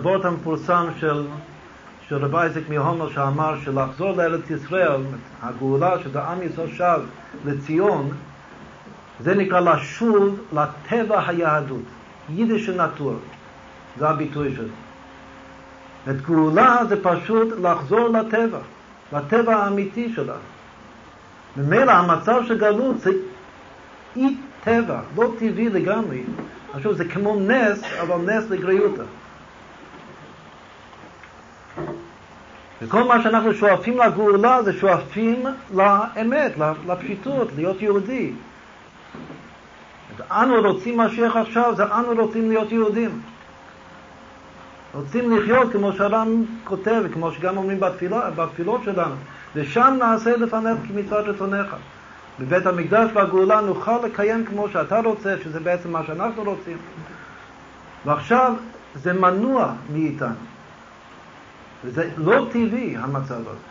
הוורט 0.00 0.24
המפורסם 0.24 0.86
של, 1.00 1.26
של 2.08 2.24
רב 2.24 2.36
אייזק 2.36 2.68
מהומר 2.68 3.10
שאמר 3.10 3.54
שלחזור 3.64 4.12
לארץ 4.16 4.50
ישראל, 4.50 5.00
הגאולה 5.42 5.96
שזה 6.04 6.22
עם 6.22 6.42
ישראל 6.42 6.72
שב 6.72 7.00
לציון, 7.44 8.10
זה 9.20 9.34
נקרא 9.34 9.60
לשוב 9.60 10.40
לטבע 10.52 11.22
היהדות, 11.26 11.82
יידיש 12.30 12.68
נטור, 12.68 13.14
זה 13.98 14.08
הביטוי 14.08 14.56
של 14.56 14.64
זה. 14.64 16.10
את 16.10 16.20
גאולה 16.20 16.78
זה 16.88 17.02
פשוט 17.02 17.48
לחזור 17.62 18.08
לטבע, 18.08 18.58
לטבע 19.12 19.56
האמיתי 19.56 20.12
שלה. 20.14 20.36
ממילא 21.56 21.92
המצב 21.92 22.40
של 22.48 22.58
גלות 22.58 23.00
זה 23.00 23.10
אי 24.16 24.36
טבע, 24.64 25.00
לא 25.16 25.32
טבעי 25.38 25.68
לגמרי. 25.68 26.22
עכשיו 26.74 26.94
זה 26.94 27.04
כמו 27.04 27.40
נס, 27.40 27.82
אבל 28.02 28.16
נס 28.16 28.50
לגריותא. 28.50 29.02
וכל 32.82 33.02
מה 33.02 33.22
שאנחנו 33.22 33.54
שואפים 33.54 33.98
לגאולה 33.98 34.62
זה 34.62 34.72
שואפים 34.72 35.44
לאמת, 35.74 36.52
לפשיטות, 36.88 37.48
להיות 37.56 37.82
יהודי. 37.82 38.32
אנו 40.30 40.54
רוצים 40.60 41.00
משיח 41.00 41.36
עכשיו, 41.36 41.74
זה 41.76 41.84
אנו 41.84 42.22
רוצים 42.22 42.48
להיות 42.48 42.72
יהודים. 42.72 43.20
רוצים 44.94 45.36
לחיות 45.36 45.72
כמו 45.72 45.92
שהר"ם 45.92 46.44
כותב, 46.64 47.02
כמו 47.12 47.32
שגם 47.32 47.56
אומרים 47.56 47.80
בתפילה, 47.80 48.30
בתפילות 48.30 48.80
שלנו. 48.84 49.14
ושם 49.54 49.96
נעשה 49.98 50.36
לפניך 50.36 50.78
כמצוות 50.88 51.26
רצונך. 51.26 51.76
בבית 52.40 52.66
המקדש 52.66 53.10
והגאולה 53.14 53.60
נוכל 53.60 53.98
לקיים 54.04 54.44
כמו 54.44 54.68
שאתה 54.68 55.00
רוצה, 55.00 55.34
שזה 55.44 55.60
בעצם 55.60 55.92
מה 55.92 56.00
שאנחנו 56.06 56.42
רוצים. 56.42 56.76
ועכשיו 58.06 58.54
זה 58.94 59.12
מנוע 59.12 59.72
מאיתנו. 59.92 60.34
וזה 61.84 62.10
לא 62.16 62.46
טבעי 62.50 62.96
המצב 62.96 63.34
הזה. 63.34 63.70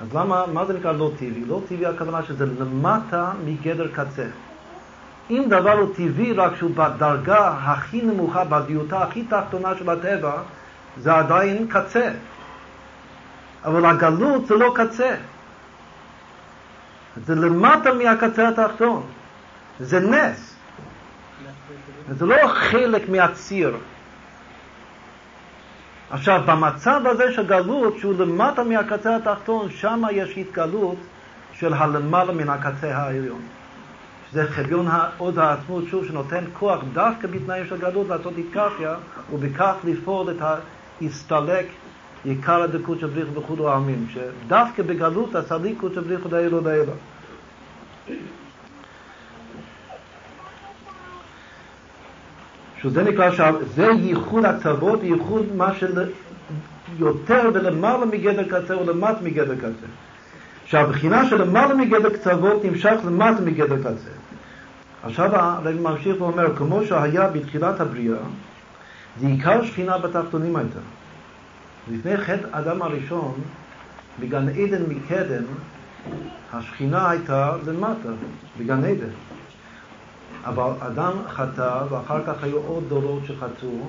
אז 0.00 0.14
למה, 0.14 0.44
מה 0.52 0.64
זה 0.64 0.72
נקרא 0.72 0.92
לא 0.92 1.10
טבעי? 1.16 1.44
לא 1.46 1.60
טבעי 1.68 1.86
הכוונה 1.86 2.22
שזה 2.22 2.46
למטה 2.46 3.32
מגדר 3.44 3.88
קצה. 3.92 4.26
אם 5.30 5.44
דבר 5.48 5.72
הוא 5.72 5.94
טבעי 5.94 6.32
רק 6.32 6.56
שהוא 6.56 6.70
בדרגה 6.74 7.48
הכי 7.48 8.02
נמוכה, 8.02 8.44
בדיוטה 8.44 9.02
הכי 9.02 9.24
תחתונה 9.24 9.76
של 9.78 9.90
הטבע, 9.90 10.42
זה 10.96 11.14
עדיין 11.14 11.66
קצה. 11.68 12.10
אבל 13.64 13.86
הגלות 13.86 14.46
זה 14.46 14.54
לא 14.54 14.72
קצה. 14.74 15.14
זה 17.26 17.34
למטה 17.34 17.94
מהקצה 17.94 18.48
התחתון. 18.48 19.06
זה 19.80 20.00
נס. 20.00 20.56
זה 22.08 22.26
לא 22.26 22.36
חלק 22.48 23.08
מהציר. 23.08 23.76
עכשיו, 26.10 26.42
במצב 26.46 27.00
הזה 27.04 27.32
של 27.32 27.46
גלות, 27.46 27.98
שהוא 27.98 28.14
למטה 28.18 28.64
מהקצה 28.64 29.16
התחתון, 29.16 29.70
שם 29.70 30.02
יש 30.12 30.38
התגלות 30.38 30.96
של 31.52 31.74
הלמעלה 31.74 32.32
מן 32.32 32.48
הקצה 32.48 32.96
העליון. 32.96 33.40
שזה 34.30 34.46
חביון 34.46 34.86
עוז 35.18 35.38
העצמות, 35.38 35.84
שוב, 35.90 36.06
שנותן 36.06 36.44
כוח 36.52 36.80
דווקא 36.92 37.28
בתנאים 37.28 37.66
של 37.66 37.76
גלות 37.76 38.08
לעשות 38.08 38.32
איתקפיה, 38.38 38.94
ובכך 39.32 39.74
לפעול 39.84 40.30
את 40.30 40.36
ההסתלק 41.00 41.66
עיקר 42.24 42.62
הדקות 42.62 43.00
של 43.00 43.06
בריך 43.06 43.28
וכולו 43.34 43.70
העמים, 43.70 44.06
שדווקא 44.10 44.82
בגלות 44.82 45.34
הסליקות 45.34 45.94
של 45.94 46.00
בריך 46.00 46.26
דאילו 46.26 46.60
דאילו. 46.60 46.92
שזה 52.86 53.02
נקרא, 53.02 53.30
זה 53.74 53.86
ייחוד 53.86 54.44
הצוות, 54.44 55.02
ייחוד 55.02 55.46
מה 55.56 55.74
של 55.74 56.10
יותר 56.98 57.50
ולמעלה 57.54 58.06
מגדר 58.06 58.62
קצה 58.62 58.76
ולמטה 58.76 59.18
מגדר 59.22 59.56
קצה. 59.56 59.86
שהבחינה 60.66 61.28
של 61.28 61.42
למעלה 61.42 61.74
מגדר 61.74 62.10
קצוות 62.10 62.64
נמשך 62.64 62.94
למטה 63.06 63.40
מגדר 63.40 63.78
קצה. 63.78 64.10
עכשיו 65.02 65.36
הרב 65.36 65.80
ממשיך 65.80 66.20
ואומר, 66.20 66.56
כמו 66.56 66.84
שהיה 66.84 67.28
בתחילת 67.28 67.80
הבריאה, 67.80 68.16
זה 69.20 69.26
עיקר 69.26 69.64
שכינה 69.64 69.98
בתחתונים 69.98 70.56
הייתה. 70.56 70.78
לפני 71.90 72.16
חטא 72.16 72.48
אדם 72.50 72.82
הראשון, 72.82 73.34
בגן 74.20 74.48
עדן 74.48 74.82
מקדם, 74.88 75.44
השכינה 76.52 77.10
הייתה 77.10 77.56
למטה, 77.66 78.08
בגן 78.58 78.84
עדן. 78.84 79.35
אבל 80.46 80.70
אדם 80.78 81.12
חטא, 81.28 81.82
ואחר 81.90 82.20
כך 82.26 82.44
היו 82.44 82.58
עוד 82.58 82.84
דורות 82.88 83.22
שחטאו, 83.26 83.88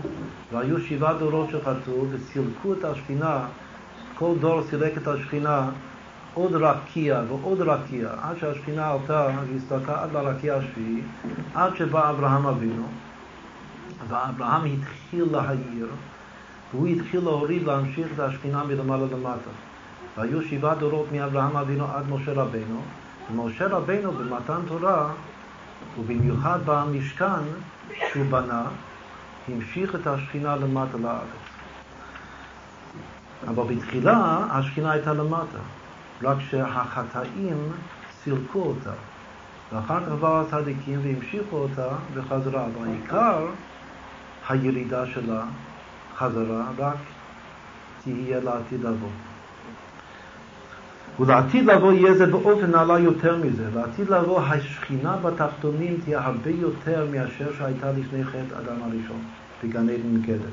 והיו 0.51 0.79
שבעה 0.79 1.13
דורות 1.13 1.49
שחטאו, 1.49 2.05
וסילקו 2.11 2.73
את 2.73 2.83
השכינה, 2.83 3.45
כל 4.15 4.33
דור 4.39 4.63
סילק 4.69 4.97
את 4.97 5.07
השכינה 5.07 5.69
עוד 6.33 6.55
רקיע 6.55 7.21
ועוד 7.27 7.61
רקיע, 7.61 8.09
עד 8.21 8.37
שהשכינה 8.37 8.91
עלתה 8.91 9.27
והסתלקה 9.53 10.03
עד 10.03 10.13
לרקיע 10.13 10.55
השביעי, 10.55 11.01
עד 11.53 11.75
שבא 11.75 12.09
אברהם 12.09 12.45
אבינו, 12.45 12.85
ואברהם 14.07 14.65
התחיל 14.65 15.25
להעיר, 15.31 15.87
והוא 16.73 16.87
התחיל 16.87 17.19
להוריד, 17.19 17.63
להמשיך 17.63 18.07
את 18.15 18.19
השכינה 18.19 18.63
מלמעלה 18.63 19.05
למטה. 19.11 19.49
והיו 20.17 20.41
שבעה 20.41 20.75
דורות 20.75 21.11
מאברהם 21.11 21.57
אבינו 21.57 21.85
עד 21.85 22.09
משה 22.09 22.33
רבינו, 22.33 22.81
ומשה 23.31 23.67
רבינו 23.67 24.11
במתן 24.11 24.59
תורה, 24.67 25.09
ובמיוחד 25.99 26.59
במשכן 26.65 27.43
שהוא 28.11 28.25
בנה, 28.29 28.63
המשיך 29.47 29.95
את 29.95 30.07
השכינה 30.07 30.55
למטה 30.55 30.97
לארץ. 30.97 31.47
אבל 33.47 33.75
בתחילה 33.75 34.45
השכינה 34.51 34.91
הייתה 34.91 35.13
למטה, 35.13 35.57
רק 36.23 36.37
שהחטאים 36.49 37.71
סילקו 38.23 38.59
אותה. 38.59 38.93
ואחר 39.73 40.05
כך 40.05 40.11
באו 40.11 40.41
הצדיקים 40.41 40.99
והמשיכו 41.03 41.55
אותה 41.55 41.87
בחזרה. 42.13 42.65
אבל 42.65 42.87
הירידה 44.49 45.05
שלה 45.05 45.43
חזרה 46.17 46.65
רק 46.77 46.97
תהיה 48.03 48.39
לעתיד 48.39 48.83
לבוא. 48.83 49.09
ולעתיד 51.19 51.65
לבוא 51.65 51.93
יהיה 51.93 52.13
זה 52.13 52.25
באופן 52.25 52.71
נעלה 52.71 52.99
יותר 52.99 53.37
מזה. 53.37 53.63
לעתיד 53.75 54.09
לבוא 54.09 54.41
השכינה 54.41 55.17
בתחתונים 55.17 55.97
תהיה 56.03 56.19
הרבה 56.19 56.49
יותר 56.49 57.05
מאשר 57.11 57.53
שהייתה 57.57 57.91
לפני 57.91 58.23
חטא 58.23 58.59
אדם 58.59 58.83
הראשון, 58.83 59.21
בגן 59.63 59.89
עדן 59.89 60.13
מקדם. 60.13 60.51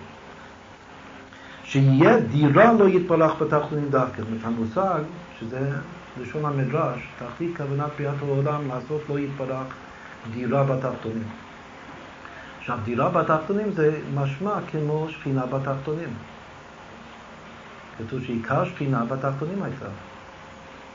שיהיה 1.64 2.20
דירה 2.20 2.72
לא 2.72 2.88
יתפלח 2.88 3.42
בתחתונים 3.42 3.88
דווקא. 3.90 4.22
זאת 4.22 4.44
המושג, 4.44 5.00
שזה 5.40 5.70
לשון 6.20 6.44
המדרש, 6.44 7.08
תכלית 7.18 7.56
כוונת 7.56 7.90
בריאת 7.98 8.14
העולם 8.22 8.68
לעשות 8.68 9.02
לא 9.08 9.18
יתפלח 9.18 9.66
דירה 10.32 10.64
בתחתונים. 10.64 11.24
עכשיו, 12.58 12.78
דירה 12.84 13.08
בתחתונים 13.08 13.72
זה 13.72 14.00
משמע 14.14 14.54
כמו 14.70 15.06
שכינה 15.10 15.46
בתחתונים. 15.46 16.08
כתוב 17.98 18.20
שעיקר 18.24 18.64
שכינה 18.64 19.04
בתחתונים 19.04 19.62
הייתה. 19.62 19.86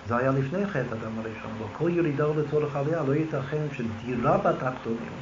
זה 0.07 0.17
היה 0.17 0.31
לפני 0.31 0.65
חטא 0.65 0.79
אדם 0.79 1.11
הראשון, 1.17 1.51
אבל 1.57 1.67
כל 1.77 1.89
ירידה 1.93 2.25
לצורך 2.37 2.75
עלייה 2.75 3.03
לא 3.07 3.13
ייתכן 3.13 3.65
שדירה 3.71 4.37
בתחתונים 4.37 5.13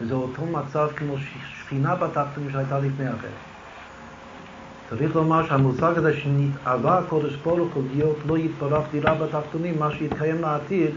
זה 0.00 0.14
אותו 0.14 0.46
מצב 0.46 0.88
כמו 0.96 1.14
שכינה 1.18 1.94
בתחתונים 1.94 2.50
שהייתה 2.52 2.78
לפני 2.78 3.06
החטא. 3.06 3.26
צריך 4.90 5.16
לומר 5.16 5.46
שהמושג 5.48 5.92
הזה 5.96 6.16
שנתאווה 6.16 6.98
הקודש 6.98 7.36
ברוך 7.36 7.74
הוא 7.74 7.84
להיות 7.94 8.16
לא 8.26 8.38
יתברך 8.38 8.82
דירה 8.92 9.14
בתחתונים, 9.14 9.78
מה 9.78 9.90
שיתקיים 9.92 10.40
לעתיד, 10.40 10.90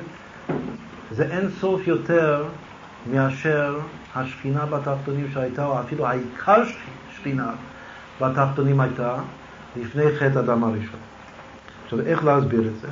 זה 1.11 1.25
אין 1.25 1.49
סוף 1.59 1.87
יותר 1.87 2.45
מאשר 3.11 3.79
השכינה 4.15 4.65
בתחתונים 4.65 5.27
שהייתה, 5.33 5.65
או 5.65 5.79
אפילו 5.79 6.07
העיקר 6.07 6.63
שכינה 7.15 7.51
בתחתונים 8.21 8.79
הייתה 8.79 9.15
לפני 9.75 10.03
חטא 10.19 10.39
אדם 10.39 10.63
הראשון. 10.63 10.99
עכשיו, 11.93 12.05
איך 12.05 12.25
להסביר 12.25 12.61
את 12.67 12.79
זה? 12.81 12.87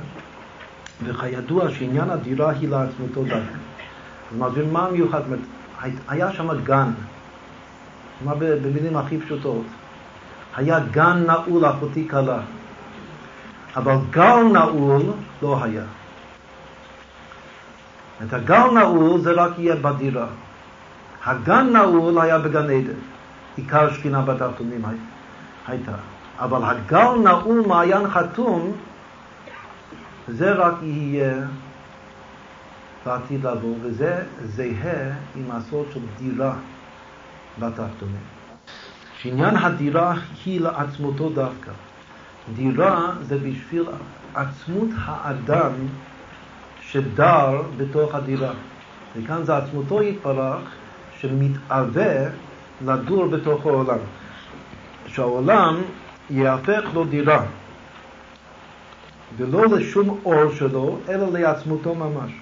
וכידוע 1.04 1.70
שעניין 1.70 2.10
הדירה 2.10 2.50
היא 2.50 2.68
לעצמתו 2.68 3.22
דווקא. 3.22 3.36
אז 4.30 4.38
מסביר 4.38 4.66
מה 4.72 4.86
המיוחד, 4.86 5.20
היה 6.08 6.32
שם 6.32 6.64
גן, 6.64 6.90
מה 8.24 8.34
במילים 8.34 8.96
הכי 8.96 9.20
פשוטות? 9.20 9.64
היה 10.56 10.80
גן 10.90 11.24
נעול 11.26 11.66
אחותי 11.66 12.04
קלה, 12.04 12.40
אבל 13.76 13.94
גל 14.10 14.42
נעול 14.52 15.02
לא 15.42 15.64
היה. 15.64 15.84
את 18.26 18.32
הגל 18.32 18.70
נעול 18.74 19.20
זה 19.20 19.32
רק 19.32 19.58
יהיה 19.58 19.76
בדירה. 19.76 20.26
הגן 21.24 21.72
נעול 21.72 22.20
היה 22.20 22.38
בגן 22.38 22.70
עדן, 22.70 23.00
עיקר 23.56 23.92
שכינה 23.92 24.22
בתחתונים 24.22 24.82
הייתה. 25.66 25.92
אבל 26.38 26.60
הגל 26.64 27.18
נעול 27.24 27.62
מעיין 27.66 28.08
חתום, 28.10 28.72
זה 30.32 30.52
רק 30.52 30.74
יהיה 30.82 31.34
בעתיד 33.06 33.46
לבוא, 33.46 33.74
וזה 33.82 34.24
זהה 34.44 35.12
עם 35.36 35.50
הסוד 35.50 35.86
של 35.94 36.00
דירה 36.18 36.54
בתחתונים. 37.58 38.24
שעניין 39.18 39.56
הדירה 39.56 40.14
היא 40.44 40.60
לעצמותו 40.60 41.28
דווקא. 41.28 41.70
דירה 42.54 43.12
זה 43.22 43.38
בשביל 43.38 43.84
עצמות 44.34 44.88
האדם 44.96 45.72
שדר 46.80 47.62
בתוך 47.76 48.14
הדירה. 48.14 48.52
וכאן 49.16 49.44
זה 49.44 49.56
עצמותו 49.56 50.02
יתברך 50.02 50.60
שמתאווה 51.20 52.28
לדור 52.86 53.26
בתוך 53.26 53.66
העולם. 53.66 53.98
שהעולם 55.06 55.76
יהפך 56.30 56.84
לו 56.94 57.04
דירה, 57.04 57.44
ולא 59.36 59.66
לשום 59.66 60.20
אור 60.24 60.52
שלו, 60.54 60.96
אלא 61.08 61.32
לעצמותו 61.32 61.94
ממש. 61.94 62.32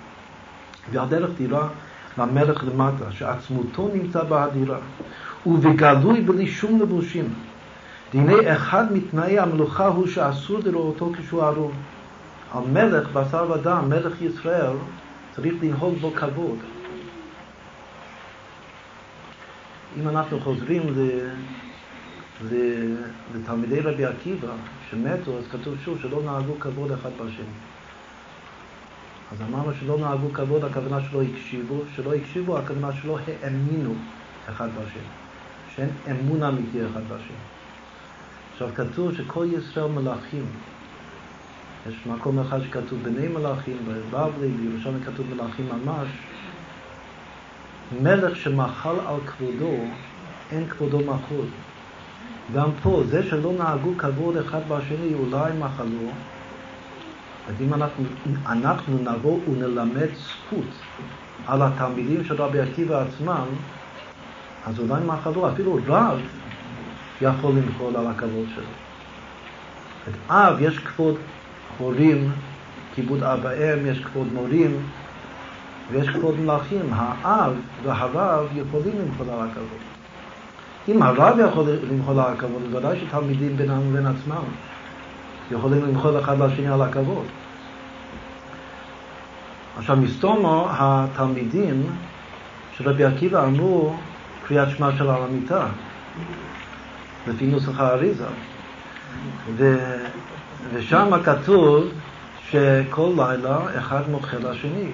והדרך 0.93 1.31
דירה 1.39 1.69
למלך 2.19 2.65
למטה, 2.65 3.13
שעצמותו 3.13 3.91
נמצא 3.95 4.23
בהדירה, 4.25 4.79
ובגלוי 5.47 6.21
בלי 6.21 6.47
שום 6.47 6.81
לבושים. 6.81 7.29
והנה 8.15 8.57
אחד 8.57 8.93
מתנאי 8.93 9.39
המלוכה 9.39 9.87
הוא 9.87 10.07
שאסור 10.07 10.59
לראותו 10.65 11.13
כשהוא 11.19 11.43
ערום. 11.43 11.73
על 12.55 12.63
מלך 12.73 13.09
בשר 13.13 13.51
ודם, 13.51 13.85
מלך 13.89 14.23
ישראל, 14.23 14.73
צריך 15.37 15.55
לנהוג 15.63 15.95
בו 16.01 16.11
כבוד. 16.17 16.59
אם 20.01 20.09
אנחנו 20.09 20.41
חוזרים. 20.41 20.83
לתלמידי 23.35 23.81
רבי 23.81 24.05
עקיבא 24.05 24.49
שמתו, 24.91 25.39
אז 25.39 25.45
כתוב 25.51 25.75
שוב 25.85 25.99
שלא 26.03 26.23
נהגו 26.25 26.61
כבוד 26.61 26.93
אחד 26.93 27.11
בשני. 27.17 27.45
אז 29.33 29.43
אמרנו 29.43 29.73
שלא 29.81 29.99
נהגו 29.99 30.33
כבוד, 30.33 30.65
הכוונה 30.65 31.01
שלא 31.11 31.23
הקשיבו, 31.23 31.83
שלא 31.97 32.15
הקשיבו, 32.15 32.59
הכוונה 32.59 32.93
שלא 32.93 33.19
האמינו 33.27 33.95
אחד 34.49 34.69
בשני, 34.69 35.03
שאין 35.75 35.91
אמון 36.11 36.43
אמיתי 36.43 36.87
אחד 36.87 37.03
בשני. 37.05 37.37
עכשיו 38.53 38.69
כתוב 38.75 39.15
שכל 39.15 39.47
ישראל 39.59 39.87
מלאכים. 39.87 40.47
יש 41.89 42.07
מקום 42.07 42.39
אחד 42.39 42.59
שכתוב 42.63 43.03
בני 43.03 43.29
מלאכים, 43.29 43.77
בבבלי, 43.89 44.49
בירושלים 44.49 45.01
כתוב 45.05 45.27
מלאכים 45.35 45.69
ממש. 45.69 46.09
מלך 48.03 48.37
שמחל 48.37 48.95
על 49.07 49.17
כבודו, 49.27 49.75
אין 50.51 50.69
כבודו 50.69 50.99
מחול. 50.99 51.47
גם 52.55 52.71
פה, 52.83 53.03
זה 53.11 53.23
שלא 53.23 53.53
נהגו 53.59 53.91
כבוד 53.99 54.37
אחד 54.37 54.61
בשני, 54.69 55.15
אולי 55.15 55.53
מחלו, 55.59 56.11
אז 57.49 57.55
אם 57.61 57.75
אנחנו, 57.75 58.05
אנחנו 58.47 58.99
נבוא 58.99 59.39
ונלמד 59.49 60.09
זכות 60.15 60.71
על 61.47 61.63
התלמידים 61.63 62.25
של 62.25 62.35
רבי 62.43 62.61
עקיבא 62.61 63.03
עצמם, 63.03 63.45
אז 64.67 64.81
אולי 64.81 65.03
מחלו, 65.07 65.49
אפילו 65.53 65.79
רב 65.87 66.19
יכול 67.23 67.53
למחול 67.53 67.97
על 67.97 68.07
הכבוד 68.07 68.47
שלו. 68.55 68.65
את 70.09 70.31
אב 70.31 70.57
יש 70.61 70.79
כבוד 70.79 71.15
הורים, 71.79 72.31
כיבוד 72.95 73.23
אב 73.23 73.41
ואם, 73.43 73.87
יש 73.87 74.01
כבוד 74.05 74.27
מורים 74.35 74.77
ויש 75.91 76.09
כבוד 76.09 76.41
מלאכים. 76.41 76.87
האב 76.93 77.53
והרב 77.83 78.47
יכולים 78.57 78.95
למחול 78.99 79.31
על 79.31 79.49
הכבוד. 79.51 79.90
אם 80.89 81.03
הרב 81.03 81.39
יכול 81.49 81.65
למחול 81.91 82.21
על 82.21 82.33
הכבוד, 82.33 82.63
בוודאי 82.71 83.01
שתלמידים 83.01 83.57
בינם 83.57 83.89
ובין 83.89 84.07
עצמם 84.07 84.43
יכולים 85.51 85.85
למחול 85.85 86.19
אחד 86.19 86.39
לשני 86.39 86.69
על 86.69 86.83
הכבוד. 86.83 87.25
עכשיו, 89.79 89.97
מסתומו, 89.97 90.67
התלמידים 90.71 91.87
של 92.77 92.89
רבי 92.89 93.05
עקיבא 93.05 93.45
אמרו 93.45 93.95
קריאת 94.47 94.71
שמע 94.71 94.91
של 94.99 95.11
על 95.11 95.23
המיטה, 95.23 95.67
לפי 97.29 97.47
נוסח 97.47 97.81
האריזה. 97.81 98.27
ו... 99.57 99.79
ושם 100.75 101.11
כתוב 101.25 101.85
שכל 102.51 103.13
לילה 103.17 103.59
אחד 103.79 104.03
מוכר 104.11 104.51
לשני. 104.51 104.87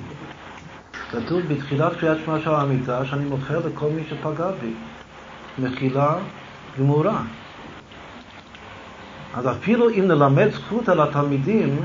כתוב 1.10 1.40
בתחילת 1.48 1.92
קריאת 2.00 2.16
שמע 2.24 2.40
של 2.40 2.54
המיטה 2.54 3.04
שאני 3.04 3.24
מוכר 3.24 3.58
לכל 3.66 3.88
מי 3.88 4.02
שפגע 4.10 4.50
בי. 4.60 4.72
מחילה 5.58 6.14
גמורה. 6.78 7.18
אז 9.34 9.48
אפילו 9.48 9.90
אם 9.90 10.04
נלמד 10.08 10.48
זכות 10.50 10.88
על 10.88 11.00
התלמידים, 11.00 11.78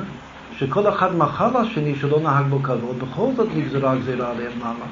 שכל 0.57 0.89
אחד 0.89 1.15
מחל 1.15 1.61
לשני 1.61 1.95
שלא 1.95 2.19
נהג 2.19 2.45
בו 2.45 2.63
כבוד, 2.63 2.99
בכל 2.99 3.27
זאת 3.35 3.47
נגזרה 3.55 3.95
גזירה 3.95 4.31
עליהם 4.31 4.51
ממש. 4.59 4.89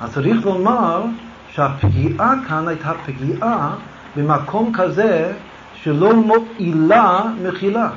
אז 0.00 0.14
צריך 0.14 0.46
לומר 0.46 1.04
שהפגיעה 1.50 2.34
כאן 2.48 2.68
הייתה 2.68 2.92
פגיעה 3.06 3.74
במקום 4.16 4.72
כזה 4.74 5.32
שלא 5.74 6.14
מועילה 6.14 7.22
מחילה. 7.42 7.88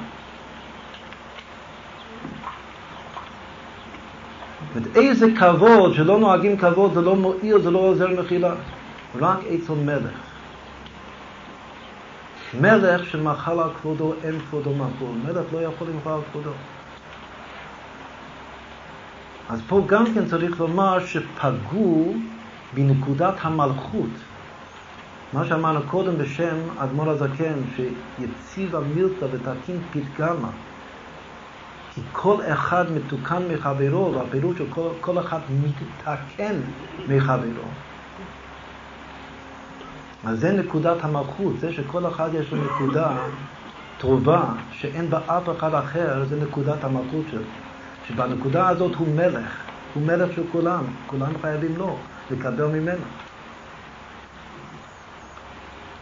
איזה 4.96 5.28
כבוד, 5.40 5.94
שלא 5.94 6.20
נוהגים 6.20 6.58
כבוד, 6.58 6.94
זה 6.94 7.02
לא 7.02 7.16
מועיל, 7.16 7.62
זה 7.62 7.72
לא 7.72 7.80
עוזר 7.80 8.08
מחילה. 8.22 8.54
רק 9.16 9.38
אצל 9.44 9.74
מלך. 9.74 10.18
מלך 12.62 13.06
שמחל 13.06 13.60
על 13.60 13.70
כבודו, 13.82 14.14
אין 14.24 14.40
כבודו 14.40 14.70
מחול. 14.76 15.16
מלך 15.26 15.54
לא 15.54 15.62
יכול 15.62 15.88
למחול 15.88 16.12
על 16.12 16.20
כבודו. 16.32 16.52
אז 19.50 19.62
פה 19.68 19.84
גם 19.88 20.06
כן 20.14 20.26
צריך 20.26 20.60
לומר 20.60 21.06
שפגעו 21.06 22.14
בנקודת 22.74 23.36
המלכות. 23.42 24.10
מה 25.34 25.46
שאמרנו 25.46 25.80
קודם 25.88 26.18
בשם 26.18 26.56
אדמו"ר 26.78 27.10
הזקן, 27.10 27.60
שיציב 27.76 28.76
המילתא 28.76 29.26
ותקים 29.32 29.78
פתגמה. 29.92 30.50
כי 31.96 32.02
כל 32.12 32.38
אחד 32.54 32.86
מתוקן 32.92 33.44
מחברו, 33.54 34.14
והפירוש 34.14 34.58
של 34.58 34.66
כל, 34.70 34.90
כל 35.02 35.20
אחד 35.20 35.40
מתתקן 35.50 36.56
מחברו. 37.08 37.68
אז 40.26 40.40
זה 40.40 40.52
נקודת 40.52 40.98
המלכות, 41.04 41.54
זה 41.60 41.74
שכל 41.74 42.08
אחד 42.08 42.30
יש 42.34 42.52
לו 42.52 42.58
נקודה 42.64 43.12
טובה 43.98 44.44
שאין 44.72 45.10
בה 45.10 45.20
אף 45.28 45.50
אחד 45.58 45.74
אחר, 45.76 46.26
זה 46.30 46.44
נקודת 46.44 46.84
המלכות 46.84 47.26
שלו. 47.32 47.42
שבנקודה 48.08 48.70
הזאת 48.70 48.96
הוא 48.96 49.08
מלך, 49.16 49.64
הוא 49.94 50.04
מלך 50.04 50.36
של 50.36 50.44
כולם, 50.52 50.84
כולם 51.08 51.32
חייבים 51.42 51.76
לו, 51.78 51.96
לקבל 52.32 52.66
ממנו. 52.66 53.04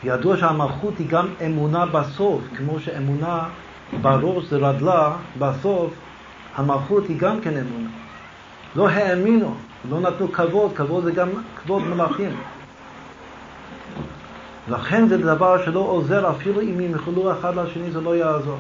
ידוע 0.04 0.38
שהמלכות 0.38 0.94
היא 0.98 1.10
גם 1.10 1.28
אמונה 1.46 1.86
בסוף, 1.86 2.42
כמו 2.58 2.80
שאמונה 2.80 3.44
בראש 4.02 4.46
זה 4.46 4.58
רדלה, 4.58 5.14
בסוף 5.40 5.94
המלכות 6.56 7.08
היא 7.08 7.20
גם 7.20 7.42
כן 7.42 7.54
אמונה. 7.58 7.90
לא 8.76 8.90
האמינו, 8.90 9.56
לא 9.90 10.00
נתנו 10.00 10.32
כבוד, 10.32 10.72
כבוד 10.76 11.04
זה 11.04 11.12
גם 11.12 11.30
כבוד 11.64 11.84
מלכים. 11.84 12.32
לכן 14.72 15.08
זה 15.08 15.18
דבר 15.18 15.66
שלא 15.66 15.80
עוזר 15.80 16.32
אפילו 16.32 16.62
אם 16.62 16.80
ימחלו 16.80 17.32
אחד 17.32 17.56
לשני 17.56 17.92
זה 17.92 18.02
לא 18.02 18.16
יעזור. 18.16 18.60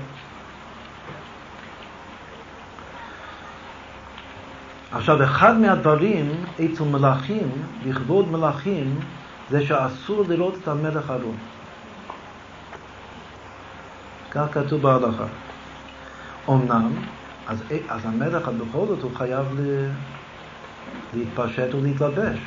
עכשיו, 4.92 5.24
אחד 5.24 5.60
מהדברים 5.60 6.32
אצל 6.56 6.84
מלאכים, 6.84 7.50
לכבוד 7.86 8.32
מלאכים, 8.32 9.00
זה 9.50 9.66
שאסור 9.66 10.24
לראות 10.30 10.56
את 10.64 10.68
המלך 10.68 11.10
ערום. 11.10 11.36
כך 14.32 14.46
כתוב 14.52 14.82
בהלכה. 14.82 15.26
אמנם, 16.50 16.92
אז, 17.48 17.64
אז 17.90 18.02
המלך 18.06 18.48
בכל 18.48 18.86
זאת 18.88 19.02
הוא 19.02 19.12
חייב 19.16 19.46
להתפשט 21.14 21.74
ולהתלבש. 21.74 22.40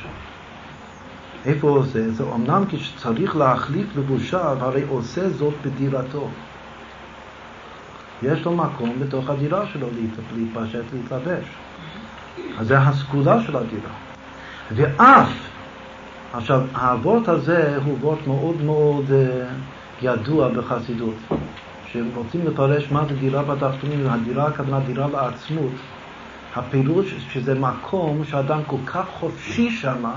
איפה 1.47 1.69
הוא 1.69 1.79
עושה 1.79 1.99
את 1.99 2.15
זה? 2.15 2.25
אמנם 2.35 2.65
כשצריך 2.69 3.37
להחליף 3.37 3.87
לבושיו, 3.97 4.57
הרי 4.61 4.83
עושה 4.89 5.31
זאת 5.31 5.55
בדירתו. 5.65 6.29
יש 8.23 8.45
לו 8.45 8.57
מקום 8.57 8.93
בתוך 9.01 9.31
הדירה 9.31 9.67
שלו 9.67 9.87
להתפשט, 10.37 10.85
להתלבש. 10.93 11.45
אז 12.59 12.67
זה 12.67 12.79
הסגולה 12.79 13.43
של 13.43 13.57
הדירה. 13.57 13.91
ואף, 14.71 15.29
עכשיו, 16.33 16.61
האבות 16.75 17.29
הזה 17.29 17.77
הוא 17.85 17.99
וורט 18.01 18.27
מאוד 18.27 18.63
מאוד 18.63 19.05
uh, 19.09 20.03
ידוע 20.03 20.49
בחסידות. 20.49 21.15
כשהם 21.87 22.09
רוצים 22.15 22.47
לפרש 22.47 22.91
מה 22.91 23.05
זה 23.09 23.15
דירה 23.15 23.43
בתחתונים, 23.43 24.07
הדירה 24.07 24.47
הכוונה 24.47 24.81
דירה 24.81 25.09
לעצמות, 25.09 25.73
הפירוש 26.57 27.15
שזה 27.33 27.55
מקום 27.55 28.25
שאדם 28.25 28.61
כל 28.67 28.77
כך 28.87 29.07
חופשי 29.09 29.71
שמה, 29.71 30.15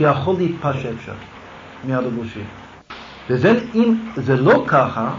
שיכול 0.00 0.36
להתפשט 0.38 0.94
שם 1.04 1.12
מהלבושים. 1.84 2.44
וזה 3.30 3.60
אם 3.74 3.94
זה 4.16 4.36
לא 4.36 4.64
ככה, 4.66 5.10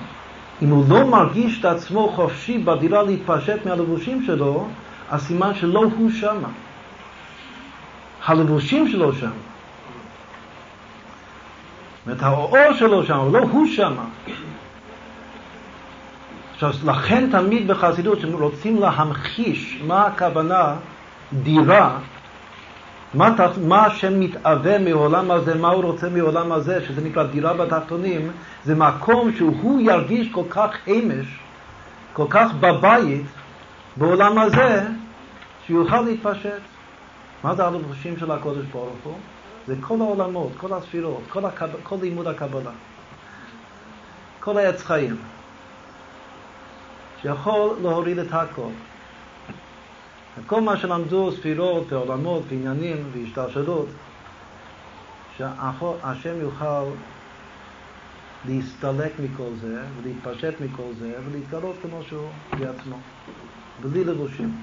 אם 0.61 0.69
הוא 0.69 0.85
לא 0.89 1.07
מרגיש 1.07 1.59
את 1.59 1.65
עצמו 1.65 2.09
חופשי 2.15 2.57
בדירה 2.57 3.03
להתפשט 3.03 3.65
מהלבושים 3.65 4.23
שלו, 4.25 4.67
הסימן 5.09 5.55
שלא 5.55 5.83
הוא 5.97 6.11
שמה. 6.11 6.47
הלבושים 8.25 8.87
שלו 8.87 9.13
שם. 9.13 9.31
אומרת, 12.05 12.23
האור 12.23 12.73
שלו 12.73 13.05
שם, 13.05 13.13
אבל 13.13 13.39
לא 13.39 13.45
הוא 13.51 13.67
שם. 13.67 13.93
עכשיו, 16.53 16.71
לכן 16.85 17.29
תמיד 17.31 17.67
בחסידות, 17.67 18.17
כשרוצים 18.17 18.79
להמחיש 18.81 19.81
מה 19.87 20.05
הכוונה 20.05 20.75
דירה, 21.33 21.97
מה, 23.13 23.35
מה 23.67 23.85
השם 23.85 24.19
מתאווה 24.19 24.79
מעולם 24.79 25.31
הזה, 25.31 25.55
מה 25.55 25.69
הוא 25.69 25.83
רוצה 25.83 26.09
מעולם 26.09 26.51
הזה, 26.51 26.85
שזה 26.87 27.01
נקרא 27.01 27.23
דירה 27.23 27.53
בתחתונים, 27.53 28.31
זה 28.65 28.75
מקום 28.75 29.31
שהוא 29.33 29.81
ירגיש 29.81 30.31
כל 30.31 30.43
כך 30.49 30.69
אמש, 30.87 31.39
כל 32.13 32.25
כך 32.29 32.51
בבית, 32.59 33.25
בעולם 33.97 34.37
הזה, 34.37 34.87
שיוכל 35.67 36.01
להתפשט. 36.01 36.61
מה 37.43 37.55
זה 37.55 37.65
הלבושים 37.65 38.17
של 38.17 38.31
הקודש 38.31 38.65
ברוך 38.71 38.95
הוא? 39.03 39.13
זה 39.67 39.75
כל 39.81 40.01
העולמות, 40.01 40.51
כל 40.57 40.73
הספירות, 40.73 41.21
כל, 41.29 41.45
הקב... 41.45 41.67
כל 41.83 41.95
לימוד 42.01 42.27
הקבלה, 42.27 42.71
כל 44.39 44.57
העץ 44.57 44.83
חיים, 44.83 45.15
שיכול 47.21 47.75
להוריד 47.81 48.19
את 48.19 48.27
הכל. 48.31 48.69
כל 50.47 50.61
מה 50.61 50.77
שלמדו 50.77 51.31
ספירות 51.31 51.91
ועולמות 51.91 52.43
ועניינים 52.49 52.97
והשתלשלות, 53.13 53.87
שהשם 55.37 56.39
יוכל 56.41 56.83
להסתלק 58.47 59.11
מכל 59.19 59.49
זה 59.61 59.81
ולהתפשט 59.97 60.53
מכל 60.61 60.91
זה 60.99 61.13
ולהתגלות 61.25 61.75
כמו 61.81 62.03
שהוא 62.03 62.29
בעצמו, 62.59 62.97
בלי 63.81 64.03
לבושים. 64.03 64.55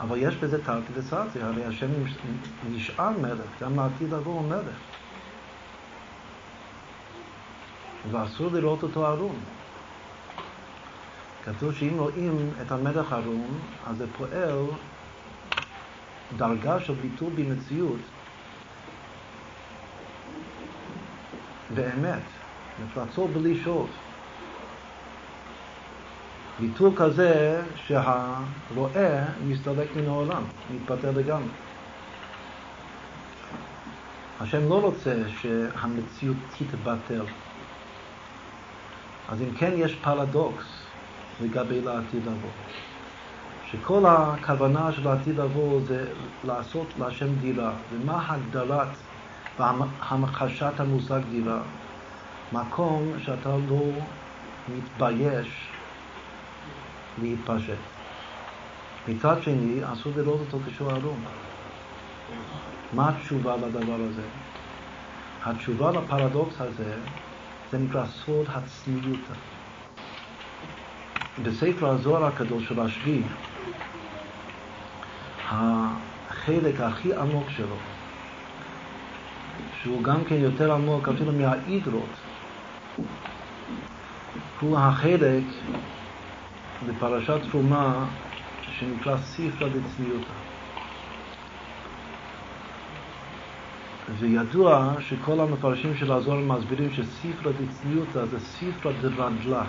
אבל 0.00 0.16
יש 0.18 0.36
בזה 0.36 0.64
תרתי 0.64 0.92
וסרטי, 0.94 1.42
הרי 1.42 1.64
השם 1.64 1.86
נשאר 2.70 3.10
מלך, 3.10 3.60
גם 3.60 3.76
לעתיד 3.76 4.12
לבוא 4.12 4.32
הוא 4.32 4.48
מלך. 4.48 4.76
ואסור 8.10 8.50
לראות 8.52 8.82
אותו 8.82 9.06
ערום. 9.06 9.36
כתוב 11.44 11.74
שאם 11.74 11.96
רואים 11.98 12.50
את 12.62 12.72
המלך 12.72 13.12
ערום, 13.12 13.58
אז 13.86 13.96
זה 13.96 14.06
פועל 14.16 14.66
דרגה 16.36 16.80
של 16.80 16.94
ביטול 16.94 17.32
במציאות 17.34 18.00
באמת, 21.74 22.22
מפלצות 22.84 23.30
בלי 23.30 23.62
שעות. 23.64 23.90
ביטול 26.60 26.90
כזה 26.96 27.62
שהרואה 27.74 29.24
מסתלק 29.46 29.88
מן 29.96 30.06
העולם, 30.08 30.42
מתפטר 30.74 31.10
לגמרי. 31.10 31.48
השם 34.40 34.68
לא 34.68 34.80
רוצה 34.80 35.14
שהמציאות 35.28 36.36
תתבטל. 36.58 37.24
אז 39.28 39.42
אם 39.42 39.50
כן 39.58 39.70
יש 39.76 39.94
פרדוקס 39.94 40.83
לגבי 41.40 41.80
לעתיד 41.80 42.22
לבוא. 42.26 42.50
שכל 43.70 44.04
הכוונה 44.06 44.92
של 44.92 45.08
העתיד 45.08 45.36
לבוא 45.40 45.80
זה 45.86 46.06
לעשות 46.44 46.86
להשם 46.98 47.34
דירה. 47.40 47.72
ומה 47.92 48.26
הגדרת 48.28 48.88
והמחשת 49.58 50.72
המושג 50.78 51.20
דירה? 51.30 51.62
מקום 52.52 53.12
שאתה 53.24 53.48
לא 53.68 53.82
מתבייש 54.68 55.48
להתפשט. 57.22 57.78
מצד 59.08 59.42
שני, 59.42 59.80
אסור 59.92 60.12
לראות 60.16 60.40
אותו 60.40 60.58
כשהוא 60.66 60.90
ערום. 60.90 61.20
מה 62.92 63.08
התשובה 63.08 63.56
לדבר 63.56 63.96
הזה? 64.10 64.22
התשובה 65.44 65.90
לפרדוקס 65.90 66.60
הזה 66.60 66.94
זה 67.72 67.78
נקרא 67.78 68.06
סוד 68.06 68.46
הצניעות. 68.48 69.53
בספר 71.42 71.88
הזוהר 71.88 72.24
הקדוש 72.24 72.68
של 72.68 72.80
השביעי, 72.80 73.22
החלק 75.48 76.80
הכי 76.80 77.14
עמוק 77.14 77.50
שלו, 77.50 77.76
שהוא 79.82 80.02
גם 80.02 80.24
כן 80.24 80.34
יותר 80.34 80.72
עמוק 80.72 81.08
אפילו 81.08 81.32
מהאידרות, 81.32 82.14
הוא 84.60 84.78
החלק 84.78 85.44
בפרשת 86.86 87.38
תרומה 87.50 88.04
שנקרא 88.78 89.16
ספרא 89.16 89.68
דצניותא. 89.68 90.32
וידוע 94.18 94.94
שכל 95.00 95.40
המפרשים 95.40 95.96
של 95.96 96.12
הזוהר 96.12 96.38
מסבירים 96.38 96.90
שספרא 96.92 97.52
דצניותא 97.52 98.24
זה 98.24 98.40
ספרא 98.40 98.92
דרדלה. 99.00 99.64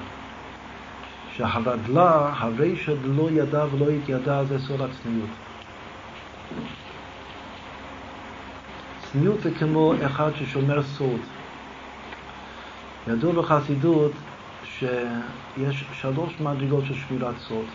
שהרדלה, 1.37 2.33
הרישא 2.37 2.93
לא 3.03 3.29
ידע 3.31 3.65
ולא 3.71 3.89
התיידע 3.89 4.43
זה 4.43 4.59
סוד 4.59 4.81
הצניעות. 4.81 5.29
צניעות 9.11 9.41
זה 9.41 9.51
כמו 9.59 9.93
אחד 10.05 10.31
ששומר 10.35 10.83
סוד. 10.83 11.19
ידוע 13.07 13.33
בחסידות 13.33 14.11
שיש 14.63 15.85
שלוש 15.93 16.33
מדרגות 16.39 16.85
של 16.85 16.93
שמירת 16.93 17.35
סוד. 17.47 17.65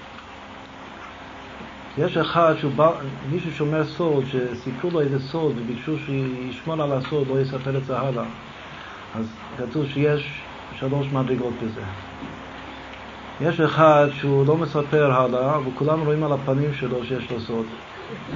יש 1.99 2.17
אחד 2.17 2.55
שהוא 2.59 2.73
בא, 2.73 2.93
מישהו 3.31 3.53
שומר 3.53 3.85
סוד, 3.85 4.25
שסיפרו 4.27 4.91
לו 4.91 5.01
איזה 5.01 5.19
סוד 5.19 5.59
וביקשו 5.59 5.99
שישמור 5.99 6.83
על 6.83 6.93
הסוד, 6.93 7.29
לא 7.29 7.41
יספר 7.41 7.77
את 7.77 7.85
זה 7.85 7.99
הלאה. 7.99 8.25
אז 9.15 9.27
כתוב 9.59 9.87
שיש 9.87 10.43
שלוש 10.79 11.07
מדרגות 11.07 11.55
בזה. 11.63 11.83
יש 13.41 13.61
אחד 13.61 14.09
שהוא 14.13 14.47
לא 14.47 14.57
מספר 14.57 15.13
הלאה, 15.13 15.59
וכולם 15.69 16.01
רואים 16.01 16.25
על 16.25 16.33
הפנים 16.33 16.75
שלו 16.75 17.05
שיש 17.05 17.31
לו 17.31 17.41
סוד. 17.41 17.67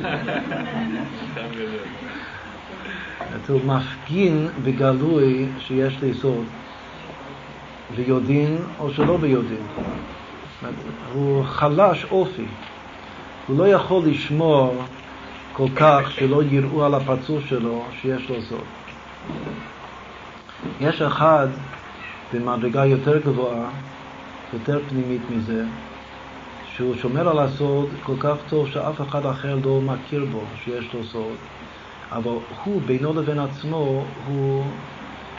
הוא 3.49 3.61
מפגין 3.65 4.49
בגלוי 4.63 5.49
שיש 5.59 6.03
לי 6.03 6.15
סוד. 6.15 6.45
ביודעין 7.97 8.59
או 8.79 8.91
שלא 8.91 9.17
ביודעין. 9.17 9.67
הוא 11.13 11.45
חלש 11.45 12.05
אופי. 12.11 12.47
הוא 13.47 13.59
לא 13.59 13.69
יכול 13.69 14.07
לשמור 14.07 14.75
כל 15.53 15.69
כך 15.77 16.11
שלא 16.11 16.43
יראו 16.43 16.85
על 16.85 16.95
הפרצוף 16.95 17.47
שלו 17.47 17.85
שיש 18.01 18.29
לו 18.29 18.43
סוד. 18.43 18.65
יש 20.81 21.03
אחד 21.03 21.49
במדרגה 22.33 22.87
יותר 22.87 23.19
גבוהה, 23.19 23.71
יותר 24.55 24.81
פנימית 24.89 25.21
מזה, 25.31 25.65
שהוא 26.77 26.95
שומר 26.95 27.29
על 27.29 27.39
הסוד 27.39 27.89
כל 28.03 28.15
כך 28.21 28.37
טוב 28.49 28.69
שאף 28.69 29.01
אחד 29.01 29.27
אחר 29.27 29.59
לא 29.65 29.81
מכיר 29.81 30.25
בו 30.33 30.41
שיש 30.65 30.95
לו 30.95 31.05
סוד, 31.05 31.37
אבל 32.13 32.31
הוא 32.65 32.81
בינו 32.87 33.21
לבין 33.21 33.39
עצמו 33.39 34.05
הוא 34.27 34.65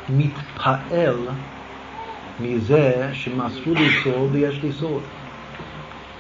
מתפעל 0.10 1.28
מזה 2.40 3.10
שמסרו 3.14 3.74
לי 3.74 3.90
סוד 4.04 4.30
ויש 4.32 4.64
לי 4.64 4.72
סוד. 4.72 5.02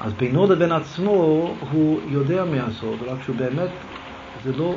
אז 0.01 0.13
בינו 0.13 0.47
לבין 0.47 0.71
עצמו 0.71 1.47
הוא 1.71 1.99
יודע 2.07 2.45
מהסוד, 2.45 2.99
רק 3.07 3.17
שהוא 3.23 3.35
באמת, 3.35 3.69
זה 4.43 4.51
לא, 4.57 4.75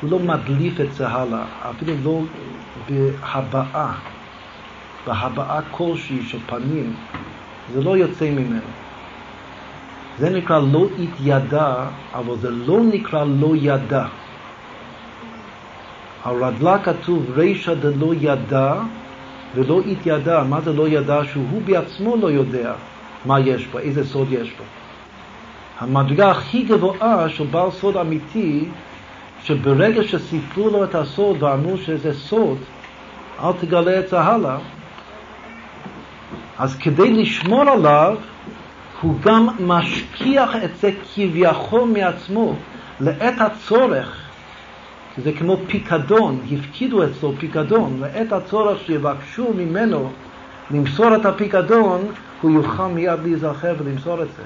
הוא 0.00 0.10
לא 0.10 0.18
מדליף 0.18 0.80
את 0.80 0.92
זה 0.92 1.08
הלאה, 1.08 1.44
אפילו 1.70 1.92
לא 2.02 2.22
בהבעה, 2.88 3.94
בהבעה 5.06 5.60
כלשהי 5.70 6.22
של 6.22 6.38
פנים, 6.46 6.94
זה 7.72 7.82
לא 7.82 7.96
יוצא 7.96 8.30
ממנו. 8.30 8.60
זה 10.18 10.30
נקרא 10.30 10.60
לא 10.72 10.86
התיידע, 11.02 11.74
אבל 12.14 12.36
זה 12.36 12.50
לא 12.50 12.80
נקרא 12.92 13.24
לא 13.24 13.52
ידע. 13.56 14.06
על 16.24 16.44
רדלה 16.44 16.78
כתוב 16.78 17.26
רישא 17.34 17.74
דלא 17.74 18.14
ידע 18.20 18.74
ולא 19.54 19.80
התיידע. 19.80 20.42
מה 20.42 20.60
זה 20.60 20.72
לא 20.72 20.88
ידע? 20.88 21.20
שהוא 21.24 21.62
בעצמו 21.64 22.16
לא 22.16 22.30
יודע 22.30 22.72
מה 23.24 23.40
יש 23.40 23.66
בו, 23.66 23.78
איזה 23.78 24.04
סוד 24.04 24.28
יש 24.32 24.48
בו. 24.58 24.64
המדרגה 25.80 26.30
הכי 26.30 26.62
גבוהה 26.62 27.28
של 27.28 27.46
בעל 27.46 27.70
סוד 27.70 27.96
אמיתי, 27.96 28.64
שברגע 29.42 30.02
שסיפרו 30.04 30.70
לו 30.70 30.84
את 30.84 30.94
הסוד 30.94 31.42
ואמרו 31.42 31.76
שזה 31.76 32.14
סוד, 32.14 32.58
אל 33.40 33.52
תגלה 33.60 33.98
את 33.98 34.08
זה 34.08 34.20
הלאה, 34.20 34.56
אז 36.60 36.76
כדי 36.76 37.10
לשמור 37.12 37.62
עליו, 37.70 38.16
הוא 39.00 39.14
גם 39.20 39.48
משכיח 39.60 40.56
את 40.64 40.76
זה 40.76 40.90
כביכול 41.14 41.88
מעצמו, 41.88 42.54
לעת 43.00 43.40
הצורך. 43.40 44.16
זה 45.18 45.32
כמו 45.32 45.56
פיקדון, 45.66 46.40
הפקידו 46.52 47.04
אצלו 47.04 47.34
פיקדון, 47.38 48.00
לעת 48.00 48.32
הצורך 48.32 48.80
שיבקשו 48.86 49.52
ממנו 49.56 50.10
למסור 50.70 51.16
את 51.16 51.26
הפיקדון, 51.26 52.00
הוא 52.40 52.50
יוכל 52.50 52.86
מיד 52.86 53.20
להיזכר 53.22 53.74
ולמסור 53.78 54.22
את 54.22 54.28
זה. 54.36 54.42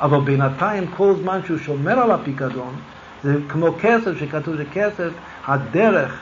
אבל 0.00 0.20
בינתיים, 0.20 0.84
כל 0.96 1.14
זמן 1.22 1.40
שהוא 1.46 1.58
שומר 1.58 1.98
על 1.98 2.10
הפיקדון, 2.10 2.74
זה 3.22 3.38
כמו 3.48 3.74
כסף, 3.80 4.18
שכתוב 4.18 4.54
שכסף, 4.56 5.10
הדרך 5.46 6.20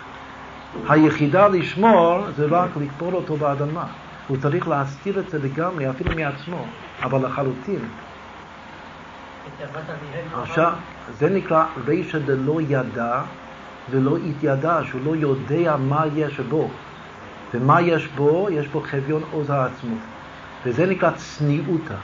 היחידה 0.88 1.48
לשמור 1.48 2.20
זה 2.36 2.46
רק 2.50 2.70
לקבור 2.80 3.12
אותו 3.12 3.36
באדמה. 3.36 3.84
הוא 4.28 4.36
צריך 4.36 4.68
להסתיר 4.68 5.20
את 5.20 5.30
זה 5.30 5.38
לגמרי, 5.38 5.90
אפילו 5.90 6.10
מעצמו, 6.16 6.66
אבל 7.02 7.26
לחלוטין. 7.26 7.78
עכשיו, 10.34 10.72
זה 11.18 11.28
נקרא 11.28 11.64
רישא 11.86 12.18
דלא 12.18 12.60
ידע 12.60 13.22
ולא 13.90 14.16
התיידע, 14.16 14.80
שהוא 14.84 15.00
לא 15.04 15.16
יודע 15.16 15.76
מה 15.76 16.04
יש 16.16 16.40
בו. 16.40 16.70
ומה 17.54 17.80
יש 17.80 18.06
בו? 18.06 18.48
יש 18.50 18.68
בו 18.68 18.80
חביון 18.80 19.22
עוז 19.30 19.50
העצמות. 19.50 19.98
וזה 20.66 20.86
נקרא 20.86 21.10
צניעותא. 21.10 21.94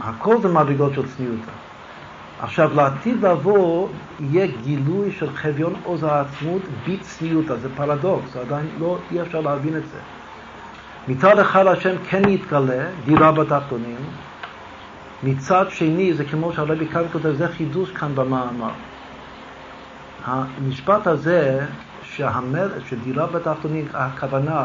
הכל 0.00 0.40
זה 0.42 0.48
מדרגות 0.48 0.94
של 0.94 1.16
צניעותא. 1.16 1.52
עכשיו, 2.44 2.74
לעתיד 2.74 3.24
לבוא 3.24 3.88
יהיה 4.20 4.46
גילוי 4.46 5.12
של 5.12 5.36
חביון 5.36 5.74
עוז 5.84 6.02
העצמות 6.02 6.62
בצניעותא, 6.88 7.56
זה 7.56 7.68
פרדוקס, 7.76 8.36
עדיין 8.36 8.66
לא, 8.78 8.98
אי 9.10 9.22
אפשר 9.22 9.40
להבין 9.40 9.76
את 9.76 9.82
זה. 9.92 9.98
מצד 11.08 11.38
אחד 11.38 11.66
השם 11.66 11.94
כן 12.10 12.28
יתגלה, 12.28 12.84
דירה 13.04 13.32
בתחתונים, 13.32 13.96
מצד 15.22 15.64
שני 15.70 16.14
זה 16.14 16.24
כמו 16.24 16.52
שהרבי 16.52 16.86
כאן 16.86 17.02
כותב, 17.12 17.32
זה 17.32 17.48
חידוש 17.48 17.90
כאן 17.90 18.14
במאמר. 18.14 18.72
המשפט 20.24 21.06
הזה, 21.06 21.66
שהמלך, 22.02 22.88
שדירה 22.88 23.26
בתחתונים, 23.26 23.84
הכוונה 23.94 24.64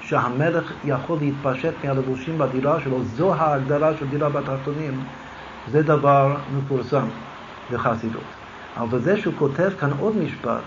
שהמלך 0.00 0.72
יכול 0.84 1.18
להתפשט 1.20 1.74
מהלבושים 1.84 2.38
בדירה 2.38 2.80
שלו, 2.80 3.02
זו 3.02 3.34
ההגדרה 3.34 3.96
של 3.96 4.06
דירה 4.10 4.28
בתחתונים, 4.28 5.00
זה 5.70 5.82
דבר 5.82 6.36
מפורסם 6.56 7.06
בחסידות. 7.72 8.22
אבל 8.76 8.98
זה 9.00 9.20
שהוא 9.20 9.34
כותב 9.38 9.70
כאן 9.80 9.90
עוד 9.98 10.16
משפט, 10.16 10.62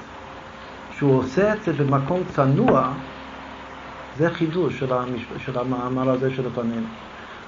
שהוא 0.98 1.18
עושה 1.18 1.54
את 1.54 1.64
זה 1.64 1.74
במקום 1.74 2.20
צנוע, 2.36 2.90
זה 4.18 4.30
חידוש 4.30 4.80
של, 4.80 4.94
המשפ... 4.94 5.38
של 5.46 5.60
המאמר 5.60 6.10
הזה 6.10 6.30
שלפנינו. 6.36 6.88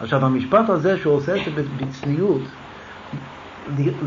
עכשיו, 0.01 0.25
המשפט 0.25 0.69
הזה 0.69 0.97
שהוא 0.97 1.13
עושה 1.13 1.35
את 1.35 1.55
זה 1.55 1.63
בצניעות, 1.77 2.41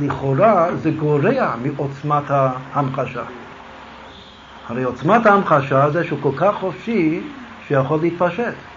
לכאורה 0.01 0.77
זה 0.77 0.91
גורע 0.91 1.55
מעוצמת 1.63 2.25
ההמחשה. 2.29 3.23
הרי 4.69 4.83
עוצמת 4.83 5.27
ההמחשה 5.27 5.91
זה 5.91 6.05
שהוא 6.05 6.19
כל 6.23 6.33
כך 6.37 6.55
חופשי 6.61 7.21
שיכול 7.69 8.01
להתפשט. 8.03 8.72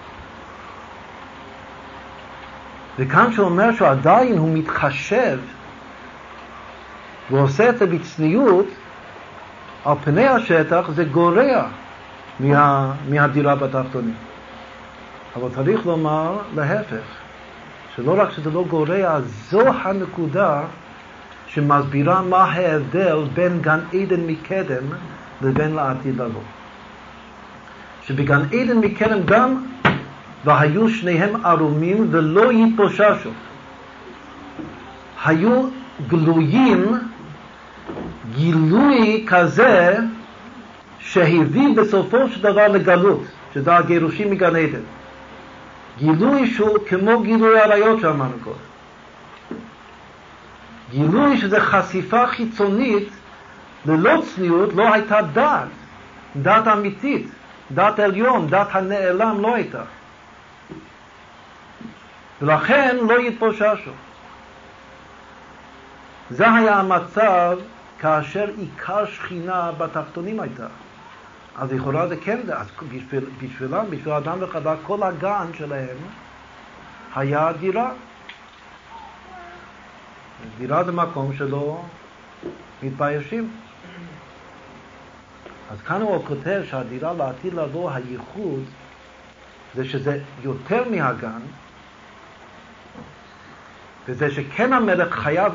וכאן 3.00 3.32
שהוא 3.34 3.46
אומר 3.46 3.76
שעדיין 3.76 4.38
הוא 4.38 4.58
מתחשב 4.58 5.40
ועושה 7.32 7.70
את 7.70 7.78
זה 7.78 7.86
בצניעות, 7.86 8.66
על 9.86 9.96
פני 10.04 10.28
השטח 10.28 10.90
זה 10.90 11.04
גורע 11.04 11.68
מה, 12.40 12.94
מהדירה 13.10 13.56
בתחתונים. 13.56 14.14
אבל 15.36 15.50
צריך 15.56 15.86
לומר 15.86 16.38
להפך, 16.56 17.06
שלא 17.96 18.22
רק 18.22 18.32
שזה 18.32 18.52
לא 18.52 18.64
גורע, 18.68 19.20
זו 19.22 19.62
הנקודה 19.68 20.62
שמסבירה 21.48 22.22
מה 22.22 22.44
ההבדל 22.44 23.18
בין 23.34 23.62
גן 23.62 23.80
עדן 23.94 24.20
מקדם 24.28 24.84
לבין 25.42 25.74
לעתיד 25.76 26.22
לבוא. 26.22 26.42
שבגן 28.04 28.42
עדן 28.42 28.78
מקדם 28.78 29.20
גם 29.26 29.66
והיו 30.46 30.90
שניהם 30.90 31.46
ערומים 31.46 32.08
ולא 32.12 32.54
יתפוששו. 32.54 33.30
היו 35.26 35.68
גלויים 36.08 36.86
גילוי 38.36 39.26
כזה 39.28 39.98
שהביא 41.00 41.76
בסופו 41.78 42.30
של 42.30 42.42
דבר 42.42 42.68
לגלות, 42.68 43.24
שזה 43.54 43.76
הגירושים 43.76 44.32
מגן 44.32 44.56
עדן. 44.56 44.80
גילוי 45.98 46.48
שהוא 46.48 46.78
כמו 46.88 47.22
גילוי 47.22 47.60
עריות 47.60 48.00
שאמרנו 48.02 48.36
קודם. 48.44 48.56
גילוי 50.92 51.38
שזה 51.38 51.60
חשיפה 51.60 52.28
חיצונית 52.28 53.10
ללא 53.86 54.22
צניעות, 54.36 54.74
לא 54.74 54.94
הייתה 54.94 55.22
דת, 55.34 55.68
דת 56.36 56.68
אמיתית, 56.68 57.28
דת 57.72 58.00
עליון, 58.00 58.48
דת 58.48 58.68
הנעלם 58.72 59.42
לא 59.42 59.56
הייתה. 59.56 59.82
ולכן 62.42 62.98
לא 63.10 63.20
יתפוששו. 63.20 63.92
זה 66.30 66.54
היה 66.54 66.80
המצב 66.80 67.58
כאשר 68.00 68.50
עיקר 68.58 69.06
שכינה 69.06 69.72
בתחתונים 69.72 70.40
הייתה. 70.40 70.68
אז 71.58 71.74
לכאורה 71.74 72.08
זה 72.08 72.18
כן, 72.18 72.40
אז 72.54 72.68
בשביל, 72.90 73.26
בשבילם, 73.42 73.86
בשביל 73.90 74.14
אדם 74.14 74.38
וחווה, 74.42 74.76
כל 74.84 75.04
הגן 75.04 75.48
שלהם 75.54 75.98
היה 77.16 77.52
דירה. 77.60 77.92
דירה 80.58 80.84
זה 80.84 80.92
מקום 80.92 81.34
שלא 81.38 81.82
מתביישים. 82.84 83.50
אז 85.72 85.82
כאן 85.82 86.02
הוא 86.02 86.26
כותב 86.26 86.62
שהדירה 86.70 87.14
לעתיד 87.14 87.54
לבוא, 87.54 87.92
הייחוד, 87.92 88.64
זה 89.76 89.86
שזה 89.86 90.20
יותר 90.44 90.90
מהגן, 90.90 91.40
וזה 94.08 94.32
שכן 94.32 94.74
המלך 94.74 95.16
חייב, 95.16 95.54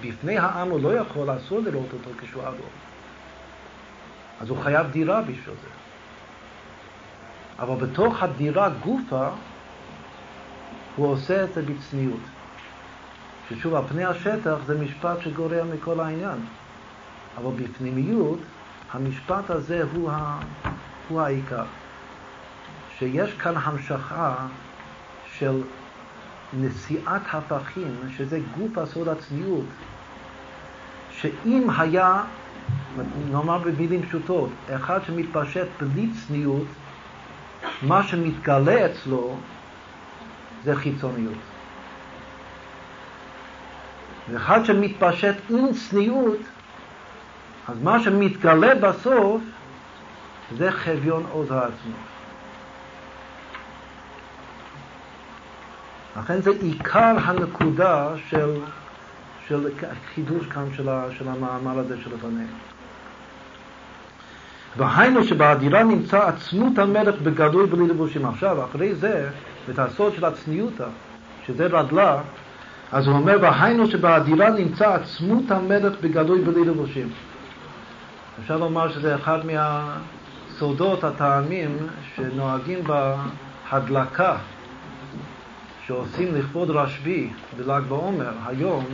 בפני 0.00 0.38
העם 0.38 0.70
הוא 0.70 0.82
לא 0.82 0.94
יכול, 0.94 1.36
אסור 1.36 1.58
לראות 1.60 1.92
אותו 1.92 2.10
כשהוא 2.18 2.42
אדום. 2.42 2.70
אז 4.40 4.50
הוא 4.50 4.58
חייב 4.62 4.90
דירה 4.90 5.20
בשביל 5.22 5.54
זה. 5.62 5.68
אבל 7.58 7.86
בתוך 7.86 8.22
הדירה 8.22 8.68
גופה, 8.68 9.28
הוא 10.96 11.06
עושה 11.06 11.44
את 11.44 11.54
זה 11.54 11.62
בצניעות. 11.62 12.20
ששוב, 13.48 13.74
על 13.74 13.82
פני 13.88 14.04
השטח 14.04 14.56
זה 14.66 14.78
משפט 14.78 15.20
שגורע 15.20 15.64
מכל 15.74 16.00
העניין. 16.00 16.38
אבל 17.38 17.50
בפנימיות, 17.56 18.38
המשפט 18.92 19.50
הזה 19.50 19.82
הוא, 19.92 20.10
ה... 20.10 20.38
הוא 21.08 21.20
העיקר. 21.20 21.64
שיש 22.98 23.32
כאן 23.32 23.54
המשכה 23.56 24.34
של 25.32 25.62
נשיאת 26.60 27.22
הפכים, 27.32 27.96
שזה 28.16 28.40
גוף 28.58 28.78
הסוד 28.78 29.08
הצניעות, 29.08 29.64
שאם 31.10 31.70
היה 31.78 32.22
נאמר 33.30 33.58
במילים 33.58 34.02
פשוטות, 34.02 34.50
אחד 34.70 35.00
שמתפשט 35.06 35.66
בלי 35.80 36.08
צניעות, 36.26 36.66
מה 37.82 38.02
שמתגלה 38.02 38.86
אצלו 38.86 39.36
זה 40.64 40.76
חיצוניות. 40.76 41.34
ואחד 44.30 44.64
שמתפשט 44.64 45.36
עם 45.50 45.66
צניעות, 45.72 46.38
אז 47.68 47.82
מה 47.82 48.00
שמתגלה 48.00 48.74
בסוף 48.74 49.42
זה 50.58 50.70
חביון 50.70 51.26
עוז 51.30 51.50
העצמות. 51.50 52.11
לכן 56.16 56.40
זה 56.40 56.50
עיקר 56.60 57.16
הנקודה 57.24 58.08
של, 58.28 58.54
של 59.48 59.68
חידוש 60.14 60.46
כאן 60.46 60.64
של, 60.76 60.88
של 61.18 61.28
המאמר 61.28 61.78
הזה 61.78 61.96
שלפנינו. 62.04 62.46
והיינו 64.76 65.24
שבאדירה 65.24 65.82
נמצא 65.82 66.28
עצמות 66.28 66.78
המלך 66.78 67.14
בגלוי 67.22 67.66
בלי 67.66 67.88
לבושים. 67.88 68.26
עכשיו, 68.26 68.64
אחרי 68.64 68.94
זה, 68.94 69.28
את 69.70 69.78
הסוד 69.78 70.14
של 70.14 70.24
הצניעותא, 70.24 70.86
שזה 71.46 71.66
רדלה, 71.66 72.20
אז 72.92 73.06
הוא 73.06 73.16
אומר, 73.16 73.38
והיינו 73.40 73.86
שבאדירה 73.86 74.50
נמצא 74.50 74.94
עצמות 74.94 75.50
המלך 75.50 75.92
בגלוי 76.00 76.40
בלי 76.44 76.64
לבושים. 76.64 77.08
אפשר 78.42 78.56
לומר 78.56 78.92
שזה 78.92 79.14
אחד 79.14 79.38
מהסודות, 79.46 81.04
הטעמים, 81.04 81.76
שנוהגים 82.14 82.78
בהדלקה, 82.84 84.36
שעושים 85.92 86.34
לכבוד 86.34 86.70
רשב"י 86.70 87.30
בל"ג 87.56 87.82
בעומר, 87.88 88.32
היום, 88.46 88.84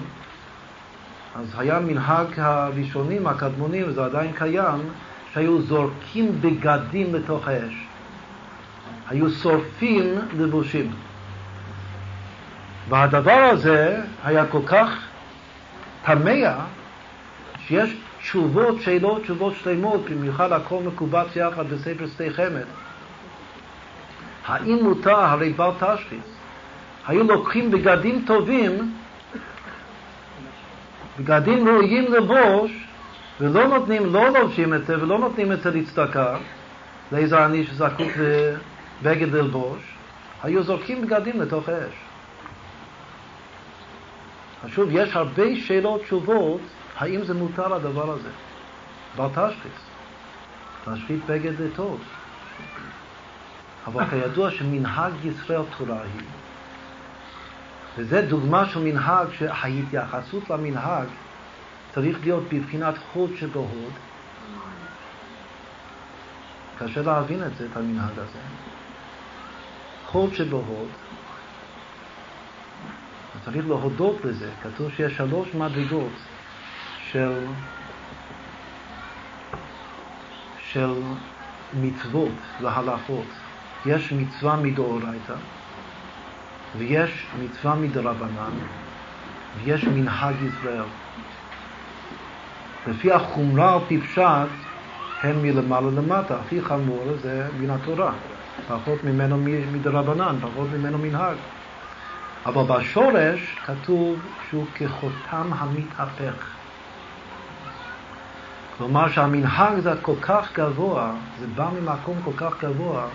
אז 1.35 1.55
היה 1.59 1.81
מנהג 1.81 2.27
הראשונים, 2.37 3.27
הקדמונים, 3.27 3.85
וזה 3.89 4.05
עדיין 4.05 4.33
קיים, 4.33 4.81
שהיו 5.33 5.63
זורקים 5.63 6.41
בגדים 6.41 7.15
לתוך 7.15 7.49
האש. 7.49 7.87
היו 9.09 9.31
שורפים 9.31 10.15
לבושים. 10.39 10.91
והדבר 12.89 13.49
הזה 13.53 14.01
היה 14.25 14.47
כל 14.47 14.63
כך 14.67 14.91
תמה, 16.05 16.65
שיש 17.67 17.97
תשובות, 18.21 18.81
שאלות, 18.81 19.23
תשובות 19.23 19.55
שלמות, 19.63 20.01
במיוחד 20.11 20.53
הכל 20.53 20.83
מקובץ 20.87 21.37
יחד 21.37 21.69
בספר 21.69 22.07
שדה 22.07 22.31
חמד. 22.31 22.67
האם 24.47 24.79
מותר, 24.83 25.21
הרי 25.21 25.53
בל 25.53 25.71
תשחיס, 25.79 26.38
היו 27.09 27.25
לוקחים 27.25 27.71
בגדים 27.71 28.25
טובים, 28.27 28.95
בגדים 31.19 31.69
ראויים 31.69 32.13
לבוש, 32.13 32.71
ולא 33.41 33.69
נותנים, 33.69 34.13
לא 34.13 34.29
לובשים 34.29 34.75
את 34.75 34.87
זה 34.87 35.03
ולא 35.03 35.19
נותנים 35.19 35.53
את 35.53 35.63
זה 35.63 35.71
לצדקה, 35.71 36.37
לאיזה 37.13 37.45
עני 37.45 37.67
שזקוק 37.67 38.09
לבגד 39.03 39.35
ללבוש, 39.35 39.79
היו 40.43 40.63
זורקים 40.63 41.03
בגדים 41.03 41.41
לתוך 41.41 41.69
האש. 41.69 41.95
שוב, 44.67 44.89
יש 44.93 45.17
הרבה 45.17 45.57
שאלות 45.57 46.03
תשובות, 46.03 46.61
האם 46.97 47.25
זה 47.25 47.35
מותר 47.35 47.75
הדבר 47.75 48.11
הזה. 48.13 48.29
בל 49.17 49.29
תשחיס. 49.29 49.89
להשחית 50.87 51.27
בגד 51.27 51.57
זה 51.57 51.69
טוב. 51.77 52.01
אבל 53.87 54.05
כידוע 54.07 54.51
שמנהג 54.51 55.13
ישראל 55.25 55.63
תורה 55.79 56.03
היא, 56.03 56.27
וזה 57.97 58.23
דוגמה 58.23 58.67
של 58.67 58.81
מנהג 58.81 59.27
שההתייחסות 59.39 60.51
למנהג 60.51 61.07
צריך 61.95 62.19
להיות 62.21 62.43
בבחינת 62.53 62.95
חוד 63.13 63.31
שבהוד. 63.37 63.93
קשה 66.79 67.03
להבין 67.03 67.43
את 67.43 67.57
זה, 67.57 67.67
את 67.73 67.77
המנהג 67.77 68.19
הזה. 68.19 68.39
חוד 70.07 70.35
שבהוד, 70.35 70.89
צריך 73.45 73.67
להודות 73.67 74.25
לזה. 74.25 74.51
כתוב 74.63 74.91
שיש 74.97 75.17
שלוש 75.17 75.55
מדרגות 75.55 76.13
של, 77.11 77.33
של 80.59 80.93
מצוות 81.81 82.33
והלכות. 82.63 83.27
יש 83.87 84.13
מצווה 84.13 84.57
מדאורייתא, 84.57 85.35
ויש 86.77 87.27
מצווה 87.43 87.75
מדרבנן, 87.75 88.51
ויש 89.65 89.85
מנהג 89.85 90.35
ישראל. 90.43 90.85
לפי 92.87 93.13
החומרה 93.13 93.75
על 93.75 93.81
פי 93.89 94.01
הם 95.23 95.43
מלמעלה 95.43 95.91
למטה. 95.91 96.37
הכי 96.41 96.63
חמור 96.63 97.05
זה 97.23 97.47
מן 97.61 97.71
התורה. 97.71 98.13
פחות 98.69 99.05
ממנו 99.05 99.37
מדרבנן, 99.73 100.37
פחות 100.41 100.69
ממנו 100.79 100.99
מנהג. 100.99 101.37
אבל 102.47 102.63
בשורש 102.63 103.57
כתוב 103.67 104.19
שהוא 104.51 104.65
כחותם 104.75 105.51
המתהפך. 105.59 106.59
כלומר 108.79 109.09
שהמנהג 109.09 109.79
זה 109.79 109.93
כל 110.03 110.15
כך 110.23 110.59
גבוה, 110.59 111.13
זה 111.41 111.47
בא 111.55 111.69
ממקום 111.81 112.17
כל 112.25 112.31
כך 112.37 112.65
גבוה, 112.65 113.07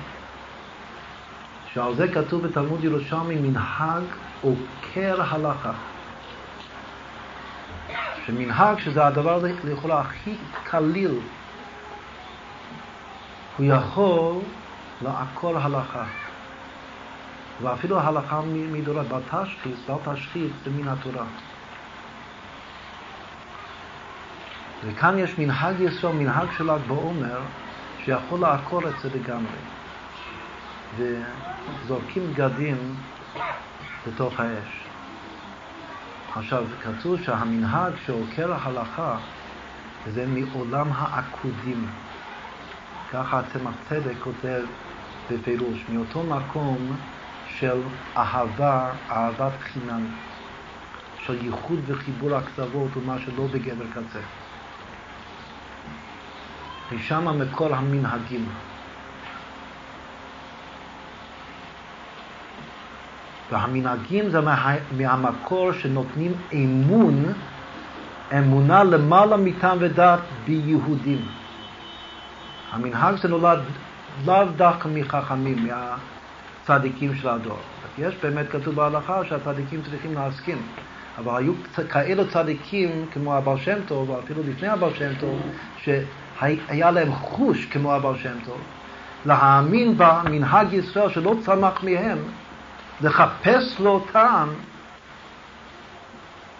שעל 1.73 1.95
זה 1.95 2.07
כתוב 2.07 2.47
בתלמוד 2.47 2.83
ירושלמי 2.83 3.35
מנהג 3.35 4.03
עוקר 4.41 5.21
הלכה. 5.29 5.71
שמנהג, 8.25 8.79
שזה 8.79 9.07
הדבר 9.07 9.41
לכאורה 9.63 10.01
הכי 10.01 10.35
קליל, 10.63 11.19
הוא 13.57 13.65
יכול 13.65 14.41
לעקור 15.01 15.57
הלכה. 15.57 16.03
ואפילו 17.61 17.99
ההלכה 17.99 18.41
מדורה, 18.45 19.03
בל 19.03 19.19
תשחיס, 19.31 19.79
בל 19.87 20.13
תשחית, 20.13 20.51
זה 20.63 20.71
מן 20.71 20.87
התורה. 20.87 21.25
וכאן 24.85 25.17
יש 25.17 25.39
מנהג 25.39 25.79
יסוד, 25.79 26.15
מנהג 26.15 26.47
של 26.57 26.71
ל"ג 26.71 26.79
בעומר, 26.87 27.39
שיכול 28.05 28.39
לעקור 28.39 28.87
את 28.87 28.93
זה 29.01 29.09
לגמרי. 29.15 29.72
וזורקים 30.97 32.33
בגדים 32.33 32.95
לתוך 34.07 34.39
האש. 34.39 34.83
עכשיו, 36.35 36.65
כתוב 36.83 37.21
שהמנהג 37.21 37.93
שעוקר 38.05 38.53
ההלכה 38.53 39.17
זה 40.07 40.25
מעולם 40.27 40.87
העקודים. 40.91 41.87
ככה 43.11 43.39
הצמח 43.39 43.73
צדק 43.89 44.13
כותב 44.23 44.61
בפירוש, 45.31 45.85
מאותו 45.89 46.23
מקום 46.23 46.95
של 47.47 47.81
אהבה, 48.17 48.91
אהבת 49.09 49.53
חינם, 49.61 50.05
של 51.25 51.45
ייחוד 51.45 51.79
וחיבור 51.85 52.35
הקצוות 52.35 52.97
ומה 52.97 53.19
שלא 53.19 53.47
בגדר 53.51 53.85
קצה. 53.91 54.19
משם 56.91 57.41
מקור 57.41 57.75
המנהגים. 57.75 58.45
והמנהגים 63.51 64.29
זה 64.29 64.41
מה, 64.41 64.75
מהמקור 64.97 65.71
שנותנים 65.71 66.31
אמון, 66.53 67.23
אמונה 68.37 68.83
למעלה 68.83 69.37
מטעם 69.37 69.77
ודת 69.81 70.19
ביהודים. 70.45 71.21
המנהג 72.71 73.15
זה 73.15 73.27
נולד 73.27 73.59
לאו 74.25 74.45
דווקא 74.55 74.87
מחכמים, 74.93 75.67
מהצדיקים 76.67 77.15
של 77.15 77.29
הדור. 77.29 77.59
יש 77.97 78.15
באמת 78.23 78.49
כתוב 78.49 78.75
בהלכה 78.75 79.25
שהצדיקים 79.25 79.81
צריכים 79.81 80.13
להסכים, 80.13 80.57
אבל 81.17 81.37
היו 81.37 81.53
כאלו 81.89 82.27
צדיקים 82.27 83.05
כמו 83.13 83.35
הבעל 83.35 83.57
שם 83.57 83.77
טוב, 83.87 84.09
ואפילו 84.09 84.41
לפני 84.49 84.67
הבעל 84.67 84.93
שם 84.93 85.11
טוב, 85.19 85.41
שהיה 85.83 86.91
להם 86.91 87.11
חוש 87.11 87.65
כמו 87.65 87.93
הבעל 87.93 88.17
שם 88.17 88.33
טוב, 88.45 88.57
להאמין 89.25 89.93
במנהג 89.97 90.73
ישראל 90.73 91.09
שלא 91.09 91.35
צמח 91.41 91.83
מהם, 91.83 92.17
לחפש 93.01 93.79
לו 93.79 94.05
טעם, 94.11 94.49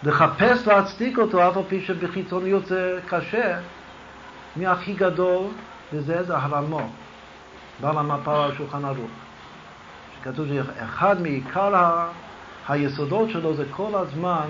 לחפש 0.03 0.67
להצדיק 0.67 1.17
אותו, 1.17 1.49
אף 1.49 1.57
על 1.57 1.63
פי 1.67 1.81
שבחיצוניות 1.81 2.65
זה 2.65 2.99
קשה, 3.07 3.59
מהכי 4.55 4.93
גדול, 4.93 5.45
וזה 5.93 6.23
זה 6.23 6.37
הרמו, 6.37 6.89
בעל 7.81 7.97
המפה 7.97 8.45
על 8.45 8.55
שולחן 8.55 8.85
ערוך. 8.85 9.11
שכתוב 10.21 10.47
שאחד 10.47 11.21
מעיקר 11.21 11.75
ה... 11.75 12.07
היסודות 12.69 13.29
שלו 13.29 13.53
זה 13.53 13.65
כל 13.71 13.95
הזמן 13.95 14.47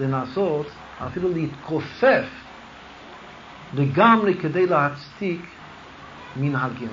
לנסות 0.00 0.66
אפילו 1.06 1.28
להתכופף 1.28 2.24
לגמרי 3.74 4.34
כדי 4.34 4.66
להצדיק 4.66 5.46
מנהגים. 6.36 6.92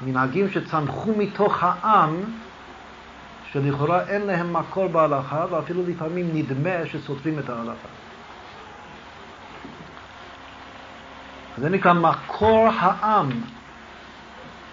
מנהגים 0.00 0.50
שצמחו 0.50 1.14
מתוך 1.16 1.62
העם 1.62 2.20
שלכאורה 3.52 4.02
אין 4.08 4.22
להם 4.22 4.52
מקור 4.52 4.88
בהלכה, 4.88 5.46
ואפילו 5.50 5.82
לפעמים 5.86 6.30
נדמה 6.32 6.86
שסותרים 6.86 7.38
את 7.38 7.50
ההלכה. 7.50 7.88
זה 11.58 11.68
נקרא 11.68 11.92
מקור 11.92 12.68
העם. 12.78 13.30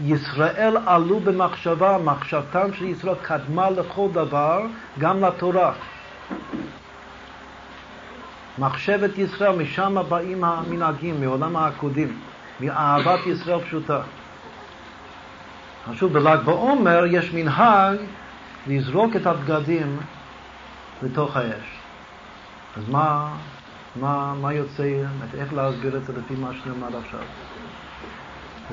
ישראל 0.02 0.78
עלו 0.86 1.20
במחשבה, 1.20 1.98
מחשבתם 2.04 2.74
של 2.74 2.86
ישראל 2.86 3.16
קדמה 3.22 3.70
לכל 3.70 4.08
דבר, 4.14 4.62
גם 5.00 5.24
לתורה. 5.24 5.74
מחשבת 8.58 9.18
ישראל, 9.18 9.56
משם 9.56 9.98
באים 10.10 10.44
המנהגים, 10.44 11.22
מעולם 11.22 11.56
העקודים, 11.56 12.20
מאהבת 12.60 13.28
ישראל 13.28 13.60
פשוטה. 13.60 14.02
שוב, 15.94 16.14
בל"ג 16.14 16.38
בעומר 16.46 17.06
יש 17.06 17.34
מנהג 17.34 17.98
לזרוק 18.68 19.16
את 19.16 19.28
הבגדים 19.28 19.98
לתוך 21.04 21.38
האש. 21.38 21.80
אז 22.78 22.90
מה, 22.90 23.38
מה, 23.96 24.34
מה 24.42 24.54
יוצא, 24.54 25.04
איך 25.38 25.54
להסביר 25.54 25.98
את 25.98 26.06
זה 26.06 26.14
לפי 26.14 26.36
מה 26.36 26.52
שנאמר 26.54 26.98
עכשיו? 26.98 27.20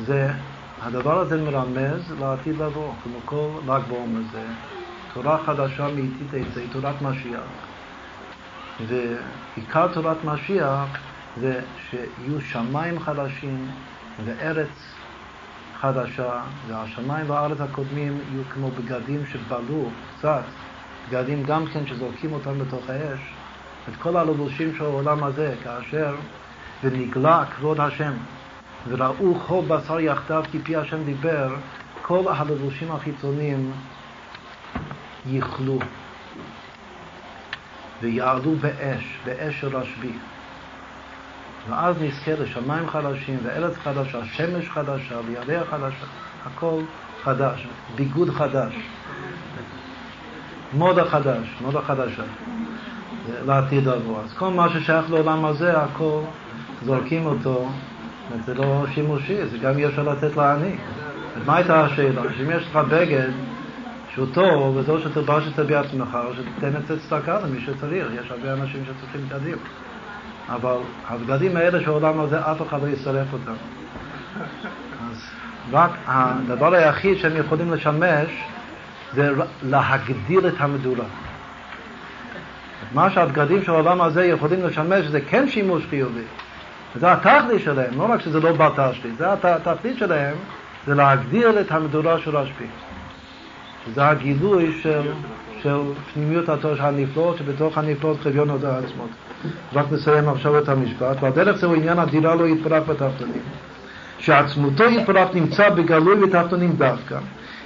זה, 0.07 0.33
הדבר 0.83 1.19
הזה 1.19 1.43
מרמז 1.43 2.13
לעתיד 2.21 2.59
לבוא, 2.59 2.93
כמו 3.03 3.19
כל 3.25 3.49
ל"ג 3.67 3.81
בעומר 3.89 4.21
זה 4.33 4.43
תורה 5.15 5.39
חדשה 5.47 5.89
מאיטית 5.89 6.35
עצה, 6.35 6.61
תורת 6.73 7.03
משיח. 7.03 7.41
ועיקר 8.87 9.89
תורת 9.93 10.25
משיח 10.25 10.99
זה 11.41 11.61
שיהיו 11.91 12.41
שמיים 12.41 13.01
חדשים 13.01 13.71
וארץ 14.25 14.69
חדשה, 15.83 16.41
והשמיים 16.67 17.31
והארץ 17.31 17.61
הקודמים 17.61 18.19
יהיו 18.31 18.43
כמו 18.53 18.71
בגדים 18.71 19.27
שבלו 19.27 19.89
קצת, 20.19 20.43
בגדים 21.09 21.43
גם 21.45 21.67
כן 21.67 21.87
שזורקים 21.87 22.33
אותם 22.33 22.59
בתוך 22.59 22.91
האש. 22.91 23.21
את 23.89 23.97
כל 24.03 24.17
הלבושים 24.17 24.75
של 24.79 24.85
העולם 24.85 25.25
הזה, 25.25 25.55
כאשר 25.65 26.15
ונגלה 26.85 27.45
כבוד 27.57 27.81
השם, 27.81 28.13
וראו 28.89 29.35
כל 29.47 29.61
בשר 29.69 30.01
יחדיו 30.01 30.45
כי 30.51 30.59
פי 30.59 30.77
השם 30.77 31.05
דיבר, 31.05 31.55
כל 32.03 32.23
הלבושים 32.29 32.93
החיצוניים 32.93 33.73
יכלו 35.27 35.79
ויעלו 38.03 38.55
באש, 38.61 39.19
באש 39.25 39.61
של 39.61 39.77
רשב"י. 39.77 40.13
ואז 41.69 41.97
נזכה 42.03 42.33
לשמיים 42.33 42.89
חדשים 42.89 43.39
וארץ 43.43 43.77
חדשה, 43.77 44.25
שמש 44.25 44.69
חדשה 44.69 45.15
וירח 45.27 45.69
חדשה, 45.71 46.07
הכל 46.47 46.81
חדש, 47.23 47.67
ביגוד 47.95 48.31
חדש, 48.31 48.75
מודה 50.73 51.05
חדש, 51.05 51.57
מודה 51.61 51.81
חדשה, 51.81 52.23
לעתיד 53.47 53.87
לבוא. 53.87 54.21
אז 54.25 54.33
כל 54.33 54.49
מה 54.49 54.69
ששייך 54.69 55.11
לעולם 55.11 55.45
הזה, 55.45 55.79
הכל 55.79 56.21
זורקים 56.85 57.27
אותו, 57.27 57.69
זה 58.45 58.55
לא 58.55 58.85
שימושי, 58.95 59.47
זה 59.47 59.59
גם 59.59 59.79
אי 59.79 59.87
אפשר 59.87 60.03
לתת 60.03 60.37
לעני. 60.37 60.77
מה 61.47 61.57
הייתה 61.57 61.85
השאלה? 61.85 62.23
שאם 62.37 62.51
יש 62.51 62.67
לך 62.67 62.77
בגד 62.77 63.31
שהוא 64.15 64.27
טוב, 64.35 64.77
וזהו 64.77 65.01
שתלבש 65.01 65.49
את 65.49 65.55
זה 65.55 65.65
בעצמך, 65.65 66.19
או 66.27 66.35
שתיתן 66.35 66.77
את 66.77 66.87
זה 66.87 67.01
צדקה 67.01 67.41
למי 67.41 67.61
שצריך, 67.61 68.07
יש 68.21 68.31
הרבה 68.31 68.53
אנשים 68.53 68.85
שצריכים 68.85 69.29
בגדים. 69.29 69.57
אבל 70.49 70.77
הבגדים 71.09 71.57
האלה 71.57 71.81
של 71.81 71.89
העולם 71.89 72.21
הזה, 72.21 72.41
אף 72.41 72.63
אחד 72.63 72.83
לא 72.83 72.89
ישרף 72.89 73.33
אותם. 73.33 73.55
אז 75.11 75.31
רק 75.73 75.91
הדבר 76.07 76.75
היחיד 76.75 77.19
שהם 77.19 77.37
יכולים 77.37 77.73
לשמש 77.73 78.29
זה 79.13 79.31
להגדיל 79.63 80.49
את 80.49 80.55
המדורה. 80.59 81.05
מה 82.95 83.11
שהבגדים 83.11 83.63
של 83.63 83.73
העולם 83.73 84.01
הזה 84.01 84.25
יכולים 84.25 84.67
לשמש 84.67 85.07
זה 85.07 85.21
כן 85.21 85.49
שימוש 85.49 85.87
חיובי. 85.91 86.25
וזה 86.97 87.13
התכלית 87.13 87.63
שלהם, 87.63 87.99
לא 87.99 88.05
רק 88.05 88.21
שזה 88.21 88.41
לא 88.41 88.53
בר 88.53 88.73
תשתית, 88.77 89.17
זה 89.19 89.33
התכלית 89.33 89.99
שלהם, 89.99 90.35
זה 90.87 90.95
להגדיל 90.95 91.59
את 91.61 91.73
המדורה 91.73 92.19
של 92.19 92.37
רשב"י. 92.37 92.67
שזה 93.87 94.09
הגילוי 94.09 94.81
של, 94.83 95.13
של 95.63 95.81
פנימיות 96.15 96.49
התורה 96.49 96.89
הנפלאות, 96.89 97.39
שבתוך 97.39 97.79
הנפלאות 97.79 98.21
חביון 98.21 98.51
הודעה 98.51 98.79
עצמות. 98.79 99.11
רק 99.73 99.87
נסיים 99.93 100.29
עכשיו 100.29 100.59
את 100.59 100.69
המשפט, 100.69 101.17
והדרך 101.21 101.57
זהו 101.57 101.75
עניין 101.75 101.99
הדירה 101.99 102.35
לא 102.35 102.45
יתפרק 102.49 102.87
בתחתונים. 102.87 103.43
שעצמותו 104.19 104.85
יתפרק 104.85 105.35
נמצא 105.35 105.71
בגלוי 105.71 106.27
בתחתונים 106.27 106.73
דווקא. 106.73 107.19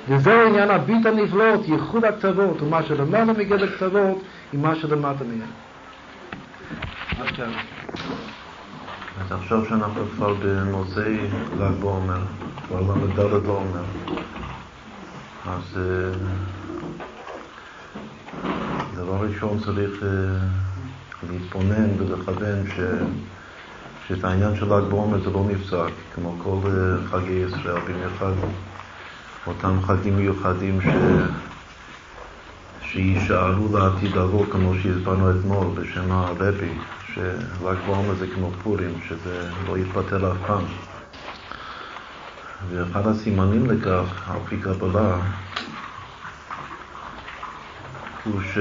וזהו 0.09 0.47
עניין 0.47 0.71
הביט 0.71 1.07
הנפלאות, 1.07 1.69
ייחוד 1.69 2.05
הקצוות, 2.05 2.63
ומה 2.63 2.83
שלמעלה 2.83 3.33
מגדר 3.33 3.77
קצוות, 3.77 4.23
עם 4.53 4.63
מה 4.63 4.75
שלמטה 4.75 5.25
מהם. 5.25 5.41
אז 9.21 9.33
עכשיו 9.33 9.65
שאנחנו 9.69 10.07
כבר 10.17 10.35
בנושאי 10.35 11.19
ל"ג 11.59 11.81
בעומר, 11.81 12.21
כבר 12.69 12.81
ל"ד 12.81 13.47
בעומר, 13.47 13.85
אז 15.47 15.79
אה, 15.79 16.11
דבר 18.95 19.27
ראשון 19.27 19.59
צריך 19.59 20.03
אה, 20.03 20.09
להתבונן 21.23 21.89
ולכוון 21.99 22.67
ש... 22.67 22.81
שאת 24.09 24.25
העניין 24.25 24.57
של 24.57 24.65
ל"ג 24.65 24.91
בעומר 24.91 25.21
זה 25.25 25.31
לא 25.31 25.45
נפסק, 25.49 25.93
כמו 26.15 26.35
כל 26.45 26.59
אה, 26.67 27.09
חגי 27.11 27.33
ישראל, 27.33 27.81
במיוחד 27.89 28.33
אותם 29.47 29.83
חגים 29.83 30.17
מיוחדים 30.17 30.81
ש... 30.81 30.87
שיישארו 32.81 33.79
לעתיד 33.79 34.17
לבוא, 34.17 34.47
כמו 34.53 34.75
שהסברנו 34.83 35.31
אתמול 35.31 35.67
בשם 35.75 36.13
הרבי, 36.13 36.69
של"ג 37.15 37.77
בעומר 37.87 38.15
זה 38.15 38.27
כמו 38.35 38.51
פורים, 38.63 38.93
שזה 39.09 39.49
לא 39.67 39.79
יתבטל 39.79 40.33
אף 40.33 40.37
פעם. 40.47 40.65
ואחד 42.71 43.07
הסימנים 43.07 43.71
לכך, 43.71 44.31
על 44.31 44.39
פי 44.49 44.57
קבלה, 44.57 45.17
הוא 48.25 48.41
ש... 48.43 48.59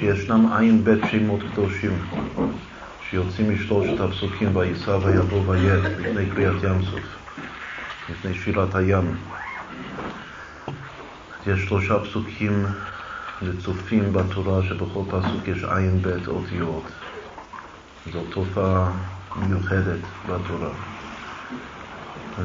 שישנם 0.00 0.52
עין 0.52 0.84
בית 0.84 1.00
שמות 1.10 1.40
קדושים 1.52 1.98
שיוצאים 3.10 3.54
משלושת 3.54 4.00
הפסוקים 4.00 4.56
וייסע 4.56 4.96
ויבוא 4.96 5.42
ויד 5.46 5.84
לפני 5.84 6.26
קריאת 6.34 6.62
ים 6.62 6.82
סוף, 6.82 7.16
לפני 8.10 8.34
שירת 8.34 8.74
הים. 8.74 9.14
יש 11.46 11.60
שלושה 11.60 11.98
פסוקים 11.98 12.66
רצופים 13.42 14.12
בתורה 14.12 14.62
שבכל 14.62 15.02
פסוק 15.10 15.48
יש 15.48 15.64
עין 15.64 16.02
בית 16.02 16.28
אותיות. 16.28 16.84
זו 18.12 18.20
תופעה 18.30 18.90
מיוחדת 19.36 20.00
בתורה. 20.26 20.70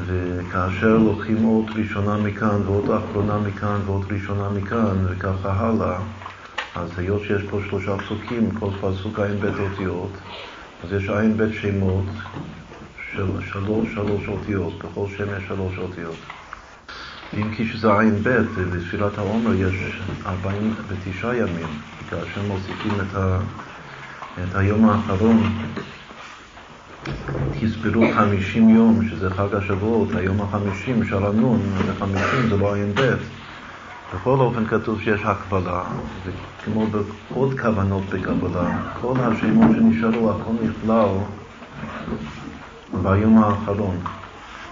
וכאשר 0.06 0.96
לוקחים 0.96 1.44
אות 1.44 1.66
ראשונה 1.76 2.16
מכאן 2.16 2.62
ועוד 2.66 2.90
אחרונה 2.90 3.38
מכאן 3.38 3.80
ועוד 3.86 4.12
ראשונה 4.12 4.48
מכאן 4.48 5.06
וככה 5.08 5.52
הלאה, 5.52 5.98
אז 6.76 6.98
היות 6.98 7.22
שיש 7.22 7.42
פה 7.50 7.60
שלושה 7.68 7.96
פסוקים, 7.98 8.50
כל 8.50 8.68
פסוק 8.80 9.20
עין 9.20 9.40
בית 9.40 9.54
אותיות, 9.58 10.10
אז 10.84 10.92
יש 10.92 11.08
עין 11.08 11.36
בית 11.36 11.54
שמות 11.54 12.04
של 13.12 13.26
שלוש 13.52 13.88
שלוש 13.94 14.28
אותיות, 14.28 14.72
בכל 14.78 15.06
שם 15.16 15.24
יש 15.36 15.44
שלוש 15.48 15.78
אותיות. 15.78 16.16
אם 17.34 17.54
כי 17.56 17.68
שזה 17.68 17.98
עין 17.98 18.14
בית, 18.22 18.46
ובתפילת 18.54 19.18
העומר 19.18 19.54
יש 19.54 19.74
49 20.26 21.34
ימים, 21.34 21.68
כאשר 22.10 22.42
מוסיפים 22.48 22.92
את, 23.00 23.14
ה, 23.14 23.38
את 24.34 24.54
היום 24.54 24.88
האחרון, 24.88 25.42
תספרו 27.60 28.04
50 28.16 28.68
יום, 28.68 29.08
שזה 29.10 29.30
חג 29.30 29.54
השבועות, 29.54 30.08
היום 30.14 30.40
החמישים 30.42 31.04
של 31.04 31.24
הנון, 31.24 31.60
זה 31.86 31.94
50, 31.98 32.48
זה 32.50 32.56
לא 32.56 32.74
עין 32.74 32.92
בית. 32.94 33.35
בכל 34.14 34.40
אופן 34.40 34.66
כתוב 34.66 35.00
שיש 35.00 35.20
הקבלה, 35.24 35.84
וכמו 36.24 36.86
בעוד 36.86 37.60
כוונות 37.60 38.04
בקבלה, 38.04 38.78
כל 39.00 39.14
השמות 39.20 39.70
שנשארו, 39.76 40.30
הכל 40.30 40.52
נכלל 40.62 41.08
ביום 43.02 43.38
האחרון. 43.38 43.96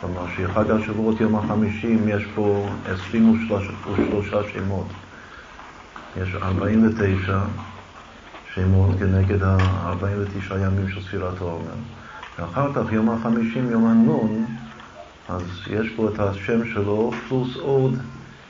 כלומר 0.00 0.26
שחג 0.36 0.70
השבועות 0.70 1.20
יום 1.20 1.36
החמישים 1.36 2.08
יש 2.08 2.24
פה 2.34 2.68
23 2.86 3.64
שמות. 4.52 4.86
יש 6.22 6.34
49 6.34 7.38
שמות 8.54 8.90
כנגד 8.98 9.42
ה-49 9.42 10.54
ימים 10.54 10.88
של 10.88 11.02
ספירת 11.02 11.40
העומר. 11.40 11.74
ואחר 12.38 12.72
כך 12.74 12.92
יום 12.92 13.10
החמישים, 13.10 13.70
יום 13.70 13.86
הנון, 13.86 14.44
אז 15.28 15.42
יש 15.70 15.88
פה 15.96 16.08
את 16.08 16.20
השם 16.20 16.64
שלו 16.74 17.10
פלוס 17.28 17.56
עוד 17.56 17.98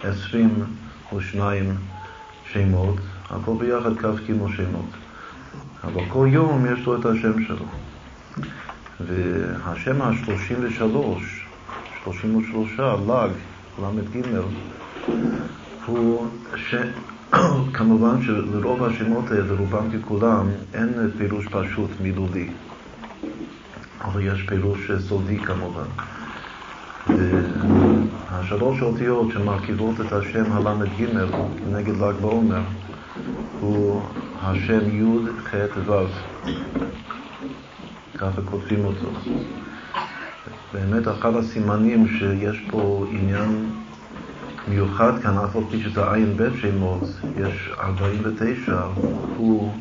22 0.02 1.76
שמות, 2.52 2.96
הכל 3.30 3.52
ביחד 3.58 3.90
כמו 4.26 4.48
שמות. 4.48 4.90
אבל 5.84 6.02
כל 6.08 6.26
יום 6.30 6.66
יש 6.72 6.86
לו 6.86 7.00
את 7.00 7.06
השם 7.06 7.44
שלו. 7.44 7.66
והשם 9.00 10.02
ה-33, 10.02 10.82
33, 12.04 12.80
ל"ג, 12.80 13.30
ל"ג, 13.82 14.26
הוא 15.86 16.26
ש... 16.56 16.74
כמובן 17.74 18.22
שלרוב 18.22 18.84
השמות 18.84 19.30
האלה, 19.30 19.54
רובם 19.58 19.90
ככולם, 19.90 20.48
אין 20.74 21.10
פירוש 21.18 21.46
פשוט 21.50 21.90
מילולי, 22.00 22.48
אבל 24.04 24.22
יש 24.22 24.42
פירוש 24.42 24.90
סודי 25.08 25.38
כמובן. 25.38 26.13
והשלוש 27.08 28.80
האותיות 28.80 29.30
שמרכיבות 29.32 30.00
את 30.00 30.12
השם 30.12 30.52
הל"ג 30.52 31.04
נגד 31.72 31.96
ל"ג 31.96 32.20
בעומר 32.20 32.62
הוא 33.60 34.00
השם 34.42 34.90
י' 34.90 35.28
ח' 35.38 35.54
ו'. 35.86 36.06
ככה 38.18 38.42
כותבים 38.44 38.84
אותו. 38.84 39.06
באמת 40.72 41.08
אחד 41.08 41.36
הסימנים 41.36 42.08
שיש 42.08 42.64
פה 42.70 43.06
עניין 43.10 43.70
מיוחד 44.68 45.22
כאן, 45.22 45.38
אף 45.38 45.56
על 45.56 45.62
פי 45.70 45.82
שזה 45.82 46.12
עין 46.12 46.36
בית 46.36 46.52
שמות, 46.60 47.02
יש 47.36 47.70
49, 47.80 48.82
הוא 49.36 49.72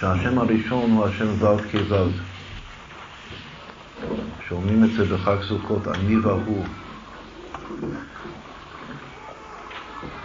שהשם 0.00 0.38
הראשון 0.38 0.90
הוא 0.90 1.04
השם 1.04 1.28
ו' 1.38 1.56
כו'. 1.88 2.29
שאומרים 4.48 4.84
את 4.84 4.92
זה 4.92 5.04
בחג 5.04 5.36
סוכות, 5.48 5.88
אני 5.88 6.16
והוא. 6.16 6.64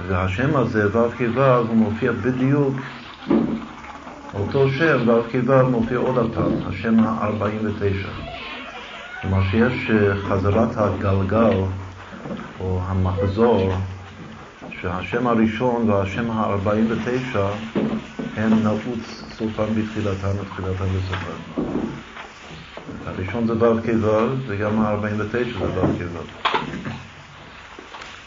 והשם 0.07 0.55
הזה, 0.55 0.88
ו' 0.97 1.09
כו', 1.17 1.41
הוא 1.67 1.77
מופיע 1.77 2.11
בדיוק 2.11 2.75
אותו 4.33 4.69
שם, 4.69 5.09
ו' 5.09 5.21
כו' 5.31 5.69
מופיע 5.69 5.97
עוד 5.97 6.17
הפעם, 6.17 6.53
השם 6.67 6.99
ה-49. 6.99 8.07
כלומר 9.21 9.43
שיש 9.51 9.89
אה, 9.89 10.15
חזרת 10.15 10.77
הגלגל 10.77 11.53
או 12.59 12.81
המחזור, 12.88 13.73
שהשם 14.81 15.27
הראשון 15.27 15.89
והשם 15.89 16.31
ה-49 16.31 17.38
הם 18.38 18.63
נעוץ 18.63 19.23
סופם 19.38 19.75
בתחילתם 19.75 20.31
ותחילתם 20.41 20.85
בסופם. 20.97 21.61
הראשון 23.06 23.48
זה 23.48 23.54
ו' 23.54 23.82
כו' 23.82 24.36
וגם 24.48 24.80
ה-49 24.80 25.60
זה 25.60 25.65
ו' 25.65 25.98
כו'. 26.13 26.19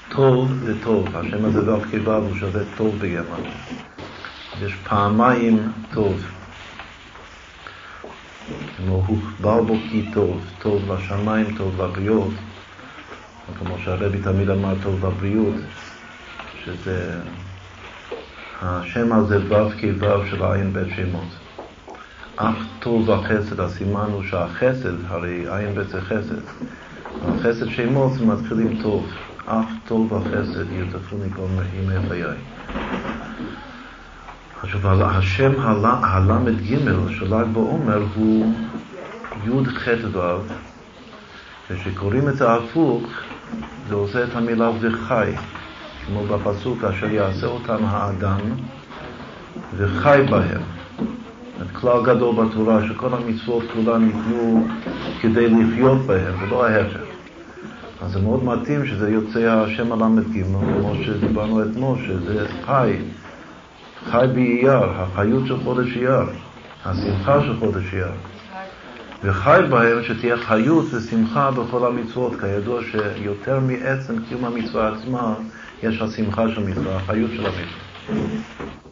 טוב 0.09 0.53
זה 0.65 0.75
טוב, 0.85 1.17
השם 1.17 1.45
הזה 1.45 1.73
ו' 1.73 1.83
כו' 2.05 2.13
הוא 2.13 2.37
שווה 2.37 2.63
טוב 2.77 2.99
בגרמניה. 2.99 3.53
יש 4.63 4.75
פעמיים 4.75 5.73
טוב. 5.95 6.23
כמו 8.77 9.05
הוכבר 9.07 9.63
בו 9.63 9.77
כי 9.91 10.11
טוב, 10.15 10.45
טוב 10.59 10.93
לשמיים, 10.93 11.55
טוב 11.57 11.83
לבריאות, 11.83 12.33
כמו 13.59 13.77
שהרבי 13.85 14.19
תמיד 14.19 14.51
אמר 14.51 14.75
טוב 14.83 15.07
לבריאות, 15.07 15.55
שזה 16.65 17.21
השם 18.63 19.13
הזה 19.13 19.39
ו' 19.49 19.71
כו' 20.01 20.27
של 20.31 20.43
עין 20.45 20.73
בית 20.73 20.89
שמות. 20.97 21.38
אך 22.41 22.55
טוב 22.79 23.09
וחסד, 23.09 23.61
הסימן 23.61 24.09
הוא 24.13 24.23
שהחסד, 24.23 25.05
הרי 25.09 25.45
עין 25.49 25.75
בית 25.75 25.89
זה 25.89 26.01
חסד. 26.01 26.41
החסד 27.29 27.69
שמות 27.69 28.13
זה 28.13 28.25
מתחיל 28.25 28.59
עם 28.59 28.83
טוב. 28.83 29.07
אך 29.47 29.65
טוב 29.87 30.13
וחסד 30.13 30.73
ירדפוני 30.73 31.31
כל 31.37 31.43
ימי 31.75 32.09
חיי. 32.09 32.37
עכשיו, 34.63 35.05
השם 35.05 35.53
הל"ג 35.61 36.77
של 37.19 37.35
ל"ג 37.35 37.47
בעומר 37.53 38.03
הוא 38.15 38.55
י"ח 39.45 39.89
ו', 40.13 40.19
וכשקוראים 41.71 42.29
את 42.29 42.37
זה 42.37 42.53
הפוך, 42.53 43.03
זה 43.89 43.95
עושה 43.95 44.25
את 44.25 44.35
המילה 44.35 44.71
וחי, 44.81 45.33
כמו 46.07 46.27
בפסוק, 46.27 46.85
אשר 46.85 47.07
יעשה 47.07 47.47
אותם 47.47 47.85
האדם 47.85 48.41
וחי 49.77 50.23
בהם. 50.31 50.78
כלל 51.73 52.03
גדול 52.05 52.35
בתורה, 52.45 52.89
שכל 52.89 53.15
המצוות 53.15 53.65
כולן 53.75 54.05
ניתנו 54.05 54.67
כדי 55.21 55.49
לחיות 55.49 55.99
בהם, 56.07 56.35
ולא 56.43 56.67
ההפך. 56.67 57.01
אז 58.03 58.13
זה 58.13 58.21
מאוד 58.21 58.45
מתאים 58.45 58.87
שזה 58.87 59.11
יוצא 59.11 59.39
השם 59.39 59.93
הל"ג, 59.93 60.43
כמו 60.43 60.95
שדיברנו 61.05 61.63
אתמול, 61.63 61.99
שזה 62.07 62.47
חי, 62.67 62.97
חי 64.11 64.27
באייר, 64.35 64.85
החיות 64.85 65.47
של 65.47 65.57
חודש 65.65 65.97
אייר, 65.97 66.23
השמחה 66.85 67.41
של 67.41 67.57
חודש 67.57 67.95
אייר. 67.95 68.13
וחי 69.25 69.61
בהם 69.71 70.03
שתהיה 70.03 70.37
חיות 70.37 70.95
ושמחה 70.95 71.51
בכל 71.51 71.87
המצוות, 71.87 72.41
כידוע 72.41 72.81
שיותר 72.93 73.61
מעצם 73.61 74.15
קיום 74.29 74.45
המצווה 74.45 74.93
עצמה, 74.93 75.35
יש 75.83 76.03
השמחה 76.03 76.49
של 76.49 76.67
מצווה, 76.67 76.97
החיות 76.97 77.31
של 77.31 77.47
המצווה. 77.47 78.88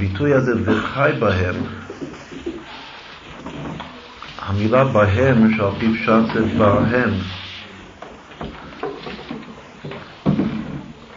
בביטוי 0.00 0.34
הזה 0.34 0.52
וחי 0.64 1.10
בהם, 1.18 1.54
המילה 4.38 4.84
בהם 4.84 5.54
שעל 5.56 5.70
פי 5.78 5.86
פשט 5.94 6.34
זה 6.34 6.58
בהם, 6.58 7.10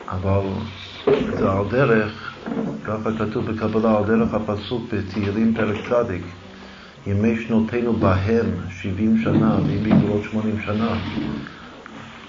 אבל 0.10 0.42
זה 1.38 1.52
על 1.52 1.66
דרך, 1.70 2.34
ככה 2.84 3.10
כתוב 3.20 3.52
בקבלה, 3.52 3.98
על 3.98 4.04
דרך 4.04 4.34
הפסוק 4.34 4.94
בתהילים 4.94 5.54
פרק 5.56 5.76
צדיק, 5.90 6.24
ימי 7.08 7.44
שנותינו 7.44 7.94
בהם 7.94 8.46
שבעים 8.70 9.18
שנה, 9.24 9.58
ואם 9.68 9.86
יגבו 9.86 10.24
שמונים 10.24 10.62
שנה. 10.66 10.98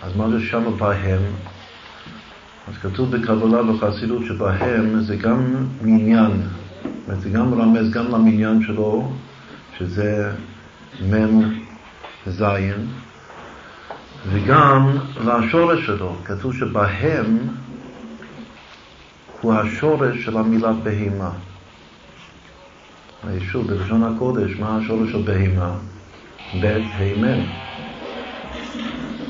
אז 0.03 0.17
מה 0.17 0.31
זה 0.31 0.41
שם 0.41 0.77
בהם? 0.79 1.23
אז 2.69 2.75
כתוב 2.83 3.17
בקבלה 3.17 3.63
בחסידות 3.63 4.25
שבהם 4.25 5.01
זה 5.01 5.17
גם 5.17 5.67
מניין, 5.83 6.31
זאת 6.31 7.09
אומרת, 7.09 7.21
זה 7.21 7.31
גם 7.31 7.55
רמז 7.55 7.91
גם 7.91 8.11
למניין 8.11 8.63
שלו, 8.63 9.13
שזה 9.79 10.33
מ' 11.11 11.43
ז', 12.27 12.43
וגם 14.29 14.97
לשורש 15.25 15.87
שלו. 15.87 16.17
כתוב 16.25 16.55
שבהם 16.55 17.39
הוא 19.41 19.55
השורש 19.55 20.25
של 20.25 20.37
המילה 20.37 20.73
בהימה. 20.73 21.31
שוב, 23.41 23.67
בלשון 23.67 24.03
הקודש, 24.03 24.51
מה 24.59 24.77
השורש 24.77 25.13
של 25.13 25.23
בהימה? 25.23 25.75
בית 26.61 26.85
הימן. 26.99 27.41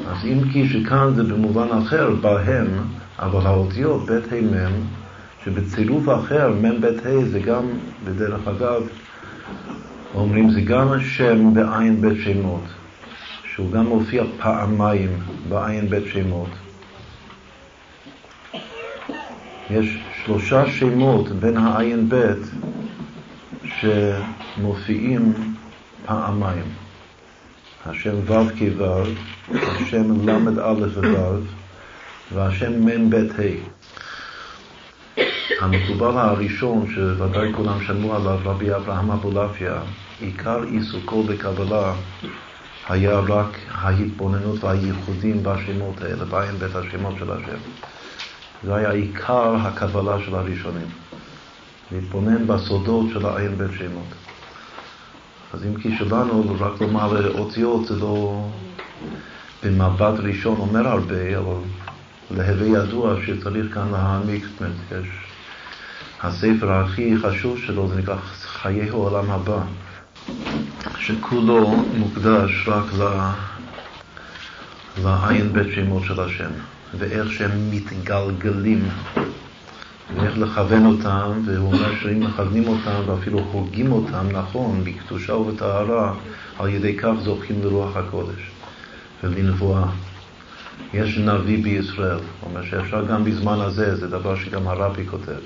אז 0.09 0.25
אם 0.25 0.41
כי 0.53 0.69
שכאן 0.69 1.15
זה 1.15 1.23
במובן 1.23 1.69
אחר, 1.79 2.11
בהם, 2.21 2.69
אבל 3.19 3.47
האותיות 3.47 4.07
בית 4.07 4.33
ה' 4.33 4.41
מ', 4.41 4.87
שבצירוף 5.45 6.09
אחר, 6.09 6.53
מ' 6.63 6.81
בית 6.81 7.07
ה' 7.07 7.25
זה 7.25 7.41
גם, 7.41 7.65
בדרך 8.05 8.49
אגב, 8.49 8.83
אומרים 10.15 10.51
זה 10.51 10.61
גם 10.61 10.93
השם 10.93 11.55
בעין 11.55 12.01
בית 12.01 12.19
שמות, 12.25 12.65
שהוא 13.55 13.73
גם 13.73 13.87
מופיע 13.87 14.25
פעמיים 14.41 15.19
בעין 15.49 15.89
בית 15.91 16.05
שמות. 16.07 16.49
יש 19.71 19.99
שלושה 20.25 20.67
שמות 20.67 21.29
בין 21.29 21.57
העין 21.57 22.09
בית 22.09 22.51
שמופיעים 23.65 25.33
פעמיים. 26.07 26.65
השם 27.87 28.15
ו' 28.27 28.35
כו', 28.59 29.55
השם 29.55 30.29
ל' 30.29 30.61
א' 30.63 30.87
וו', 30.97 31.64
והשם 32.33 32.87
מ"ב 32.87 33.15
ה'. 33.15 33.75
המקובל 35.61 36.19
הראשון, 36.19 36.87
שוודאי 36.95 37.53
כולם 37.53 37.85
שמעו 37.87 38.17
עליו, 38.17 38.39
רבי 38.45 38.75
אברהם 38.75 39.11
אבולעפיה, 39.11 39.81
עיקר 40.21 40.63
עיסוקו 40.63 41.23
בקבלה 41.23 41.95
היה 42.89 43.19
רק 43.19 43.59
ההתבוננות 43.71 44.65
והייחודים 44.65 45.43
בשמות 45.43 46.03
האלה, 46.03 46.25
בעין 46.25 46.59
בית 46.59 46.75
השמות 46.77 47.15
של 47.19 47.33
השם. 47.33 47.59
זה 48.65 48.75
היה 48.75 48.91
עיקר 48.91 49.55
הקבלה 49.57 50.17
של 50.27 50.35
הראשונים, 50.35 50.87
להתבונן 51.93 52.47
בסודות 52.47 53.07
של 53.13 53.27
העין 53.27 53.59
בית 53.59 53.71
שמות. 53.79 54.15
אז 55.53 55.65
אם 55.65 55.81
כי 55.81 55.97
שלנו, 55.99 56.57
רק 56.61 56.81
לומר 56.81 57.39
אותיות 57.39 57.87
זה 57.87 57.97
לא 57.97 58.47
במבט 59.65 60.15
ראשון 60.19 60.57
אומר 60.59 60.89
הרבה, 60.89 61.39
אבל 61.39 61.57
להווה 62.31 62.67
ידוע 62.67 63.15
שצריך 63.27 63.75
כאן 63.75 63.89
להעמיק, 63.93 64.45
זאת 64.45 64.61
אומרת, 64.61 65.05
יש... 65.05 65.09
הספר 66.23 66.73
הכי 66.73 67.15
חשוב 67.23 67.59
שלו 67.59 67.89
זה 67.89 67.97
נקרא 67.97 68.17
חיי 68.43 68.91
העולם 68.91 69.31
הבא, 69.31 69.59
שכולו 70.99 71.85
מוקדש 71.97 72.69
רק 72.69 72.85
ל... 72.99 73.03
לעין 75.03 75.53
בית 75.53 75.75
שמות 75.75 76.03
של 76.05 76.21
השם, 76.21 76.51
ואיך 76.99 77.33
שהם 77.33 77.71
מתגלגלים, 77.71 78.89
ואיך 80.17 80.39
לכוון 80.39 80.87
אותם, 80.87 81.41
והוא 81.45 81.73
אומר 81.73 81.93
שאם 82.03 82.21
מכוונים 82.21 82.69
אותם 82.69 83.01
ואפילו 83.07 83.39
הוגים 83.53 83.93
אותם 83.93 84.27
נכון, 84.33 84.85
בקדושה 84.85 85.35
ובטהרה, 85.35 86.15
על 86.59 86.69
ידי 86.69 86.97
כך 86.97 87.13
זוכים 87.23 87.63
לרוח 87.63 87.97
הקודש 87.97 88.51
ולנבואה. 89.25 89.87
יש 90.95 91.19
נביא 91.19 91.63
בישראל, 91.63 92.19
אומר 92.43 92.63
שאפשר 92.63 93.05
גם 93.05 93.25
בזמן 93.25 93.61
הזה, 93.61 93.97
זה 93.97 94.09
דבר 94.09 94.37
שגם 94.37 94.69
הרבי 94.69 95.07
כותב. 95.07 95.41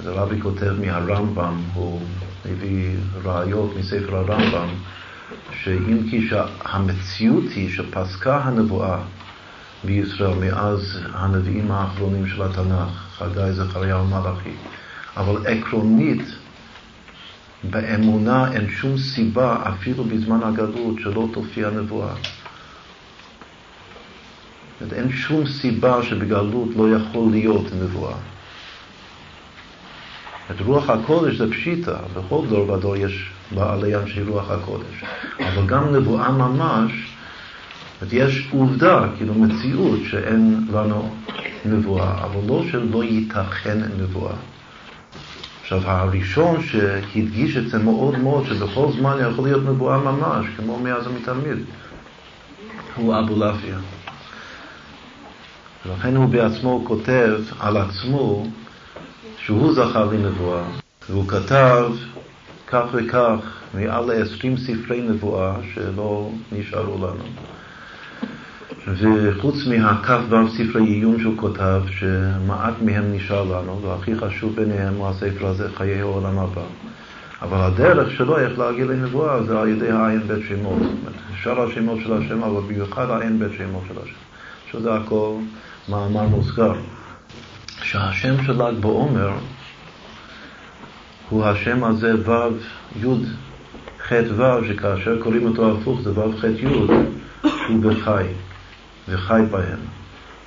אז 0.00 0.06
הרבי 0.06 0.40
כותב 0.40 0.72
מהרמב"ם, 0.80 1.60
הוא 1.74 2.00
מביא 2.46 2.96
ראיות 3.24 3.76
מספר 3.78 4.16
הרמב"ם, 4.16 4.68
שאם 5.62 5.98
כי 6.10 6.28
שהמציאות 6.28 7.44
היא 7.54 7.70
שפסקה 7.70 8.36
הנבואה 8.36 8.98
בישראל 9.84 10.34
מאז 10.34 10.98
הנביאים 11.12 11.70
האחרונים 11.70 12.26
של 12.26 12.42
התנ"ך, 12.42 12.90
חגי, 13.18 13.52
זכריה 13.52 13.98
ומלאכי, 13.98 14.54
אבל 15.16 15.46
עקרונית, 15.46 16.22
באמונה 17.70 18.52
אין 18.52 18.70
שום 18.70 18.98
סיבה, 18.98 19.62
אפילו 19.68 20.04
בזמן 20.04 20.42
הגלות, 20.42 20.96
שלא 20.98 21.28
תופיע 21.32 21.70
נבואה. 21.70 22.14
אומרת, 24.82 24.92
אין 24.92 25.12
שום 25.12 25.46
סיבה 25.46 26.02
שבגלות 26.02 26.68
לא 26.76 26.96
יכול 26.96 27.30
להיות 27.30 27.66
נבואה. 27.82 28.14
את 30.50 30.60
רוח 30.60 30.90
הקודש 30.90 31.36
זה 31.36 31.50
פשיטה, 31.50 31.96
בכל 32.16 32.46
דור 32.48 32.70
ודור 32.70 32.96
יש 32.96 33.30
בעלי 33.54 33.96
אנשי 33.96 34.22
רוח 34.22 34.50
הקודש. 34.50 35.04
אבל 35.38 35.66
גם 35.66 35.94
נבואה 35.94 36.30
ממש, 36.30 36.92
יש 38.12 38.48
עובדה, 38.52 39.06
כאילו 39.16 39.34
מציאות, 39.34 40.00
שאין 40.10 40.66
לנו 40.72 41.14
נבואה, 41.64 42.24
אבל 42.24 42.40
לא 42.48 42.62
שלא 42.70 43.04
ייתכן 43.04 43.78
נבואה. 43.98 44.34
עכשיו, 45.62 45.80
הראשון 45.84 46.62
שהדגיש 46.62 47.56
את 47.56 47.68
זה 47.68 47.78
מאוד 47.78 48.18
מאוד, 48.18 48.46
שבכל 48.46 48.92
זמן 48.92 49.16
יכול 49.30 49.44
להיות 49.44 49.62
נבואה 49.64 49.98
ממש, 49.98 50.46
כמו 50.56 50.78
מאז 50.78 51.06
ומתמיד, 51.06 51.58
הוא 52.96 53.18
אבולעפיה. 53.18 53.78
ולכן 55.86 56.16
הוא 56.16 56.26
בעצמו 56.26 56.82
כותב 56.84 57.38
על 57.60 57.76
עצמו 57.76 58.46
שהוא 59.38 59.74
זכה 59.74 60.04
לנבואה, 60.04 60.62
והוא 61.10 61.28
כתב 61.28 61.90
כך 62.66 62.84
וכך 62.92 63.36
מעל 63.74 64.04
ל-20 64.04 64.60
ספרי 64.60 65.02
נבואה 65.02 65.54
שלא 65.74 66.30
נשארו 66.52 67.06
לנו. 67.06 67.24
וחוץ 68.86 69.56
מהכ"ו 69.66 70.48
ספרי 70.48 70.84
עיון 70.84 71.20
שהוא 71.20 71.36
כותב, 71.36 71.82
שמעט 71.88 72.74
מהם 72.82 73.12
נשאר 73.12 73.44
לנו, 73.44 73.82
והכי 73.82 74.16
חשוב 74.16 74.56
ביניהם 74.56 74.94
הוא 74.94 75.08
הספר 75.08 75.46
הזה, 75.46 75.68
חיי 75.74 76.00
העולם 76.00 76.38
הבא. 76.38 76.62
אבל 77.42 77.58
הדרך 77.58 78.10
שלו 78.10 78.38
איך 78.38 78.58
להגיע 78.58 78.84
לנבואה 78.84 79.42
זה 79.42 79.60
על 79.60 79.68
ידי 79.68 79.90
העין 79.90 80.20
בית 80.20 80.46
שמות. 80.48 80.82
שאר 81.42 81.62
השמות 81.62 81.98
של 82.04 82.12
השם, 82.12 82.42
אבל 82.42 82.60
במיוחד 82.60 83.10
העין 83.10 83.38
בית 83.38 83.52
שמות 83.58 83.82
של 83.88 83.94
השם. 84.02 84.22
שזה 84.72 84.94
הכל 84.94 85.34
מאמר 85.88 86.22
מוסגר. 86.22 86.72
שהשם 87.82 88.44
של 88.44 88.62
ל"ג 88.62 88.78
בעומר 88.80 89.30
הוא 91.28 91.44
השם 91.44 91.84
הזה 91.84 92.30
ו' 92.30 92.58
י' 92.96 93.06
ח' 94.08 94.12
ו', 94.36 94.42
שכאשר 94.68 95.22
קוראים 95.22 95.46
אותו 95.46 95.72
הפוך 95.72 96.00
זה 96.00 96.18
ו' 96.18 96.38
ח' 96.38 96.44
י', 96.44 96.60
שהוא 97.42 97.82
בחי, 97.82 98.24
וחי 99.08 99.42
בהם. 99.50 99.78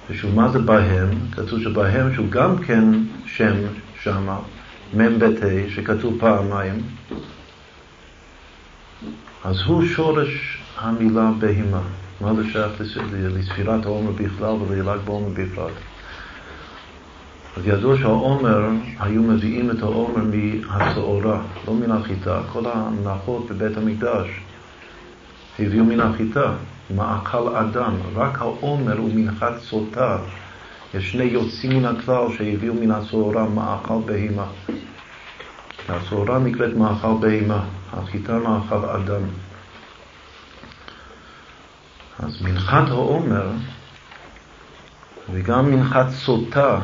ושוב, 0.10 0.36
מה 0.36 0.50
זה 0.50 0.60
בהם? 0.60 1.10
כתוב 1.32 1.60
שבהם 1.60 2.14
שהוא 2.14 2.30
גם 2.30 2.58
כן 2.58 2.84
שם 3.26 3.56
שמה, 4.04 4.40
מ"ב 4.94 5.24
ה', 5.24 5.70
שכתוב 5.76 6.20
פעמיים, 6.20 6.82
אז 9.44 9.62
הוא 9.66 9.86
שורש 9.86 10.58
המילה 10.78 11.30
בהימה. 11.40 11.82
מה 12.22 12.34
זה 12.34 12.44
שייך 12.52 12.82
לספירת 13.12 13.86
העומר 13.86 14.12
בכלל 14.12 14.52
וליל"ג 14.52 14.98
בעומר 15.06 15.30
בפרט? 15.30 15.74
אז 17.58 17.68
ידוע 17.68 17.98
שהעומר, 17.98 18.70
היו 19.00 19.22
מביאים 19.22 19.72
את 19.72 19.84
העומר 19.84 20.24
מהצהורה, 20.24 21.42
לא 21.68 21.74
מן 21.74 21.92
החיטה. 21.92 22.42
כל 22.54 22.64
הנחות 22.66 23.52
בבית 23.52 23.78
המקדש 23.78 24.28
הביאו 25.60 25.86
מן 25.86 26.00
החיטה, 26.00 26.54
מאכל 26.96 27.56
אדם. 27.56 27.94
רק 28.16 28.42
העומר 28.42 28.98
הוא 28.98 29.10
מנחת 29.16 29.54
סוטה. 29.60 30.18
יש 30.94 31.12
שני 31.12 31.24
יוצאים 31.24 31.78
מן 31.78 31.86
הכלל 31.86 32.26
שהביאו 32.38 32.74
מן 32.74 32.92
הצהורה 32.92 33.50
מאכל 33.50 34.00
בהימה. 34.06 34.46
הצהורה 35.90 36.40
נקראת 36.40 36.74
מאכל 36.74 37.14
בהימה, 37.20 37.64
החיטה 37.94 38.40
מאכל 38.40 38.86
אדם. 38.90 39.22
אז 42.20 42.42
מנחת 42.42 42.88
העומר 42.88 43.48
וגם 45.34 45.72
מנחת 45.72 46.10
סוטה 46.10 46.80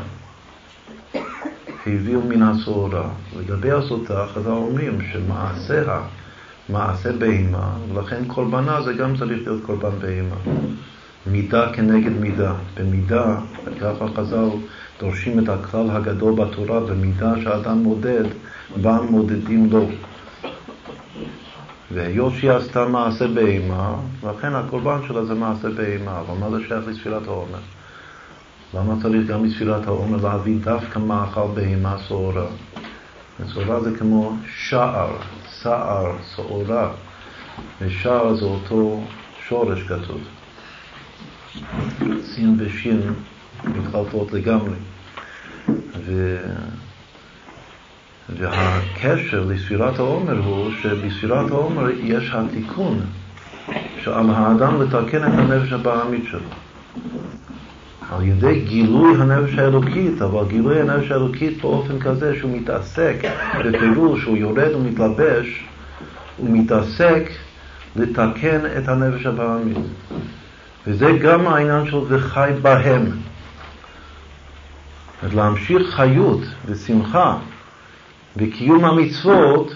הביאו 1.88 2.22
מן 2.22 2.42
הסעורה. 2.42 3.10
לגבי 3.40 3.72
הסוטה, 3.72 4.26
חז"ל 4.34 4.50
אומרים 4.50 5.00
שמעשיה 5.12 6.02
מעשה 6.70 7.12
בהמה, 7.12 7.74
ולכן 7.94 8.26
קורבנה 8.28 8.82
זה 8.82 8.94
גם 8.94 9.18
צריך 9.18 9.48
להיות 9.48 9.64
קורבן 9.66 10.00
בהמה. 10.00 10.36
מידה 11.28 11.74
כנגד 11.74 12.12
מידה. 12.12 12.54
במידה, 12.76 13.38
ככה 13.82 14.06
חז"ל 14.16 14.50
דורשים 15.00 15.40
את 15.40 15.50
הכלל 15.50 15.90
הגדול 15.92 16.36
בתורה, 16.36 16.80
במידה 16.80 17.34
שאדם 17.44 17.78
מודד, 17.78 18.24
בה 18.82 18.98
מודדים 19.10 19.70
לו. 19.72 19.80
והיות 19.80 20.11
שהיא 22.40 22.52
עשתה 22.52 22.88
מעשה 22.88 23.28
בהמה, 23.28 23.96
לכן 24.24 24.56
הקורבן 24.56 25.00
שלה 25.08 25.26
זה 25.26 25.34
מעשה 25.34 25.70
בהמה, 25.70 26.20
אבל 26.20 26.38
מה 26.40 26.50
זה 26.50 26.58
שייך 26.68 26.88
לספירת 26.88 27.28
העומר? 27.28 27.60
למה 28.74 28.94
צריך 29.02 29.28
גם 29.28 29.44
בספירת 29.44 29.88
העומר 29.88 30.18
להביא 30.30 30.58
דווקא 30.64 31.00
מאכל 31.00 31.48
בהמה 31.54 31.98
שעורה? 32.08 32.46
שעורה 33.54 33.80
זה 33.80 33.98
כמו 33.98 34.36
שער, 34.48 35.18
שער, 35.62 36.12
שעורה, 36.36 36.92
ושער 37.82 38.36
זה 38.36 38.46
אותו 38.46 39.04
שורש 39.48 39.84
כתוב. 39.84 40.22
סין 42.24 42.56
ושין 42.60 43.14
מתחלפות 43.64 44.32
לגמרי. 44.34 44.76
ו... 46.06 46.38
והקשר 48.30 49.46
לספירת 49.48 50.00
העומר 50.00 50.38
הוא 50.46 50.72
שבספירת 50.82 51.52
העומר 51.52 51.90
יש 51.90 52.32
התיקון 52.34 53.00
שעל 54.04 54.30
האדם 54.30 54.82
לתקן 54.82 55.24
את 55.24 55.40
הנפש 55.40 55.72
הבעמית 55.72 56.24
שלו. 56.30 56.50
על 58.12 58.24
ידי 58.24 58.60
גילוי 58.60 59.22
הנפש 59.22 59.58
האלוקית, 59.58 60.22
אבל 60.22 60.46
גילוי 60.48 60.82
הנפש 60.82 61.12
האלוקית 61.12 61.62
באופן 61.62 62.00
כזה 62.00 62.36
שהוא 62.40 62.58
מתעסק 62.58 63.16
בפירוש, 63.66 64.22
שהוא 64.22 64.38
יורד 64.38 64.76
ומתלבש, 64.76 65.64
הוא 66.38 66.50
מתעסק 66.58 67.30
לתקן 67.96 68.60
את 68.78 68.88
הנפש 68.88 69.26
הבעמית. 69.26 69.78
וזה 70.88 71.12
גם 71.22 71.48
העניין 71.48 71.86
של 71.86 71.98
וחי 72.08 72.52
בהם. 72.62 73.06
להמשיך 75.34 75.96
חיות 75.96 76.42
ושמחה 76.66 77.38
בקיום 78.36 78.86
המצוות, 78.86 79.76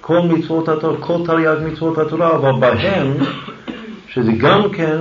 כל 0.00 0.20
מצוות 0.20 0.68
התורה, 0.68 1.00
כל 1.00 1.26
תרי"ג 1.26 1.56
מצוות 1.72 1.98
התורה, 1.98 2.36
אבל 2.36 2.52
בהם, 2.60 3.16
שזה 4.08 4.32
גם 4.32 4.62
כן 4.72 4.98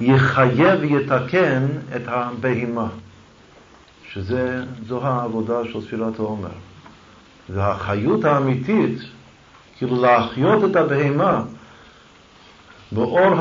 יחייב 0.00 0.80
ויתקן 0.80 1.66
את 1.96 2.02
הבהימה, 2.06 2.86
שזו 4.12 5.02
העבודה 5.02 5.54
של 5.72 5.80
ספירת 5.80 6.18
העומר. 6.18 6.48
והחיות 7.50 8.24
האמיתית, 8.24 8.98
כאילו 9.78 10.02
להחיות 10.02 10.64
את 10.70 10.76
הבהימה 10.76 11.42
באור 12.92 13.34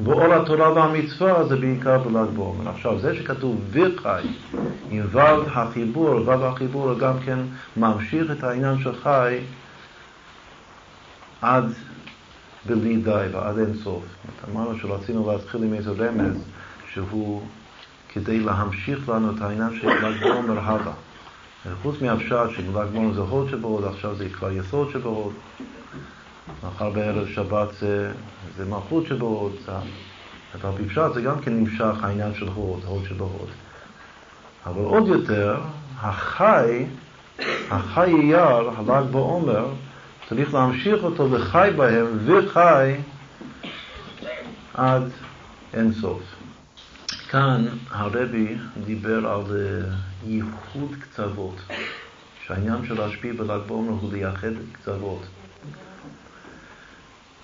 ה... 0.00 0.02
באור 0.02 0.34
התורה 0.34 0.72
והמצווה 0.72 1.44
זה 1.44 1.56
בעיקר 1.56 1.98
בל"ג 1.98 2.36
בעומר. 2.36 2.70
עכשיו, 2.70 2.98
זה 2.98 3.14
שכתוב 3.14 3.60
וחי, 3.70 4.22
עם 4.90 5.06
ו' 5.12 5.18
החיבור, 5.46 6.28
ו' 6.28 6.44
החיבור 6.46 6.98
גם 6.98 7.14
כן 7.26 7.38
ממשיך 7.76 8.30
את 8.30 8.44
העניין 8.44 8.78
של 8.78 8.96
חי 9.02 9.38
עד 11.42 11.64
בלי 12.66 12.96
די 12.96 13.26
ועד 13.32 13.58
אין 13.58 13.74
סוף. 13.74 14.04
אמרנו 14.52 14.78
שרצינו 14.78 15.32
להתחיל 15.32 15.62
עם 15.62 15.74
איזה 15.74 15.90
רמז 15.90 16.36
שהוא 16.92 17.42
כדי 18.08 18.40
להמשיך 18.40 19.08
לנו 19.08 19.30
את 19.30 19.42
העניין 19.42 19.80
של 19.80 19.88
ל"ג 19.88 20.20
בעומר 20.20 20.58
הלאה. 20.58 20.92
חוץ 21.82 22.02
מהפשט 22.02 22.50
של"ג 22.56 22.86
בעומר 22.92 23.12
זה 23.14 23.20
הוד 23.20 23.48
שבהוד, 23.50 23.84
עכשיו 23.84 24.14
זה 24.14 24.28
כבר 24.28 24.52
יסוד 24.52 24.90
שבהוד. 24.90 25.32
מחר 26.64 26.90
בערב 26.90 27.28
שבת 27.28 27.68
זה, 27.80 28.12
זה 28.56 28.64
מלכות 28.64 29.06
שבהוד, 29.06 29.52
אבל 30.54 30.70
בפשט 30.70 31.14
זה 31.14 31.22
גם 31.22 31.40
כן 31.40 31.52
נמשך 31.56 32.04
העניין 32.04 32.34
של 32.34 32.48
הוד, 32.48 32.84
הוד 32.84 33.04
שבהוד. 33.08 33.48
אבל 34.66 34.82
עוד 34.82 35.08
יותר, 35.08 35.60
החי, 36.00 36.84
החי 37.70 38.12
אייר, 38.12 38.70
הל"ג 38.76 39.10
בעומר, 39.10 39.68
צריך 40.28 40.54
להמשיך 40.54 41.04
אותו 41.04 41.30
וחי 41.30 41.70
בהם, 41.76 42.06
וחי 42.24 42.94
עד 44.74 45.02
אין 45.74 45.92
סוף. 45.92 46.22
כאן 47.28 47.66
הרבי 47.90 48.56
דיבר 48.84 49.26
על 49.26 49.42
אה, 49.56 49.94
ייחוד 50.26 50.94
קצוות, 51.00 51.56
שהעניין 52.46 52.86
של 52.86 52.94
להשפיע 52.94 53.32
בל"ג 53.32 53.60
בעומר 53.66 53.92
הוא 54.00 54.12
לייחד 54.12 54.52
קצוות. 54.72 55.22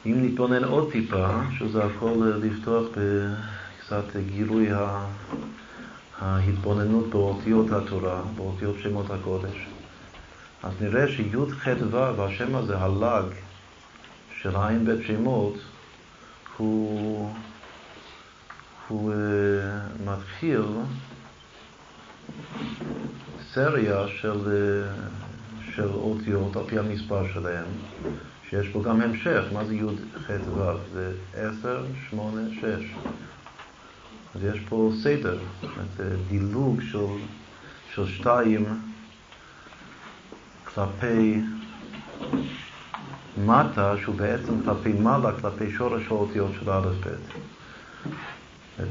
אם 0.07 0.25
נתבונן 0.25 0.65
עוד 0.65 0.93
טיפה, 0.93 1.29
שזה 1.59 1.85
הכל 1.85 2.33
אה, 2.33 2.37
לפתוח 2.37 2.85
בקצת 2.97 4.17
גילוי 4.17 4.69
ההתבוננות 6.21 7.11
באותיות 7.11 7.73
התורה, 7.73 8.23
באותיות 8.37 8.77
שמות 8.83 9.11
הקודש, 9.11 9.67
אז 10.63 10.73
נראה 10.81 11.09
שי"ח 11.09 11.67
ו', 11.91 12.23
השם 12.23 12.57
הזה, 12.57 12.79
הל"ג, 12.79 13.25
של 14.43 14.57
עין 14.57 14.85
בית 14.85 15.07
שמות, 15.07 15.55
הוא, 16.57 17.35
הוא 18.89 19.13
uh, 19.13 20.11
מתחיל 20.11 20.63
סריה 23.53 24.09
של, 24.09 24.31
uh, 24.31 25.73
של 25.73 25.89
אותיות 25.89 26.57
על 26.57 26.63
פי 26.67 26.79
המספר 26.79 27.33
שלהם, 27.33 27.65
שיש 28.51 28.69
פה 28.69 28.83
גם 28.83 29.01
המשך, 29.01 29.45
מה 29.53 29.65
זה 29.65 29.75
י"ח 29.75 30.31
ו'? 30.31 30.73
זה 30.93 31.13
10, 31.35 31.85
8, 32.11 32.41
6. 32.61 32.65
אז 34.35 34.45
יש 34.45 34.61
פה 34.69 34.93
סדר, 35.03 35.39
זאת 35.61 35.71
אומרת, 35.71 36.15
דילוג 36.29 36.81
של, 36.81 37.07
של 37.95 38.07
שתיים 38.07 38.65
כלפי 40.75 41.41
מטה, 43.45 43.95
שהוא 44.03 44.15
בעצם 44.15 44.63
כלפי 44.65 44.93
מעלה, 44.93 45.33
כלפי 45.41 45.71
שורש 45.71 46.03
האותיות 46.07 46.51
של 46.61 46.71
א' 46.71 46.89
ב'. 47.07 47.41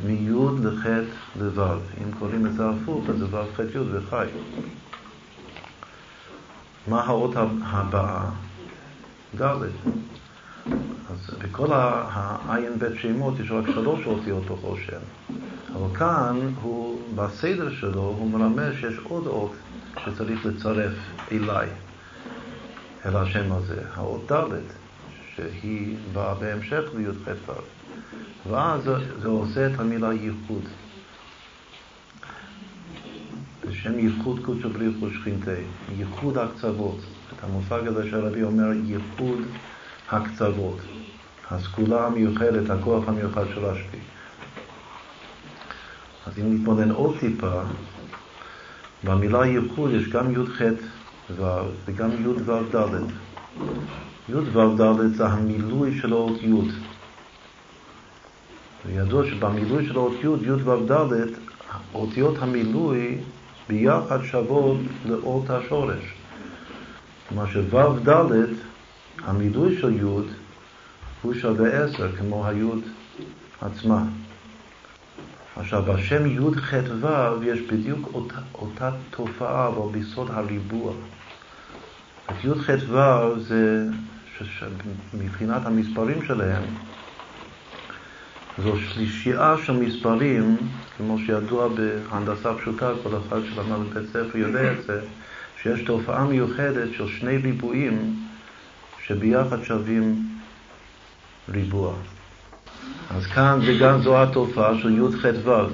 מי' 0.05 0.29
לח' 0.63 0.87
לו'. 1.39 1.63
אם 2.01 2.11
קוראים 2.19 2.45
את 2.45 2.53
זה 2.53 2.69
הפוך, 2.69 3.09
אז 3.09 3.17
זה 3.17 3.25
ו' 3.25 3.55
ח' 3.55 3.59
י' 3.59 3.79
וחי. 3.91 4.25
מה 6.87 7.01
האות 7.01 7.35
הבאה? 7.61 8.29
ד'. 9.37 9.41
אז 11.09 11.35
בכל 11.39 11.67
העין 11.71 12.79
בית 12.79 12.99
שמות 13.01 13.39
יש 13.39 13.51
רק 13.51 13.65
שלוש 13.65 14.05
אותיות 14.05 14.43
בכל 14.45 14.75
שם. 14.85 15.33
אבל 15.73 15.95
כאן, 15.95 16.53
הוא, 16.61 17.01
בסדר 17.15 17.73
שלו, 17.73 18.01
הוא 18.01 18.31
מרמז 18.31 18.73
שיש 18.79 18.97
עוד 19.03 19.27
אות 19.27 19.51
שצריך 20.05 20.45
לצרף 20.45 20.93
אליי, 21.31 21.69
אל 23.05 23.17
השם 23.17 23.51
הזה, 23.51 23.81
האות 23.95 24.31
ד', 24.31 24.43
שהיא 25.35 25.97
באה 26.13 26.33
בהמשך 26.33 26.81
לי"ח 26.97 27.49
ו'. 27.49 27.51
ואז 28.49 28.83
זה, 29.21 29.27
עושה 29.27 29.67
את 29.67 29.79
המילה 29.79 30.13
ייחוד. 30.13 30.63
בשם 33.67 33.99
ייחוד 33.99 34.39
קודשו 34.45 34.69
בריחו 34.69 35.09
שכינתה, 35.09 35.51
ייחוד 35.97 36.37
הקצוות. 36.37 36.97
המושג 37.43 37.87
הזה 37.87 38.09
שהרבי 38.09 38.43
אומר 38.43 38.71
ייחוד 38.85 39.39
הקצוות, 40.09 40.77
הסגולה 41.51 42.05
המיוחדת, 42.07 42.69
הכוח 42.69 43.03
המיוחד 43.07 43.45
של 43.53 43.65
השבי. 43.65 43.97
אז 46.27 46.39
אם 46.39 46.53
נתבונן 46.53 46.91
עוד 46.91 47.15
טיפה, 47.19 47.61
במילה 49.03 49.45
ייחוד 49.45 49.91
יש 49.91 50.09
גם 50.09 50.31
י"ח 50.31 50.61
וגם 51.85 52.09
י"ו 52.23 52.33
ד'. 52.75 53.01
י"ו 54.29 54.75
ד' 54.75 55.15
זה 55.15 55.27
המילוי 55.27 55.99
של 56.01 56.13
האות 56.13 56.43
י'. 56.43 56.53
וידוע 58.85 59.25
שבמילוי 59.25 59.87
של 59.87 59.95
האות 59.95 60.13
י', 60.23 60.47
י"ו 60.47 60.91
ד', 60.91 61.13
אותיות 61.93 62.35
המילוי 62.39 63.17
ביחד 63.69 64.19
שוות 64.23 64.77
לאות 65.05 65.49
השורש. 65.49 66.18
כלומר 67.29 67.47
שו' 67.47 67.99
ד', 68.09 68.31
המילוי 69.23 69.77
של 69.81 69.93
י' 69.93 70.03
הוא 71.21 71.33
שווה 71.33 71.83
עשר, 71.83 72.15
כמו 72.15 72.47
הי' 72.47 72.63
עצמה. 73.61 74.03
עכשיו, 75.55 75.83
בשם 75.83 76.25
י"ח 76.25 76.73
ו' 77.01 77.43
יש 77.43 77.59
בדיוק 77.61 78.09
אותה, 78.13 78.35
אותה 78.53 78.91
תופעה, 79.09 79.67
אבל 79.67 79.91
ביסוד 79.91 80.31
הריבוע. 80.31 80.93
את 82.29 82.43
י"ח 82.43 82.69
ו' 82.89 83.39
זה, 83.39 83.85
מבחינת 85.13 85.65
המספרים 85.65 86.25
שלהם, 86.25 86.63
זו 88.63 88.77
שלישייה 88.77 89.55
של 89.63 89.73
מספרים, 89.73 90.57
כמו 90.97 91.19
שידוע 91.19 91.67
בהנדסה 91.67 92.53
פשוטה, 92.53 92.91
כל 93.03 93.09
אחד 93.17 93.39
שלמד 93.53 93.77
בבית 93.77 94.09
ספר 94.09 94.37
יודע 94.37 94.71
את 94.71 94.83
זה, 94.87 95.01
שיש 95.63 95.81
תופעה 95.81 96.25
מיוחדת 96.25 96.87
של 96.97 97.07
שני 97.07 97.37
ריבועים 97.37 98.15
שביחד 99.05 99.63
שווים 99.63 100.29
ריבוע. 101.49 101.93
אז 103.09 103.25
כאן 103.25 103.59
זה 103.65 103.73
גם 103.81 104.01
זו 104.01 104.23
התופעה 104.23 104.77
של 104.77 104.97
י"ח 104.97 105.25
ו'. 105.43 105.67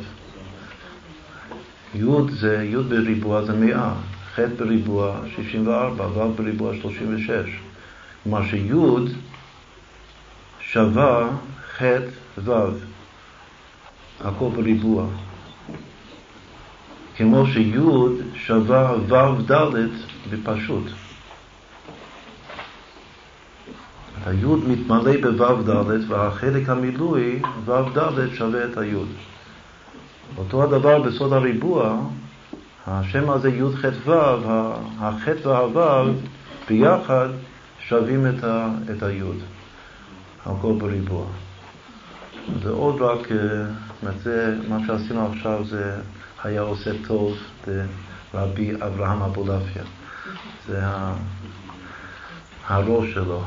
י' 1.96 2.32
זה, 2.32 2.64
י' 2.64 2.76
בריבוע 2.76 3.46
זה 3.46 3.54
מאה, 3.54 3.94
ח' 4.36 4.40
בריבוע 4.58 5.20
64, 5.36 6.08
ו' 6.08 6.34
בריבוע 6.36 6.76
36. 6.82 7.30
כלומר 8.24 8.46
שי' 8.46 8.72
שווה 10.60 11.30
ח' 11.78 11.84
ו', 12.38 12.52
הכל 14.22 14.50
בריבוע. 14.56 15.08
כמו 17.18 17.46
שי' 17.48 17.74
שווה 18.34 18.94
ו' 19.08 19.52
ד' 19.52 19.76
בפשוט. 20.30 20.84
היוד 24.26 24.70
מתמלא 24.70 25.32
בו' 25.38 25.62
ד' 25.62 26.12
והחלק 26.12 26.70
המילוי 26.70 27.42
ו' 27.66 27.90
ד' 27.98 28.34
שווה 28.34 28.66
את 28.66 28.78
היוד. 28.78 29.08
אותו 30.38 30.64
הדבר 30.64 31.02
בסוד 31.02 31.34
הריבוע, 31.34 31.98
השם 32.88 33.30
הזה 33.30 33.50
י' 33.50 33.76
ח' 33.76 34.08
ו', 34.08 34.14
הח' 35.00 35.28
והו' 35.46 36.14
ביחד 36.70 37.30
שווים 37.88 38.28
את, 38.28 38.44
ה, 38.44 38.70
את 38.92 39.04
היוד. 39.04 39.38
הכל 40.46 40.74
בריבוע. 40.78 41.26
זה 42.64 42.70
עוד 42.70 43.02
רק, 43.02 43.32
אה, 43.32 44.12
זה, 44.24 44.56
מה 44.70 44.78
שעשינו 44.88 45.32
עכשיו 45.32 45.64
זה 45.66 45.96
היה 46.46 46.62
עושה 46.62 46.92
טוב 47.08 47.38
לרבי 48.34 48.72
אברהם 48.76 49.22
אבולעפיה. 49.22 49.84
זה 50.68 50.82
הראש 52.68 53.14
שלו, 53.14 53.44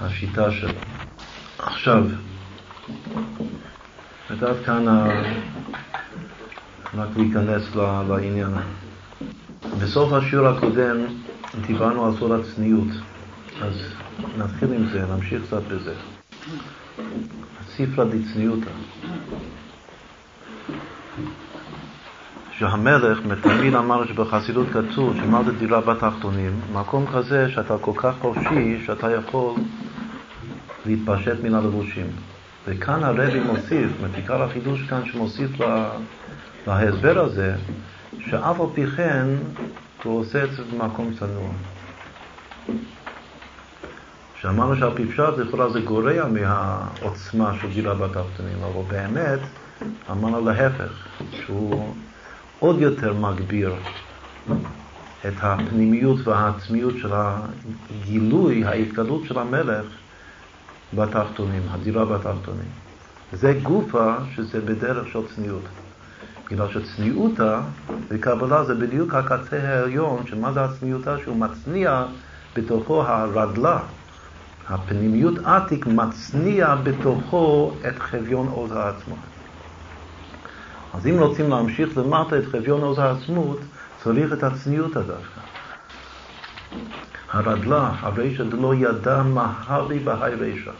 השיטה 0.00 0.52
שלו. 0.52 0.78
עכשיו, 1.58 2.04
לדעת 4.30 4.56
כאן 4.66 4.86
רק 6.94 7.08
להיכנס 7.16 7.62
לעניין. 8.08 8.52
בסוף 9.82 10.12
השיעור 10.12 10.46
הקודם 10.46 10.96
דיברנו 11.66 12.06
על 12.06 12.12
סוד 12.18 12.40
הצניעות, 12.40 12.88
אז 13.62 13.74
נתחיל 14.38 14.72
עם 14.72 14.86
זה, 14.92 15.06
נמשיך 15.06 15.42
קצת 15.46 15.62
בזה. 15.62 15.94
ספרא 17.76 18.04
דצניעותא. 18.04 18.70
שהמלך 22.58 23.18
תמיד 23.42 23.74
אמר 23.74 24.06
שבחסידות 24.06 24.66
כתוב 24.72 25.16
שמה 25.16 25.42
זה 25.44 25.52
דירה 25.52 25.80
בתחתונים, 25.80 26.60
מקום 26.72 27.06
כזה 27.14 27.48
שאתה 27.48 27.78
כל 27.80 27.92
כך 27.96 28.14
חופשי 28.20 28.82
שאתה 28.86 29.12
יכול 29.12 29.54
להתפשט 30.86 31.36
מן 31.42 31.54
הלבושים. 31.54 32.06
וכאן 32.66 33.04
הרבי 33.04 33.40
מוסיף, 33.40 33.90
עיקר 34.14 34.42
החידוש 34.42 34.82
כאן 34.82 35.00
שמוסיף 35.04 35.50
להסבר 36.66 37.24
הזה, 37.24 37.54
שאף 38.18 38.60
על 38.60 38.66
פי 38.74 38.86
כן 38.86 39.26
הוא 40.02 40.20
עושה 40.20 40.44
את 40.44 40.50
זה 40.52 40.62
במקום 40.72 41.10
צנוע. 41.18 41.50
שאמרנו 44.40 44.76
שעל 44.76 44.94
פי 44.94 45.06
פשט 45.06 45.38
לכאורה 45.38 45.70
זה 45.70 45.80
גורע 45.80 46.28
מהעוצמה 46.28 47.54
של 47.60 47.72
דירה 47.72 47.94
בתחתונים, 47.94 48.58
אבל 48.62 48.82
באמת 48.88 49.40
אמרנו 50.10 50.50
להפך, 50.50 51.06
שהוא 51.30 51.94
עוד 52.58 52.80
יותר 52.80 53.14
מגביר 53.14 53.74
את 55.26 55.34
הפנימיות 55.40 56.26
והעצמיות 56.26 56.94
של 56.98 57.10
הגילוי, 57.12 58.64
ההתגלות 58.64 59.24
של 59.24 59.38
המלך 59.38 59.86
בתחתונים, 60.94 61.62
הדירה 61.70 62.04
בתחתונים. 62.04 62.68
זה 63.32 63.58
גופה 63.62 64.14
שזה 64.34 64.60
בדרך 64.60 65.08
של 65.12 65.18
צניעות. 65.34 65.62
בגלל 66.50 66.66
שצניעותה 66.72 67.60
וקבלה 68.08 68.64
זה 68.64 68.74
בדיוק 68.74 69.14
הקצה 69.14 69.56
העליון, 69.62 70.26
שמה 70.26 70.52
זה 70.52 70.64
הצניעותה? 70.64 71.18
שהוא 71.18 71.36
מצניע 71.36 72.04
בתוכו 72.56 73.02
הרדלה. 73.02 73.78
הפנימיות 74.68 75.34
עתיק 75.44 75.86
מצניע 75.86 76.74
בתוכו 76.74 77.72
את 77.88 77.98
חביון 77.98 78.48
עוז 78.48 78.72
העצמו. 78.72 79.16
אז 80.96 81.06
אם 81.06 81.18
רוצים 81.18 81.50
להמשיך 81.50 81.98
למטה 81.98 82.38
את 82.38 82.44
חביון 82.44 82.80
עוז 82.80 82.98
העצמות, 82.98 83.58
צריך 84.02 84.32
את 84.32 84.42
הצניעות 84.42 84.96
הדווקא. 84.96 85.40
הרדלה, 87.32 87.90
הרשע 88.00 88.44
דלא 88.44 88.74
ידע 88.74 89.22
מה 89.22 89.52
הרי 89.66 89.98
בהי 89.98 90.34
רשע. 90.34 90.70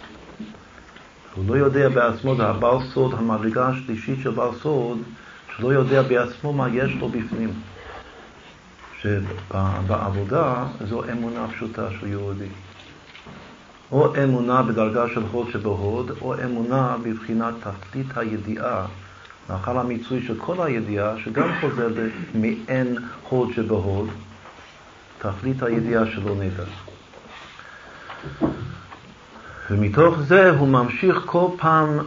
הוא 1.35 1.45
לא 1.49 1.55
יודע 1.55 1.89
בעצמו, 1.89 2.37
זה 2.37 2.47
הבעל 2.47 2.79
סוד, 2.95 3.15
המדרגה 3.15 3.69
השלישית 3.69 4.19
של 4.23 4.31
בעל 4.31 4.55
סוד, 4.63 4.99
שלא 5.57 5.73
יודע 5.73 6.03
בעצמו 6.03 6.53
מה 6.53 6.69
יש 6.69 6.93
לו 7.01 7.09
בפנים. 7.09 7.51
שבעבודה 9.01 10.65
זו 10.89 11.03
אמונה 11.13 11.47
פשוטה 11.49 11.89
של 12.01 12.07
יהודי. 12.07 12.49
או 13.93 14.25
אמונה 14.25 14.63
בדרגה 14.63 15.05
של 15.15 15.23
הוד 15.33 15.51
שבהוד, 15.53 16.11
או 16.21 16.35
אמונה 16.45 16.97
בבחינת 17.03 17.55
תכלית 17.61 18.07
הידיעה, 18.17 18.87
לאחר 19.51 19.79
המיצוי 19.79 20.23
של 20.27 20.35
כל 20.39 20.67
הידיעה, 20.67 21.19
שגם 21.25 21.49
חוזר 21.61 21.89
מעין 22.35 22.97
הוד 23.29 23.53
שבהוד, 23.53 24.09
תכלית 25.19 25.63
הידיעה 25.63 26.07
שלא 26.07 26.35
נדע. 26.35 26.65
ומתוך 29.71 30.19
זה 30.19 30.51
הוא 30.51 30.69
ממשיך 30.69 31.17
כל 31.27 31.49
פעם 31.59 31.99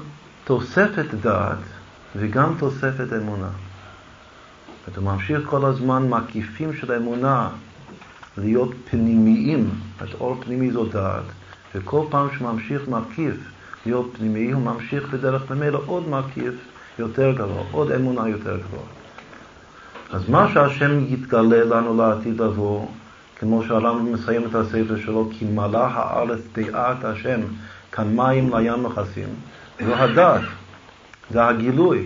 תוספת 0.43 1.13
דעת 1.21 1.57
וגם 2.15 2.53
תוספת 2.59 3.13
אמונה. 3.13 3.49
הוא 4.95 5.03
ממשיך 5.03 5.41
כל 5.45 5.65
הזמן 5.65 6.09
מקיפים 6.09 6.73
של 6.73 6.91
אמונה 6.91 7.49
להיות 8.37 8.71
פנימיים, 8.89 9.69
את 10.03 10.13
אור 10.19 10.41
פנימי 10.45 10.71
זו 10.71 10.85
דעת, 10.85 11.23
וכל 11.75 12.05
פעם 12.09 12.27
שממשיך 12.37 12.87
מקיף 12.87 13.35
להיות 13.85 14.13
פנימי, 14.17 14.51
הוא 14.51 14.61
ממשיך 14.61 15.09
בדרך 15.09 15.51
ממילא 15.51 15.81
עוד 15.85 16.09
מקיף 16.09 16.53
יותר 16.99 17.31
גבוה, 17.31 17.63
עוד 17.71 17.91
אמונה 17.91 18.29
יותר 18.29 18.57
גבוהה. 18.57 18.87
אז 20.11 20.29
מה 20.29 20.47
שהשם 20.53 21.13
יתגלה 21.13 21.63
לנו 21.63 21.97
לעתיד 21.97 22.41
לבוא, 22.41 22.87
כמו 23.39 23.63
שהרמב"ם 23.63 24.13
מסיים 24.13 24.45
את 24.45 24.55
הספר 24.55 24.97
שלו, 24.97 25.29
כי 25.31 25.45
מלא 25.45 25.87
הארץ 25.91 26.39
דעת 26.53 27.03
השם, 27.03 27.41
כאן 27.91 28.15
מים 28.15 28.55
לים 28.55 28.83
מכסים, 28.83 29.29
זו 29.85 29.95
הדת, 29.95 30.41
זה 31.31 31.47
הגילוי. 31.47 32.05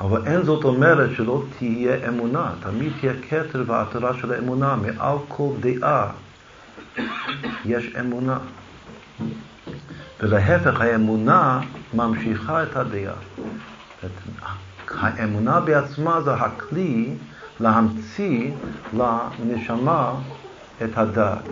אבל 0.00 0.26
אין 0.26 0.42
זאת 0.42 0.64
אומרת 0.64 1.10
שלא 1.16 1.42
תהיה 1.58 2.08
אמונה, 2.08 2.52
תמיד 2.60 2.92
תהיה 3.00 3.12
כתר 3.28 3.64
ועטרה 3.66 4.14
של 4.14 4.32
האמונה, 4.32 4.76
מעל 4.76 5.16
כל 5.28 5.50
דעה 5.60 6.10
יש 7.64 7.96
אמונה. 8.00 8.38
ולהפך, 10.22 10.80
האמונה 10.80 11.60
ממשיכה 11.94 12.62
את 12.62 12.76
הדעה. 12.76 13.14
האמונה 14.90 15.60
בעצמה 15.60 16.20
זה 16.20 16.34
הכלי 16.34 17.14
להמציא 17.60 18.50
לנשמה 18.92 20.14
את 20.82 20.98
הדעת. 20.98 21.48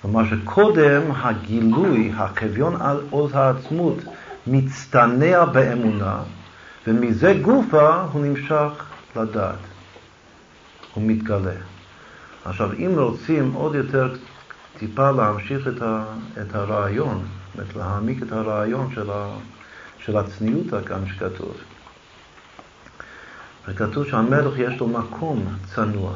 כלומר 0.00 0.22
שקודם 0.30 1.02
הגילוי, 1.14 2.12
החביון 2.16 2.82
על 2.82 3.00
עוז 3.10 3.34
העצמות, 3.34 3.96
מצטנע 4.46 5.44
באמונה, 5.44 6.18
ומזה 6.86 7.38
גופה 7.42 8.02
הוא 8.12 8.24
נמשך 8.24 8.84
לדעת. 9.16 9.58
הוא 10.94 11.04
מתגלה. 11.06 11.60
עכשיו, 12.44 12.72
אם 12.72 12.90
רוצים 12.96 13.52
עוד 13.52 13.74
יותר 13.74 14.14
טיפה 14.78 15.10
להמשיך 15.10 15.68
את, 15.68 15.82
ה, 15.82 16.04
את 16.40 16.54
הרעיון, 16.54 17.26
זאת 17.56 17.76
להעמיק 17.76 18.22
את 18.22 18.32
הרעיון 18.32 18.90
של, 18.94 19.10
ה, 19.10 19.28
של 19.98 20.16
הצניעות 20.16 20.86
כאן 20.86 21.06
שכתוב. 21.06 21.54
וכתוב 23.68 24.06
שהמלך 24.06 24.58
יש 24.58 24.80
לו 24.80 24.88
מקום 24.88 25.56
צנוע. 25.74 26.12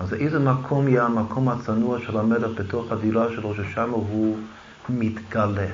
אז 0.00 0.14
איזה 0.14 0.38
מקום 0.38 0.88
יהיה 0.88 1.04
המקום 1.04 1.48
הצנוע 1.48 1.98
של 1.98 2.18
המלך 2.18 2.50
בתוך 2.60 2.92
הדירה 2.92 3.28
שלו, 3.28 3.54
ששם 3.54 3.90
הוא 3.90 4.38
מתגלה 4.88 5.68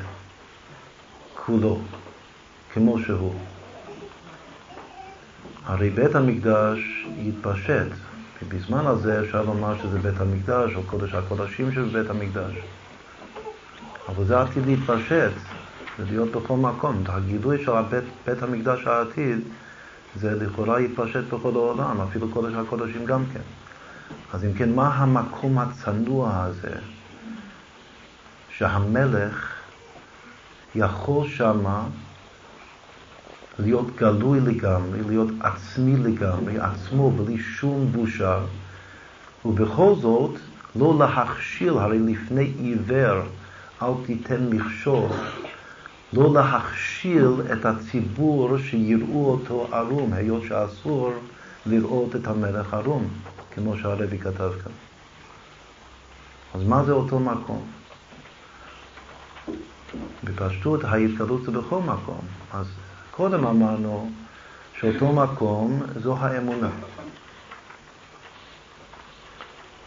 כולו, 1.34 1.78
כמו 2.72 2.98
שהוא. 2.98 3.34
הרי 5.64 5.90
בית 5.90 6.14
המקדש 6.14 7.06
יתפשט, 7.18 7.86
ובזמן 8.42 8.86
הזה 8.86 9.20
אפשר 9.20 9.42
לומר 9.42 9.78
שזה 9.82 9.98
בית 9.98 10.20
המקדש, 10.20 10.74
או 10.74 10.82
קודש 10.82 11.14
הקודשים 11.14 11.72
של 11.72 11.84
בית 11.84 12.10
המקדש. 12.10 12.54
אבל 14.08 14.24
זה 14.24 14.40
עתיד 14.40 14.66
להתפשט, 14.66 15.32
ולהיות 15.98 16.30
בכל 16.30 16.56
מקום. 16.56 17.02
הגילוי 17.08 17.64
של 17.64 17.72
בית, 17.90 18.04
בית 18.26 18.42
המקדש 18.42 18.86
העתיד, 18.86 19.38
זה 20.16 20.44
לכאורה 20.44 20.80
יתפשט 20.80 21.24
בכל 21.24 21.50
העולם, 21.54 22.00
אפילו 22.00 22.28
קודש 22.28 22.54
הקודשים 22.54 23.06
גם 23.06 23.24
כן. 23.32 23.40
אז 24.32 24.44
אם 24.44 24.52
כן, 24.52 24.72
מה 24.74 24.88
המקום 24.88 25.58
הצנוע 25.58 26.44
הזה 26.44 26.74
שהמלך 28.50 29.54
יכול 30.74 31.28
שמה 31.28 31.84
להיות 33.62 33.96
גלוי 33.96 34.40
לגמרי, 34.40 34.98
להיות 35.08 35.28
עצמי 35.40 35.96
לגמרי, 35.96 36.58
עצמו 36.58 37.10
בלי 37.10 37.38
שום 37.38 37.92
בושה, 37.92 38.38
ובכל 39.44 39.94
זאת 40.00 40.34
לא 40.76 40.98
להכשיל, 40.98 41.72
הרי 41.72 41.98
לפני 41.98 42.52
עיוור 42.58 43.22
אל 43.82 43.92
תיתן 44.06 44.48
מכשול, 44.50 45.08
לא 46.12 46.34
להכשיל 46.34 47.30
את 47.52 47.66
הציבור 47.66 48.58
שיראו 48.58 49.30
אותו 49.30 49.68
ערום, 49.72 50.12
היות 50.12 50.42
שאסור 50.48 51.12
לראות 51.66 52.16
את 52.16 52.26
המלך 52.26 52.74
ערום. 52.74 53.08
כמו 53.54 53.78
שהרבי 53.78 54.18
כתב 54.18 54.50
כאן. 54.64 54.72
אז 56.54 56.62
מה 56.64 56.84
זה 56.84 56.92
אותו 56.92 57.20
מקום? 57.20 57.66
בפשטות 60.24 60.84
ההתגלות 60.84 61.42
זה 61.44 61.50
בכל 61.50 61.80
מקום. 61.80 62.20
אז 62.52 62.66
קודם 63.20 63.46
אמרנו 63.46 64.10
שאותו 64.78 65.12
מקום 65.12 65.82
זו 66.02 66.16
האמונה. 66.18 66.68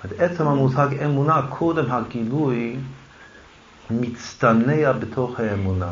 את 0.06 0.12
עצם 0.20 0.48
המושג 0.48 0.88
אמונה, 1.06 1.42
קודם 1.50 1.92
הגילוי 1.92 2.78
מצטנע 3.90 4.92
בתוך 4.92 5.40
האמונה, 5.40 5.90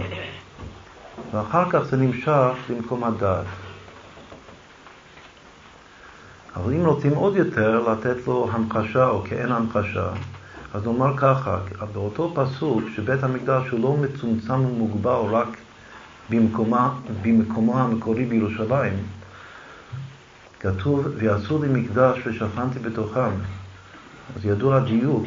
ואחר 1.32 1.70
כך 1.70 1.84
זה 1.84 1.98
נמשך 1.98 2.54
למקום 2.70 3.04
הדעת. 3.04 3.46
אבל 6.56 6.74
אם 6.74 6.86
רוצים 6.86 7.14
עוד 7.16 7.36
יותר 7.36 7.92
לתת 7.92 8.28
לו 8.28 8.50
המחשה 8.52 9.08
או 9.08 9.24
כאין 9.24 9.52
המחשה, 9.52 10.10
אז 10.74 10.86
נאמר 10.86 11.18
ככה, 11.18 11.60
באותו 11.94 12.34
פסוק 12.36 12.82
שבית 12.96 13.24
המקדש 13.24 13.70
הוא 13.70 13.80
לא 13.80 13.98
מצומצם 13.98 14.66
ומוגבל 14.66 15.36
רק 15.36 15.48
במקומה, 16.32 17.00
במקומו 17.22 17.80
המקורי 17.80 18.26
בירושלים, 18.26 18.94
כתוב, 20.60 21.08
ויעשו 21.18 21.64
לי 21.64 21.82
מקדש 21.82 22.20
ושכנתי 22.28 22.80
בתוכם. 22.80 23.32
אז 24.36 24.46
ידוע 24.46 24.76
הדיוק 24.76 25.24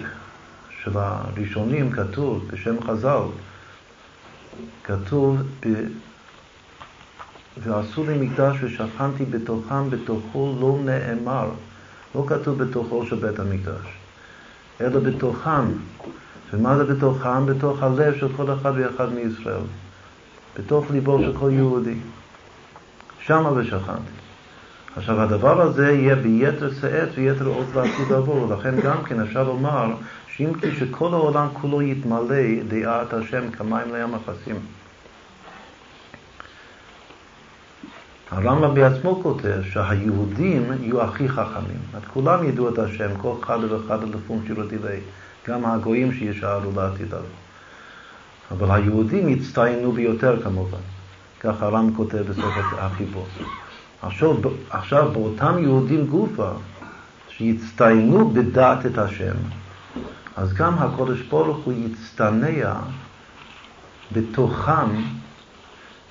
של 0.83 0.91
הראשונים, 0.95 1.91
כתוב 1.91 2.49
בשם 2.53 2.83
חז"ל, 2.83 3.23
כתוב 4.85 5.39
ועשו 7.63 8.05
לי 8.05 8.27
מקדש 8.27 8.57
ושכנתי 8.63 9.25
בתוכם, 9.25 9.91
בתוכו 9.91 10.57
לא 10.61 10.79
נאמר, 10.85 11.51
לא 12.15 12.25
כתוב 12.27 12.63
בתוכו 12.63 13.07
של 13.07 13.17
בית 13.17 13.39
המקדש, 13.39 13.87
אלא 14.81 15.01
בתוכם. 15.01 15.65
ומה 16.53 16.77
זה 16.77 16.85
בתוכם? 16.85 17.47
בתוך 17.47 17.83
הלב 17.83 18.15
של 18.21 18.29
כל 18.37 18.55
אחד 18.55 18.73
ואחד 18.77 19.13
מישראל, 19.13 19.61
בתוך 20.59 20.91
ליבו 20.91 21.19
של 21.19 21.33
כל 21.39 21.51
יהודי. 21.53 21.95
שמה 23.21 23.53
ושכנתי. 23.53 24.25
עכשיו 24.97 25.21
הדבר 25.21 25.61
הזה 25.61 25.93
יהיה 25.93 26.15
ביתר 26.15 26.71
שאת 26.81 27.09
ויתר 27.15 27.47
אות 27.47 27.67
לעתיד 27.75 28.13
עבור, 28.13 28.43
ולכן 28.43 28.81
גם 28.81 29.03
כן 29.05 29.21
אפשר 29.21 29.43
לומר 29.43 29.95
שאם 30.37 30.55
כי 30.61 30.73
שכל 30.73 31.15
העולם 31.15 31.49
כולו 31.53 31.83
יתמלא 31.83 32.63
דעת 32.69 33.13
השם 33.13 33.51
כמים 33.51 33.95
לים 33.95 34.15
החסים. 34.15 34.57
הרמב"ם 38.31 38.75
בעצמו 38.75 39.21
כותב 39.23 39.63
שהיהודים 39.73 40.73
יהיו 40.81 41.03
הכי 41.03 41.29
חכמים. 41.29 41.79
את 41.99 42.05
כולם 42.05 42.49
ידעו 42.49 42.69
את 42.69 42.79
השם, 42.79 43.09
כל 43.19 43.35
אחד 43.43 43.59
ואחד 43.69 43.99
לפום 44.15 44.43
שירותי 44.47 44.77
ליה, 44.85 45.01
גם 45.49 45.67
הגויים 45.67 46.13
שישארו 46.13 46.71
לעתיד 46.77 47.15
עליו. 47.15 47.44
אבל 48.51 48.71
היהודים 48.71 49.29
יצטיינו 49.29 49.93
ביותר 49.93 50.43
כמובן. 50.43 50.79
ככה 51.41 51.67
הרמב"ם 51.67 51.97
כותב 51.97 52.19
בסוף 52.19 52.55
החיבור. 52.79 53.27
עכשיו, 54.03 54.37
עכשיו 54.71 55.11
באותם 55.13 55.59
יהודים 55.59 56.07
גופה 56.07 56.51
שיצטיינו 57.29 58.31
בדעת 58.31 58.87
את 58.87 58.99
השם, 58.99 59.35
אז 60.37 60.53
גם 60.53 60.75
הקודש 60.79 61.21
ברוך 61.21 61.65
הוא 61.65 61.73
יצטנע 61.73 62.75
בתוכם 64.13 65.03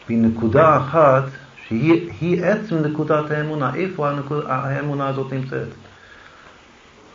בנקודה 0.10 0.78
אחת 0.78 1.24
שהיא 1.68 2.44
עצם 2.46 2.76
נקודת 2.76 3.32
האמונה. 3.32 3.76
איפה 3.76 4.10
הנקוד, 4.10 4.46
האמונה 4.48 5.08
הזאת 5.08 5.34
נמצאת? 5.34 5.68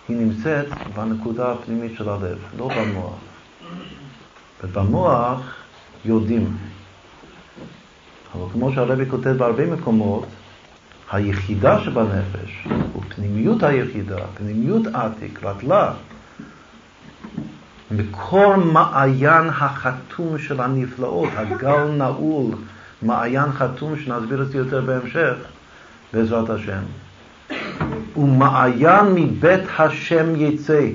היא 0.09 0.17
נמצאת 0.17 0.67
בנקודה 0.97 1.53
הפנימית 1.53 1.93
של 1.99 2.09
הלב, 2.09 2.39
לא 2.59 2.69
במוח. 2.69 3.15
ובמוח 4.65 5.41
יודעים. 6.05 6.57
אבל 8.35 8.45
כמו 8.53 8.73
שהרבי 8.73 9.11
כותב 9.11 9.31
בהרבה 9.31 9.67
מקומות, 9.67 10.27
היחידה 11.13 11.81
שבנפש, 11.81 12.69
ופנימיות 12.97 13.63
היחידה, 13.63 14.17
פנימיות 14.35 14.87
עתיק, 14.87 15.45
רטלה, 15.45 15.93
מקור 17.91 18.57
מעיין 18.57 19.49
החתום 19.49 20.39
של 20.39 20.61
הנפלאות, 20.61 21.29
הגל 21.37 21.85
נעול 21.85 22.55
מעיין 23.03 23.53
חתום, 23.53 23.99
שנסביר 23.99 24.43
את 24.43 24.49
זה 24.49 24.59
יותר 24.59 24.81
בהמשך, 24.81 25.35
בעזרת 26.13 26.51
השם. 26.51 26.83
ומעיין 28.17 29.07
מבית 29.15 29.61
השם 29.79 30.37
יצא, 30.37 30.87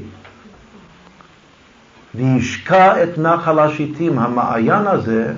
וישקע 2.15 3.03
את 3.03 3.17
נחל 3.17 3.59
השיטים. 3.59 4.19
המעיין 4.19 4.87
הזה 4.87 5.33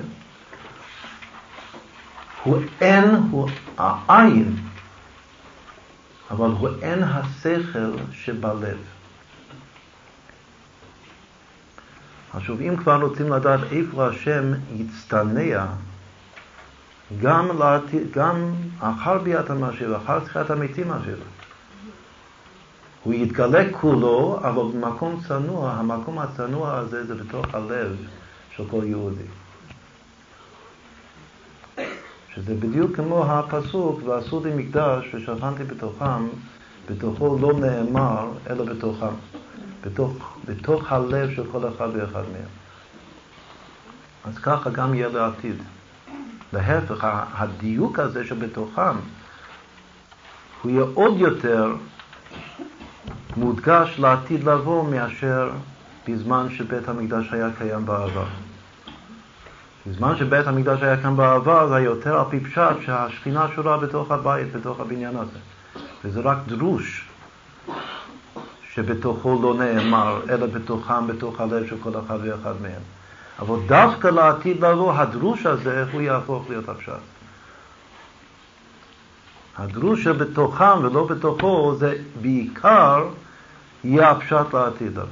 הוא 2.42 2.58
אין, 2.80 3.04
הוא 3.30 3.48
העין, 3.78 4.56
אבל 6.30 6.50
הוא 6.50 6.68
אין 6.82 7.02
השכל 7.02 7.92
שבלב. 8.12 8.78
עכשיו, 12.34 12.60
אם 12.60 12.76
כבר 12.76 13.02
רוצים 13.02 13.32
לדעת 13.32 13.60
איפה 13.72 14.06
השם 14.06 14.52
יצטנע, 14.72 15.66
גם, 17.22 17.58
לעתיד, 17.58 18.12
גם 18.12 18.52
אחר 18.80 19.18
ביאת 19.18 19.50
המשיח, 19.50 19.90
אחר 20.04 20.18
תחיית 20.20 20.50
המתים 20.50 20.92
אפילו. 20.92 21.35
הוא 23.06 23.14
יתגלה 23.14 23.64
כולו, 23.72 24.38
אבל 24.42 24.62
במקום 24.62 25.20
צנוע, 25.28 25.72
המקום 25.72 26.18
הצנוע 26.18 26.76
הזה 26.76 27.06
זה 27.06 27.14
בתוך 27.14 27.46
הלב 27.54 27.96
של 28.56 28.64
כל 28.70 28.80
יהודי. 28.84 29.22
שזה 32.34 32.54
בדיוק 32.54 32.96
כמו 32.96 33.24
הפסוק, 33.24 34.00
ועשו 34.04 34.44
לי 34.44 34.54
מקדש 34.54 35.14
ושכנתי 35.14 35.64
בתוכם, 35.64 36.26
בתוכו 36.90 37.38
לא 37.40 37.52
נאמר, 37.52 38.28
אלא 38.50 38.64
בתוכם. 38.64 39.14
בתוך, 39.84 40.36
בתוך 40.44 40.92
הלב 40.92 41.34
של 41.36 41.42
כל 41.52 41.68
אחד 41.68 41.88
ואחד 41.94 42.22
מהם. 42.32 42.50
אז 44.24 44.38
ככה 44.38 44.70
גם 44.70 44.94
יהיה 44.94 45.08
לעתיד. 45.08 45.62
להפך, 46.52 47.06
הדיוק 47.32 47.98
הזה 47.98 48.26
שבתוכם, 48.26 48.96
הוא 50.62 50.70
יהיה 50.70 50.84
עוד 50.94 51.20
יותר 51.20 51.74
מודגש 53.36 53.98
לעתיד 53.98 54.44
לבוא 54.44 54.90
מאשר 54.90 55.50
בזמן 56.08 56.46
שבית 56.50 56.88
המקדש 56.88 57.32
היה 57.32 57.48
קיים 57.58 57.86
בעבר. 57.86 58.24
בזמן 59.86 60.16
שבית 60.16 60.46
המקדש 60.46 60.82
היה 60.82 61.02
כאן 61.02 61.16
בעבר, 61.16 61.68
זה 61.68 61.76
היה 61.76 61.84
יותר 61.84 62.18
על 62.18 62.24
פי 62.30 62.40
פשט 62.40 62.76
שהשכינה 62.86 63.46
שורה 63.54 63.76
בתוך 63.76 64.10
הבית, 64.10 64.52
בתוך 64.52 64.80
הבניין 64.80 65.16
הזה. 65.16 65.38
וזה 66.04 66.20
רק 66.20 66.38
דרוש 66.48 67.08
שבתוכו 68.72 69.38
לא 69.42 69.54
נאמר, 69.54 70.20
אלא 70.30 70.46
בתוכם, 70.46 71.06
בתוך 71.06 71.40
הלב 71.40 71.66
של 71.66 71.76
כל 71.82 71.90
אחד 72.06 72.18
ואחד 72.22 72.54
מהם. 72.62 72.82
אבל 73.38 73.56
דווקא 73.66 74.08
לעתיד 74.08 74.64
לבוא, 74.64 74.92
הדרוש 74.92 75.46
הזה, 75.46 75.84
הוא 75.92 76.00
יהפוך 76.00 76.44
להיות 76.48 76.68
הפשט. 76.68 76.92
הדרוש 79.58 80.04
שבתוכם 80.04 80.78
ולא 80.82 81.04
בתוכו, 81.04 81.74
זה 81.78 81.94
בעיקר 82.20 83.04
יהיה 83.86 84.10
הפשט 84.10 84.54
לעתיד 84.54 84.92
לבוא. 84.92 85.08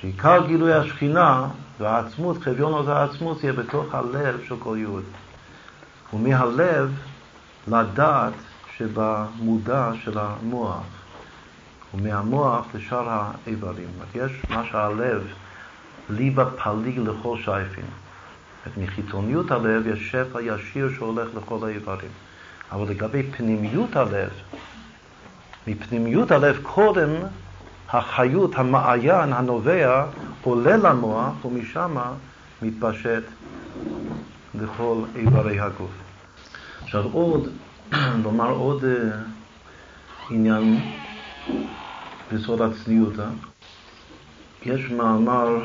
שעיקר 0.00 0.46
גילוי 0.46 0.72
השכינה 0.72 1.48
והעצמות, 1.80 2.42
חביון 2.42 2.72
עוז 2.72 2.88
העצמות, 2.88 3.44
יהיה 3.44 3.52
בתוך 3.52 3.94
הלב 3.94 4.40
של 4.48 4.54
כל 4.58 4.76
יהודי. 4.78 5.06
ומהלב 6.12 6.94
לדעת 7.68 8.32
שבמודע 8.76 9.90
של 10.04 10.18
המוח, 10.18 10.82
ומהמוח 11.94 12.66
לשאר 12.74 13.08
האיברים. 13.08 13.88
יש 14.14 14.32
מה 14.50 14.64
שהלב, 14.70 15.26
ליבה 16.10 16.50
פליג 16.50 16.98
לכל 16.98 17.36
שייפין. 17.44 17.84
מחיצוניות 18.76 19.50
הלב 19.50 19.86
יש 19.86 20.10
שפע 20.10 20.42
ישיר 20.42 20.90
שהולך 20.94 21.28
לכל 21.36 21.58
האיברים. 21.66 22.10
אבל 22.72 22.90
לגבי 22.90 23.22
פנימיות 23.22 23.96
הלב, 23.96 24.30
מפנימיות 25.66 26.30
הלב 26.30 26.58
קודם 26.62 27.10
החיות, 27.88 28.50
המעיין, 28.54 29.32
הנובע, 29.32 30.06
עולה 30.42 30.76
למוח 30.76 31.44
ומשם 31.44 31.96
מתפשט 32.62 33.22
לכל 34.54 35.02
איברי 35.16 35.60
הגוף. 35.60 35.90
עכשיו 36.82 37.04
עוד, 37.12 37.48
לומר 38.24 38.50
עוד 38.50 38.82
uh, 38.84 38.86
עניין 40.30 40.80
בסוד 42.32 42.60
הצניעות. 42.60 43.18
אה? 43.18 43.24
יש 44.62 44.90
מאמר, 44.90 45.64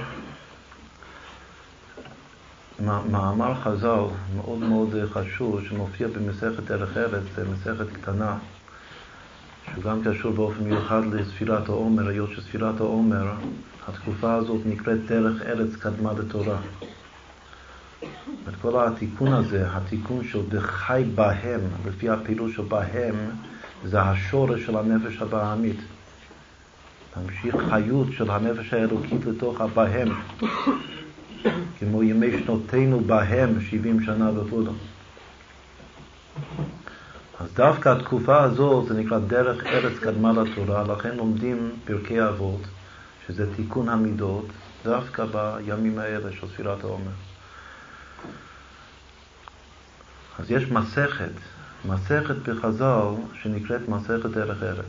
מאמר 2.80 3.56
חז"ל 3.56 4.04
מאוד 4.36 4.60
מאוד 4.60 4.96
חשוב 5.14 5.62
שמופיע 5.70 6.08
במסכת 6.08 6.64
דרך 6.64 6.98
ארץ, 6.98 7.24
מסכת 7.52 7.94
קטנה, 7.94 8.38
שהוא 9.72 9.84
גם 9.84 10.02
קשור 10.04 10.32
באופן 10.32 10.64
מיוחד 10.64 11.02
לספירת 11.14 11.70
העומר, 11.70 12.08
היות 12.08 12.30
שספירת 12.36 12.80
העומר, 12.80 13.32
התקופה 13.88 14.34
הזאת 14.34 14.62
נקראת 14.66 15.06
דרך 15.06 15.42
ארץ 15.42 15.76
קדמה 15.76 16.14
לתורה. 16.14 16.58
את 18.50 18.56
כל 18.62 18.88
התיקון 18.88 19.34
הזה, 19.34 19.66
התיקון 19.72 20.24
של 20.24 20.40
בחי 20.50 21.04
בהם, 21.16 21.60
לפי 21.88 22.10
הפעילות 22.10 22.52
של 22.52 22.62
בהם, 22.62 23.16
זה 23.86 24.02
השורש 24.02 24.66
של 24.66 24.78
הנפש 24.78 25.22
הבעמית. 25.22 25.80
תמשיך 27.14 27.56
חיות 27.70 28.08
של 28.12 28.30
הנפש 28.32 28.74
האלוקית 28.74 29.26
לתוך 29.26 29.62
הבהם, 29.62 30.08
כמו 31.80 32.04
ימי 32.04 32.40
שנותינו 32.40 33.00
בהם, 33.00 33.62
70 33.62 34.04
שנה 34.04 34.32
וכו'. 34.40 34.64
אז 37.40 37.54
דווקא 37.54 37.90
התקופה 37.90 38.44
הזאת 38.44 38.88
זה 38.88 38.94
נקרא 38.94 39.20
דרך 39.20 39.66
ארץ 39.66 40.00
קדמה 40.00 40.32
לתורה, 40.32 40.84
לכן 40.84 41.16
לומדים 41.16 41.72
פרקי 41.86 42.24
אבות, 42.24 42.62
שזה 43.28 43.56
תיקון 43.56 43.90
המידות, 43.90 44.46
דווקא 44.84 45.26
בימים 45.26 46.00
האלה 46.00 46.32
של 46.32 46.48
ספירת 46.48 46.84
העומר. 46.84 47.12
אז 50.40 50.52
יש 50.52 50.64
מסכת, 50.72 51.32
מסכת 51.86 52.36
בחז"ל 52.36 53.08
שנקראת 53.42 53.90
מסכת 53.90 54.30
דרך 54.30 54.64
ארץ. 54.64 54.86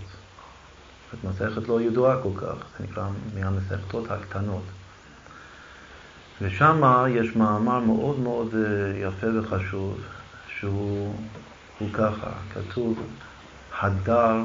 זאת 1.12 1.24
מסכת 1.24 1.68
לא 1.68 1.80
ידועה 1.80 2.22
כל 2.22 2.32
כך, 2.36 2.56
זה 2.78 2.84
נקרא 2.84 3.08
מהמסכתות 3.34 4.10
הקטנות. 4.10 4.62
ושם 6.42 6.82
יש 7.08 7.36
מאמר 7.36 7.80
מאוד 7.80 8.18
מאוד 8.18 8.54
אה, 8.54 8.98
יפה 8.98 9.26
וחשוב, 9.38 10.00
שהוא 10.58 11.14
הוא 11.80 11.88
ככה, 11.92 12.30
כתוב 12.54 12.98
הדר 13.80 14.36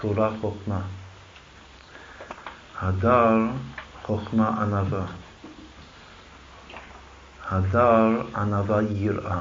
תורה 0.00 0.30
חוכמה. 0.40 0.80
הדר 2.80 3.36
חוכמה 4.02 4.48
ענווה. 4.62 5.06
הדר 7.48 8.22
ענווה 8.36 8.82
יראה. 8.82 9.40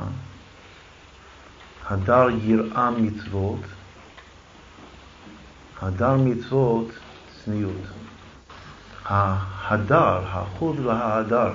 הדר 1.85 2.27
יראה 2.29 2.91
מצוות. 2.91 3.59
הדר 5.81 6.15
מצוות 6.17 6.87
צניעות. 7.45 7.85
ההדר, 9.05 10.19
החוד 10.27 10.79
וההדר, 10.79 11.51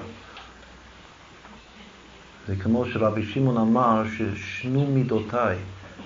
זה 2.49 2.57
כמו 2.57 2.85
שרבי 2.87 3.27
שמעון 3.27 3.57
אמר 3.57 4.03
ששנו 4.17 4.87
מידותיי, 4.87 5.57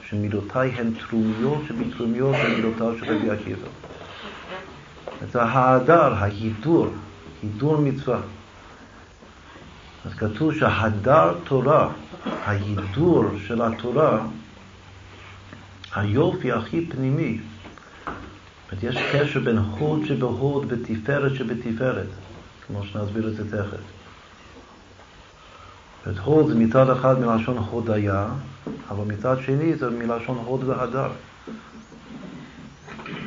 שמידותיי 0.09 0.71
הן 0.71 0.91
תרומיות 1.09 1.63
שבתרומיות 1.69 2.35
הן 2.35 2.55
מידותיו 2.55 2.99
של 2.99 3.15
רבי 3.15 3.31
עקיבא. 3.31 3.69
זה 5.33 5.43
ההדר, 5.43 6.15
ההידור, 6.15 6.89
הידור 7.43 7.77
מצווה. 7.77 8.21
אז 10.05 10.15
כתוב 10.15 10.55
שהדר 10.55 11.35
תורה, 11.45 11.89
ההידור 12.25 13.25
של 13.47 13.63
התורה, 13.63 14.27
היופי 15.95 16.53
הכי 16.53 16.87
פנימי, 16.87 17.39
זאת 18.71 18.83
יש 18.83 18.97
קשר 19.13 19.41
בין 19.41 19.59
הוד 19.59 20.07
שבהוד 20.07 20.67
ותפארת 20.69 21.35
שבתפארת, 21.35 22.07
כמו 22.67 22.85
שנסביר 22.85 23.29
את 23.29 23.37
זה 23.37 23.51
תכף. 23.51 23.98
הוד 26.25 26.49
זה 26.49 26.55
מצד 26.55 26.91
אחד 26.91 27.21
מלשון 27.21 27.59
הודיה, 27.59 28.27
אבל 28.91 29.05
מצד 29.15 29.37
שני 29.41 29.77
זה 29.77 29.91
מלשון 29.91 30.39
הוד 30.45 30.65
והדר. 30.65 31.11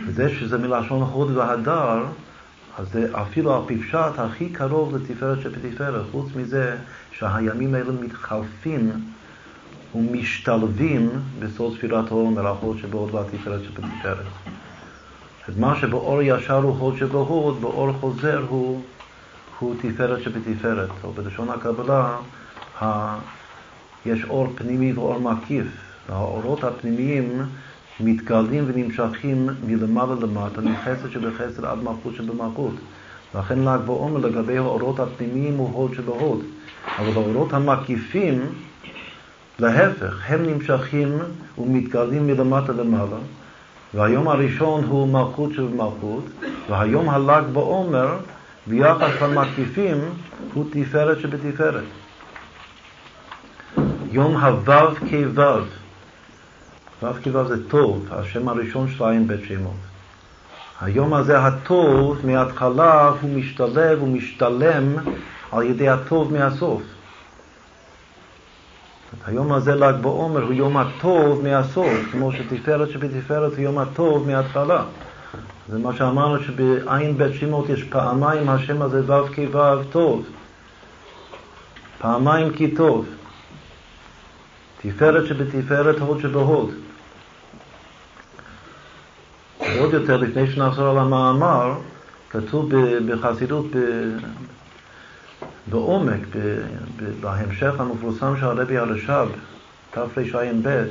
וזה 0.07 0.29
שזה 0.29 0.57
מלשון 0.57 1.01
הוד 1.01 1.37
והדר, 1.37 2.03
אז 2.77 2.91
זה 2.91 3.07
אפילו 3.21 3.57
הפשט 3.57 4.19
הכי 4.19 4.49
קרוב 4.49 4.95
לתפארת 4.95 5.41
שבתפארת, 5.41 6.01
חוץ 6.11 6.25
מזה 6.35 6.77
שהימים 7.11 7.75
האלה 7.75 7.91
מתחלפים 7.91 8.91
ומשתלבים 9.95 11.09
בסוד 11.39 11.77
ספירת 11.77 12.11
העומר, 12.11 12.47
ההוד 12.47 12.77
שבהוד 12.77 13.15
והתפארת 13.15 13.61
שבתפארת. 13.63 14.25
אז 15.47 15.57
מה 15.57 15.75
שבאור 15.75 16.21
ישר 16.21 16.55
הוא 16.57 16.77
הוד 16.77 16.97
שבהוד, 16.97 17.61
באור 17.61 17.93
חוזר 17.93 18.45
הוא, 18.49 18.81
הוא 19.59 19.75
תפארת 19.81 20.23
שבתפארת, 20.23 20.89
או 21.03 21.11
בלשון 21.11 21.49
הקבלה. 21.49 22.17
יש 24.05 24.25
אור 24.29 24.47
פנימי 24.55 24.93
ואור 24.93 25.19
מקיף. 25.19 25.67
האורות 26.09 26.63
הפנימיים 26.63 27.41
מתגלים 27.99 28.63
ונמשכים 28.67 29.49
מלמעלה 29.67 30.15
למטה, 30.21 30.61
מחסד 30.61 31.09
שבחסד 31.09 31.65
עד 31.65 31.77
מלכות 31.83 32.15
שבמלכות. 32.15 32.73
לכן 33.35 33.59
ל"ג 33.59 33.79
בעומר 33.85 34.17
לגבי 34.17 34.57
האורות 34.57 34.99
הפנימיים 34.99 35.57
הוא 35.57 35.69
הוד 35.73 35.93
שבהוד. 35.93 36.39
אבל 36.99 37.11
האורות 37.11 37.53
המקיפים, 37.53 38.41
להפך, 39.59 40.19
הם 40.27 40.43
נמשכים 40.43 41.17
ומתגלים 41.57 42.27
מלמטה 42.27 42.73
למעלה. 42.73 43.17
והיום 43.93 44.27
הראשון 44.27 44.83
הוא 44.83 45.07
מלכות 45.07 45.53
שבמלכות, 45.53 46.23
והיום 46.69 47.09
הל"ג 47.09 47.43
בעומר, 47.53 48.17
ביחס 48.67 49.21
למקיפים, 49.21 49.97
הוא 50.53 50.65
תפארת 50.71 51.19
שבתפארת. 51.19 51.83
יום 54.11 54.37
הוו 54.37 54.95
כוו. 55.09 55.63
וו 57.01 57.13
כוו 57.23 57.47
זה 57.47 57.69
טוב, 57.69 58.07
השם 58.11 58.49
הראשון 58.49 58.87
של 58.89 59.03
עין 59.03 59.27
בית 59.27 59.39
שמות. 59.47 59.73
היום 60.81 61.13
הזה 61.13 61.39
הטוב 61.39 62.17
מההתחלה 62.23 63.11
הוא 63.21 63.29
משתלב 63.29 64.03
ומשתלם 64.03 64.95
על 65.51 65.63
ידי 65.63 65.89
הטוב 65.89 66.33
מהסוף. 66.33 66.81
היום 69.25 69.53
הזה 69.53 69.75
ל"ג 69.75 69.93
בעומר 70.01 70.43
הוא 70.43 70.53
יום 70.53 70.77
הטוב 70.77 71.43
מהסוף, 71.43 71.93
כמו 72.11 72.31
שתפארת 72.31 72.89
שבתפארת 72.89 73.51
הוא 73.51 73.59
יום 73.59 73.77
הטוב 73.77 74.27
מההתחלה. 74.27 74.83
זה 75.69 75.77
מה 75.77 75.95
שאמרנו 75.95 76.43
שבעין 76.43 77.17
בית 77.17 77.33
שמות 77.33 77.69
יש 77.69 77.83
פעמיים 77.83 78.49
השם 78.49 78.81
הזה 78.81 79.01
ו' 79.05 79.27
כו' 79.35 79.83
טוב. 79.91 80.25
פעמיים 81.99 82.53
כי 82.53 82.71
טוב. 82.71 83.05
תפארת 84.81 85.27
שבתפארת, 85.27 85.99
הוד 85.99 86.19
שבהוד. 86.21 86.71
עוד 89.79 89.93
יותר, 89.93 90.17
לפני 90.17 90.51
שנחזור 90.51 90.89
על 90.89 90.97
המאמר, 90.97 91.73
כתוב 92.29 92.69
בחסידות 93.07 93.65
בעומק, 95.67 96.19
בהמשך 97.19 97.79
המפורסם 97.79 98.37
של 98.37 98.45
הרבי 98.45 98.77
הרש"ב, 98.77 99.27
תרע"ב, 99.91 100.85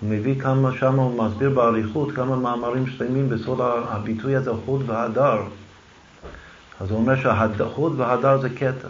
הוא 0.00 0.10
מביא 0.10 0.40
כמה 0.40 0.72
שם, 0.72 0.94
הוא 0.94 1.24
מסביר 1.24 1.50
באריכות 1.50 2.12
כמה 2.12 2.36
מאמרים 2.36 2.86
שלמים 2.86 3.28
בסוד 3.28 3.58
הביטוי 3.88 4.36
הזה, 4.36 4.50
חוד 4.64 4.82
והדר. 4.86 5.38
אז 6.80 6.90
הוא 6.90 6.98
אומר 6.98 7.16
שהחוד 7.16 8.00
והדר 8.00 8.40
זה 8.40 8.48
כתר. 8.50 8.88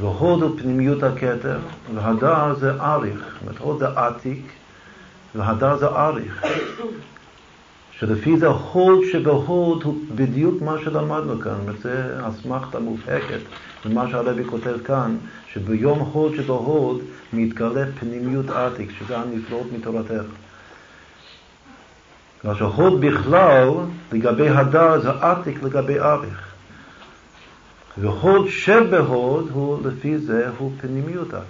והוד 0.00 0.42
הוא 0.42 0.58
פנימיות 0.58 1.02
הכתר, 1.02 1.58
והדר 1.94 2.54
זה 2.54 2.72
אריך. 2.80 3.18
זאת 3.18 3.42
אומרת, 3.42 3.58
הוד 3.58 3.78
זה 3.78 3.88
עתיק, 3.88 4.52
והדר 5.34 5.76
זה 5.76 5.86
אריך. 5.86 6.42
שלפי 7.90 8.36
זה 8.36 8.46
הוד 8.46 8.98
שבהוד 9.12 9.82
הוא 9.82 9.94
בדיוק 10.14 10.62
מה 10.62 10.76
שלמדנו 10.84 11.40
כאן, 11.40 11.56
וזה 11.66 12.18
אסמכתה 12.28 12.80
מובהקת 12.80 13.40
למה 13.84 14.10
שהרבי 14.10 14.44
כותב 14.44 14.76
כאן, 14.84 15.16
שביום 15.52 15.98
הוד 15.98 16.34
שבהוד 16.36 17.00
מתגלה 17.32 17.84
פנימיות 18.00 18.50
עתיק, 18.50 18.90
שזה 18.98 19.18
הנפלאות 19.18 19.66
מתורתך. 19.72 20.24
כאשר 22.42 22.64
הוד 22.64 23.00
בכלל, 23.00 23.68
לגבי 24.12 24.48
הדר, 24.48 25.00
זה 25.00 25.10
עתיק 25.10 25.62
לגבי 25.62 26.00
אריך. 26.00 26.47
והוד 28.00 28.48
שבהוד 28.48 29.50
הוא 29.52 29.78
לפי 29.86 30.18
זה 30.18 30.48
הוא 30.58 30.72
פנימיותא, 30.80 31.40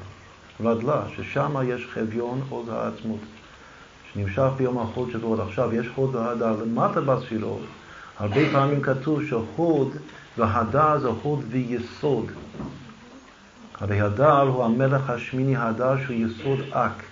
רדלה, 0.61 1.03
ששם 1.17 1.57
יש 1.67 1.89
חביון 1.93 2.41
עוז 2.49 2.69
העצמות, 2.69 3.21
שנמשך 4.13 4.49
ביום 4.57 4.79
החוד 4.79 5.11
שבהוד. 5.13 5.41
עכשיו, 5.41 5.75
יש 5.75 5.87
הוד 5.95 6.15
והדר 6.15 6.57
למטה 6.63 7.01
בספירות, 7.01 7.63
הרבה 8.19 8.41
פעמים 8.53 8.81
כתוב 8.81 9.25
שהוד 9.25 9.97
והדר 10.39 10.99
זה 10.99 11.09
הוד 11.23 11.41
ויסוד. 11.51 12.27
הרי 13.81 14.01
הדר 14.01 14.41
הוא 14.41 14.65
המלך 14.65 15.11
השמיני 15.11 15.57
הדר 15.57 15.95
שהוא 16.05 16.17
יסוד 16.17 16.59
אק. 16.71 17.03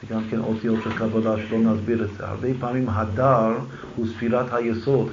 זה 0.00 0.14
גם 0.14 0.20
כן 0.30 0.38
אותיות 0.40 0.78
של 0.84 0.98
קבלה 0.98 1.34
שלא 1.36 1.58
נסביר 1.58 2.04
את 2.04 2.08
זה. 2.18 2.26
הרבה 2.26 2.48
פעמים 2.60 2.88
הדר 2.88 3.52
הוא 3.96 4.06
ספירת 4.06 4.46
היסוד. 4.52 5.08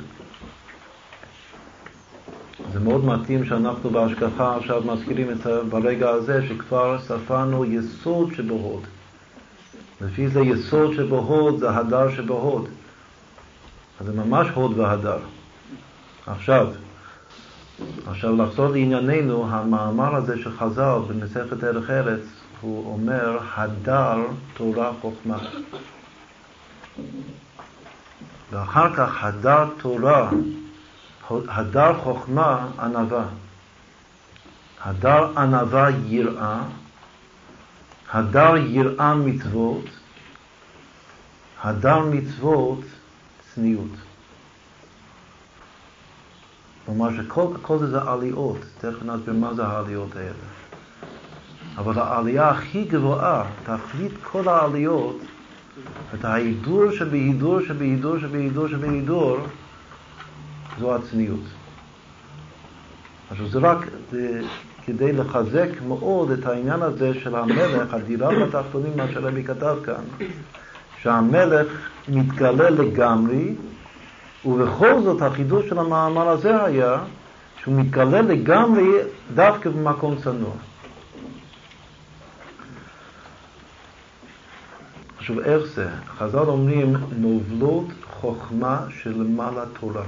זה 2.73 2.79
מאוד 2.79 3.05
מתאים 3.05 3.45
שאנחנו 3.45 3.89
בהשגחה 3.89 4.57
עכשיו 4.57 4.81
מזכירים 4.85 5.31
את 5.31 5.47
ברגע 5.69 6.09
הזה 6.09 6.47
שכבר 6.47 6.99
ספרנו 6.99 7.65
יסוד 7.65 8.33
שבהוד. 8.35 8.81
לפי 10.01 10.27
זה 10.27 10.39
יסוד 10.39 10.93
שבהוד 10.93 11.59
זה 11.59 11.69
הדר 11.69 12.11
שבהוד. 12.15 12.67
אז 13.99 14.05
זה 14.05 14.13
ממש 14.13 14.47
הוד 14.53 14.79
והדר. 14.79 15.17
עכשיו, 16.27 16.67
עכשיו 18.07 18.35
לחזור 18.35 18.67
לענייננו, 18.67 19.45
המאמר 19.49 20.15
הזה 20.15 20.37
של 20.37 20.51
חז"ל 20.57 20.99
במסכת 21.07 21.53
דרך 21.57 21.89
ארץ, 21.89 22.21
הוא 22.61 22.93
אומר 22.93 23.39
הדר 23.55 24.17
תורה 24.57 24.91
חוכמה. 25.01 25.37
ואחר 28.51 28.95
כך 28.95 29.23
הדר 29.23 29.65
תורה 29.81 30.29
הדר 31.47 31.93
חוכמה 31.99 32.67
ענווה. 32.79 33.25
הדר 34.83 35.37
ענווה 35.37 35.89
יראה, 36.05 36.61
הדר 38.11 38.57
יראה 38.57 39.15
מצוות, 39.15 39.85
הדר 41.63 41.99
מצוות 41.99 42.79
צניעות. 43.53 43.91
כלומר 46.85 47.09
שכל 47.17 47.77
זה 47.77 47.87
זה 47.87 48.01
עליות, 48.01 48.57
תכף 48.77 49.03
נסביר 49.03 49.33
מה 49.33 49.53
זה 49.53 49.65
העליות 49.65 50.15
האלה. 50.15 50.33
אבל 51.77 51.99
העלייה 51.99 52.49
הכי 52.49 52.83
גבוהה, 52.83 53.43
תכלית 53.63 54.11
כל 54.23 54.47
העליות, 54.47 55.17
את 56.13 56.25
ההידור 56.25 56.91
שבהידור 56.91 57.61
שבהידור 57.61 58.19
שבהידור 58.19 58.67
שבהידור, 58.67 59.37
זו 60.79 60.95
הצניעות. 60.95 61.39
עכשיו 63.29 63.47
זה 63.47 63.59
רק 63.59 63.77
כדי 64.85 65.11
לחזק 65.11 65.69
מאוד 65.87 66.31
את 66.31 66.45
העניין 66.45 66.81
הזה 66.81 67.11
של 67.23 67.35
המלך, 67.35 67.93
הדירה 67.93 68.29
בתחתונים, 68.39 68.97
מה 68.97 69.05
שרבי 69.13 69.43
כתב 69.43 69.77
כאן, 69.85 70.25
שהמלך 71.01 71.67
מתגלה 72.07 72.69
לגמרי, 72.69 73.55
ובכל 74.45 75.01
זאת 75.03 75.21
החידוש 75.21 75.69
של 75.69 75.79
המאמר 75.79 76.29
הזה 76.29 76.63
היה 76.63 76.97
שהוא 77.61 77.75
מתגלה 77.75 78.21
לגמרי 78.21 78.87
דווקא 79.33 79.69
במקום 79.69 80.15
צנוע. 80.23 80.51
עכשיו 85.17 85.39
איך 85.39 85.63
זה? 85.75 85.87
חז"ל 86.17 86.37
אומרים 86.37 86.95
נובלות 87.17 87.85
חוכמה 88.11 88.79
שלמעלה 88.89 89.63
תורה. 89.79 90.03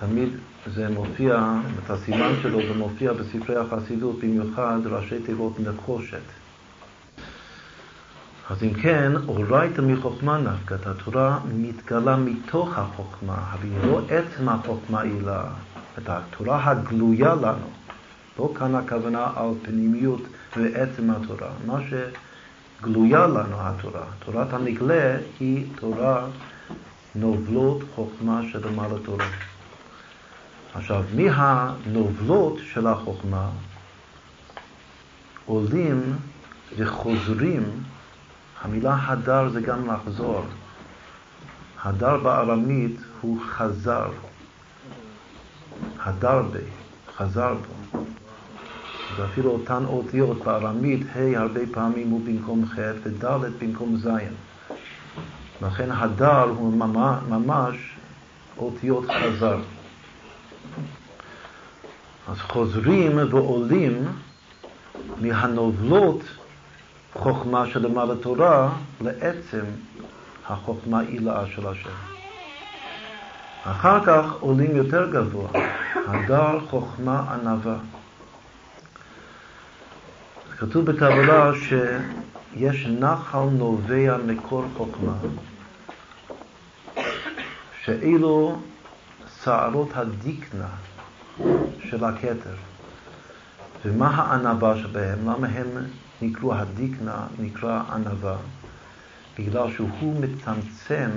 תמיד 0.00 0.28
זה 0.66 0.88
מופיע, 0.88 1.52
את 1.84 1.90
הסימן 1.90 2.32
שלו 2.42 2.58
זה 2.68 2.74
מופיע 2.74 3.12
בספרי 3.12 3.56
החסידות, 3.56 4.18
במיוחד 4.20 4.78
ראשי 4.84 5.18
תיבות 5.26 5.60
נחושת. 5.60 6.22
אז 8.50 8.62
אם 8.62 8.74
כן, 8.74 9.12
אורייתא 9.28 9.80
מחוכמה 9.80 10.38
נפקא, 10.38 10.76
התורה 10.86 11.38
מתגלה 11.54 12.16
מתוך 12.16 12.78
החוכמה, 12.78 13.34
אבל 13.52 13.62
היא 13.62 13.90
לא 13.90 14.00
עצם 14.10 14.48
החוכמה 14.48 15.02
אלא 15.02 15.32
את 15.98 16.08
התורה 16.08 16.70
הגלויה 16.70 17.34
לנו. 17.34 17.70
לא 18.38 18.52
כאן 18.58 18.74
הכוונה 18.74 19.26
על 19.36 19.50
פנימיות 19.62 20.22
ועצם 20.56 21.10
התורה. 21.10 21.48
מה 21.66 21.80
שגלויה 21.88 23.26
לנו 23.26 23.56
התורה, 23.58 24.04
תורת 24.24 24.52
הנגלה 24.52 25.16
היא 25.40 25.66
תורה 25.76 26.26
נובלות 27.14 27.82
חוכמה 27.94 28.40
שלמעלה 28.52 28.98
תורה. 29.04 29.26
עכשיו, 30.76 31.02
מהנובלות 31.14 32.58
של 32.72 32.86
החוכמה 32.86 33.48
עולים 35.46 36.16
וחוזרים, 36.76 37.62
המילה 38.62 38.96
הדר 39.06 39.48
זה 39.48 39.60
גם 39.60 39.90
לחזור. 39.90 40.42
הדר 41.82 42.16
בארמית 42.16 42.96
הוא 43.20 43.40
חזר. 43.48 44.08
הדר 46.02 46.42
בי, 46.42 46.58
חזר 47.16 47.54
בו. 47.54 48.04
זה 49.16 49.24
אפילו 49.24 49.50
אותן 49.50 49.84
אותיות 49.84 50.44
בארמית, 50.44 51.06
ה' 51.14 51.38
הרבה 51.38 51.60
פעמים 51.72 52.10
הוא 52.10 52.20
במקום 52.26 52.66
ח' 52.66 52.78
וד' 53.04 53.24
במקום 53.58 53.96
ז'. 53.96 54.08
לכן 55.62 55.90
הדר 55.92 56.42
הוא 56.42 56.72
ממש 57.28 57.76
אותיות 58.58 59.04
חזר. 59.10 59.58
אז 62.28 62.38
חוזרים 62.38 63.18
ועולים 63.30 64.04
מהנובלות 65.20 66.20
חוכמה 67.12 67.66
שלמעלה 67.66 68.16
תורה 68.16 68.72
לעצם 69.00 69.64
החוכמה 70.46 71.00
עילאה 71.00 71.46
של 71.46 71.66
השם. 71.66 71.90
אחר 73.64 74.04
כך 74.06 74.32
עולים 74.40 74.76
יותר 74.76 75.10
גבוה, 75.10 75.48
הדר 76.06 76.60
חוכמה 76.70 77.34
ענווה. 77.34 77.76
כתוב 80.58 80.84
בקבלה 80.84 81.50
שיש 81.54 82.86
נחל 82.86 83.42
נובע 83.52 84.16
מקור 84.26 84.64
חוכמה, 84.76 85.12
שאילו 87.84 88.58
שערות 89.42 89.88
הדיקנה 89.94 90.68
של 91.84 92.04
הכתר. 92.04 92.54
ומה 93.84 94.08
הענווה 94.08 94.76
שבהם? 94.78 95.18
למה 95.28 95.46
הם 95.46 95.66
נקראו 96.22 96.54
הדיקנה, 96.54 97.26
נקרא 97.38 97.82
ענווה? 97.92 98.36
בגלל 99.38 99.72
שהוא 99.72 100.20
מצמצם 100.20 101.10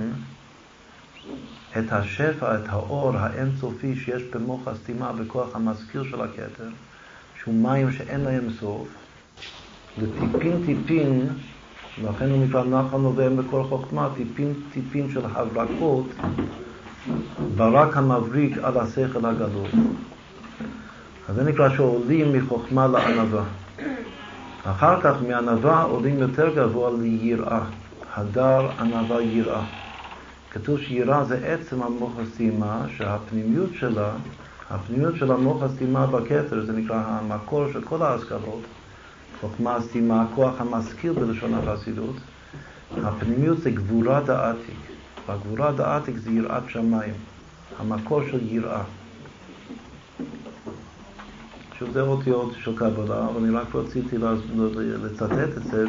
את 1.78 1.92
השפע, 1.92 2.54
את 2.54 2.68
האור 2.68 3.16
האינסופי 3.16 3.96
שיש 3.96 4.22
במוח 4.22 4.68
הסתימה 4.68 5.12
בכוח 5.12 5.56
המזכיר 5.56 6.04
של 6.04 6.20
הכתר, 6.20 6.68
שהוא 7.40 7.54
מים 7.54 7.92
שאין 7.92 8.20
להם 8.20 8.50
סוף, 8.60 8.88
לטיפין 9.98 10.62
טיפין 10.66 11.28
לכן 12.02 12.30
הוא 12.30 12.44
נקרא 12.44 12.64
נחל 12.64 12.96
נובע 12.96 13.28
מקור 13.28 13.64
חוכמה, 13.64 14.08
טיפין 14.16 14.54
טיפין 14.72 15.10
של 15.10 15.20
הברקות, 15.24 16.06
ברק 17.56 17.96
המבריק 17.96 18.58
על 18.58 18.78
השכל 18.78 19.26
הגדול. 19.26 19.68
אז 21.30 21.36
זה 21.36 21.44
נקרא 21.44 21.76
שעולים 21.76 22.32
מחוכמה 22.32 22.86
לענווה. 22.86 23.42
אחר 24.64 25.00
כך 25.00 25.14
מענווה 25.28 25.82
עולים 25.82 26.18
יותר 26.18 26.54
גבוה 26.54 26.90
ליראה, 27.00 27.60
הדר, 28.14 28.70
ענווה, 28.80 29.22
יראה. 29.22 29.62
כתוב 30.50 30.78
שיראה 30.78 31.24
זה 31.24 31.46
עצם 31.46 31.82
המוח 31.82 32.12
הסתימה, 32.22 32.84
שהפנימיות 32.96 33.70
שלה, 33.74 34.10
הפנימיות 34.70 35.16
של 35.16 35.30
המוח 35.30 35.62
הסתימה 35.62 36.06
בכתר, 36.06 36.64
זה 36.66 36.72
נקרא 36.72 37.02
המקור 37.06 37.72
של 37.72 37.80
כל 37.80 38.02
ההשכלות, 38.02 38.62
חוכמה 39.40 39.76
הסתימה, 39.76 40.22
הכוח 40.22 40.60
המשכיל 40.60 41.12
בלשון 41.12 41.54
החסידות, 41.54 42.16
הפנימיות 43.04 43.60
זה 43.60 43.70
גבורה 43.70 44.20
דעתיק, 44.20 44.80
והגבורה 45.28 45.72
דעתיק 45.72 46.16
זה 46.16 46.30
יראת 46.30 46.62
שמיים, 46.68 47.14
המקור 47.78 48.22
של 48.30 48.38
יראה. 48.48 48.82
שוב, 51.80 51.92
זה 51.92 52.00
אותיות 52.00 52.52
של 52.58 52.76
קבלה, 52.76 53.24
אבל 53.24 53.44
אני 53.44 53.50
רק 53.50 53.74
רציתי 53.74 54.16
לצטט 55.02 55.56
את 55.56 55.62
זה, 55.62 55.84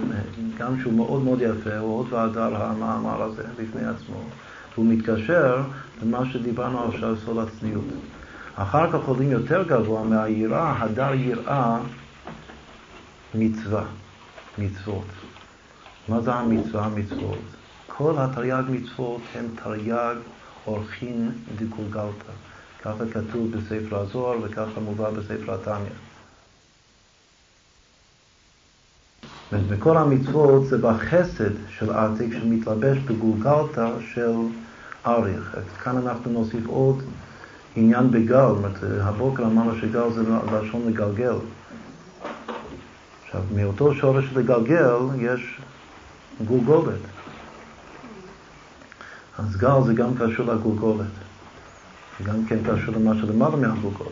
גם 0.57 0.79
שהוא 0.81 0.93
מאוד 0.93 1.21
מאוד 1.21 1.41
יפה, 1.41 1.77
הוא 1.77 1.99
עוד 1.99 2.13
והדר 2.13 2.63
המאמר 2.63 3.21
הזה 3.21 3.43
בפני 3.57 3.85
עצמו. 3.85 4.23
והוא 4.73 4.85
מתקשר 4.85 5.61
למה 6.03 6.25
שדיברנו 6.25 6.83
עכשיו, 6.83 7.15
סול 7.25 7.39
הצניעות. 7.39 7.83
אחר 8.55 8.91
כך 8.91 9.07
עולים 9.07 9.31
יותר 9.31 9.63
גבוה 9.63 10.03
מהיראה, 10.03 10.83
הדר 10.83 11.13
יראה 11.13 11.77
מצווה, 13.35 13.83
מצוות. 14.57 15.07
מה 16.09 16.21
זה 16.21 16.33
המצווה, 16.33 16.85
המצוות? 16.85 17.39
כל 17.87 18.13
התרי"ג 18.17 18.63
מצוות 18.69 19.21
הם 19.35 19.45
תרי"ג 19.63 20.15
אורחין 20.67 21.31
דקולגלתא. 21.55 22.51
ככה 22.84 23.03
כתוב 23.13 23.51
בספר 23.51 23.99
הזוהר 23.99 24.38
וככה 24.43 24.79
מובא 24.79 25.09
בספר 25.09 25.53
התניא. 25.53 25.91
וכל 29.51 29.97
המצוות 29.97 30.65
זה 30.65 30.77
בחסד 30.77 31.51
של 31.69 31.93
עתיק 31.93 32.34
שמתלבש 32.34 32.97
בגולגלתא 32.97 33.89
של 34.13 34.32
אריך. 35.05 35.57
כאן 35.84 35.97
אנחנו 35.97 36.32
נוסיף 36.32 36.67
עוד 36.67 37.03
עניין 37.75 38.11
בגל, 38.11 38.53
זאת 38.61 38.84
הבוקר 39.01 39.43
אמרנו 39.43 39.75
שגל 39.82 40.11
זה 40.11 40.21
לשון 40.53 40.88
לגלגל. 40.88 41.36
עכשיו, 43.25 43.41
מאותו 43.55 43.95
שורש 43.95 44.25
לגלגל 44.36 44.97
יש 45.19 45.61
גולגולת. 46.47 46.99
אז 49.38 49.57
גל 49.57 49.84
זה 49.86 49.93
גם 49.93 50.09
קשור 50.17 50.53
לגולגולת. 50.53 51.20
זה 52.22 52.28
גם 52.30 52.45
כן 52.45 52.57
קשור 52.63 52.95
למה 52.95 53.13
שלמעלה 53.22 53.55
מהגולגולת. 53.55 54.11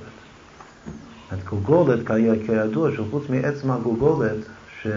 את 1.34 1.44
גולגולת, 1.44 2.00
כידוע, 2.46 2.90
שחוץ 2.96 3.24
מעצם 3.30 3.72
הגולגולת, 3.72 4.38
ש... 4.82 4.88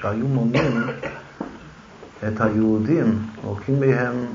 שהיו 0.00 0.28
מונים 0.28 0.80
את 2.28 2.40
היהודים, 2.40 3.18
לוקחים 3.44 3.80
מהם 3.80 4.26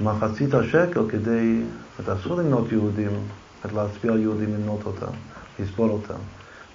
מחצית 0.00 0.54
השקל 0.54 1.08
כדי, 1.08 1.62
את 2.00 2.08
אסור 2.08 2.36
למנות 2.36 2.72
יהודים, 2.72 3.10
את 3.66 3.72
להצביע 3.72 4.12
על 4.12 4.20
יהודים 4.20 4.54
למנות 4.54 4.80
אותם, 4.86 5.12
לסבול 5.58 5.90
אותם. 5.90 6.18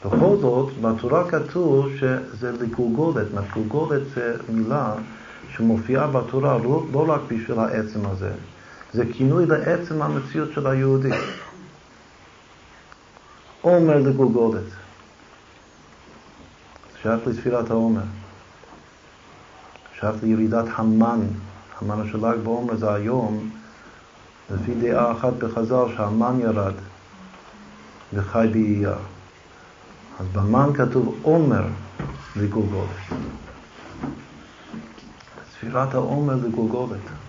בכל 0.05 0.37
זאת, 0.41 0.73
בתורה 0.81 1.29
כתוב 1.29 1.87
שזה 1.99 2.51
לגולגולת, 2.51 3.27
גולגולת 3.53 4.01
זה 4.15 4.35
מילה 4.49 4.93
שמופיעה 5.49 6.07
בתורה 6.07 6.57
לא, 6.57 6.85
לא 6.93 7.05
רק 7.07 7.21
בשביל 7.27 7.59
העצם 7.59 7.99
הזה, 8.05 8.31
זה 8.93 9.03
כינוי 9.13 9.45
לעצם 9.45 10.01
המציאות 10.01 10.49
של 10.53 10.67
היהודי. 10.67 11.09
עומר 13.61 13.97
לגולגולת. 13.97 14.63
שייך 17.01 17.27
לספירת 17.27 17.69
העומר. 17.69 18.01
שייך 19.99 20.15
לירידת 20.23 20.65
המן. 20.75 21.19
המן 21.81 22.07
של 22.11 22.17
ל"ג 22.17 22.37
בעומר 22.43 22.75
זה 22.75 22.93
היום, 22.93 23.49
לפי 24.51 24.75
דעה 24.75 25.11
אחת 25.11 25.33
בחז"ל 25.33 25.95
שהמן 25.95 26.39
ירד 26.39 26.73
וחי 28.13 28.47
באייה. 28.51 28.95
אז 30.19 30.25
במן 30.33 30.69
כתוב 30.73 31.19
עומר 31.21 31.65
לגולגולת. 32.35 32.89
ספירת 35.51 35.93
העומר 35.93 36.35
לגולגולת. 36.35 37.22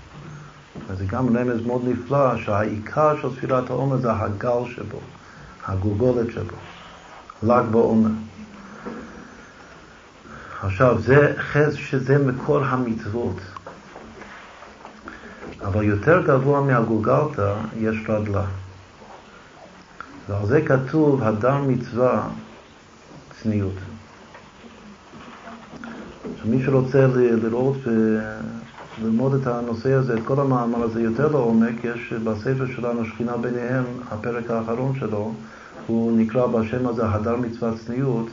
וזה 0.86 1.04
גם 1.04 1.36
רמז 1.36 1.66
מאוד 1.66 1.82
נפלא 1.84 2.36
שהעיקר 2.36 3.16
של 3.22 3.30
ספירת 3.30 3.70
העומר 3.70 3.96
זה 3.96 4.12
הגל 4.12 4.70
שבו, 4.74 4.98
הגולגולת 5.66 6.32
שבו, 6.32 6.56
ל"ג 7.42 7.64
בעומר. 7.70 8.10
עכשיו, 10.62 11.00
זה 11.00 11.34
חז 11.38 11.74
שזה 11.74 12.18
מקור 12.18 12.64
המצוות. 12.64 13.36
אבל 15.64 15.82
יותר 15.82 16.22
גבוה 16.26 16.60
מהגולגלתא 16.60 17.54
יש 17.76 17.96
רדלה. 18.08 18.44
ועל 20.28 20.46
זה 20.46 20.60
כתוב 20.66 21.22
הדר 21.22 21.58
מצווה 21.58 22.28
צניעות. 23.42 23.74
מי 26.44 26.62
שרוצה 26.64 27.06
לראות 27.16 27.76
וללמוד 29.00 29.34
את 29.34 29.46
הנושא 29.46 29.92
הזה, 29.92 30.14
את 30.14 30.22
כל 30.24 30.40
המאמר 30.40 30.82
הזה 30.82 31.02
יותר 31.02 31.28
לעומק, 31.28 31.84
יש 31.84 32.12
בספר 32.12 32.66
שלנו, 32.76 33.04
שכינה 33.04 33.36
ביניהם, 33.36 33.84
הפרק 34.10 34.50
האחרון 34.50 34.92
שלו, 35.00 35.32
הוא 35.86 36.18
נקרא 36.18 36.46
בשם 36.46 36.86
הזה 36.86 37.08
הדר 37.08 37.36
מצוות 37.36 37.74
צניעות, 37.86 38.26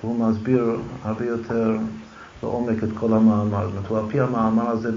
והוא 0.00 0.28
מסביר 0.28 0.76
הרבה 1.02 1.24
יותר 1.24 1.76
לעומק 2.42 2.84
את 2.84 2.88
כל 2.94 3.12
המאמר. 3.12 3.68
זאת 3.68 3.74
אומרת, 3.76 3.88
הוא 3.88 3.98
על 3.98 4.04
פי 4.08 4.20
המאמר 4.20 4.68
הזה 4.68 4.90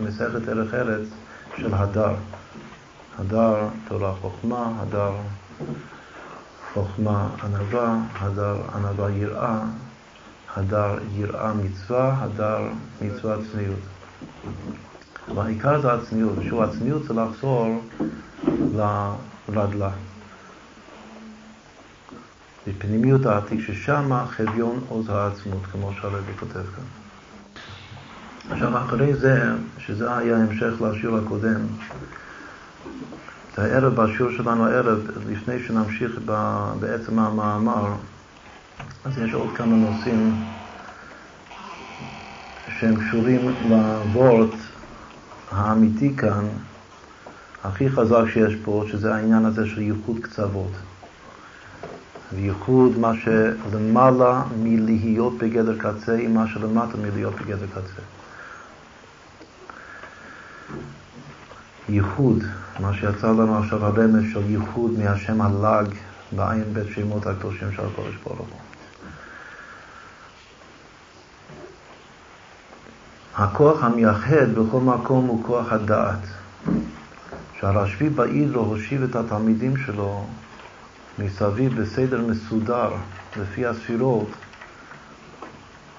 במסכת 0.00 0.48
ערך 0.48 0.74
ארץ 0.74 1.08
של 1.56 1.74
הדר. 1.74 2.14
הדר 3.18 3.68
תורה 3.88 4.12
חוכמה, 4.20 4.72
הדר 4.80 5.12
חוכמה 6.74 7.28
ענווה, 7.44 7.98
הדר 8.20 8.56
ענווה 8.74 9.10
יראה, 9.10 9.60
הדר 10.56 10.98
יראה 11.14 11.54
מצווה, 11.54 12.16
הדר 12.20 12.60
מצווה 13.02 13.36
צניעות. 13.52 13.93
והעיקר 15.34 15.80
זה 15.80 15.92
הצניעות, 15.92 16.32
ושוב 16.38 16.62
הצניעות 16.62 17.04
זה 17.04 17.14
לחזור 17.14 17.82
לרדלה. 19.48 19.90
בפנימיות 22.66 23.26
העתיק, 23.26 23.60
ששם 23.60 24.24
חביון 24.26 24.80
עוז 24.88 25.08
העצמות, 25.08 25.62
כמו 25.72 25.92
שהרבי 26.00 26.32
כותב 26.40 26.52
כאן. 26.52 26.84
עכשיו, 28.50 28.78
אחרי 28.78 29.14
זה, 29.14 29.42
שזה 29.78 30.16
היה 30.16 30.36
המשך 30.36 30.72
לשיעור 30.80 31.18
הקודם, 31.18 31.60
את 33.52 33.58
הערב, 33.58 33.94
בשיעור 33.94 34.32
שלנו 34.32 34.66
הערב, 34.66 34.98
לפני 35.30 35.54
שנמשיך 35.66 36.20
בעצם 36.80 37.18
המאמר, 37.18 37.94
אז 39.04 39.18
יש 39.18 39.34
עוד 39.34 39.56
כמה 39.56 39.76
נושאים 39.76 40.44
שהם 42.80 42.96
קשורים 42.96 43.40
לוורט 43.68 44.54
האמיתי 45.50 46.16
כאן, 46.16 46.44
הכי 47.64 47.90
חזק 47.90 48.24
שיש 48.32 48.54
פה, 48.64 48.84
שזה 48.90 49.14
העניין 49.14 49.44
הזה 49.44 49.66
של 49.66 49.82
ייחוד 49.82 50.16
קצוות. 50.20 50.72
וייחוד 52.34 52.98
מה 52.98 53.12
שלמעלה 53.14 54.42
מלהיות 54.62 55.38
בגדר 55.38 55.78
קצה 55.78 56.16
עם 56.16 56.34
מה 56.34 56.46
שלמטה 56.48 56.96
מלהיות 56.96 57.34
בגדר 57.34 57.66
קצה. 57.66 58.02
ייחוד, 61.88 62.44
מה 62.80 62.94
שיצא 62.94 63.26
לנו 63.26 63.58
עכשיו 63.58 63.84
הרמז 63.84 64.22
של 64.32 64.50
ייחוד 64.50 64.98
מהשם 64.98 65.40
הלג 65.40 65.86
בעין 66.32 66.64
בית 66.72 66.86
שמות 66.94 67.26
הקדושים 67.26 67.72
של 67.72 67.82
הקודש 67.82 68.14
ברוך 68.24 68.38
הוא. 68.38 68.73
הכוח 73.36 73.84
המייחד 73.84 74.54
בכל 74.54 74.80
מקום 74.80 75.26
הוא 75.26 75.44
כוח 75.44 75.72
הדעת. 75.72 76.18
שהרשב"י 77.60 78.08
בעידרו 78.08 78.64
הושיב 78.64 79.02
את 79.02 79.16
התלמידים 79.16 79.76
שלו 79.76 80.24
מסביב 81.18 81.80
בסדר 81.80 82.20
מסודר 82.26 82.90
לפי 83.36 83.66
הספירות, 83.66 84.28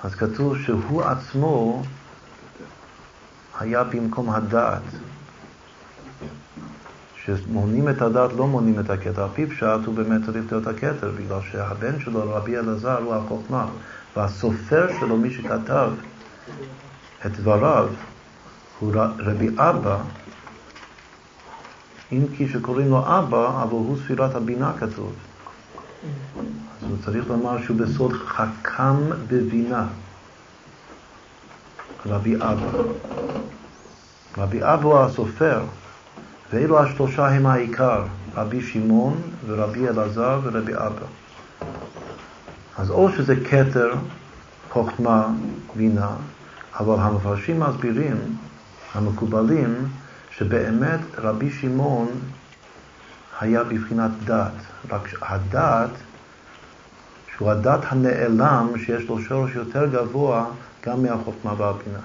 אז 0.03 0.15
כתוב 0.15 0.57
שהוא 0.57 1.01
עצמו 1.01 1.83
היה 3.59 3.83
במקום 3.83 4.29
הדעת. 4.29 4.81
שמונים 7.25 7.89
את 7.89 8.01
הדעת 8.01 8.33
לא 8.33 8.47
מונים 8.47 8.79
את 8.79 8.89
הכתר. 8.89 9.23
על 9.23 9.29
פי 9.33 9.45
פשט 9.45 9.85
הוא 9.85 9.95
באמת 9.95 10.25
צריך 10.25 10.51
להיות 10.51 10.67
הכתר, 10.67 11.11
בגלל 11.17 11.39
שהבן 11.51 11.99
שלו, 11.99 12.35
רבי 12.35 12.57
אלעזר, 12.57 12.97
הוא 12.97 13.15
החוכמה. 13.15 13.67
והסופר 14.15 14.87
שלו, 14.99 15.17
מי 15.17 15.33
שכתב 15.33 15.89
את 17.25 17.39
דבריו, 17.39 17.87
הוא 18.79 18.93
רבי 19.19 19.49
אבא, 19.57 19.97
אם 22.11 22.25
כי 22.37 22.49
שקוראים 22.49 22.89
לו 22.89 22.99
אבא, 23.19 23.63
אבל 23.63 23.71
הוא 23.71 23.97
ספירת 24.05 24.35
הבינה 24.35 24.71
כתוב. 24.79 25.13
אז 26.81 26.89
הוא 26.89 26.97
צריך 27.05 27.27
לומר 27.29 27.63
שהוא 27.63 27.77
בסוד 27.77 28.13
חכם 28.13 29.09
בבינה. 29.27 29.87
רבי 32.05 32.35
אבא. 32.35 32.81
רבי 34.37 34.59
אבא 34.61 34.83
הוא 34.83 34.99
הסופר, 34.99 35.63
ואלו 36.53 36.79
השלושה 36.79 37.27
הם 37.27 37.45
העיקר, 37.45 38.03
רבי 38.35 38.61
שמעון 38.61 39.21
ורבי 39.45 39.87
אלעזר 39.87 40.39
ורבי 40.43 40.73
אבא. 40.75 41.05
אז 42.77 42.89
או 42.89 43.09
שזה 43.11 43.35
כתר, 43.49 43.93
חוכמה, 44.71 45.27
בינה, 45.75 46.09
אבל 46.79 46.95
המפרשים 46.99 47.59
מסבירים, 47.59 48.35
המקובלים, 48.93 49.87
שבאמת 50.31 50.99
רבי 51.17 51.51
שמעון 51.51 52.07
היה 53.41 53.63
בבחינת 53.63 54.11
דת, 54.23 54.51
רק 54.89 55.09
הדת, 55.21 55.89
שהוא 57.35 57.51
הדת 57.51 57.79
הנעלם, 57.83 58.67
שיש 58.85 59.03
לו 59.09 59.19
שורש 59.19 59.55
יותר 59.55 59.85
גבוה 59.85 60.45
גם 60.85 61.03
מהחוכמה 61.03 61.53
והבינה. 61.57 61.99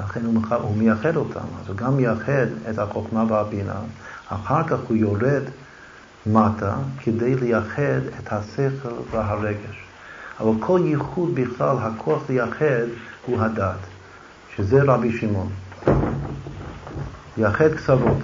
לכן 0.00 0.24
הוא, 0.24 0.34
מח... 0.34 0.52
הוא 0.52 0.76
מייחד 0.76 1.16
אותם, 1.16 1.46
אז 1.62 1.68
הוא 1.68 1.76
גם 1.76 1.96
מייחד 1.96 2.46
את 2.70 2.78
החוכמה 2.78 3.24
והבינה, 3.28 3.80
אחר 4.28 4.64
כך 4.68 4.78
הוא 4.88 4.96
יורד 4.96 5.42
מטה 6.26 6.74
כדי 7.02 7.34
לייחד 7.34 8.00
את 8.18 8.32
השכל 8.32 8.94
והרגש. 9.10 9.89
אבל 10.40 10.52
כל 10.60 10.80
ייחוד 10.84 11.34
בכלל, 11.34 11.76
הכוח 11.80 12.22
לייחד 12.28 12.86
הוא 13.26 13.40
הדת, 13.40 13.78
שזה 14.56 14.82
רבי 14.82 15.18
שמעון. 15.18 15.48
לייחד 17.36 17.74
קצוות. 17.74 18.18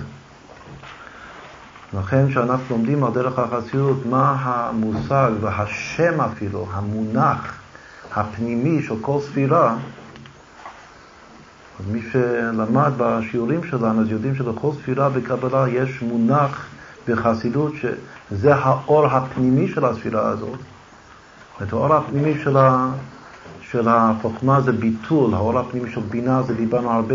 לכן 1.94 2.28
כשאנחנו 2.28 2.76
לומדים 2.76 3.04
על 3.04 3.12
דרך 3.12 3.38
החסידות 3.38 4.06
מה 4.06 4.36
המושג 4.40 5.30
והשם 5.40 6.20
אפילו, 6.20 6.66
המונח 6.72 7.58
הפנימי 8.14 8.82
של 8.82 8.94
כל 9.00 9.18
ספירה, 9.20 9.76
אז 11.80 11.86
מי 11.92 12.00
שלמד 12.12 12.92
בשיעורים 12.96 13.64
שלנו, 13.64 14.00
אז 14.00 14.10
יודעים 14.10 14.34
שלכל 14.34 14.70
ספירה 14.82 15.08
בקבלה 15.08 15.68
יש 15.68 16.02
מונח 16.02 16.66
בחסידות 17.08 17.72
שזה 17.80 18.54
האור 18.54 19.06
הפנימי 19.06 19.68
של 19.68 19.84
הספירה 19.84 20.28
הזאת. 20.28 20.58
את 21.62 21.72
האור 21.72 21.94
הפנימי 21.94 22.34
של, 22.44 22.56
ה, 22.56 22.88
של 23.60 23.88
החוכמה 23.88 24.60
זה 24.60 24.72
ביטול, 24.72 25.34
האור 25.34 25.58
הפנימי 25.58 25.90
של 25.90 26.00
בינה 26.00 26.42
זה 26.42 26.54
דיברנו 26.54 26.90
הרבה 26.90 27.14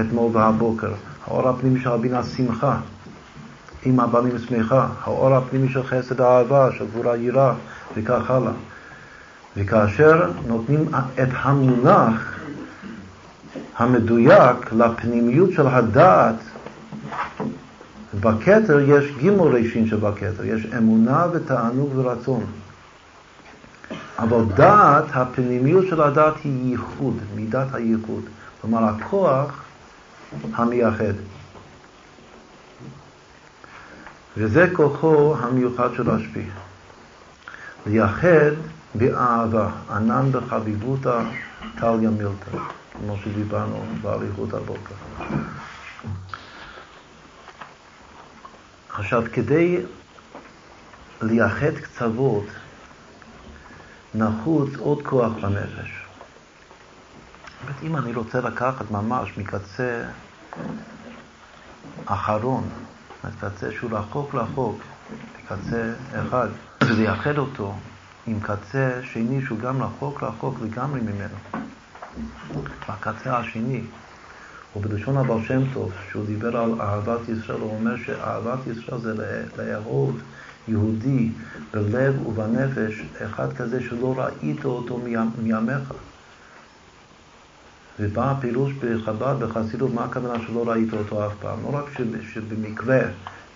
אתמול 0.00 0.36
והבוקר. 0.36 0.92
האור 1.26 1.48
הפנימי 1.48 1.80
של 1.80 1.88
הבינה 1.90 2.22
שמחה, 2.22 2.76
עם 3.84 4.00
הבנים 4.00 4.38
שמחה. 4.38 4.86
האור 5.04 5.34
הפנימי 5.34 5.68
של 5.68 5.82
חסד 5.82 6.20
האהבה, 6.20 6.68
של 6.78 6.86
גבורה 6.86 7.16
יראה 7.16 7.52
וכך 7.96 8.30
הלאה. 8.30 8.52
וכאשר 9.56 10.30
נותנים 10.46 10.88
את 11.22 11.28
המונח 11.32 12.38
המדויק 13.78 14.72
לפנימיות 14.72 15.52
של 15.52 15.66
הדעת, 15.66 16.34
בכתר 18.20 18.80
יש 18.80 19.04
גימול 19.18 19.56
ראשין 19.56 19.86
שבכתר, 19.86 20.44
יש 20.44 20.66
אמונה 20.78 21.26
ותענוג 21.32 21.90
ורצון. 21.96 22.44
אבל 24.22 24.44
דעת, 24.54 25.04
הפנימיות 25.12 25.84
של 25.88 26.02
הדעת 26.02 26.34
היא 26.44 26.70
ייחוד, 26.70 27.16
מידת 27.34 27.74
הייחוד. 27.74 28.22
כלומר, 28.60 28.84
הכוח 28.84 29.62
המייחד. 30.54 31.14
וזה 34.36 34.70
כוחו 34.72 35.36
המיוחד 35.38 35.88
של 35.96 36.10
השפיע. 36.10 36.52
לייחד 37.86 38.52
באהבה, 38.94 39.70
ענן 39.90 40.32
בחביבותא 40.32 41.22
טליה 41.78 42.10
מילתא, 42.10 42.58
כמו 42.92 43.16
שדיברנו 43.24 43.84
באריכות 44.02 44.54
הבוקר. 44.54 44.94
עכשיו, 48.92 49.22
כדי 49.32 49.80
לייחד 51.22 51.74
קצוות, 51.82 52.44
נחוץ 54.14 54.70
עוד 54.78 55.02
כוח 55.02 55.32
בנפש. 55.32 56.02
אם 57.82 57.96
אני 57.96 58.12
רוצה 58.12 58.40
לקחת 58.40 58.90
ממש 58.90 59.38
מקצה 59.38 60.04
אחרון, 62.06 62.68
מקצה 63.24 63.72
שהוא 63.72 63.90
רחוק 63.92 64.34
רחוק, 64.34 64.80
מקצה 65.42 65.92
אחד, 66.28 66.48
ולייחד 66.84 67.38
אותו 67.38 67.74
עם 68.26 68.40
קצה 68.40 69.00
שני 69.02 69.42
שהוא 69.46 69.58
גם 69.58 69.82
רחוק 69.82 70.22
רחוק 70.22 70.54
לגמרי 70.62 71.00
ממנו. 71.00 71.62
בקצה 72.88 73.38
השני, 73.38 73.80
ובלשון 74.76 75.16
הבעל 75.16 75.44
שם 75.48 75.62
טוב, 75.72 75.92
שהוא 76.10 76.26
דיבר 76.26 76.56
על 76.56 76.80
אהבת 76.80 77.28
ישראל, 77.28 77.60
הוא 77.60 77.74
אומר 77.74 77.96
שאהבת 77.96 78.58
ישראל 78.66 79.00
זה 79.00 79.44
לאהוב 79.56 80.20
יהודי 80.68 81.30
בלב 81.72 82.26
ובנפש, 82.26 83.02
אחד 83.24 83.52
כזה 83.52 83.82
שלא 83.82 84.14
ראית 84.16 84.64
אותו 84.64 85.00
מימיך. 85.42 85.92
ובא 88.00 88.30
הפירוש 88.30 88.72
בחב"ד, 88.72 89.34
בחסידות, 89.40 89.94
מה 89.94 90.04
הכוונה 90.04 90.44
שלא 90.46 90.68
ראית 90.68 90.92
אותו 90.92 91.26
אף 91.26 91.32
פעם? 91.40 91.58
לא 91.62 91.78
רק 91.78 91.84
שבמקרה, 92.32 93.00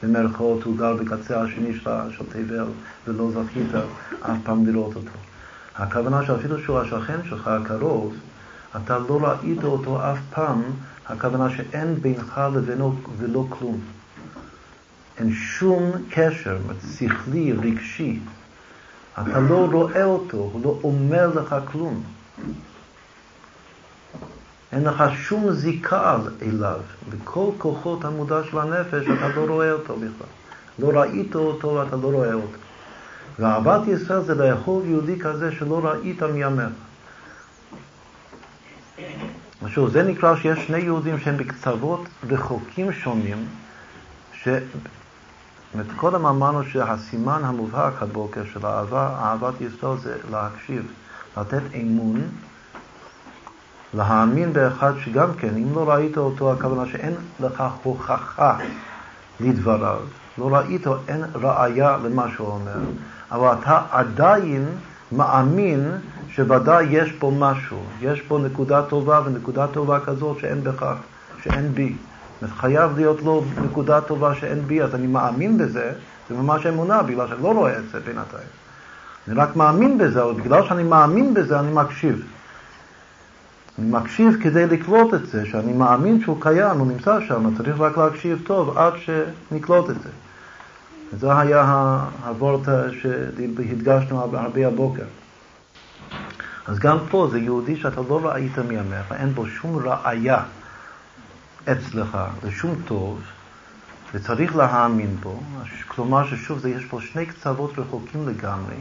במרכאות, 0.02 0.62
הוא 0.62 0.78
גר 0.78 0.96
בקצה 0.96 1.42
השני 1.42 1.74
של 2.11 2.24
תבל 2.28 2.64
ולא 3.07 3.30
זכית 3.30 3.74
אף 4.20 4.36
פעם 4.44 4.66
לראות 4.66 4.96
אותו. 4.96 5.11
הכוונה 5.76 6.26
שאפילו 6.26 6.59
שהוא 6.59 6.78
השכן 6.78 7.18
שלך 7.24 7.48
הקרוב, 7.48 8.14
אתה 8.76 8.98
לא 8.98 9.18
ראית 9.22 9.64
אותו 9.64 10.12
אף 10.12 10.18
פעם, 10.30 10.62
הכוונה 11.07 11.50
שאין 11.50 11.94
בינך 11.94 12.40
לבינו 12.54 12.94
ולא 13.18 13.46
כלום. 13.48 13.80
אין 15.18 15.32
שום 15.32 15.92
קשר 16.10 16.58
שכלי, 16.96 17.52
רגשי. 17.52 18.18
אתה 19.22 19.41
לא 19.41 19.68
רואה 19.72 20.04
אותו, 20.04 20.36
הוא 20.36 20.61
לא 20.64 20.78
אומר 20.84 21.26
לך 21.26 21.57
כלום. 21.72 22.03
אין 24.72 24.84
לך 24.84 25.04
שום 25.14 25.53
זיקה 25.53 26.16
אליו. 26.42 26.80
בכל 27.08 27.50
כוחות 27.58 28.04
המודע 28.04 28.41
של 28.50 28.58
הנפש 28.58 29.07
אתה 29.07 29.28
לא 29.28 29.45
רואה 29.53 29.72
אותו 29.72 29.96
בכלל. 29.96 30.26
לא 30.78 31.00
ראית 31.00 31.34
אותו 31.34 31.68
ואתה 31.68 31.96
לא 31.96 32.08
רואה 32.08 32.32
אותו. 32.32 32.58
ואהבת 33.38 33.88
ישראל 33.88 34.22
זה 34.22 34.34
לאהוב 34.34 34.86
יהודי 34.86 35.18
כזה 35.18 35.53
שלא 35.53 35.80
ראית 35.84 36.22
מימיך. 36.22 36.68
שוב, 39.68 39.88
זה 39.88 40.03
נקרא 40.03 40.36
שיש 40.36 40.66
שני 40.66 40.78
יהודים 40.78 41.18
שהם 41.18 41.36
בקצוות 41.36 42.00
רחוקים 42.28 42.92
שונים, 42.92 43.46
זאת 45.76 45.86
קודם 45.96 46.26
אמרנו 46.26 46.64
שהסימן 46.64 47.40
המובהק 47.44 48.03
הבוקר 48.03 48.42
של 48.53 48.66
האהבה, 48.66 49.08
אהבת 49.22 49.61
ישראל 49.61 49.96
זה 50.03 50.16
להקשיב, 50.30 50.92
לתת 51.36 51.62
אמון 51.80 52.20
להאמין 53.94 54.53
באחד 54.53 54.92
שגם 55.04 55.34
כן, 55.38 55.57
אם 55.57 55.74
לא 55.74 55.90
ראית 55.90 56.18
אותו, 56.18 56.53
הכוונה 56.53 56.86
שאין 56.86 57.14
לך 57.40 57.64
הוכחה 57.82 58.57
לדבריו, 59.40 59.98
לא 60.38 60.54
ראית, 60.57 60.86
אין 61.08 61.24
ראיה 61.34 61.96
למה 62.04 62.26
שהוא 62.34 62.48
אומר, 62.48 62.78
אבל 63.30 63.58
אתה 63.61 63.82
עדיין 63.90 64.64
מאמין 65.12 65.90
שוודאי 66.28 66.84
יש 66.84 67.12
פה 67.12 67.32
משהו, 67.38 67.78
יש 68.00 68.20
פה 68.20 68.38
נקודה 68.38 68.82
טובה 68.82 69.20
ונקודה 69.24 69.66
טובה 69.66 70.00
כזאת 70.00 70.38
שאין 70.40 70.64
בכך, 70.64 70.94
שאין 71.42 71.72
בי. 71.74 71.96
חייב 72.45 72.96
להיות 72.96 73.22
לו 73.22 73.45
נקודה 73.64 74.00
טובה 74.00 74.34
שאין 74.34 74.61
בי, 74.67 74.83
אז 74.83 74.95
אני 74.95 75.07
מאמין 75.07 75.58
בזה, 75.58 75.92
זה 76.29 76.34
ממש 76.34 76.67
אמונה, 76.67 77.03
בגלל 77.03 77.29
שאני 77.29 77.42
לא 77.42 77.53
רואה 77.53 77.79
את 77.79 77.88
זה 77.92 78.00
בינתיים. 78.00 78.49
אני 79.29 79.34
רק 79.34 79.57
מאמין 79.57 79.99
בזה, 79.99 80.22
אבל 80.22 80.33
בגלל 80.33 80.67
שאני 80.68 80.83
מאמין 80.83 81.34
בזה 81.34 81.61
אני 81.61 81.72
מקשיב. 81.72 82.26
אני 83.79 83.91
מקשיב 83.91 84.37
כדי 84.42 84.67
לקלוט 84.67 85.14
את 85.14 85.26
זה, 85.26 85.46
שאני 85.46 85.72
מאמין 85.72 86.21
שהוא 86.21 86.37
קיים, 86.41 86.79
הוא 86.79 86.87
נמצא 86.87 87.21
שם, 87.21 87.57
צריך 87.57 87.80
רק 87.80 87.99
להקשיב 87.99 88.42
טוב 88.46 88.79
עד 88.79 88.92
שנקלוט 88.96 89.91
את 89.91 90.03
זה. 90.03 90.08
וזה 91.13 91.38
היה 91.38 91.99
הוורט 92.26 92.68
שהדגשנו 93.03 94.21
הרבה 94.21 94.67
הבוקר. 94.67 95.04
אז 96.67 96.79
גם 96.79 96.99
פה 97.11 97.29
זה 97.30 97.38
יהודי 97.38 97.76
שאתה 97.76 98.00
לא 98.08 98.21
ראית 98.22 98.58
מימיך, 98.58 99.13
אין 99.13 99.33
בו 99.34 99.46
שום 99.46 99.79
ראיה 99.84 100.42
אצלך 101.72 102.18
לשום 102.45 102.75
טוב, 102.84 103.21
וצריך 104.14 104.57
להאמין 104.57 105.17
בו. 105.17 105.41
כלומר 105.88 106.26
ששוב, 106.26 106.67
יש 106.67 106.84
פה 106.84 107.01
שני 107.01 107.26
קצוות 107.26 107.79
רחוקים 107.79 108.29
לגמרי. 108.29 108.76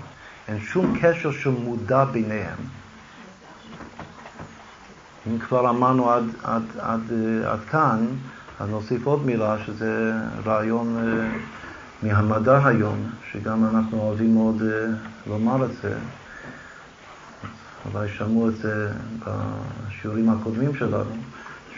אין 0.48 0.60
שום 0.60 0.98
קשר 1.02 1.32
שמודע 1.32 2.06
ביניהם. 2.06 2.57
אם 5.28 5.40
כבר 5.40 5.70
אמרנו 5.70 6.12
עד, 6.12 6.24
עד, 6.44 6.64
עד, 6.80 7.02
עד, 7.12 7.45
עד 7.45 7.60
כאן, 7.70 8.06
אז 8.60 8.70
נוסיף 8.70 9.06
עוד 9.06 9.26
מילה, 9.26 9.56
שזה 9.66 10.14
רעיון 10.45 10.98
אה, 10.98 11.28
מהמדע 12.03 12.68
היום, 12.68 13.10
שגם 13.32 13.66
אנחנו 13.66 13.99
אוהבים 13.99 14.34
מאוד 14.34 14.62
אה, 14.62 14.88
לומר 15.28 15.66
את 15.66 15.70
זה. 15.82 15.98
אולי 17.94 18.10
שמעו 18.10 18.49
את 18.49 18.56
זה 18.56 18.91
בשיעורים 19.20 20.30
הקודמים 20.30 20.76
שלנו, 20.76 21.16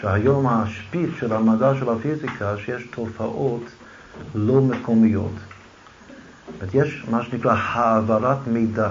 שהיום 0.02 0.48
השפיץ 0.48 1.10
של 1.20 1.34
המדע 1.34 1.76
של 1.80 1.90
הפיזיקה, 1.90 2.58
שיש 2.58 2.88
תופעות 2.92 3.64
לא 4.36 4.62
מקומיות. 4.62 5.32
זאת 6.60 6.74
יש 6.74 7.06
מה 7.12 7.24
שנקרא 7.24 7.56
העברת 7.58 8.48
מידע. 8.48 8.90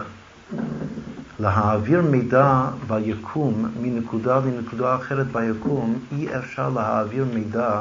להעביר 1.41 2.03
מידע 2.03 2.69
ביקום 2.87 3.69
מנקודה 3.81 4.39
לנקודה 4.39 4.95
אחרת 4.95 5.27
ביקום, 5.27 5.99
אי 6.13 6.37
אפשר 6.39 6.71
להעביר 6.71 7.27
מידע 7.35 7.81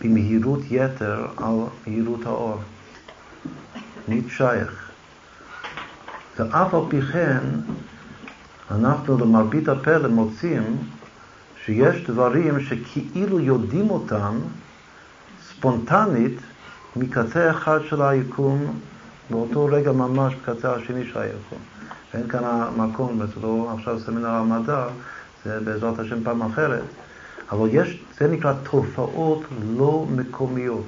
במהירות 0.00 0.60
יתר 0.70 1.26
על 1.36 1.54
מהירות 1.86 2.26
האור. 2.26 2.58
נתשייך. 4.08 4.90
ואף 6.38 6.74
על 6.74 6.80
פי 6.88 7.02
כן, 7.02 7.40
אנחנו 8.70 9.18
למרבית 9.18 9.68
הפלא 9.68 10.08
מוצאים 10.08 10.76
שיש 11.66 12.04
דברים 12.10 12.60
שכאילו 12.60 13.40
יודעים 13.40 13.90
אותם 13.90 14.38
ספונטנית 15.48 16.38
מקצה 16.96 17.50
אחד 17.50 17.78
של 17.88 18.02
היקום 18.02 18.80
באותו 19.30 19.64
רגע 19.64 19.92
ממש 19.92 20.34
בקצה 20.34 20.72
השני 20.72 21.04
של 21.04 21.18
היקום. 21.18 21.58
אין 22.14 22.28
כאן 22.28 22.44
המקום, 22.44 23.26
זה 23.26 23.40
לא 23.42 23.72
עכשיו 23.78 24.00
סמינר 24.00 24.28
המדע, 24.28 24.86
זה 25.44 25.60
בעזרת 25.60 25.98
השם 25.98 26.24
פעם 26.24 26.42
אחרת. 26.42 26.82
אבל 27.52 27.68
יש, 27.72 28.02
זה 28.18 28.28
נקרא 28.28 28.52
תופעות 28.62 29.44
לא 29.76 30.06
מקומיות, 30.10 30.86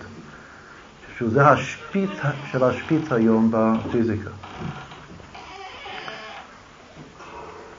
שזה 1.19 1.47
השפיץ 1.47 2.11
של 2.51 2.65
השפיץ 2.65 3.13
היום 3.13 3.51
בפיזיקה. 3.53 4.31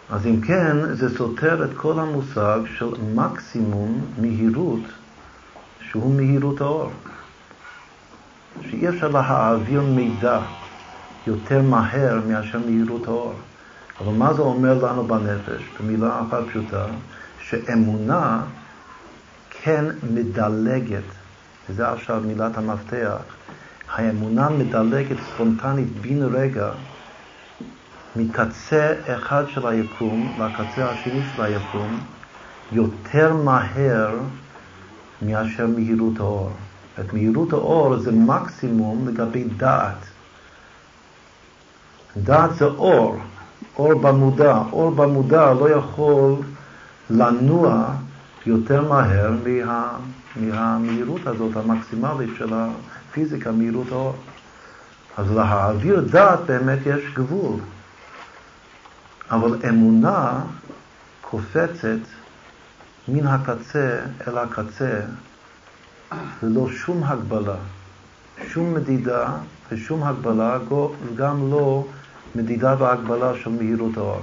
אז 0.10 0.26
אם 0.26 0.41
כן, 0.41 0.94
זה 0.94 1.18
סותר 1.18 1.64
את 1.64 1.69
כל 1.77 1.99
המושג 1.99 2.60
של 2.77 2.90
מקסימום 3.15 4.06
מהירות, 4.18 4.84
שהוא 5.81 6.15
מהירות 6.15 6.61
האור. 6.61 6.91
שאי 8.61 8.90
אפשר 8.90 9.07
להעביר 9.07 9.81
מידע 9.81 10.40
יותר 11.27 11.61
מהר 11.61 12.19
מאשר 12.27 12.60
מהירות 12.65 13.07
האור. 13.07 13.34
אבל 13.99 14.14
מה 14.14 14.34
זה 14.34 14.41
אומר 14.41 14.86
לנו 14.86 15.07
בנפש? 15.07 15.61
במילה 15.80 16.22
אחת 16.22 16.44
פשוטה, 16.49 16.86
שאמונה 17.41 18.41
כן 19.49 19.86
מדלגת, 20.14 21.03
וזה 21.69 21.90
עכשיו 21.90 22.22
מילת 22.26 22.57
המפתח, 22.57 23.18
האמונה 23.91 24.49
מדלגת 24.49 25.18
ספונטנית 25.34 25.88
בן 26.02 26.23
רגע 26.23 26.72
מקצה 28.15 28.94
אחד 29.06 29.44
של 29.48 29.68
היקום 29.68 30.34
לקצה 30.40 30.90
השני 30.90 31.22
של 31.36 31.41
היקום 31.41 31.99
יותר 32.72 33.34
מהר 33.34 34.18
מאשר 35.22 35.68
מהירות 35.68 36.19
האור. 36.19 36.52
את 36.99 37.14
מהירות 37.14 37.53
האור 37.53 37.98
זה 37.98 38.11
מקסימום 38.11 39.07
לגבי 39.07 39.44
דעת. 39.44 40.06
דעת 42.18 42.56
זה 42.56 42.65
אור, 42.65 43.18
אור 43.77 43.94
במודע. 43.94 44.57
אור 44.72 44.91
במודע 44.91 45.53
לא 45.53 45.69
יכול 45.69 46.36
לנוע 47.10 47.86
יותר 48.45 48.90
מהר 48.90 49.31
מה, 49.45 49.98
מהמהירות 50.36 51.27
הזאת 51.27 51.56
המקסימלית 51.56 52.30
של 52.38 52.53
הפיזיקה, 52.53 53.52
מהירות 53.52 53.91
האור. 53.91 54.15
אז 55.18 55.31
להעביר 55.31 55.99
דעת 56.11 56.40
באמת 56.40 56.80
יש 56.86 57.14
גבול. 57.14 57.60
אבל 59.31 59.57
אמונה 59.69 60.41
קופצת 61.22 61.99
מן 63.07 63.27
הקצה 63.27 63.99
אל 64.27 64.38
הקצה 64.38 64.99
ללא 66.43 66.69
שום 66.69 67.03
הגבלה, 67.03 67.56
שום 68.47 68.73
מדידה 68.73 69.27
ושום 69.72 70.03
הגבלה, 70.03 70.57
וגם 71.06 71.51
לא 71.51 71.85
מדידה 72.35 72.76
והגבלה 72.80 73.31
של 73.43 73.49
מהירות 73.49 73.97
האור. 73.97 74.22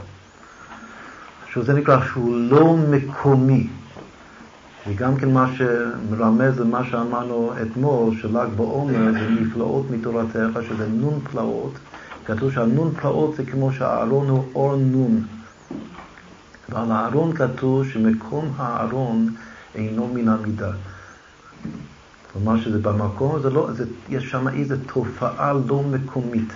שזה 1.53 1.73
נקרא 1.73 2.01
שהוא 2.07 2.37
לא 2.37 2.77
מקומי. 2.77 3.67
וגם 4.89 5.17
כן 5.17 5.33
מה 5.33 5.47
שמרמז 5.57 6.61
למה 6.61 6.85
שאמרנו 6.85 7.53
אתמול, 7.63 8.17
של"ג 8.21 8.49
בעומר 8.57 9.13
זה 9.13 9.29
נפלאות 9.41 9.91
מתורתך, 9.91 10.59
שזה 10.69 10.89
נון 10.89 11.21
פלאות. 11.31 11.73
כתוב 12.27 12.53
שהנון 12.53 12.95
פלאות 12.95 13.37
זה 13.37 13.47
כמו 13.47 13.73
שהארון 13.73 14.29
הוא 14.29 14.45
אור 14.55 14.77
נון. 14.77 15.27
ועל 16.69 16.93
הארון 16.93 17.33
כתוב 17.37 17.89
שמקום 17.89 18.53
הארון 18.57 19.29
אינו 19.75 20.09
מן 20.15 20.29
המידה. 20.29 20.71
כלומר 22.33 22.61
שזה 22.61 22.79
במקום, 22.79 23.43
זה 23.43 23.51
לא, 23.51 23.69
זה, 23.73 23.85
יש 24.09 24.31
שם 24.31 24.49
איזו 24.49 24.75
תופעה 24.87 25.53
לא 25.69 25.83
מקומית. 25.83 26.53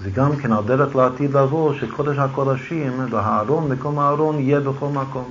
זה 0.00 0.10
גם 0.10 0.36
כן 0.36 0.52
על 0.52 0.64
דרך 0.64 0.96
לעתיד 0.96 1.36
לבוא, 1.36 1.74
שקודש 1.74 2.18
הקודשים 2.18 3.06
והארון, 3.10 3.72
מקום 3.72 3.98
הארון 3.98 4.38
יהיה 4.38 4.60
בכל 4.60 4.88
מקום. 4.88 5.30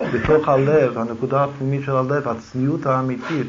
בתוך 0.00 0.48
הלב, 0.48 0.98
הנקודה 0.98 1.44
הפנימית 1.44 1.84
של 1.84 1.96
הלב, 1.96 2.28
הצניעות 2.28 2.86
האמיתית, 2.86 3.46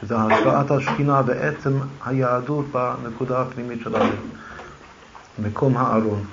שזה 0.00 0.16
השפעת 0.16 0.70
השכינה 0.70 1.22
בעצם 1.22 1.78
היהדות 2.04 2.66
בנקודה 2.72 3.40
הפנימית 3.40 3.80
של 3.84 3.96
הלב, 3.96 4.14
מקום 5.38 5.76
הארון. 5.76 6.24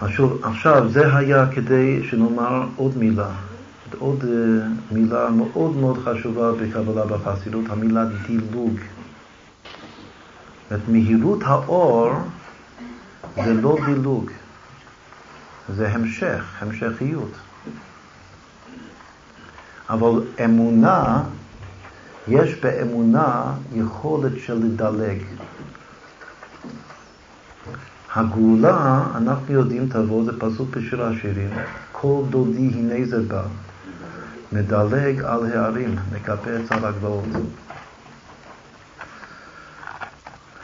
עכשיו, 0.00 0.44
עכשיו, 0.44 0.88
זה 0.88 1.16
היה 1.16 1.46
כדי 1.54 2.02
שנאמר 2.10 2.66
עוד 2.76 2.98
מילה, 2.98 3.30
עוד 3.98 4.24
אה, 4.24 4.66
מילה 4.90 5.30
מאוד 5.30 5.76
מאוד 5.76 5.98
חשובה 6.04 6.52
בקבלה 6.52 7.06
בחסידות, 7.06 7.64
המילה 7.68 8.04
דילוג. 8.26 8.78
את 10.72 10.88
מהירות 10.88 11.38
האור 11.42 12.12
זה 13.44 13.54
לא 13.54 13.76
דילוג, 13.86 14.30
זה 15.68 15.88
המשך, 15.88 16.44
המשכיות. 16.58 17.30
אבל 19.90 20.22
אמונה, 20.44 21.22
יש 22.28 22.54
באמונה 22.54 23.52
יכולת 23.74 24.32
של 24.38 24.54
לדלג. 24.54 25.18
הגאולה, 28.14 29.02
אנחנו 29.16 29.54
יודעים, 29.54 29.88
תבוא, 29.88 30.24
זה 30.24 30.40
פסוק 30.40 30.76
בשיר 30.76 31.04
השירים, 31.04 31.50
כל 31.92 32.22
דודי 32.30 32.70
הנה 32.74 33.04
זה 33.04 33.22
בא, 33.22 33.42
מדלג 34.52 35.22
על 35.24 35.46
הערים, 35.46 35.96
מקפץ 36.12 36.72
על 36.72 36.84
הגבעות. 36.84 37.24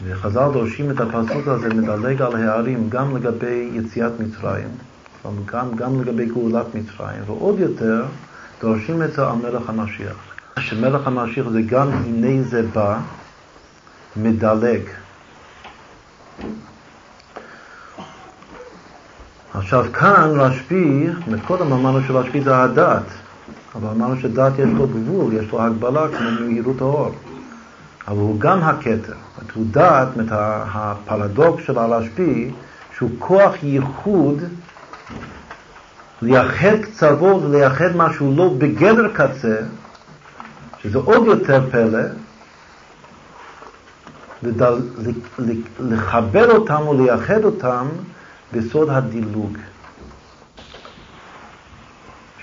וחז"ל 0.05 0.53
דורשים 0.53 0.91
את 0.91 1.01
הפסוק 1.01 1.49
הזה, 1.49 1.69
מדלג 1.69 2.23
על 2.23 2.37
הערים, 2.37 2.87
גם 2.89 3.17
לגבי 3.17 3.71
יציאת 3.73 4.13
מצרים, 4.21 4.69
גם, 5.45 5.77
גם 5.77 6.01
לגבי 6.01 6.27
גאולת 6.27 6.67
מצרים, 6.75 7.23
ועוד 7.27 7.59
יותר, 7.59 8.05
דורשים 8.63 9.03
את 9.03 9.13
זה 9.13 9.23
על 9.27 9.33
מלך 9.33 9.69
המשיח. 9.69 10.17
שמלך 10.59 11.07
המשיח 11.07 11.49
זה 11.49 11.63
גם 11.63 11.89
הנה 11.93 12.43
זה 12.43 12.63
בא, 12.63 12.99
מדלג. 14.17 14.81
עכשיו 19.55 19.85
כאן 19.93 20.31
רשב"י, 20.35 21.07
קודם 21.47 21.73
אמרנו 21.73 22.01
שרשב"י 22.07 22.41
זה 22.41 22.57
הדת, 22.57 23.03
אבל 23.75 23.89
אמרנו 23.89 24.21
שדת 24.21 24.53
יש 24.59 24.69
לו 24.75 24.87
גבול, 24.87 25.33
יש 25.33 25.53
לו 25.53 25.63
הגבלה 25.63 26.09
כמו 26.09 26.31
מהירות 26.47 26.81
האור. 26.81 27.15
אבל 28.09 28.17
הוא 28.17 28.41
גם 28.41 28.63
הכתר. 28.63 29.15
הוא 29.55 29.67
דעת, 29.71 30.09
הפרדוקס 30.31 31.65
של 31.65 31.79
הרשב"י, 31.79 32.51
שהוא 32.97 33.11
כוח 33.19 33.53
ייחוד 33.63 34.43
לייחד 36.23 36.77
קצוות 36.83 37.43
ולייחד 37.43 37.97
משהו 37.97 38.35
לא 38.37 38.55
בגדר 38.59 39.09
קצה, 39.15 39.57
שזה 40.83 40.99
עוד 40.99 41.27
יותר 41.27 41.71
פלא, 41.71 42.03
לדל, 44.43 44.75
לחבר 45.81 46.51
אותם 46.51 46.83
או 46.87 46.95
לייחד 46.95 47.45
אותם 47.45 47.87
בסוד 48.53 48.91
הדילוג. 48.91 49.59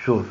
שוב, 0.03 0.25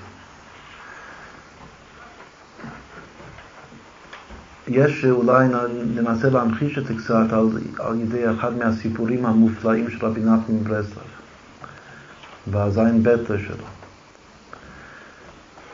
יש, 4.68 5.04
אולי 5.04 5.48
ננסה 5.94 6.30
להמחיש 6.30 6.78
את 6.78 6.86
זה 6.86 6.94
קצת 6.94 7.32
על, 7.32 7.48
על 7.78 8.00
ידי 8.00 8.30
אחד 8.30 8.56
מהסיפורים 8.56 9.26
המופלאים 9.26 9.90
של 9.90 10.06
רבי 10.06 10.20
נחמן 10.20 10.54
מברסלב, 10.54 11.17
בזין 12.50 13.02
בטר 13.02 13.38
שלו. 13.38 13.64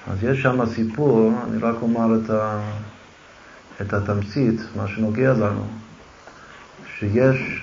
אז 0.07 0.25
יש 0.25 0.43
שם 0.43 0.67
סיפור, 0.67 1.33
אני 1.45 1.59
רק 1.59 1.75
אומר 1.83 2.07
את, 2.25 2.31
ה, 2.31 2.71
את 3.81 3.93
התמצית, 3.93 4.61
מה 4.77 4.89
שנוגע 4.89 5.33
לנו, 5.33 5.67
שיש 6.99 7.63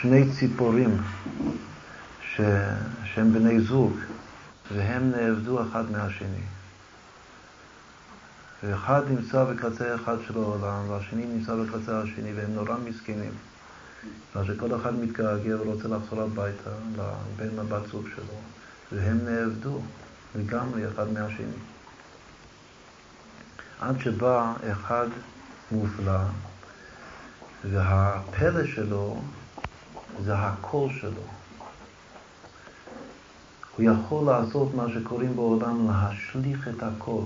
שני 0.00 0.24
ציפורים 0.38 0.96
ש, 2.34 2.40
שהם 3.04 3.32
בני 3.32 3.60
זוג, 3.60 3.92
והם 4.74 5.10
נעבדו 5.10 5.62
אחד 5.62 5.90
מהשני. 5.90 6.44
ואחד 8.62 9.02
נמצא 9.10 9.44
בקצה 9.44 9.94
אחד 9.94 10.16
של 10.26 10.34
העולם, 10.34 10.88
והשני 10.88 11.26
נמצא 11.26 11.54
בקצה 11.54 12.00
השני, 12.00 12.32
והם 12.34 12.54
נורא 12.54 12.76
מסכנים. 12.84 13.32
אז 14.34 14.46
שכל 14.46 14.76
אחד 14.76 14.94
מתגעגע 14.94 15.56
ורוצה 15.60 15.88
לחזור 15.88 16.20
הביתה 16.20 16.70
לבן 16.96 17.58
הבת 17.58 17.86
זוג 17.86 18.06
שלו, 18.14 18.34
והם 18.92 19.18
נעבדו 19.24 19.80
לגמרי 20.34 20.88
אחד 20.88 21.12
מהשני. 21.12 21.46
עד 23.80 24.00
שבא 24.00 24.52
אחד 24.72 25.06
מופלא, 25.72 26.20
והפלא 27.70 28.66
שלו 28.66 29.20
זה 30.24 30.34
הקול 30.38 30.88
שלו. 31.00 31.22
הוא 33.76 33.86
יכול 33.90 34.26
לעשות 34.26 34.74
מה 34.74 34.86
שקוראים 34.94 35.36
בעולם 35.36 35.88
להשליך 35.90 36.68
את 36.68 36.82
הקול. 36.82 37.24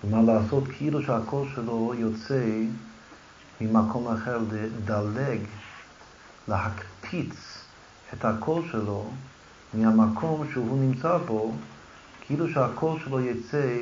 כלומר, 0.00 0.32
לעשות 0.32 0.64
כאילו 0.76 1.02
שהקול 1.02 1.48
שלו 1.54 1.94
יוצא 1.98 2.44
ממקום 3.66 4.08
אחר, 4.08 4.38
לדלג, 4.52 5.40
להקפיץ 6.48 7.34
את 8.12 8.24
הקול 8.24 8.62
שלו 8.72 9.10
מהמקום 9.74 10.46
שהוא 10.52 10.78
נמצא 10.80 11.18
בו, 11.18 11.54
כאילו 12.20 12.48
שהקול 12.48 13.00
שלו 13.04 13.20
יצא 13.20 13.76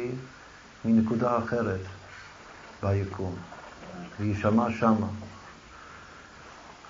מנקודה 0.85 1.39
אחרת 1.39 1.81
ביקום, 2.83 3.35
ויישמע 4.21 4.67
שמה. 4.81 5.07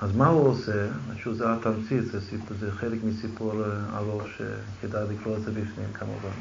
אז 0.00 0.16
מה 0.16 0.26
הוא 0.26 0.48
עושה? 0.48 0.88
שוב, 1.16 1.34
זה 1.34 1.52
התמצית, 1.52 2.04
זה, 2.06 2.20
סיפור, 2.20 2.56
זה 2.60 2.72
חלק 2.72 2.98
מסיפור 3.04 3.52
אה, 3.64 3.98
ארוך 3.98 4.22
שכדאי 4.36 5.04
לקרוא 5.10 5.36
את 5.36 5.42
זה 5.42 5.50
בפנים 5.50 5.92
כמובן. 5.94 6.36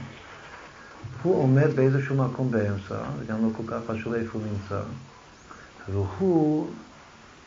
הוא 1.23 1.43
עומד 1.43 1.75
באיזשהו 1.75 2.15
מקום 2.15 2.51
באמצע, 2.51 2.95
וגם 3.19 3.45
לא 3.45 3.49
כל 3.57 3.63
כך 3.67 3.79
חשוב 3.87 4.13
איפה 4.13 4.39
הוא 4.39 4.47
נמצא, 4.47 4.81
והוא 5.91 6.69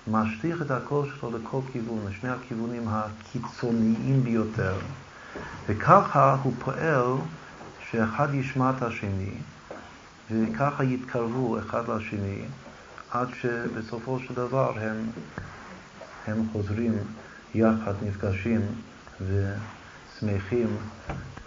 משליך 0.07 0.63
את 0.63 0.71
הקול 0.71 1.09
שלו 1.11 1.39
לכל 1.39 1.61
כיוון, 1.73 1.99
לשני 2.09 2.31
הכיוונים 2.31 2.89
הקיצוניים 2.89 4.25
ביותר, 4.25 4.75
וככה 5.69 6.37
הוא 6.43 6.53
פועל 6.65 7.05
שאחד 7.91 8.35
ישמע 8.35 8.73
את 8.77 8.83
השני, 8.83 9.35
וככה 10.31 10.85
יתקרבו 10.85 11.59
אחד 11.59 11.83
לשני, 11.89 12.43
עד 13.11 13.29
שבסופו 13.41 14.19
של 14.19 14.35
דבר 14.35 14.73
הם, 14.79 15.07
הם 16.27 16.47
חוזרים 16.53 16.93
יחד, 17.55 17.93
נפגשים 18.03 18.61
ושמחים 19.21 20.77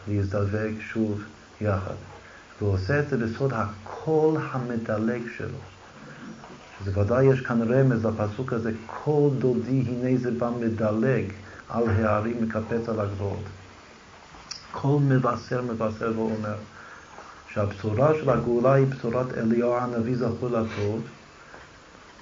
להזדווג 0.07 0.79
שוב 0.79 1.23
יחד. 1.61 1.95
והוא 2.59 2.73
עושה 2.73 2.99
את 2.99 3.09
זה 3.09 3.17
בסוד 3.17 3.53
הקול 3.53 4.41
המדלג 4.51 5.21
שלו. 5.37 5.74
שזה 6.79 6.99
ודאי 6.99 7.25
יש 7.25 7.41
כאן 7.41 7.61
רמז 7.71 8.05
לפסוק 8.05 8.53
הזה, 8.53 8.71
קול 8.85 9.31
דודי 9.39 9.83
הנה 9.87 10.17
זה 10.17 10.31
בא 10.31 10.49
מדלג 10.59 11.25
על 11.69 11.83
הערים, 11.89 12.37
מקפץ 12.41 12.89
על 12.89 12.99
הגבוהות. 12.99 13.43
קול 14.71 15.01
מבשר 15.01 15.61
מבשר 15.61 16.13
ואומר 16.15 16.55
שהבשורה 17.53 18.13
של 18.13 18.29
הגאולה 18.29 18.73
היא 18.73 18.85
בשורת 18.87 19.37
אליהו 19.37 19.75
הנביא 19.75 20.15
זכור 20.15 20.49
לטוב, 20.49 21.01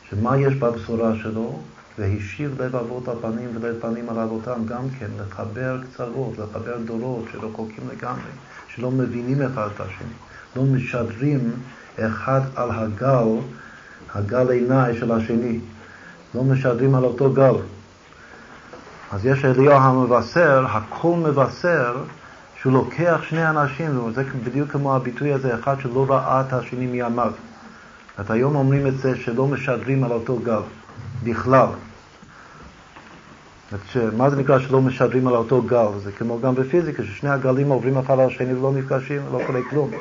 שמה 0.10 0.38
יש 0.38 0.54
בבשורה 0.54 1.16
שלו? 1.16 1.60
והשיב 2.00 2.62
לב 2.62 2.76
אבות 2.76 3.08
הפנים 3.08 3.50
ולב 3.54 3.82
פנים 3.82 4.10
על 4.10 4.20
אבותם 4.20 4.66
גם 4.66 4.90
כן, 5.00 5.08
לחבר 5.20 5.82
קצוות, 5.84 6.38
לחבר 6.38 6.78
דורות 6.86 7.26
שלא 7.32 7.50
קולקים 7.52 7.84
לגמרי. 7.92 8.32
שלא 8.76 8.92
מבינים 8.92 9.42
אחד 9.42 9.68
את 9.76 9.80
השני, 9.80 10.14
לא 10.56 10.64
משדרים 10.64 11.52
אחד 12.00 12.42
על 12.56 12.72
הגל, 12.72 13.28
הגל 14.16 14.50
עיניי 14.50 14.98
של 15.00 15.12
השני, 15.12 15.60
לא 16.36 16.44
משדרים 16.44 16.96
על 16.96 17.04
אותו 17.04 17.34
גל. 17.34 17.56
אז 19.12 19.26
יש 19.26 19.46
אליהו 19.46 19.74
המבשר, 19.74 20.66
הכל 20.70 21.16
מבשר, 21.16 22.04
שהוא 22.62 22.74
לוקח 22.74 23.22
שני 23.30 23.50
אנשים, 23.50 24.06
וזה 24.06 24.24
בדיוק 24.44 24.72
כמו 24.72 24.96
הביטוי 24.96 25.34
הזה, 25.34 25.56
אחד 25.56 25.76
שלא 25.82 26.06
ראה 26.10 26.42
את 26.42 26.54
השני 26.54 26.86
מימיו. 26.86 27.32
את 28.20 28.32
היום 28.32 28.56
אומרים 28.56 28.88
את 28.88 28.98
זה 28.98 29.16
שלא 29.18 29.48
משדרים 29.48 30.04
על 30.04 30.12
אותו 30.12 30.40
גל, 30.44 30.62
בכלל. 31.24 31.68
מה 34.18 34.30
זה 34.30 34.36
נקרא 34.36 34.60
שלא 34.60 34.82
משדרים 34.82 35.28
על 35.28 35.36
אותו 35.36 35.62
גל? 35.62 35.88
זה 36.04 36.12
כמו 36.12 36.40
גם 36.42 36.56
בפיזיקה, 36.56 37.04
ששני 37.04 37.30
הגלים 37.30 37.70
עוברים 37.70 37.98
אחד 37.98 38.20
על 38.20 38.28
השני 38.28 38.54
ולא 38.54 38.72
נפגשים, 38.74 39.22
לא 39.32 39.40
קורה 39.48 39.60
כלום. 39.70 39.92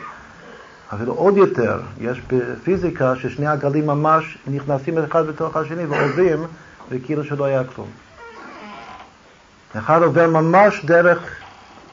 אפילו 0.95 1.13
עוד 1.13 1.37
יותר, 1.37 1.81
יש 2.01 2.21
בפיזיקה 2.27 3.17
ששני 3.17 3.47
הגלים 3.47 3.87
ממש 3.87 4.39
נכנסים 4.47 4.99
אחד 4.99 5.27
בתוך 5.27 5.57
השני 5.57 5.85
ועוברים, 5.85 6.47
וכאילו 6.91 7.25
שלא 7.25 7.45
היה 7.45 7.65
כלום. 7.65 7.89
אחד 9.79 10.03
עובר 10.03 10.31
ממש 10.31 10.85
דרך 10.85 11.37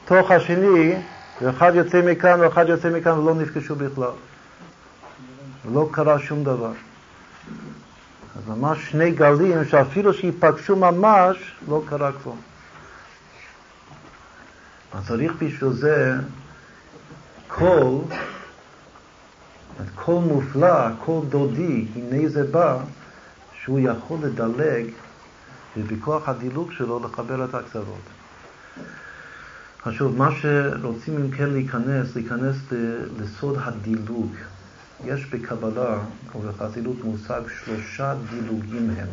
תוך 0.04 0.30
השני, 0.30 0.94
ואחד 1.42 1.72
יוצא 1.74 2.02
מכאן 2.02 2.40
ואחד 2.40 2.68
יוצא 2.68 2.90
מכאן 2.90 3.12
ולא 3.12 3.34
נפגשו 3.34 3.74
בכלל. 3.74 4.10
ולא 5.66 5.88
קרה 5.90 6.18
שום 6.18 6.44
דבר. 6.44 6.72
אז 8.36 8.48
ממש 8.48 8.90
שני 8.90 9.10
גלים 9.10 9.64
שאפילו 9.64 10.14
שיפגשו 10.14 10.76
ממש, 10.76 11.36
לא 11.68 11.82
קרה 11.88 12.10
כלום. 12.22 12.40
אז 14.92 15.06
צריך 15.08 15.32
בשביל 15.38 15.72
זה 15.72 16.14
קול, 17.48 17.98
קול 19.94 20.24
מופלא, 20.24 20.94
קול 21.04 21.26
דודי, 21.28 21.84
הנה 21.96 22.28
זה 22.28 22.44
בא, 22.44 22.78
שהוא 23.62 23.80
יכול 23.80 24.18
לדלג 24.22 24.84
ובכוח 25.76 26.28
הדילוג 26.28 26.72
שלו 26.72 27.00
לחבר 27.04 27.44
את 27.44 27.54
הקצוות. 27.54 28.00
עכשיו, 29.84 30.08
מה 30.08 30.30
שרוצים 30.40 31.16
אם 31.16 31.30
כן 31.30 31.50
להיכנס, 31.50 32.16
להיכנס 32.16 32.56
לסוד 33.20 33.58
הדילוג. 33.60 34.32
יש 35.04 35.26
בקבלה 35.26 35.98
ובחסידות 36.34 37.04
מושג 37.04 37.40
שלושה 37.64 38.14
דילוגים 38.30 38.90
הם. 38.96 39.08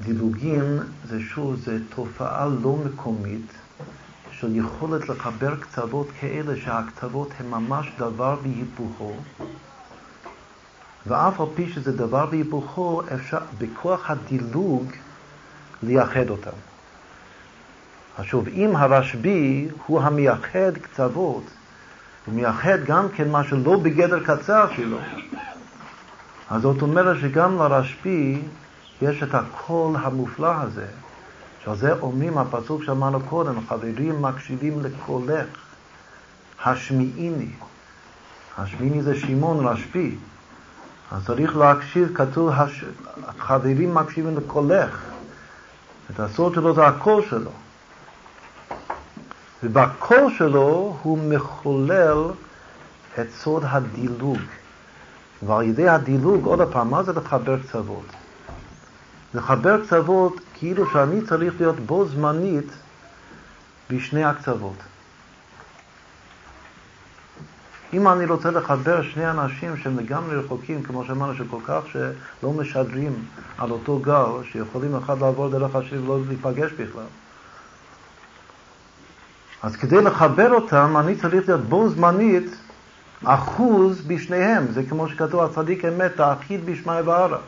דילוגים 0.00 0.78
זה 1.08 1.20
שוב, 1.20 1.56
זה 1.56 1.78
תופעה 1.94 2.46
לא 2.62 2.76
מקומית 2.84 3.52
של 4.30 4.56
יכולת 4.56 5.08
לחבר 5.08 5.56
קצוות 5.56 6.06
כאלה 6.20 6.56
שהקצוות 6.56 7.28
הם 7.38 7.50
ממש 7.50 7.92
דבר 7.98 8.36
והיפוכו 8.42 9.12
ואף 11.06 11.40
על 11.40 11.46
פי 11.54 11.68
שזה 11.72 11.96
דבר 11.96 12.26
והיפוכו 12.30 13.02
אפשר 13.14 13.38
בכוח 13.58 14.10
הדילוג 14.10 14.84
לייחד 15.82 16.30
אותם. 16.30 16.56
עכשיו, 18.18 18.40
אם 18.48 18.76
הרשב"י 18.76 19.68
הוא 19.86 20.00
המייחד 20.00 20.78
קצוות, 20.82 21.42
הוא 22.26 22.34
מייחד 22.34 22.84
גם 22.84 23.08
כן 23.08 23.30
מה 23.30 23.44
שלא 23.44 23.76
בגדר 23.76 24.24
קצר 24.24 24.66
שלו, 24.76 24.98
אז 26.50 26.62
זאת 26.62 26.82
אומרת 26.82 27.16
שגם 27.20 27.58
לרשב"י 27.58 28.40
יש 29.02 29.22
את 29.22 29.34
הקול 29.34 29.96
המופלא 29.96 30.52
הזה, 30.60 30.86
שעל 31.64 31.76
זה 31.76 31.92
אומרים 31.92 32.38
הפסוק 32.38 32.82
שאמרנו 32.82 33.20
קודם, 33.20 33.66
חברים 33.68 34.22
מקשיבים 34.22 34.80
לקולך, 34.80 35.46
השמיעיני. 36.64 37.50
השמיעיני 38.58 39.02
זה 39.02 39.20
שמעון 39.20 39.66
רשב"י. 39.66 40.16
אז 41.12 41.26
צריך 41.26 41.56
להקשיב, 41.56 42.10
כתוב, 42.14 42.50
הש... 42.50 42.84
חברים 43.38 43.94
מקשיבים 43.94 44.36
לקולך. 44.36 45.02
את 46.10 46.20
הסוד 46.20 46.54
שלו 46.54 46.74
זה 46.74 46.86
הקול 46.86 47.22
שלו. 47.30 47.50
ובקול 49.62 50.32
שלו 50.38 50.96
הוא 51.02 51.18
מחולל 51.18 52.24
את 53.20 53.26
סוד 53.30 53.62
הדילוג. 53.66 54.38
ועל 55.42 55.62
ידי 55.62 55.88
הדילוג, 55.88 56.46
עוד 56.46 56.72
פעם, 56.72 56.90
מה 56.90 57.02
זה 57.02 57.12
לחבר 57.12 57.58
קצוות? 57.62 58.06
לחבר 59.34 59.84
קצוות 59.84 60.40
כאילו 60.54 60.90
שאני 60.92 61.22
צריך 61.22 61.54
להיות 61.58 61.80
בו 61.80 62.06
זמנית 62.08 62.72
בשני 63.90 64.24
הקצוות. 64.24 64.76
אם 67.92 68.08
אני 68.08 68.24
רוצה 68.24 68.50
לחבר 68.50 69.02
שני 69.02 69.30
אנשים 69.30 69.76
שהם 69.76 69.98
לגמרי 69.98 70.36
רחוקים, 70.36 70.82
כמו 70.82 71.04
שאמרנו, 71.04 71.34
שכל 71.34 71.58
כך 71.66 71.80
שלא 71.92 72.52
משדרים 72.52 73.12
על 73.58 73.70
אותו 73.70 73.98
גל, 73.98 74.44
שיכולים 74.52 74.96
אחד 74.96 75.20
לעבור 75.20 75.48
דרך 75.48 75.76
השני 75.76 75.98
ולא 75.98 76.18
להיפגש 76.28 76.72
בכלל. 76.72 77.04
אז 79.62 79.76
כדי 79.76 80.02
לחבר 80.02 80.54
אותם, 80.54 80.96
אני 80.96 81.16
צריך 81.16 81.48
להיות 81.48 81.60
בו 81.60 81.88
זמנית 81.88 82.56
אחוז 83.24 84.00
בשניהם. 84.06 84.66
זה 84.66 84.82
כמו 84.88 85.08
שכתוב, 85.08 85.40
הצדיק 85.40 85.84
אמת, 85.84 86.20
האחיד 86.20 86.66
בשמי 86.66 87.00
וערה. 87.00 87.38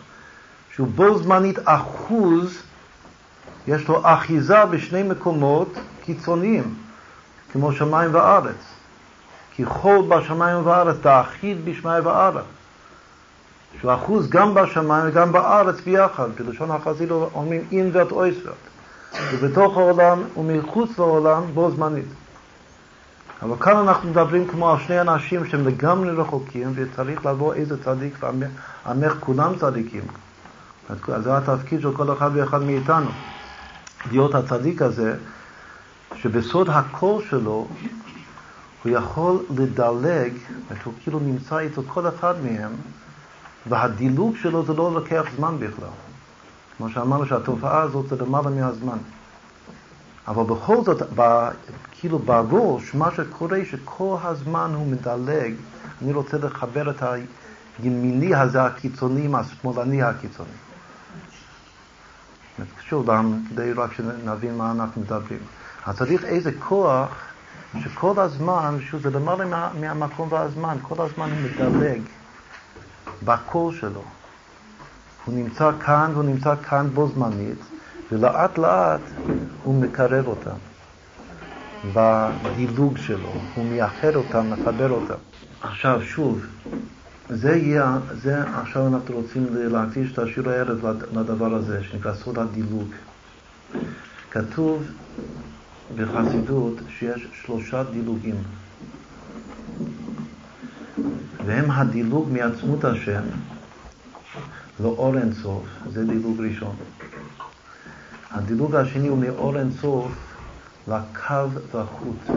שהוא 0.74 0.88
בו 0.94 1.18
זמנית 1.18 1.58
אחוז, 1.64 2.62
יש 3.66 3.88
לו 3.88 4.00
אחיזה 4.04 4.64
בשני 4.64 5.02
מקומות 5.02 5.68
קיצוניים, 6.04 6.74
כמו 7.52 7.72
שמיים 7.72 8.14
וארץ. 8.14 8.70
כי 9.54 9.64
חול 9.64 10.06
בשמיים 10.08 10.58
ובארץ, 10.58 10.96
תאחיד 11.02 11.64
בשמי 11.64 12.00
וארץ. 12.04 12.44
שהוא 13.80 13.94
אחוז 13.94 14.28
גם 14.28 14.54
בשמיים 14.54 15.04
וגם 15.08 15.32
בארץ 15.32 15.80
ביחד. 15.80 16.28
בלשון 16.38 16.70
החסידות 16.70 17.30
אומרים 17.34 17.64
אינוורט 17.72 18.12
אויסוורט. 18.12 18.54
ובתוך 19.32 19.76
העולם 19.76 20.22
ומחוץ 20.36 20.98
לעולם 20.98 21.42
בו 21.54 21.70
זמנית. 21.70 22.04
אבל 23.42 23.56
כאן 23.60 23.76
אנחנו 23.76 24.10
מדברים 24.10 24.48
כמו 24.48 24.70
על 24.70 24.78
שני 24.78 25.00
אנשים 25.00 25.46
שהם 25.46 25.66
לגמרי 25.66 26.10
רחוקים 26.10 26.72
וצריך 26.74 27.26
לבוא 27.26 27.54
איזה 27.54 27.84
צדיק 27.84 28.18
ועמך 28.20 29.14
כולם 29.20 29.52
צדיקים. 29.58 30.02
זה 31.22 31.36
התפקיד 31.36 31.80
של 31.80 31.96
כל 31.96 32.12
אחד 32.12 32.30
ואחד 32.34 32.62
מאיתנו. 32.62 33.10
להיות 34.10 34.34
הצדיק 34.34 34.82
הזה, 34.82 35.16
שבסוד 36.14 36.68
הקול 36.70 37.22
שלו 37.30 37.68
הוא 38.82 38.92
יכול 38.92 39.38
לדלג, 39.56 40.32
הוא 40.84 40.94
כאילו 41.02 41.20
נמצא 41.20 41.66
אצל 41.66 41.82
כל 41.86 42.08
אחד 42.08 42.34
מהם, 42.44 42.72
והדילוג 43.66 44.36
שלו 44.36 44.64
זה 44.64 44.74
לא 44.74 44.92
לוקח 44.94 45.24
זמן 45.36 45.56
בכלל. 45.58 45.88
כמו 46.76 46.90
שאמרנו 46.90 47.26
שהתופעה 47.26 47.80
הזאת 47.82 48.08
זה 48.08 48.16
למעלה 48.16 48.50
מהזמן. 48.50 48.98
אבל 50.28 50.42
בכל 50.42 50.84
זאת, 50.84 51.02
ב, 51.14 51.48
כאילו 51.92 52.18
בראש, 52.18 52.94
מה 52.94 53.10
שקורה 53.16 53.58
שכל 53.70 54.16
הזמן 54.22 54.70
הוא 54.74 54.86
מדלג, 54.86 55.54
אני 56.02 56.12
רוצה 56.12 56.38
לחבר 56.38 56.90
את 56.90 57.02
הימיני 57.82 58.34
הזה 58.34 58.62
הקיצוני 58.62 59.24
עם 59.24 59.34
השמאלני 59.34 60.02
הקיצוני. 60.02 60.69
שוב, 62.80 63.08
כדי 63.48 63.72
רק 63.72 63.92
שנבין 63.92 64.56
מה 64.56 64.70
אנחנו 64.70 65.00
מדברים. 65.00 65.40
אז 65.86 65.96
צריך 65.96 66.24
איזה 66.24 66.50
כוח 66.58 67.08
שכל 67.78 68.20
הזמן, 68.20 68.78
שהוא 68.80 69.00
זה 69.00 69.10
למעלה 69.10 69.44
מה, 69.44 69.70
מהמקום 69.80 70.32
והזמן, 70.32 70.76
כל 70.82 71.02
הזמן 71.02 71.30
הוא 71.30 71.68
מדלג 71.68 72.00
בקול 73.24 73.74
שלו. 73.74 74.02
הוא 75.24 75.34
נמצא 75.34 75.70
כאן 75.86 76.10
והוא 76.12 76.24
נמצא 76.24 76.54
כאן 76.68 76.88
בו 76.94 77.08
זמנית, 77.08 77.58
ולאט 78.12 78.58
לאט 78.58 79.00
הוא 79.62 79.82
מקרב 79.82 80.26
אותם 80.26 80.56
בדילוג 81.94 82.98
שלו, 82.98 83.32
הוא 83.54 83.64
מייחד 83.64 84.14
אותם, 84.14 84.50
מחבר 84.50 84.90
אותם. 84.90 85.14
עכשיו 85.60 86.02
שוב, 86.02 86.40
זה 87.32 87.56
יהיה, 87.56 87.98
זה 88.22 88.42
עכשיו 88.42 88.86
אנחנו 88.86 89.14
רוצים 89.14 89.46
להקדיש 89.52 90.12
את 90.12 90.18
השיר 90.18 90.50
הערב 90.50 90.86
לדבר 91.12 91.54
הזה, 91.54 91.84
שנקרא 91.84 92.14
סוד 92.14 92.38
הדילוג. 92.38 92.88
כתוב 94.30 94.82
בחסידות 95.96 96.74
שיש 96.98 97.28
שלושה 97.32 97.82
דילוגים, 97.92 98.34
והם 101.46 101.70
הדילוג 101.70 102.28
מעצמות 102.32 102.84
השם 102.84 103.22
לאור 104.80 105.18
אינסוף, 105.18 105.64
זה 105.92 106.04
דילוג 106.04 106.40
ראשון. 106.40 106.76
הדילוג 108.30 108.74
השני 108.74 109.08
הוא 109.08 109.18
מאור 109.18 109.58
אינסוף 109.58 110.12
לקו 110.88 111.34
והחוט 111.72 112.30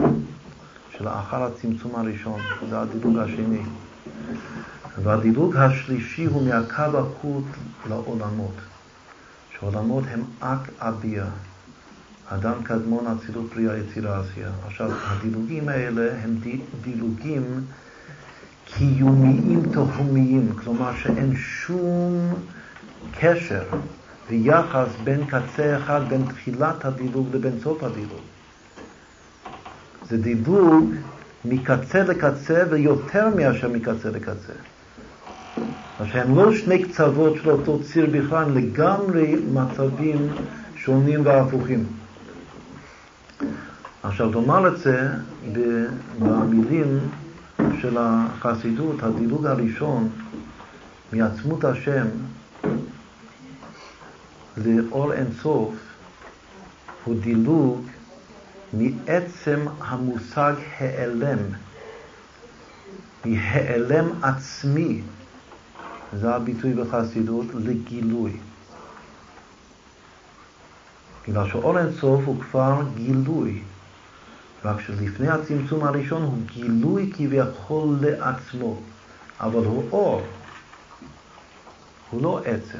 שלאחר 0.90 1.42
הצמצום 1.42 1.94
הראשון, 1.94 2.40
זה 2.70 2.80
הדילוג 2.80 3.18
השני. 3.18 3.62
והדילוג 5.02 5.56
השלישי 5.56 6.24
הוא 6.24 6.46
מהקו 6.46 6.98
החוט 6.98 7.44
לעולמות, 7.88 8.54
שעולמות 9.58 10.04
הם 10.10 10.22
אק 10.40 10.68
אביה. 10.78 11.26
אדם 12.28 12.62
קדמון 12.62 13.06
אצילות 13.06 13.50
פרי 13.52 13.70
היצירה 13.70 14.20
עשייה. 14.20 14.50
עכשיו, 14.66 14.90
הדילוגים 15.04 15.68
האלה 15.68 16.12
הם 16.22 16.38
דילוגים 16.82 17.64
קיומיים 18.64 19.62
תהומיים, 19.72 20.52
כלומר 20.64 20.96
שאין 20.96 21.36
שום 21.36 22.34
קשר 23.20 23.62
ויחס 24.28 24.88
בין 25.04 25.26
קצה 25.26 25.76
אחד, 25.76 26.00
בין 26.08 26.24
תחילת 26.24 26.84
הדילוג 26.84 27.28
לבין 27.32 27.60
סוף 27.62 27.82
הדילוג. 27.82 28.20
זה 30.08 30.16
דילוג 30.16 30.94
מקצה 31.44 32.02
לקצה 32.02 32.64
ויותר 32.70 33.28
מאשר 33.36 33.68
מקצה 33.68 34.10
לקצה. 34.10 34.52
שהם 36.04 36.36
לא 36.36 36.54
שני 36.54 36.82
קצוות 36.82 37.36
של 37.42 37.50
אותו 37.50 37.82
ציר 37.82 38.06
בכלל, 38.06 38.44
הם 38.44 38.56
לגמרי 38.56 39.36
מצבים 39.52 40.28
שונים 40.76 41.26
והפוכים. 41.26 41.84
עכשיו, 44.02 44.32
לומר 44.32 44.68
את 44.68 44.78
זה 44.78 45.08
במילים 46.18 46.98
של 47.80 47.96
החסידות, 48.00 49.02
הדילוג 49.02 49.46
הראשון 49.46 50.08
מעצמות 51.12 51.64
השם 51.64 52.06
לאור 54.56 55.12
אינסוף 55.12 55.74
הוא 57.04 57.14
דילוג 57.20 57.86
מעצם 58.72 59.60
המושג 59.80 60.54
העלם, 60.78 61.38
מהעלם 63.24 64.06
עצמי, 64.22 65.02
זה 66.20 66.34
הביטוי 66.34 66.74
בחסידות, 66.74 67.46
לגילוי. 67.54 68.36
בגלל 71.28 71.48
שאור 71.48 71.78
אינסוף 71.78 72.22
הוא 72.24 72.40
כבר 72.40 72.82
גילוי. 72.96 73.62
רק 74.64 74.80
שלפני 74.80 75.28
הצמצום 75.28 75.84
הראשון 75.84 76.22
הוא 76.22 76.38
גילוי 76.46 77.12
כביכול 77.14 77.96
לעצמו, 78.00 78.80
אבל 79.40 79.64
הוא 79.64 79.84
אור, 79.92 80.22
הוא 82.10 82.22
לא 82.22 82.40
עצם. 82.44 82.78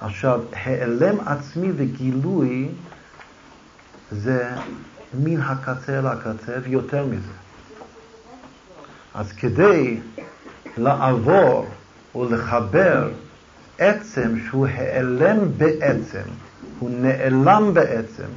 עכשיו, 0.00 0.40
העלם 0.52 1.20
עצמי 1.20 1.68
וגילוי 1.76 2.68
זה 4.10 4.50
מן 5.14 5.40
הקצה 5.40 6.00
לקצה 6.00 6.56
ויותר 6.62 7.06
מזה. 7.06 7.32
אז 9.14 9.32
כדי 9.32 10.00
לעבור 10.76 11.66
או 12.14 12.30
לחבר 12.30 13.08
עצם 13.78 14.34
שהוא 14.48 14.66
העלם 14.66 15.38
בעצם, 15.56 16.22
הוא 16.78 16.90
נעלם 16.92 17.70
בעצם, 17.74 18.28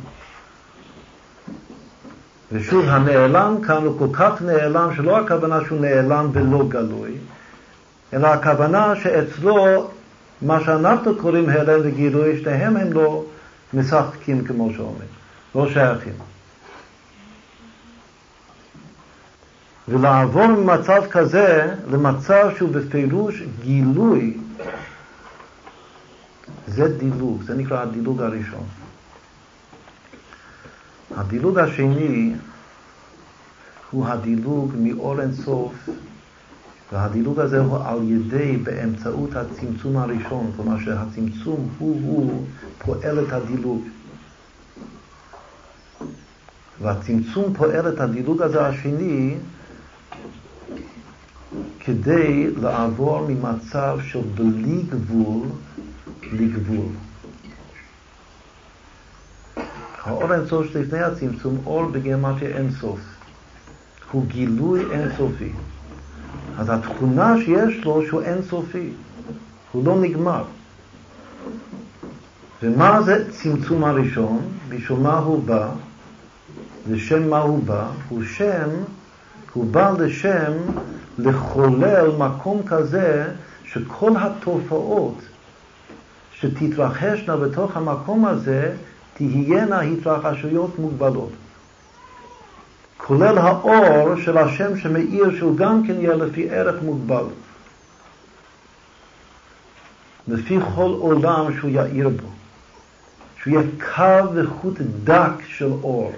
ושוב, 2.51 2.85
הנעלם 2.87 3.55
כאן 3.67 3.83
הוא 3.83 3.99
כל 3.99 4.07
כך 4.13 4.41
נעלם, 4.41 4.89
שלא 4.95 5.17
הכוונה 5.17 5.59
שהוא 5.67 5.81
נעלם 5.81 6.29
ולא 6.33 6.67
גלוי, 6.67 7.11
אלא 8.13 8.27
הכוונה 8.27 8.93
שאצלו, 9.03 9.89
מה 10.41 10.63
שאנחנו 10.63 11.15
קוראים 11.15 11.49
הלם 11.49 11.79
וגילוי, 11.83 12.39
שניהם 12.43 12.77
הם 12.77 12.93
לא 12.93 13.25
משחקים 13.73 14.43
כמו 14.43 14.69
שאומרים, 14.75 15.07
לא 15.55 15.67
שייכים. 15.73 16.13
ולעבור 19.87 20.47
ממצב 20.47 21.01
כזה 21.11 21.75
למצב 21.91 22.49
שהוא 22.57 22.69
בפירוש 22.69 23.43
גילוי, 23.61 24.37
זה 26.67 26.97
דילוג, 26.97 27.43
זה 27.43 27.55
נקרא 27.55 27.81
הדילוג 27.81 28.21
הראשון. 28.21 28.63
הדילוג 31.15 31.59
השני 31.59 32.33
הוא 33.91 34.07
הדילוג 34.07 34.73
מאור 34.77 35.21
אינסוף, 35.21 35.73
והדילוג 36.91 37.39
הזה 37.39 37.59
הוא 37.59 37.77
על 37.85 37.99
ידי, 38.03 38.57
באמצעות 38.57 39.35
הצמצום 39.35 39.97
הראשון, 39.97 40.51
כלומר 40.55 40.79
שהצמצום 40.79 41.69
הוא-הוא 41.77 42.45
פועל 42.77 43.19
את 43.19 43.33
הדילוג. 43.33 43.83
והצמצום 46.81 47.53
פועל 47.53 47.89
את 47.89 47.99
הדילוג 47.99 48.41
הזה 48.41 48.67
השני 48.67 49.35
כדי 51.79 52.51
לעבור 52.61 53.27
ממצב 53.27 53.97
של 54.03 54.21
בלי 54.35 54.81
גבול 54.89 55.47
לגבול. 56.31 56.85
האור 60.03 60.33
אינסוף 60.33 60.67
שלפני 60.67 60.99
הצמצום, 60.99 61.57
אור 61.65 61.85
בגימטיה 61.85 62.57
אינסוף. 62.57 62.99
הוא 64.11 64.25
גילוי 64.25 64.81
אינסופי. 64.91 65.49
אז 66.57 66.69
התכונה 66.69 67.35
שיש 67.45 67.85
לו 67.85 68.05
שהוא 68.07 68.21
אינסופי, 68.21 68.89
הוא 69.71 69.85
לא 69.85 70.01
נגמר. 70.01 70.43
ומה 72.63 73.01
זה 73.01 73.31
צמצום 73.31 73.83
הראשון? 73.83 74.41
בשביל 74.69 74.99
מה 74.99 75.17
הוא 75.17 75.43
בא? 75.43 75.69
לשם 76.89 77.29
מה 77.29 77.39
הוא 77.39 77.63
בא? 77.63 77.87
הוא 78.09 78.23
שם, 78.23 78.69
הוא 79.53 79.65
בא 79.65 79.91
לשם 79.99 80.53
לחולל 81.17 82.11
מקום 82.17 82.61
כזה 82.65 83.27
שכל 83.63 84.11
התופעות 84.19 85.17
שתתרחשנה 86.33 87.37
בתוך 87.37 87.77
המקום 87.77 88.25
הזה 88.25 88.75
תהיינה 89.13 89.81
התרחשויות 89.81 90.79
מוגבלות. 90.79 91.31
כולל 92.97 93.37
האור 93.37 94.15
של 94.25 94.37
השם 94.37 94.77
שמאיר 94.77 95.37
שהוא 95.37 95.57
גם 95.57 95.87
כן 95.87 95.93
יהיה 95.93 96.15
לפי 96.15 96.49
ערך 96.49 96.81
מוגבל. 96.81 97.25
לפי 100.27 100.59
כל 100.75 100.95
עולם 100.99 101.57
שהוא 101.59 101.71
יאיר 101.71 102.09
בו. 102.09 102.27
שהוא 103.41 103.53
יהיה 103.53 103.67
קו 103.95 104.33
וחוט 104.33 104.81
דק 105.03 105.33
של 105.47 105.71
אור. 105.83 106.13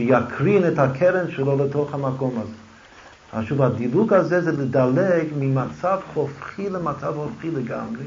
שיקרין 0.00 0.68
את 0.68 0.78
הקרן 0.78 1.30
שלו 1.30 1.64
לתוך 1.64 1.94
המקום 1.94 2.38
הזה. 2.38 2.52
עכשיו 3.32 3.64
הדילוג 3.64 4.12
הזה 4.12 4.40
זה 4.40 4.52
לדלג 4.52 5.26
ממצב 5.38 5.98
הופכי 6.14 6.70
למצב 6.70 7.16
הופכי 7.16 7.50
לגמרי, 7.50 8.04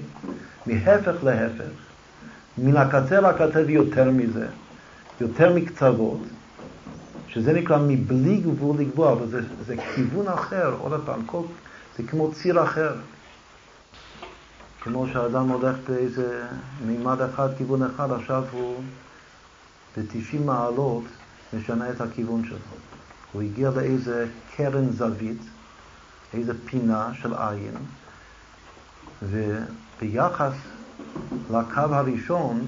מהפך 0.65 1.23
להפך, 1.23 1.73
מן 2.57 2.77
הקצה 2.77 3.21
לקצה 3.21 3.61
ויותר 3.65 4.11
מזה, 4.11 4.47
יותר 5.21 5.53
מקצוות, 5.55 6.19
שזה 7.27 7.53
נקרא 7.53 7.77
מבלי 7.87 8.37
גבול 8.37 8.75
לגבול, 8.79 9.07
אבל 9.07 9.27
זה, 9.27 9.41
זה 9.65 9.75
כיוון 9.95 10.27
אחר, 10.27 10.75
עוד 10.79 11.01
פעם, 11.05 11.19
כל, 11.25 11.41
זה 11.97 12.03
כמו 12.07 12.31
ציר 12.31 12.63
אחר. 12.63 12.93
כמו 14.81 15.07
שאדם 15.13 15.49
הולך 15.49 15.75
באיזה 15.89 16.43
מימד 16.85 17.21
אחד, 17.21 17.49
כיוון 17.57 17.83
אחד, 17.83 18.11
עכשיו 18.11 18.43
הוא 18.51 18.83
ב-90 19.97 20.37
מעלות 20.45 21.03
משנה 21.53 21.89
את 21.89 22.01
הכיוון 22.01 22.45
שלו. 22.45 22.57
הוא 23.31 23.41
הגיע 23.41 23.69
לאיזה 23.69 24.27
קרן 24.55 24.89
זווית, 24.89 25.41
איזה 26.33 26.53
פינה 26.65 27.09
של 27.13 27.33
עין, 27.33 27.75
וביחס 29.21 30.53
לקו 31.49 31.79
הראשון, 31.79 32.67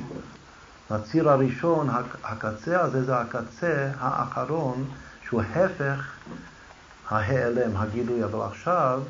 לציר 0.91 1.29
הראשון, 1.29 1.89
הקצה 2.23 2.81
הזה 2.81 3.03
זה 3.03 3.19
הקצה 3.19 3.91
האחרון 3.99 4.85
שהוא 5.27 5.41
הפך 5.41 6.11
ההיעלם, 7.09 7.77
הגילוי, 7.77 8.23
אבל 8.23 8.39
עכשיו, 8.47 9.01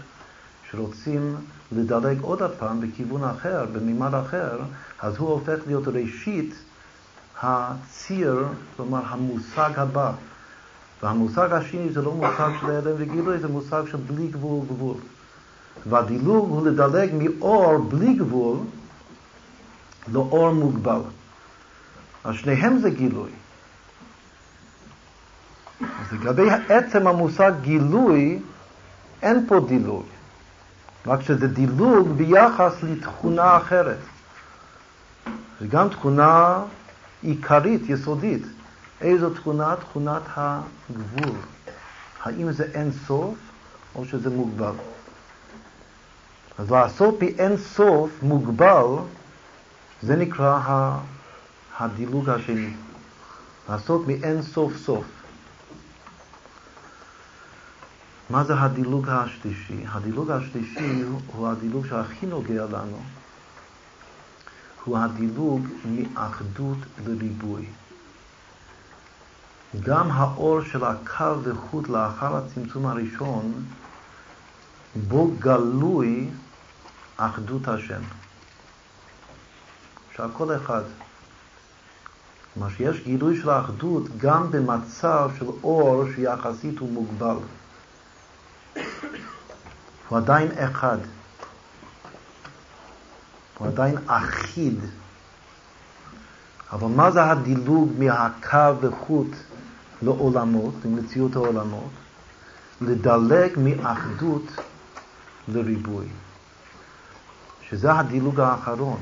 כשרוצים 0.64 1.36
לדלג 1.72 2.22
עוד 2.22 2.42
פעם 2.60 2.82
בכיוון 2.82 3.24
אחר, 3.24 3.66
במימד 3.72 4.14
אחר, 4.14 4.60
אז 5.00 5.18
הוא 5.18 5.30
הופך 5.30 5.60
להיות 5.68 5.88
ראשית 5.88 6.56
הציר, 7.42 8.48
כלומר 8.76 9.02
המושג 9.06 9.70
הבא. 9.76 10.12
והמושג 11.04 11.52
השני 11.52 11.90
זה 11.90 12.02
לא 12.02 12.12
מושג 12.12 12.50
של 12.62 12.70
הלם 12.70 12.96
וגילוי, 12.98 13.40
זה 13.40 13.48
מושג 13.48 13.84
של 13.92 13.98
בלי 13.98 14.28
גבול 14.28 14.66
גבול. 14.66 14.98
והדילוג 15.86 16.50
הוא 16.50 16.68
לדלג 16.68 17.10
מאור 17.14 17.78
בלי 17.78 18.14
גבול 18.14 18.58
לאור 20.08 20.52
מוגבל. 20.52 21.02
אז 22.24 22.36
שניהם 22.36 22.80
זה 22.80 22.90
גילוי. 22.90 23.30
אז 25.82 26.14
לגבי 26.14 26.50
עצם 26.70 27.08
המושג 27.08 27.52
גילוי, 27.62 28.40
אין 29.22 29.46
פה 29.48 29.60
דילוג. 29.68 30.06
רק 31.08 31.22
שזה 31.22 31.48
דילוג 31.48 32.08
ביחס 32.08 32.74
לתכונה 32.84 33.58
אחרת. 33.58 33.98
זה 35.60 35.68
גם 35.68 35.90
תכונה 35.90 36.64
עיקרית, 37.26 37.82
יסודית. 37.90 38.42
איזו 39.02 39.30
תכונה? 39.30 39.76
תכונת 39.76 40.22
הגבול. 40.36 41.36
האם 42.24 42.52
זה 42.52 42.64
אין 42.74 42.92
סוף 43.08 43.36
או 43.96 44.06
שזה 44.06 44.30
מוגבל? 44.30 44.74
אז 46.58 46.72
לעשות 46.72 47.20
באין 47.20 47.58
סוף 47.58 48.10
מוגבל, 48.22 48.86
זה 50.02 50.16
נקרא 50.16 50.98
הדילוג 51.80 52.30
השני. 52.30 52.74
לעשות 53.70 54.08
מאין 54.08 54.42
סוף 54.42 54.78
סוף. 54.78 55.06
מה 58.30 58.44
זה 58.44 58.54
הדילוג 58.60 59.10
השלישי? 59.10 59.86
הדילוג 59.88 60.32
השלישי 60.32 61.04
הוא 61.28 61.48
הדילוג 61.48 61.86
שהכי 61.86 62.26
נוגע 62.26 62.66
לנו. 62.66 63.00
הוא 64.86 64.98
הדילוג 64.98 65.68
מאחדות 65.86 66.78
לריבוי. 67.06 67.66
גם 69.80 70.12
האור 70.12 70.62
של 70.62 70.84
הקו 70.84 71.44
וחוט 71.44 71.90
לאחר 71.90 72.36
הצמצום 72.36 72.86
הראשון, 72.86 73.66
בו 75.08 75.32
גלוי 75.40 76.30
אחדות 77.18 77.68
השם. 77.68 78.02
שהכל 80.16 80.56
אחד. 80.56 80.84
כלומר 82.54 82.70
שיש 82.70 83.04
גילוי 83.04 83.42
של 83.42 83.50
האחדות 83.50 84.04
גם 84.18 84.52
במצב 84.52 85.30
של 85.40 85.46
אור 85.64 86.04
שיחסית 86.16 86.80
הוא 86.80 86.92
מוגבל. 86.92 87.38
הוא 90.10 90.18
עדיין 90.18 90.52
אחד. 90.52 90.98
הוא 93.58 93.68
עדיין 93.68 93.96
אחיד. 94.08 94.80
אבל 96.72 96.88
מה 96.88 97.12
זה 97.12 97.24
הדילוג 97.24 97.92
מהקו 97.98 98.80
וחוט 98.82 99.36
לעולמות, 100.02 100.74
למציאות 100.86 101.36
העולמות? 101.36 101.90
לדלג 102.82 103.52
מאחדות 103.58 104.44
לריבוי. 105.48 106.06
שזה 107.70 107.94
הדילוג 107.94 108.40
האחרון. 108.40 109.00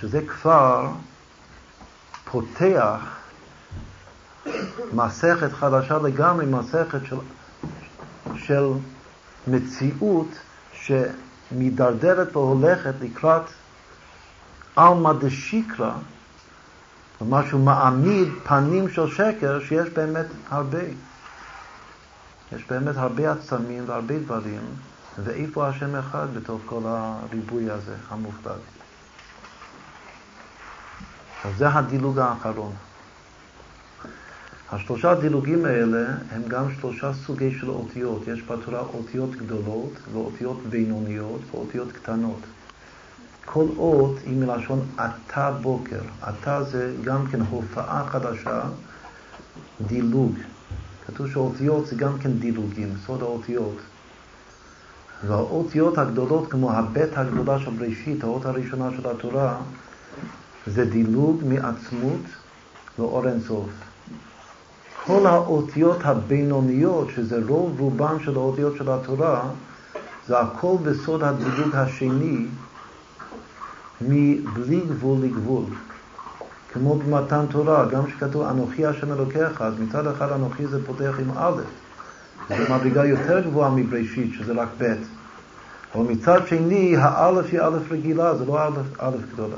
שזה 0.00 0.20
כבר 0.26 0.90
פותח 2.24 3.00
מסכת 4.92 5.52
חדשה 5.52 5.98
לגמרי, 5.98 6.46
מסכת 6.46 6.98
של, 7.04 7.16
של 8.36 8.64
מציאות 9.46 10.28
שמידרדרת 11.50 12.36
והולכת 12.36 12.94
לקראת 13.00 13.42
עלמא 14.76 15.12
דשיקרא, 15.12 15.92
משהו 17.28 17.58
מעמיד 17.58 18.28
פנים 18.44 18.88
של 18.88 19.10
שקר 19.10 19.60
שיש 19.60 19.88
באמת 19.88 20.26
הרבה. 20.50 20.82
יש 22.52 22.64
באמת 22.70 22.96
הרבה 22.96 23.32
עצמים 23.32 23.84
והרבה 23.86 24.18
דברים, 24.18 24.60
ואיפה 25.24 25.68
השם 25.68 25.96
אחד 25.96 26.26
בתוך 26.34 26.60
כל 26.66 26.80
הריבוי 26.84 27.70
הזה, 27.70 27.94
המופלג. 28.08 28.60
אז 31.44 31.56
זה 31.56 31.68
הדילוג 31.68 32.18
האחרון. 32.18 32.72
השלושה 34.72 35.14
דילוגים 35.14 35.64
האלה 35.64 36.06
הם 36.30 36.42
גם 36.48 36.64
שלושה 36.80 37.12
סוגי 37.12 37.58
של 37.60 37.70
אותיות. 37.70 38.28
יש 38.28 38.42
בתורה 38.42 38.80
אותיות 38.80 39.30
גדולות 39.30 39.92
ואותיות 40.12 40.58
בינוניות 40.68 41.40
ואותיות 41.50 41.92
קטנות. 41.92 42.40
כל 43.44 43.66
אות 43.76 44.16
היא 44.26 44.36
מלשון 44.36 44.80
עתה 44.96 45.50
בוקר. 45.62 46.00
עתה 46.22 46.62
זה 46.62 46.94
גם 47.04 47.26
כן 47.26 47.40
הופעה 47.40 48.06
חדשה, 48.08 48.62
דילוג. 49.86 50.34
כתוב 51.06 51.30
שאותיות 51.30 51.86
זה 51.86 51.96
גם 51.96 52.18
כן 52.18 52.32
דילוגים, 52.32 52.94
סוד 53.06 53.22
האותיות. 53.22 53.76
והאותיות 55.26 55.98
הגדולות, 55.98 56.50
כמו 56.50 56.72
הבית 56.72 57.18
הגדולה 57.18 57.58
של 57.58 57.70
בראשית, 57.70 58.24
האות 58.24 58.46
הראשונה 58.46 58.90
של 58.96 59.10
התורה, 59.10 59.56
זה 60.66 60.84
דילוג 60.84 61.42
מעצמות 61.44 62.20
לאור 62.98 63.28
אינסוף. 63.28 63.89
כל 65.06 65.26
האותיות 65.26 65.98
הבינוניות, 66.04 67.08
שזה 67.14 67.40
רוב 67.48 67.80
רובן 67.80 68.16
של 68.24 68.34
האותיות 68.34 68.76
של 68.76 68.90
התורה, 68.90 69.42
זה 70.28 70.40
הכל 70.40 70.76
בסוד 70.82 71.22
הדילוג 71.22 71.74
השני 71.74 72.46
מבלי 74.00 74.80
גבול 74.80 75.18
לגבול. 75.22 75.64
כמו 76.72 76.94
במתן 76.94 77.44
תורה, 77.50 77.86
גם 77.86 78.10
שכתוב 78.10 78.42
אנוכי 78.42 78.86
השם 78.86 79.12
אלוקיך, 79.12 79.62
אז 79.62 79.74
מצד 79.80 80.06
אחד 80.06 80.32
אנוכי 80.32 80.66
זה 80.66 80.86
פותח 80.86 81.14
עם 81.18 81.30
א', 81.36 81.60
זו 82.48 82.74
מדרגה 82.74 83.04
יותר 83.04 83.40
גבוהה 83.40 83.70
מבראשית, 83.70 84.30
שזה 84.34 84.52
רק 84.52 84.68
ב', 84.78 84.94
אבל 85.94 86.04
מצד 86.04 86.46
שני, 86.46 86.96
האלף 86.96 87.46
היא 87.52 87.60
א' 87.60 87.78
רגילה, 87.90 88.34
זה 88.34 88.44
לא 88.44 88.60
א', 88.66 88.78
א' 88.98 89.16
גדולה. 89.32 89.56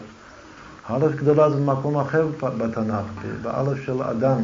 א' 0.88 1.06
גדולה 1.16 1.50
זה 1.50 1.56
במקום 1.56 1.96
אחר 1.98 2.26
בתנ"ך, 2.40 3.24
באלף 3.42 3.84
של 3.84 4.02
אדם, 4.02 4.42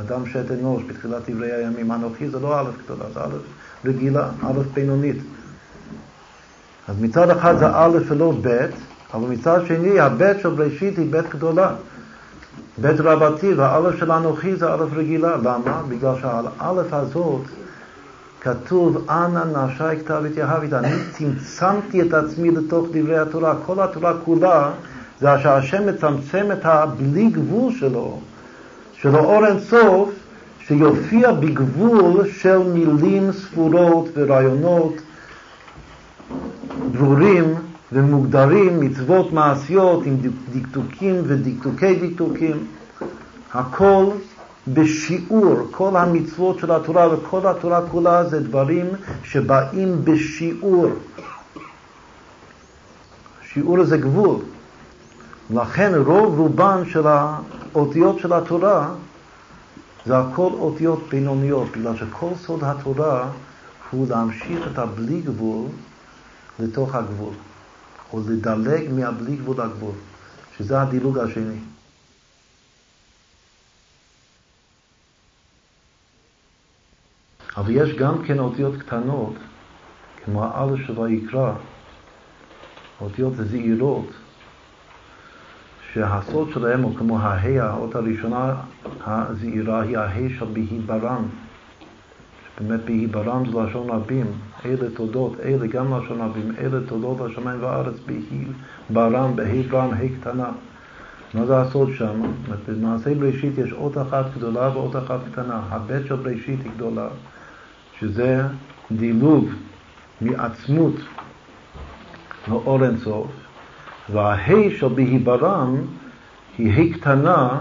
אדם 0.00 0.26
שאת 0.26 0.50
אנוש, 0.50 0.82
בתחילת 0.86 1.30
דברי 1.30 1.52
הימים. 1.52 1.92
אנוכי 1.92 2.28
זה 2.28 2.40
לא 2.40 2.60
א' 2.60 2.70
גדולה, 2.84 3.04
זה 3.14 3.20
א' 3.20 3.38
רגילה, 3.84 4.28
א' 4.42 4.60
בינונית. 4.74 5.16
אז 6.88 6.96
מצד 7.00 7.30
אחד 7.30 7.58
זה 7.58 7.66
א' 7.68 7.98
ולא 8.08 8.32
ב', 8.42 8.66
אבל 9.14 9.28
מצד 9.28 9.60
שני 9.66 10.00
הב' 10.00 10.32
של 10.42 10.48
בראשית 10.48 10.98
היא 10.98 11.06
ב' 11.10 11.20
גדולה. 11.30 11.74
ב' 12.80 12.86
רבתי, 12.86 13.54
והאלף 13.54 13.98
של 13.98 14.12
אנוכי 14.12 14.56
זה 14.56 14.72
א' 14.72 14.84
רגילה. 14.96 15.36
למה? 15.36 15.82
בגלל 15.88 16.14
שהאלף 16.20 16.92
הזאת 16.92 17.42
כתוב, 18.40 19.10
אנא 19.10 19.44
נשי 19.44 20.04
כתב 20.04 20.22
התייהבית. 20.30 20.72
אני 20.72 20.92
צמצמתי 21.12 22.02
את 22.02 22.14
עצמי 22.14 22.50
לתוך 22.50 22.86
דברי 22.92 23.18
התורה. 23.18 23.54
כל 23.66 23.80
התורה 23.80 24.14
כולה 24.24 24.70
זה 25.20 25.28
שהשם 25.42 25.86
מצמצם 25.86 26.52
את 26.52 26.64
הבלי 26.64 27.30
גבול 27.30 27.72
שלו, 27.72 28.20
שלו 29.00 29.18
אור 29.18 29.46
אינסוף, 29.46 30.10
שיופיע 30.66 31.32
בגבול 31.32 32.30
של 32.30 32.58
מילים 32.58 33.32
ספורות 33.32 34.08
ורעיונות 34.14 34.94
ברורים 36.92 37.54
ומוגדרים, 37.92 38.80
מצוות 38.80 39.32
מעשיות 39.32 40.06
עם 40.06 40.16
דקדוקים 40.54 41.14
ודקדוקי 41.26 41.94
דקדוקים, 41.94 42.56
הכל 43.54 44.06
בשיעור, 44.68 45.56
כל 45.70 45.96
המצוות 45.96 46.58
של 46.58 46.72
התורה 46.72 47.14
וכל 47.14 47.46
התורה 47.46 47.80
כולה 47.90 48.24
זה 48.24 48.40
דברים 48.40 48.86
שבאים 49.24 50.04
בשיעור. 50.04 50.86
שיעור 53.42 53.84
זה 53.84 53.96
גבול. 53.96 54.36
לכן 55.50 55.92
רוב 56.06 56.38
רובן 56.38 56.82
של 56.88 57.06
האותיות 57.76 58.18
של 58.18 58.32
התורה 58.32 58.94
זה 60.06 60.18
הכל 60.18 60.50
אותיות 60.52 61.08
בינוניות, 61.08 61.68
בגלל 61.68 61.96
שכל 61.96 62.30
סוד 62.34 62.64
התורה 62.64 63.30
הוא 63.90 64.08
להמשיך 64.08 64.66
את 64.72 64.78
הבלי 64.78 65.20
גבול 65.20 65.66
לתוך 66.58 66.94
הגבול, 66.94 67.34
או 68.12 68.20
לדלג 68.28 68.92
מהבלי 68.92 69.36
גבול 69.36 69.56
לגבול, 69.60 69.94
שזה 70.58 70.80
הדילוג 70.80 71.18
השני. 71.18 71.58
אבל 77.56 77.70
יש 77.70 77.96
גם 77.98 78.24
כן 78.26 78.38
אותיות 78.38 78.74
קטנות, 78.82 79.34
כמו 80.24 80.44
האלף 80.44 80.86
של 80.86 80.98
ויקרא, 80.98 81.52
אותיות 83.00 83.32
זעירות, 83.36 84.06
שהסוד 85.96 86.50
שלהם 86.54 86.82
הוא 86.82 86.96
כמו 86.96 87.18
ההא, 87.18 87.62
האות 87.62 87.94
הראשונה 87.94 88.54
הזעירה 89.06 89.80
היא 89.82 89.98
ההא 89.98 90.28
של 90.38 90.44
בהיברם. 90.52 91.22
באמת 92.60 92.80
בהיברם 92.84 93.50
זה 93.50 93.60
לשון 93.60 93.90
רבים, 93.90 94.26
אלה 94.64 94.90
תודות, 94.94 95.40
אלה 95.40 95.66
גם 95.66 95.94
לשון 95.94 96.20
רבים, 96.20 96.52
אלה 96.58 96.80
תודות 96.86 97.20
השמיים 97.20 97.62
והארץ 97.62 97.94
בהיברם, 98.06 99.36
בהיברם, 99.36 99.90
ה' 99.90 100.20
קטנה. 100.20 100.48
מה 101.34 101.46
זה 101.46 101.60
הסוד 101.60 101.90
שם? 101.94 102.22
במעשה 102.68 103.14
בראשית 103.14 103.58
יש 103.58 103.72
אות 103.72 103.98
אחת 103.98 104.24
גדולה 104.36 104.76
ואות 104.76 104.96
אחת 104.96 105.20
קטנה. 105.32 105.60
הבית 105.70 106.06
של 106.06 106.16
בראשית 106.16 106.60
היא 106.64 106.72
גדולה, 106.76 107.08
שזה 108.00 108.42
דילוג 108.92 109.48
מעצמות 110.20 110.94
לאור 112.48 112.84
אינסוף, 112.84 113.45
וההי 114.10 114.78
של 114.78 114.88
בהיברם 114.88 115.76
היא 116.58 116.72
ה' 116.72 116.98
קטנה, 116.98 117.60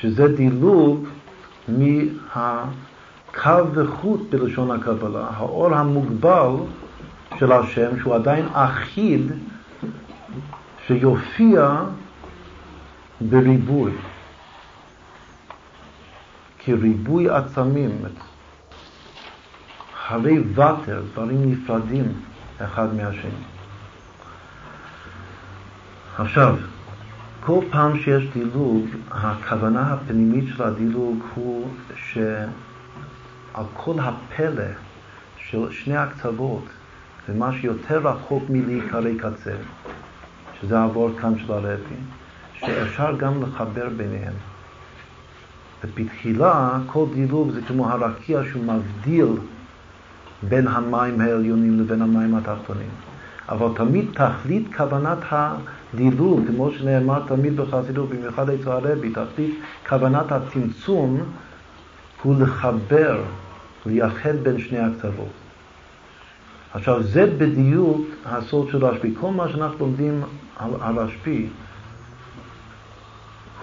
שזה 0.00 0.36
דילוג 0.36 1.08
מהקו 1.68 3.74
וחוט 3.74 4.20
בלשון 4.30 4.70
הקבלה, 4.70 5.26
האור 5.36 5.74
המוגבל 5.74 6.50
של 7.38 7.52
השם, 7.52 8.00
שהוא 8.00 8.14
עדיין 8.14 8.46
אחיד, 8.52 9.32
שיופיע 10.86 11.82
בריבוי, 13.20 13.92
כריבוי 16.58 17.28
עצמים, 17.28 17.90
הרי 20.08 20.38
ותר, 20.38 21.02
דברים 21.12 21.52
נפרדים 21.52 22.12
אחד 22.58 22.94
מהשני. 22.94 23.57
עכשיו, 26.18 26.56
כל 27.40 27.60
פעם 27.70 27.98
שיש 27.98 28.24
דילוג, 28.34 28.86
הכוונה 29.10 29.92
הפנימית 29.92 30.44
של 30.56 30.62
הדילוג 30.62 31.18
הוא 31.34 31.68
שעל 31.94 33.64
כל 33.74 33.94
הפלא 33.98 34.64
של 35.36 35.70
שני 35.70 35.96
הקצוות, 35.96 36.64
ומה 37.28 37.52
שיותר 37.52 37.98
רחוק 38.08 38.42
מלהיקרא 38.48 39.10
קצה, 39.18 39.54
שזה 40.60 40.78
העבור 40.78 41.10
כאן 41.20 41.38
של 41.38 41.52
הרבי, 41.52 41.94
שאפשר 42.54 43.16
גם 43.16 43.42
לחבר 43.42 43.88
ביניהם. 43.96 44.34
ובתחילה 45.84 46.78
כל 46.86 47.06
דילוג 47.14 47.50
זה 47.50 47.60
כמו 47.68 47.90
הרקיע 47.90 48.40
שהוא 48.50 48.64
מבדיל 48.64 49.28
בין 50.42 50.68
המים 50.68 51.20
העליונים 51.20 51.80
לבין 51.80 52.02
המים 52.02 52.34
התחתונים. 52.34 52.90
אבל 53.48 53.66
תמיד 53.76 54.06
תכלית 54.12 54.74
כוונת 54.76 55.18
הדילוג, 55.30 56.40
כמו 56.48 56.70
שנאמר 56.70 57.22
תמיד 57.26 57.56
בחסידות, 57.56 58.08
במיוחד 58.08 58.50
אצל 58.50 58.70
הרבי, 58.70 59.10
תכלית 59.10 59.58
כוונת 59.88 60.32
הצמצום 60.32 61.20
הוא 62.22 62.34
לחבר, 62.40 63.22
לייחד 63.86 64.36
בין 64.42 64.58
שני 64.58 64.78
הקצוות. 64.78 65.28
עכשיו, 66.74 67.02
זה 67.02 67.26
בדיוק 67.38 68.06
הסוד 68.26 68.68
של 68.68 68.84
רשב"י. 68.84 69.14
כל 69.20 69.30
מה 69.30 69.48
שאנחנו 69.48 69.86
לומדים 69.86 70.22
על, 70.56 70.70
על 70.80 70.98
רשב"י, 70.98 71.48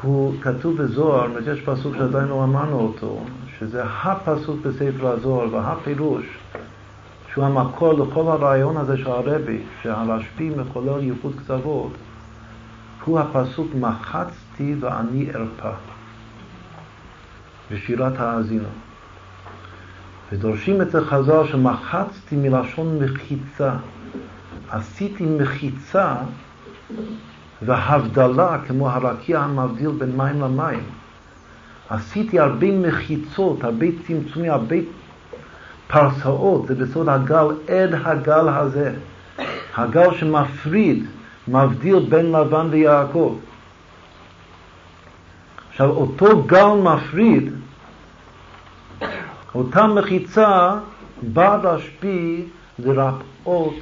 הוא 0.02 0.34
כתוב 0.42 0.82
בזוהר, 0.82 1.28
יש 1.52 1.62
פסוק 1.62 1.96
שעדיין 1.98 2.28
לא 2.28 2.44
אמרנו 2.44 2.80
אותו, 2.80 3.24
שזה 3.60 3.84
הפסוק 3.84 4.60
בספר 4.62 5.08
הזוהר 5.08 5.54
והפירוש 5.54 6.26
שהוא 7.36 7.46
המקור 7.46 7.94
לכל 7.94 8.28
הרעיון 8.28 8.78
הזה 8.78 8.98
של 8.98 9.08
הרבי, 9.08 9.60
שהרשב"י 9.82 10.50
מחולל 10.50 11.04
ייחוד 11.04 11.34
קצוות, 11.40 11.92
הוא 13.06 13.20
הפסוק 13.20 13.68
מחצתי 13.80 14.76
ואני 14.80 15.30
ארפא 15.36 15.72
בשירת 17.72 18.20
האזינו. 18.20 18.68
ודורשים 20.32 20.82
את 20.82 20.92
זה 20.92 21.02
חז"ל 21.02 21.48
שמחצתי 21.48 22.36
מלשון 22.36 23.00
מחיצה. 23.04 23.72
עשיתי 24.70 25.26
מחיצה 25.26 26.16
והבדלה 27.62 28.58
כמו 28.68 28.90
הרקיע 28.90 29.40
המבדיל 29.40 29.92
בין 29.98 30.18
מים 30.18 30.42
למים. 30.42 30.84
עשיתי 31.90 32.40
הרבה 32.40 32.72
מחיצות, 32.72 33.64
הרבה 33.64 33.86
צמצומים, 34.08 34.52
הרבה 34.52 34.76
פרסאות, 35.88 36.68
זה 36.68 36.76
בסוד 36.76 37.10
הגל, 37.10 37.48
עד 37.68 37.94
הגל 38.06 38.50
הזה. 38.50 38.94
הגל 39.76 40.14
שמפריד, 40.18 41.06
מבדיל 41.48 42.00
בין 42.10 42.32
לבן 42.32 42.68
ויעקב. 42.72 43.38
עכשיו, 45.70 45.90
אותו 45.90 46.44
גל 46.44 46.68
מפריד, 46.84 47.54
אותה 49.56 49.88
מחיצה, 49.88 50.76
בא 51.22 51.56
רשב"י 51.64 52.46
לרפאות 52.80 53.76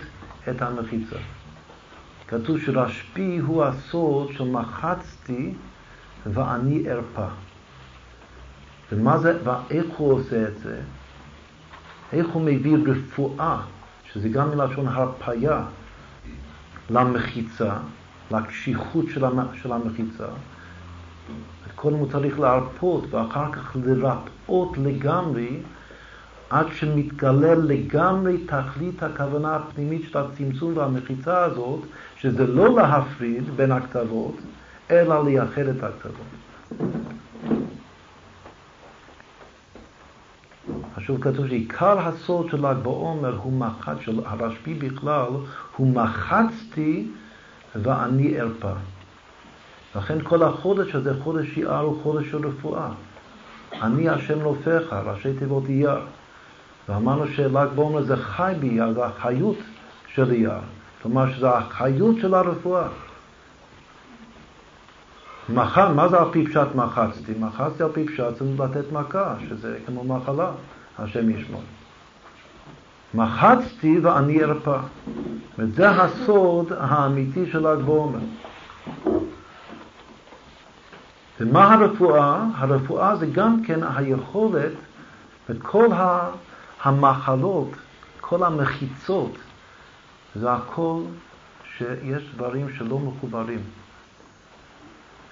את 0.50 0.62
המחיצה. 0.62 1.16
כתוב 2.28 2.60
שרשב"י 2.60 3.38
הוא 3.38 3.64
הסוד 3.64 4.32
של 4.32 4.44
מחצתי 4.44 5.54
ואני 6.26 6.84
ארפא. 6.92 7.28
ומה 8.92 9.18
זה, 9.18 9.38
ואיך 9.44 9.86
הוא 9.98 10.14
עושה 10.14 10.48
את 10.48 10.60
זה? 10.60 10.80
איך 12.14 12.28
הוא 12.28 12.42
מביא 12.42 12.78
רפואה, 12.86 13.62
שזה 14.14 14.30
גם 14.30 14.50
מלשון 14.50 14.88
הרפאיה, 14.88 15.64
למחיצה, 16.90 17.74
לקשיחות 18.32 19.06
של 19.54 19.72
המחיצה. 19.72 20.26
קודם 21.76 21.96
הוא 21.96 22.12
צריך 22.12 22.40
להרפות 22.40 23.14
ואחר 23.14 23.52
כך 23.52 23.76
לרפאות 23.86 24.78
לגמרי 24.78 25.60
עד 26.50 26.66
שמתגלה 26.74 27.56
לגמרי 27.56 28.38
תכלית 28.38 29.04
הכוונה 29.04 29.56
הפנימית 29.56 30.02
של 30.10 30.18
הצמצום 30.18 30.78
והמחיצה 30.78 31.44
הזאת, 31.44 31.80
שזה 32.18 32.48
לא 32.48 32.76
להפריד 32.76 33.44
בין 33.56 33.72
הכתבות, 33.72 34.36
אלא 34.92 35.26
לייחד 35.26 35.68
את 35.68 35.84
הכתבות. 35.84 36.90
עכשיו 41.04 41.20
כתוב 41.22 41.48
שעיקר 41.48 42.00
הסוד 42.00 42.50
של 42.50 42.68
ל"ג 42.68 42.76
בעומר 42.84 43.36
הוא 43.36 43.54
מחץ, 43.54 43.98
של 44.02 44.20
הרשב"י 44.26 44.74
בכלל, 44.74 45.28
הוא 45.78 45.88
מחצתי 45.88 47.08
ואני 47.76 48.42
ארפא. 48.42 48.74
לכן 49.96 50.22
כל 50.24 50.44
החודש 50.44 50.96
הזה, 50.96 51.14
חודש 51.24 51.58
אייר, 51.58 51.78
הוא 51.78 52.04
חודש 52.04 52.32
של 52.32 52.48
רפואה. 52.48 52.90
אני 53.82 54.10
השם 54.10 54.40
נופך, 54.40 54.94
ראשי 55.06 55.34
תיבות 55.34 55.64
אייר. 55.70 56.00
ואמרנו 56.90 57.28
של"ג 57.28 57.68
בעומר 57.76 58.02
זה 58.02 58.18
חי 58.18 58.54
באייר, 58.60 58.94
זה 58.94 59.06
החיות 59.06 59.58
של 60.08 60.32
אייר. 60.32 60.60
כלומר 61.02 61.34
שזה 61.34 61.50
החיות 61.50 62.16
של 62.22 62.34
הרפואה. 62.34 62.88
מח... 65.50 65.78
מה 65.78 66.08
זה 66.08 66.18
על 66.18 66.28
פי 66.32 66.48
פשט 66.48 66.76
מחצתי? 66.76 67.34
מחצתי 67.40 67.84
על 67.84 67.90
פי 67.94 68.06
פשט 68.06 68.36
זה 68.40 68.64
לתת 68.64 68.92
מכה, 68.92 69.36
שזה 69.50 69.78
כמו 69.86 70.04
מחלה, 70.04 70.52
השם 71.00 71.30
ישמור. 71.30 71.64
מחצתי 73.14 74.00
ואני 74.00 74.44
ארפא. 74.44 74.80
וזה 75.58 75.90
הסוד 75.90 76.74
האמיתי 76.80 77.52
של 77.52 77.68
ל"ג 77.68 77.82
בעומר. 77.82 78.20
ומה 81.40 81.74
הרפואה? 81.74 82.46
הרפואה 82.56 83.16
זה 83.16 83.26
גם 83.26 83.64
כן 83.64 83.80
היכולת 83.96 84.72
וכל 85.50 85.88
המחלות, 86.84 87.70
כל 88.22 88.44
המחיצות, 88.44 89.38
זה 90.36 90.54
הכל 90.54 91.02
שיש 91.78 92.32
דברים 92.36 92.68
שלא 92.78 93.00
מחוברים. 93.00 93.60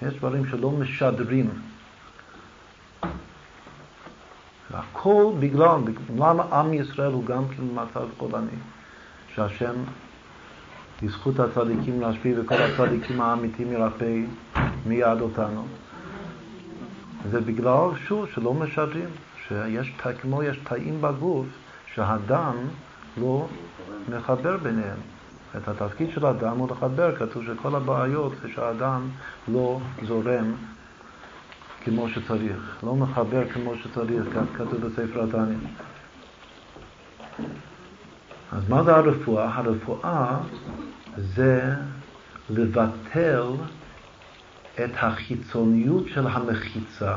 יש 0.02 0.14
דברים 0.14 0.46
שלא 0.52 0.72
משדרים. 0.72 1.50
הכל 4.74 5.32
בגלל, 5.40 5.80
למה 6.18 6.44
עם 6.44 6.74
ישראל 6.74 7.12
הוא 7.12 7.26
גם 7.26 7.44
כן 7.48 7.68
במצב 7.68 8.08
חולני, 8.18 8.48
שהשם, 9.36 9.74
בזכות 11.04 11.40
הצדיקים 11.40 12.02
להשפיע 12.02 12.36
וכל 12.42 12.56
הצדיקים 12.56 13.22
האמיתיים 13.22 13.72
ירפא 13.72 14.22
מיד 14.86 15.22
אותנו. 15.22 15.66
זה 17.30 17.42
בגלל, 17.42 17.90
שוב, 18.08 18.26
שלא 18.34 18.54
משדרים, 18.54 19.10
שיש, 19.48 19.94
כמו 20.22 20.44
יש 20.44 20.60
תאים 20.64 21.02
בגוף, 21.02 21.46
שהדם 21.94 22.56
לא 23.18 23.48
מחבר 24.10 24.58
ביניהם. 24.58 24.98
את 25.58 25.68
התפקיד 25.68 26.10
של 26.16 26.26
הדם 26.26 26.58
הוא 26.58 26.70
לחבר, 26.72 27.16
כתוב 27.16 27.44
שכל 27.44 27.76
הבעיות 27.76 28.34
זה 28.42 28.50
שהאדם 28.56 29.08
לא 29.48 29.80
זורם 30.08 30.54
כמו 31.84 32.10
שצריך, 32.10 32.78
לא 32.84 32.96
מחבר 32.96 33.50
כמו 33.50 33.74
שצריך, 33.76 34.24
כך 34.36 34.58
כתוב 34.58 34.86
בספר 34.86 35.24
התניא. 35.24 35.58
אז 38.52 38.70
מה 38.70 38.84
זה 38.84 38.96
הרפואה? 38.96 39.58
הרפואה 39.58 40.38
זה 41.18 41.74
לבטל 42.50 43.44
את 44.84 44.92
החיצוניות 44.96 46.04
של 46.08 46.28
המחיצה. 46.28 47.16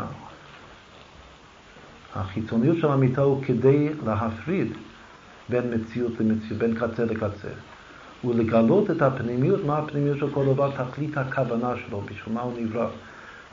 החיצוניות 2.15 2.77
של 2.77 2.89
המיטה 2.89 3.21
הוא 3.21 3.45
כדי 3.45 3.89
להפריד 4.07 4.73
בין 5.49 5.75
מציאות 5.75 6.13
למציאות, 6.21 6.59
בין 6.59 6.75
קצה 6.75 7.05
לקצה. 7.05 7.49
ולגלות 8.25 8.91
את 8.91 9.03
הפנימיות, 9.03 9.65
מה 9.65 9.79
הפנימיות 9.79 10.19
של 10.19 10.31
כל 10.31 10.45
דבר, 10.47 10.71
תכלית 10.71 11.17
הכוונה 11.19 11.75
שלו, 11.87 12.01
בשביל 12.01 12.35
מה 12.35 12.41
הוא 12.41 12.53
נברא. 12.61 12.89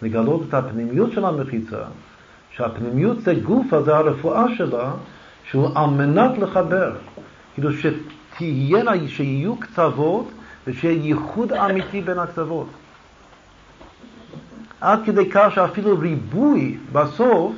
לגלות 0.02 0.41
את 0.49 0.53
הפנימיות 0.53 1.11
של 1.11 1.26
המחיצה, 1.26 1.84
שהפנימיות 2.52 3.22
זה 3.22 3.34
גוף, 3.34 3.73
אז 3.73 3.86
זה 3.86 3.95
הרפואה 3.95 4.45
שלה, 4.56 4.91
שהוא 5.44 5.69
על 5.76 5.90
מנת 5.90 6.38
לחבר. 6.38 6.95
כאילו 7.53 7.69
שתהיינה, 7.73 8.91
שיהיו 9.07 9.56
קצוות 9.56 10.32
ושיהיה 10.68 11.06
ייחוד 11.06 11.53
אמיתי 11.53 12.02
בין 12.02 12.19
הקצוות. 12.19 12.68
עד 14.82 14.99
כדי 15.06 15.30
כך 15.30 15.52
שאפילו 15.56 15.99
ריבוי 15.99 16.78
בסוף, 16.91 17.56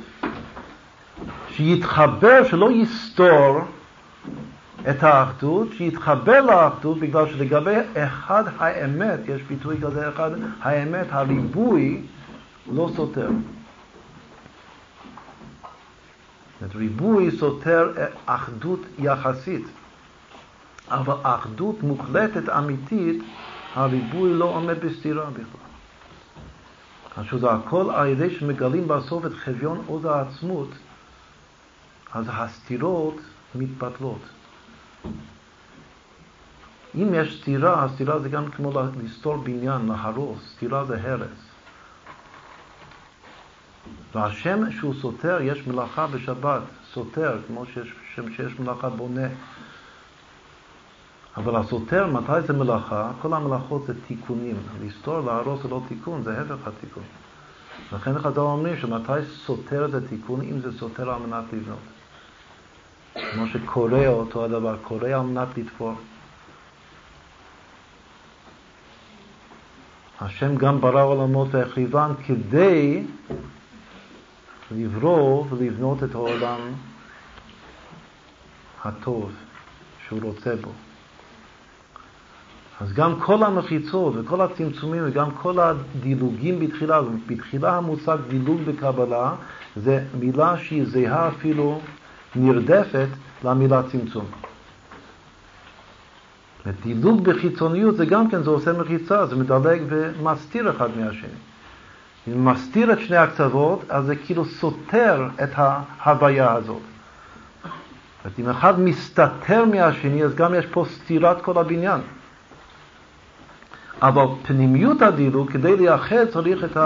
שיתחבר, 1.50 2.44
שלא 2.44 2.70
יסתור 2.72 3.60
את 4.90 5.02
האחדות, 5.02 5.68
שיתחבר 5.72 6.40
לאחדות, 6.40 6.98
בגלל 6.98 7.28
שלגבי 7.28 7.76
אחד 7.94 8.44
האמת, 8.58 9.20
יש 9.28 9.42
ביטוי 9.42 9.76
כזה 9.82 10.08
אחד, 10.08 10.30
האמת, 10.62 11.06
הריבוי, 11.10 12.02
לא 12.72 12.90
סותר. 12.96 13.30
זאת 16.60 16.74
ריבוי 16.74 17.30
סותר 17.30 17.92
אחדות 18.26 18.80
יחסית, 18.98 19.66
אבל 20.88 21.14
אחדות 21.22 21.82
מוחלטת 21.82 22.48
אמיתית, 22.48 23.22
הריבוי 23.74 24.34
לא 24.34 24.44
עומד 24.44 24.78
בסתירה 24.84 25.30
בכלל. 25.30 25.64
עכשיו 27.16 27.38
זה 27.38 27.50
הכל 27.50 27.90
על 27.94 28.06
ידי 28.06 28.30
שמגלים 28.30 28.88
בסוף 28.88 29.26
את 29.26 29.32
חביון 29.34 29.82
עוז 29.86 30.04
העצמות, 30.04 30.68
אז 32.12 32.24
הסתירות 32.28 33.16
מתבטלות. 33.54 34.20
אם 36.94 37.14
יש 37.14 37.40
סתירה, 37.40 37.86
סתירה 37.94 38.18
זה 38.18 38.28
גם 38.28 38.50
כמו 38.50 38.72
לסתור 39.04 39.36
בניין, 39.36 39.88
להרוס, 39.88 40.38
סתירה 40.56 40.84
זה 40.84 41.12
הרס. 41.12 41.43
והשם 44.14 44.70
שהוא 44.70 44.94
סותר, 44.94 45.38
יש 45.42 45.66
מלאכה 45.66 46.06
בשבת, 46.06 46.62
סותר, 46.92 47.38
כמו 47.46 47.66
שיש, 47.66 47.92
שיש 48.36 48.60
מלאכה 48.60 48.88
בונה. 48.88 49.28
אבל 51.36 51.56
הסותר, 51.56 52.06
מתי 52.06 52.40
זה 52.46 52.52
מלאכה? 52.52 53.10
כל 53.22 53.34
המלאכות 53.34 53.86
זה 53.86 53.94
תיקונים. 54.06 54.56
לסתור, 54.86 55.20
להרוס 55.20 55.62
זה 55.62 55.68
לא 55.68 55.82
תיקון, 55.88 56.22
זה 56.22 56.40
הפך 56.40 56.68
התיקון. 56.68 57.02
לכן 57.92 58.18
חז"ל 58.18 58.40
אומרים 58.40 58.76
שמתי 58.76 59.12
סותר 59.46 59.88
זה 59.90 60.08
תיקון, 60.08 60.40
אם 60.40 60.60
זה 60.60 60.78
סותר 60.78 61.10
על 61.10 61.20
מנת 61.20 61.44
לבנות. 61.52 61.78
כמו 63.32 63.46
שקורא 63.46 64.06
אותו 64.06 64.44
הדבר, 64.44 64.76
קורא 64.82 65.08
על 65.08 65.20
מנת 65.20 65.48
לתפור. 65.58 65.94
השם 70.20 70.56
גם 70.56 70.80
ברא 70.80 71.02
עולמות 71.02 71.48
והחריבן 71.50 72.10
כדי 72.26 73.02
לברוא 74.76 75.44
ולבנות 75.50 76.04
את 76.04 76.14
העולם 76.14 76.60
הטוב 78.84 79.32
שהוא 80.06 80.20
רוצה 80.22 80.56
בו. 80.56 80.70
אז 82.80 82.92
גם 82.92 83.20
כל 83.20 83.42
המחיצות 83.42 84.14
וכל 84.16 84.40
הצמצומים 84.40 85.02
וגם 85.06 85.30
כל 85.30 85.58
הדילוגים 85.60 86.60
בתחילה, 86.60 87.00
בתחילה 87.26 87.76
המושג 87.76 88.18
דילוג 88.28 88.60
בקבלה 88.64 89.34
זה 89.76 90.04
מילה 90.20 90.58
שהיא 90.58 90.84
זהה 90.86 91.28
אפילו 91.28 91.80
נרדפת 92.36 93.08
למילה 93.44 93.82
צמצום. 93.82 94.24
דילוג 96.82 97.24
בחיצוניות 97.24 97.96
זה 97.96 98.06
גם 98.06 98.30
כן, 98.30 98.42
זה 98.42 98.50
עושה 98.50 98.72
מחיצה, 98.72 99.26
זה 99.26 99.36
מדלג 99.36 99.82
ומסתיר 99.88 100.70
אחד 100.70 100.88
מהשני. 100.96 101.28
מסתיר 102.26 102.92
את 102.92 102.98
שני 103.00 103.16
הקצוות, 103.16 103.84
אז 103.88 104.04
זה 104.04 104.16
כאילו 104.16 104.44
סותר 104.44 105.28
את 105.42 105.50
ההוויה 105.56 106.52
הזאת. 106.52 106.82
זאת 108.24 108.38
אם 108.38 108.50
אחד 108.50 108.80
מסתתר 108.80 109.64
מהשני, 109.64 110.24
אז 110.24 110.34
גם 110.34 110.54
יש 110.54 110.66
פה 110.66 110.84
סתירת 110.94 111.42
כל 111.42 111.58
הבניין. 111.58 112.00
אבל 114.02 114.24
פנימיות 114.42 115.02
הדילוג, 115.02 115.52
כדי 115.52 115.76
לייחד 115.76 116.24
צריך 116.32 116.64
את 116.64 116.76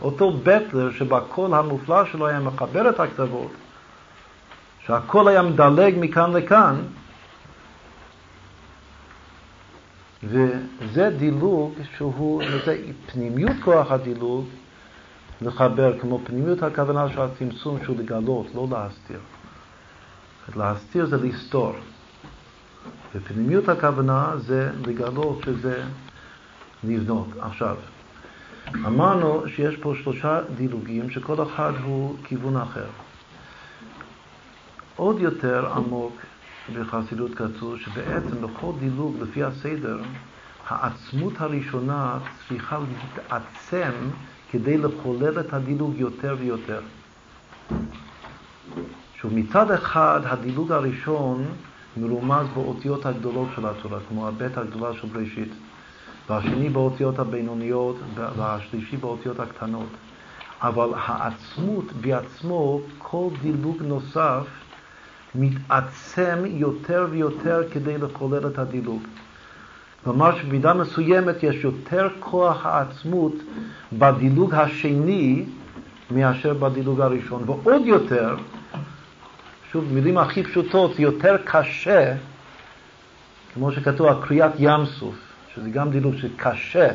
אותו 0.00 0.32
בעטלער 0.32 0.90
שבקול 0.90 1.54
המופלא 1.54 2.04
שלו 2.04 2.26
היה 2.26 2.40
מחבר 2.40 2.88
את 2.88 3.00
הקצוות, 3.00 3.50
שהקול 4.86 5.28
היה 5.28 5.42
מדלג 5.42 5.94
מכאן 6.00 6.32
לכאן, 6.32 6.76
וזה 10.22 11.10
דילוג 11.18 11.74
שהוא, 11.96 12.42
זה 12.64 12.78
פנימיות 13.06 13.56
כוח 13.64 13.92
הדילוג, 13.92 14.46
לחבר, 15.42 15.98
כמו 15.98 16.20
פנימיות 16.24 16.62
הכוונה 16.62 17.08
של 17.08 17.20
הצמצום 17.20 17.78
שהוא 17.84 17.96
לגלות, 17.98 18.46
לא 18.54 18.66
להסתיר. 18.70 19.18
להסתיר 20.56 21.06
זה 21.06 21.16
לסתור. 21.16 21.72
ופנימיות 23.14 23.68
הכוונה 23.68 24.32
זה 24.36 24.70
לגלות 24.86 25.42
שזה 25.44 25.82
לבנות. 26.84 27.28
עכשיו, 27.40 27.76
אמרנו 28.74 29.42
שיש 29.48 29.76
פה 29.76 29.94
שלושה 30.02 30.40
דילוגים 30.56 31.10
שכל 31.10 31.42
אחד 31.42 31.72
הוא 31.84 32.16
כיוון 32.24 32.56
אחר. 32.56 32.86
עוד 34.96 35.20
יותר 35.20 35.72
עמוק 35.72 36.12
בחסידות 36.74 37.34
כתוב 37.34 37.78
שבעצם 37.78 38.42
בכל 38.42 38.72
דילוג, 38.78 39.16
לפי 39.20 39.44
הסדר, 39.44 39.98
העצמות 40.68 41.40
הראשונה 41.40 42.18
צריכה 42.48 42.78
להתעצם 42.78 43.92
כדי 44.52 44.78
לחולל 44.78 45.40
את 45.40 45.54
הדילוג 45.54 45.94
יותר 45.96 46.36
ויותר. 46.38 46.80
שמצד 49.20 49.70
אחד 49.70 50.20
הדילוג 50.24 50.72
הראשון 50.72 51.44
מרומז 51.96 52.46
באותיות 52.54 53.06
הגדולות 53.06 53.48
של 53.56 53.66
התורה, 53.66 53.98
כמו 54.08 54.28
הבית 54.28 54.58
הגדולה 54.58 54.94
של 54.94 55.08
בראשית. 55.08 55.52
והשני 56.28 56.68
באותיות 56.68 57.18
הבינוניות 57.18 57.96
והשלישי 58.14 58.96
באותיות 58.96 59.40
הקטנות. 59.40 59.88
אבל 60.60 60.88
העצמות 60.96 61.92
בעצמו, 61.92 62.80
כל 62.98 63.28
דילוג 63.42 63.82
נוסף 63.82 64.46
מתעצם 65.34 66.44
יותר 66.46 67.06
ויותר 67.10 67.62
כדי 67.72 67.98
לחולל 67.98 68.46
את 68.46 68.58
הדילוג. 68.58 69.02
כלומר 70.04 70.38
שבמידה 70.38 70.74
מסוימת 70.74 71.42
יש 71.42 71.64
יותר 71.64 72.08
כוח 72.20 72.66
העצמות 72.66 73.32
בדילוג 73.92 74.54
השני 74.54 75.44
מאשר 76.10 76.54
בדילוג 76.54 77.00
הראשון, 77.00 77.42
ועוד 77.46 77.86
יותר, 77.86 78.36
שוב, 79.72 79.92
מילים 79.92 80.18
הכי 80.18 80.42
פשוטות, 80.42 80.98
יותר 80.98 81.36
קשה, 81.44 82.14
כמו 83.54 83.72
שכתוב 83.72 84.06
על 84.06 84.14
קריאת 84.22 84.52
ים 84.58 84.86
סוף, 84.86 85.14
שזה 85.54 85.70
גם 85.70 85.90
דילוג 85.90 86.16
שקשה, 86.16 86.88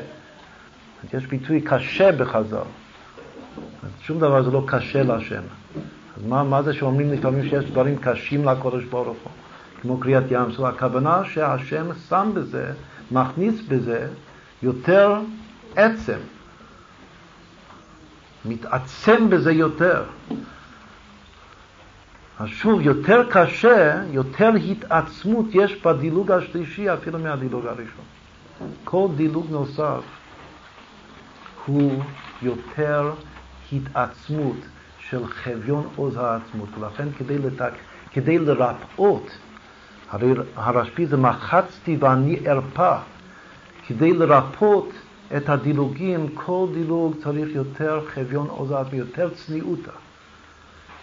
יש 1.14 1.26
ביטוי 1.26 1.62
קשה 1.62 2.12
בחז"ל. 2.12 2.58
שום 4.02 4.20
דבר 4.20 4.44
זה 4.44 4.52
לא 4.52 4.64
קשה 4.68 5.04
להשם. 5.04 5.42
אז 6.18 6.26
מה, 6.28 6.44
מה 6.44 6.62
זה 6.62 6.74
שאומרים 6.74 7.12
לפעמים 7.12 7.50
שיש 7.50 7.66
דברים 7.66 7.96
קשים 7.98 8.46
לקודש 8.46 8.84
ברוך 8.84 9.08
הוא, 9.08 9.32
כמו 9.82 9.98
קריאת 9.98 10.24
ים 10.32 10.52
סוף? 10.52 10.66
הכוונה 10.66 11.22
שהשם 11.26 11.86
שם 12.10 12.32
בזה, 12.34 12.72
מכניס 13.12 13.62
בזה 13.68 14.08
יותר 14.64 15.20
עצם, 15.76 16.18
מתעצם 18.46 19.30
בזה 19.30 19.52
יותר. 19.52 20.04
אז 22.40 22.48
שוב, 22.48 22.82
יותר 22.82 23.32
קשה, 23.32 24.04
יותר 24.12 24.50
התעצמות 24.70 25.46
יש 25.52 25.82
בדילוג 25.86 26.32
השלישי 26.32 26.94
אפילו 26.94 27.20
מהדילוג 27.20 27.66
הראשון. 27.66 28.06
כל 28.84 29.08
דילוג 29.16 29.48
נוסף 29.50 30.02
הוא 31.66 32.04
יותר 32.42 33.14
התעצמות 33.72 34.58
של 35.00 35.28
חביון 35.28 35.88
עוז 35.96 36.18
העצמות, 36.18 36.70
ולכן 36.80 37.08
כדי, 37.18 37.38
לתק, 37.38 37.72
כדי 38.12 38.40
לרפאות, 38.40 39.38
הרי 40.10 40.34
הרשב"י 40.56 41.06
זה 41.06 41.18
מחצתי 41.18 41.98
ואני 42.00 42.40
ארפא, 42.48 42.98
כדי 43.88 44.14
לרפאות 44.14 44.90
את 45.38 45.50
הדילוגים, 45.50 46.28
כל 46.34 46.68
דילוג 46.74 47.14
צריך 47.24 47.50
יותר 47.56 48.02
חביון 48.14 48.48
עוז 48.48 48.72
העצמות, 48.72 48.94
יותר 48.94 49.30
צניעותה. 49.30 49.92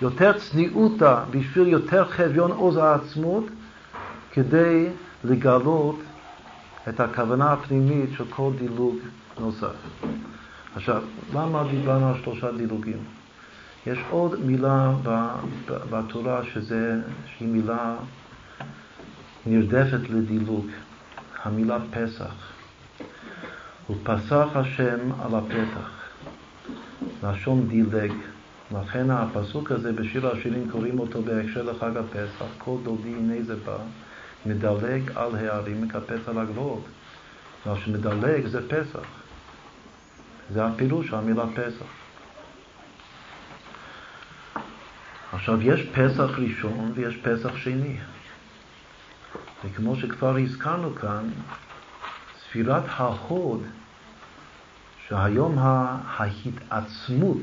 יותר 0.03 0.39
צניעותה 0.39 1.25
בשביל 1.31 1.69
יותר 1.69 2.05
חביון 2.05 2.51
עוז 2.51 2.77
העצמות, 2.77 3.45
כדי 4.33 4.87
לגלות 5.25 5.99
את 6.89 7.01
הכוונה 7.01 7.53
הפנימית 7.53 8.11
של 8.17 8.25
כל 8.31 8.51
דילוג 8.59 8.97
נוסף. 9.41 9.75
עכשיו, 10.77 11.03
למה 11.35 11.65
דיברנו 11.71 12.09
על 12.09 12.15
שלושה 12.25 12.53
דילוגים? 12.53 12.99
יש 13.87 13.99
עוד 14.11 14.45
מילה 14.45 14.93
בתורה 15.67 16.41
שזה, 16.45 17.01
שהיא 17.27 17.49
מילה 17.49 17.95
נרדפת 19.47 20.11
לדילוג, 20.11 20.67
המילה 21.43 21.79
פסח. 21.91 22.35
ופסח 23.91 24.49
השם 24.55 25.13
על 25.23 25.35
הפתח, 25.35 25.91
לשון 27.23 27.69
דילג. 27.69 28.13
לכן 28.73 29.11
הפסוק 29.11 29.73
הזה 29.73 29.93
בשיר 29.93 30.27
השירים 30.27 30.71
קוראים 30.71 30.99
אותו 30.99 31.23
בהקשר 31.23 31.63
לחג 31.63 31.97
הפסח, 31.97 32.45
כל 32.59 32.77
דודי 32.83 33.09
הנה 33.09 33.43
זה 33.43 33.57
בא, 33.57 33.77
מדלג 34.47 35.11
על 35.15 35.37
הערים, 35.37 35.83
מקפץ 35.83 36.29
על 36.29 36.39
הגבוהות. 36.39 36.85
מה 37.67 37.77
שמדלג 37.85 38.47
זה 38.47 38.69
פסח. 38.69 39.07
זה 40.51 40.67
הפירוש 40.67 41.09
של 41.09 41.15
המילה 41.15 41.45
פסח. 41.55 41.87
עכשיו, 45.33 45.63
יש 45.63 45.83
פסח 45.83 46.39
ראשון 46.39 46.93
ויש 46.95 47.17
פסח 47.17 47.57
שני. 47.57 47.97
וכמו 49.65 49.97
שכבר 49.97 50.37
הזכרנו 50.37 50.95
כאן, 50.95 51.29
ספירת 52.41 52.83
ההוד, 52.87 53.63
שהיום 55.09 55.59
ההתעצמות 55.59 57.43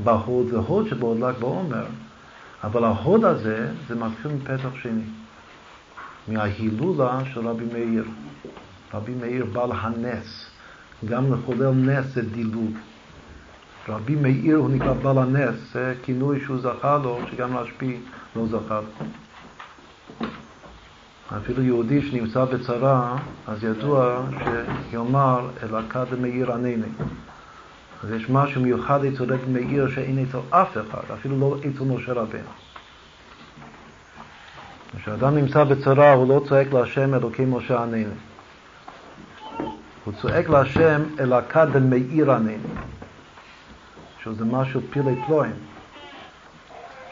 בהוד 0.00 0.46
זה 0.48 0.56
הוד 0.56 0.88
שבעוד 0.88 1.18
ל"ג 1.18 1.34
בעומר, 1.40 1.86
אבל 2.64 2.84
ההוד 2.84 3.24
הזה 3.24 3.72
זה 3.88 3.94
מתחיל 3.94 4.30
מפסח 4.32 4.74
שני, 4.82 5.02
מההילולה 6.28 7.20
של 7.34 7.48
רבי 7.48 7.64
מאיר. 7.72 8.04
רבי 8.94 9.14
מאיר 9.14 9.44
בעל 9.44 9.72
הנס, 9.72 10.50
גם 11.04 11.32
לחולל 11.32 11.70
נס 11.70 12.06
זה 12.06 12.22
דילוג. 12.22 12.72
רבי 13.88 14.14
מאיר 14.14 14.56
הוא 14.56 14.70
נקרא 14.70 14.92
בעל 14.92 15.18
הנס, 15.18 15.72
זה 15.72 15.94
כינוי 16.02 16.40
שהוא 16.44 16.58
זכה 16.58 16.98
לו, 16.98 17.20
שגם 17.30 17.54
להשפיע 17.54 17.96
לא 18.36 18.46
זכה 18.46 18.80
לו. 18.80 19.06
אפילו 21.36 21.62
יהודי 21.62 22.02
שנמצא 22.02 22.44
בצרה, 22.44 23.16
אז 23.46 23.64
ידוע 23.64 24.22
שיאמר 24.90 25.48
אלקה 25.62 26.04
דמאיר 26.04 26.52
ענני. 26.52 26.86
אז 28.04 28.10
יש 28.10 28.30
משהו 28.30 28.62
מיוחד 28.62 29.04
אצל 29.04 29.34
רבי 29.34 29.52
מאיר 29.52 29.88
שאין 29.88 30.26
אצל 30.28 30.38
אף 30.50 30.72
אחד, 30.72 31.14
אפילו 31.14 31.40
לא 31.40 31.56
אצל 31.58 31.84
משה 31.84 32.12
רבנו. 32.12 32.42
כשאדם 34.96 35.36
נמצא 35.36 35.64
בצרה 35.64 36.12
הוא 36.12 36.28
לא 36.28 36.40
צועק 36.48 36.72
להשם 36.72 37.14
אלוקי 37.14 37.44
משה 37.44 37.82
ענני. 37.82 38.04
הוא 40.04 40.14
צועק 40.20 40.48
להשם 40.48 41.02
אלקה 41.20 41.64
דמאיר 41.64 42.32
ענני. 42.32 42.56
שזה 44.24 44.44
משהו 44.44 44.80
פילי 44.90 45.14
פלואים. 45.26 45.52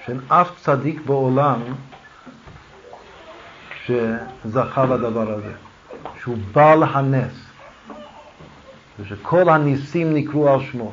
שאין 0.07 0.21
אף 0.29 0.51
צדיק 0.61 1.01
בעולם 1.07 1.61
שזכה 3.87 4.85
לדבר 4.85 5.33
הזה, 5.33 5.53
שהוא 6.21 6.37
בעל 6.53 6.83
הנס, 6.83 7.33
ושכל 9.01 9.49
הניסים 9.49 10.15
נקראו 10.15 10.55
על 10.55 10.61
שמו. 10.61 10.93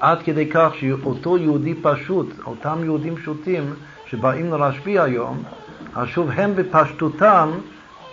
עד 0.00 0.22
כדי 0.22 0.50
כך 0.50 0.70
שאותו 0.80 1.38
יהודי 1.38 1.74
פשוט, 1.82 2.26
אותם 2.46 2.78
יהודים 2.84 3.16
פשוטים 3.16 3.74
שבאים 4.06 4.50
לרשב"י 4.50 4.98
היום, 4.98 5.42
אז 5.94 6.08
שוב 6.08 6.30
הם 6.30 6.56
בפשטותם, 6.56 7.50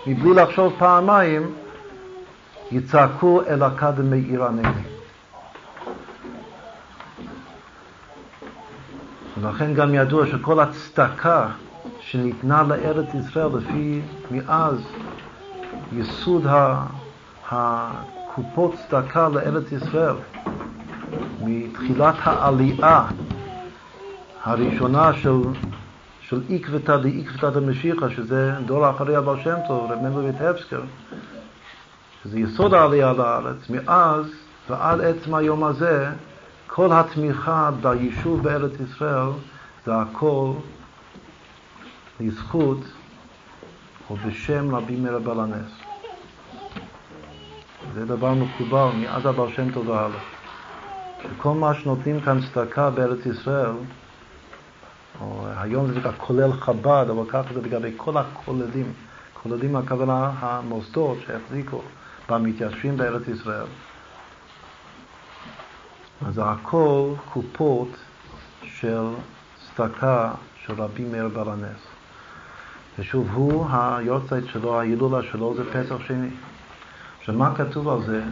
מבלי 0.08 0.34
לחשוב 0.34 0.74
פעמיים, 0.78 1.52
יצעקו 2.72 3.42
אל 3.48 3.64
עיר 4.14 4.44
הנגב. 4.44 4.98
ולכן 9.42 9.74
גם 9.74 9.96
ידוע 9.96 10.28
שכל 10.28 10.60
הצדקה 10.60 11.48
שניתנה 12.00 12.64
לארץ 12.64 13.14
ישראל 13.14 13.48
לפי 13.58 14.02
מאז 14.32 14.82
יסוד 15.94 16.46
הקופות 17.52 18.76
צדקה 18.88 19.30
לארץ 19.30 19.72
ישראל, 19.72 20.16
מתחילת 21.42 22.16
העלייה 22.24 23.06
הראשונה 24.44 25.14
של, 25.14 25.42
של 26.22 26.42
עקבתא 26.50 26.98
דעקבתא 26.98 27.50
דמשיחא, 27.50 28.10
שזה 28.10 28.54
דור 28.66 28.90
אחרי 28.90 29.16
הבעל 29.16 29.40
שם 29.44 29.56
טוב, 29.68 29.92
רב 29.92 30.00
מנדל 30.02 30.18
ויטבסקר, 30.18 30.82
שזה 32.24 32.40
יסוד 32.40 32.74
העלייה 32.74 33.14
לארץ, 33.14 33.70
מאז 33.70 34.26
ועד 34.70 35.02
עצם 35.02 35.36
היום 35.36 35.64
הזה, 35.64 36.10
כל 36.68 36.90
התמיכה 36.92 37.72
ביישוב 37.82 38.44
בארץ 38.44 38.72
ישראל 38.80 39.30
זה 39.86 39.96
הכל 39.96 40.52
לזכות 42.20 42.78
ובשם 44.12 44.76
רבי 44.76 44.96
מאיר 44.96 45.20
בעל 45.20 45.40
הנס. 45.40 45.72
זה 47.94 48.06
דבר 48.06 48.34
מקובל 48.34 48.90
מאז 49.02 49.26
הבעל 49.26 49.54
שם 49.56 49.72
טוב 49.72 49.90
והלאה. 49.90 50.20
שכל 51.24 51.54
מה 51.54 51.74
שנותנים 51.74 52.22
כאן 52.22 52.40
צדקה 52.42 52.90
בארץ 52.90 53.26
ישראל, 53.26 53.72
או 55.22 55.46
היום 55.58 55.88
זה 55.88 56.00
נקרא 56.00 56.12
כולל 56.18 56.54
חב"ד, 56.54 57.06
אבל 57.10 57.24
ככה 57.30 57.54
זה 57.54 57.62
לגבי 57.62 57.92
כל 57.98 58.18
הכוללים. 58.18 58.94
כוללים 59.44 59.76
הכוונה 59.76 60.32
המוסדות 60.40 61.18
שהחזיקו 61.26 61.82
במתיישבים 62.30 62.98
בארץ 62.98 63.28
ישראל. 63.28 63.66
אז 66.28 66.42
הכל 66.44 67.14
קופות 67.34 67.90
של 68.64 69.04
צדקה 69.76 70.32
של 70.66 70.74
רבי 70.74 71.06
מאיר 71.06 71.28
בעל 71.28 71.50
הנס. 71.50 71.97
ושוב, 73.00 73.30
הוא, 73.34 73.68
היורצייט 73.72 74.46
שלו, 74.48 74.80
ההילולה 74.80 75.24
שלו 75.32 75.56
זה 75.56 75.64
פסח 75.74 75.96
שני. 76.08 76.30
עכשיו, 77.20 77.36
מה 77.36 77.56
כתוב 77.56 77.90
על 77.90 78.04
זה? 78.04 78.24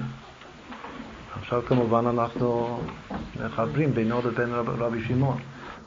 עכשיו 1.40 1.62
כמובן 1.68 2.08
אנחנו 2.08 2.80
מחברים 3.46 3.94
בינו 3.94 4.22
לבין 4.26 4.54
רב, 4.54 4.70
רבי 4.70 5.04
שמעון. 5.08 5.38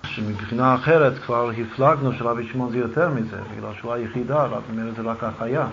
שמבחינה 0.06 0.74
אחרת 0.74 1.18
כבר 1.18 1.50
הפלגנו 1.50 2.12
שרבי 2.12 2.48
שמעון 2.52 2.70
זה 2.70 2.78
יותר 2.78 3.08
מזה, 3.08 3.40
בגלל 3.56 3.70
שהוא 3.78 3.92
היחידה, 3.92 4.44
רבי 4.44 4.72
מאיר 4.72 4.94
זה 4.96 5.02
רק 5.02 5.24
החיה. 5.24 5.66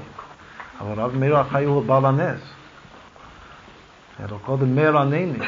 אבל 0.81 1.01
רב 1.01 1.15
מאיר 1.15 1.37
החי 1.37 1.63
הוא 1.63 1.85
בעל 1.85 2.05
הנס. 2.05 2.41
לו 4.29 4.39
קודם 4.39 4.75
מאיר 4.75 4.97
ענני. 4.97 5.39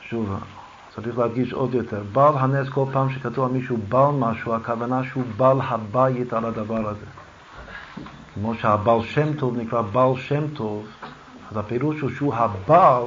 שוב, 0.00 0.38
צריך 0.96 1.18
להדגיש 1.18 1.52
עוד 1.52 1.74
יותר, 1.74 2.02
בעל 2.12 2.34
הנס 2.38 2.68
כל 2.68 2.84
פעם 2.92 3.10
שכתוב 3.10 3.44
על 3.44 3.50
מישהו 3.50 3.76
בעל 3.88 4.10
משהו, 4.10 4.54
הכוונה 4.54 5.04
שהוא 5.04 5.24
בעל 5.36 5.60
הבית 5.60 6.32
על 6.32 6.44
הדבר 6.44 6.88
הזה. 6.88 7.06
כמו 8.34 8.54
שהבעל 8.54 9.02
שם 9.02 9.34
טוב 9.34 9.56
נקרא 9.56 9.80
בעל 9.82 10.16
שם 10.16 10.42
טוב, 10.54 10.86
אז 11.50 11.56
הפירוש 11.56 12.00
הוא 12.00 12.10
שהוא 12.10 12.34
הבעל 12.34 13.02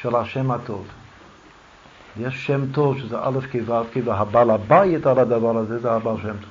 של 0.00 0.16
השם 0.16 0.50
הטוב. 0.50 0.86
יש 2.20 2.46
שם 2.46 2.72
טוב 2.72 2.98
שזה 2.98 3.18
א' 3.18 3.38
כו' 3.52 3.84
כ' 3.92 3.98
והבעל 4.04 4.50
הבית 4.50 5.06
על 5.06 5.18
הדבר 5.18 5.56
הזה 5.56 5.78
זה 5.78 5.92
הבעל 5.92 6.16
שם 6.16 6.28
טוב. 6.28 6.50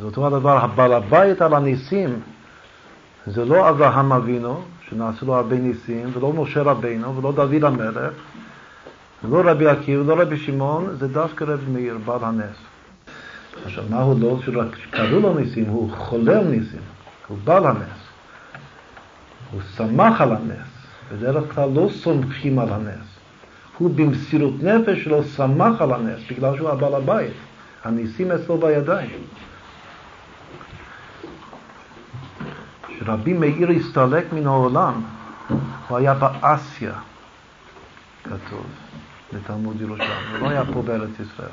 אז 0.00 0.04
אותו 0.04 0.26
הדבר, 0.26 0.64
הבעל 0.64 0.92
הבית 0.92 1.42
על 1.42 1.54
הניסים 1.54 2.20
זה 3.26 3.44
לא 3.44 3.68
אברהם 3.68 4.12
אבינו, 4.12 4.60
שנעשו 4.88 5.26
לו 5.26 5.34
הרבה 5.34 5.56
ניסים, 5.56 6.10
ולא 6.14 6.32
משה 6.32 6.62
רבינו, 6.62 7.16
ולא 7.16 7.32
דוד 7.32 7.64
המלך, 7.64 8.12
ולא 9.24 9.50
רבי 9.50 9.66
עקיבא, 9.66 10.02
ולא 10.02 10.22
רבי 10.22 10.36
שמעון, 10.36 10.96
זה 10.98 11.08
דווקא 11.08 11.44
רבי 11.44 11.72
מאיר, 11.72 11.98
בעל 12.04 12.24
הנס. 12.24 12.56
עכשיו, 13.64 13.84
מה 13.90 14.00
הוא 14.00 14.20
לא 14.20 14.38
שרק 14.44 14.76
קראו 14.90 15.20
לו 15.20 15.34
ניסים, 15.34 15.64
הוא 15.64 15.92
חולל 15.96 16.44
ניסים, 16.44 16.80
הוא 17.28 17.38
בעל 17.44 17.66
הנס. 17.66 17.98
הוא 19.50 19.60
שמח 19.76 20.20
על 20.20 20.32
הנס, 20.32 20.68
בדרך 21.12 21.54
כלל 21.54 21.70
לא 21.74 21.88
סומכים 22.02 22.58
על 22.58 22.68
הנס. 22.72 23.18
הוא 23.78 23.90
במסירות 23.94 24.62
נפש 24.62 25.04
שלו 25.04 25.24
שמח 25.24 25.80
על 25.80 25.92
הנס, 25.92 26.20
בגלל 26.30 26.56
שהוא 26.56 26.70
הבעל 26.70 26.94
הבית. 26.94 27.32
הניסים 27.84 28.32
אצלו 28.32 28.58
בידיים. 28.58 29.20
כשרבי 32.86 33.32
מאיר 33.32 33.70
הסתלק 33.70 34.32
מן 34.32 34.46
העולם, 34.46 35.02
הוא 35.88 35.98
היה 35.98 36.14
באסיה, 36.14 36.92
כתוב, 38.24 38.66
בתלמוד 39.32 39.80
ירושלים, 39.80 40.10
הוא 40.32 40.38
לא 40.38 40.48
היה 40.48 40.64
פה 40.72 40.82
בארץ 40.82 41.10
ישראל. 41.20 41.48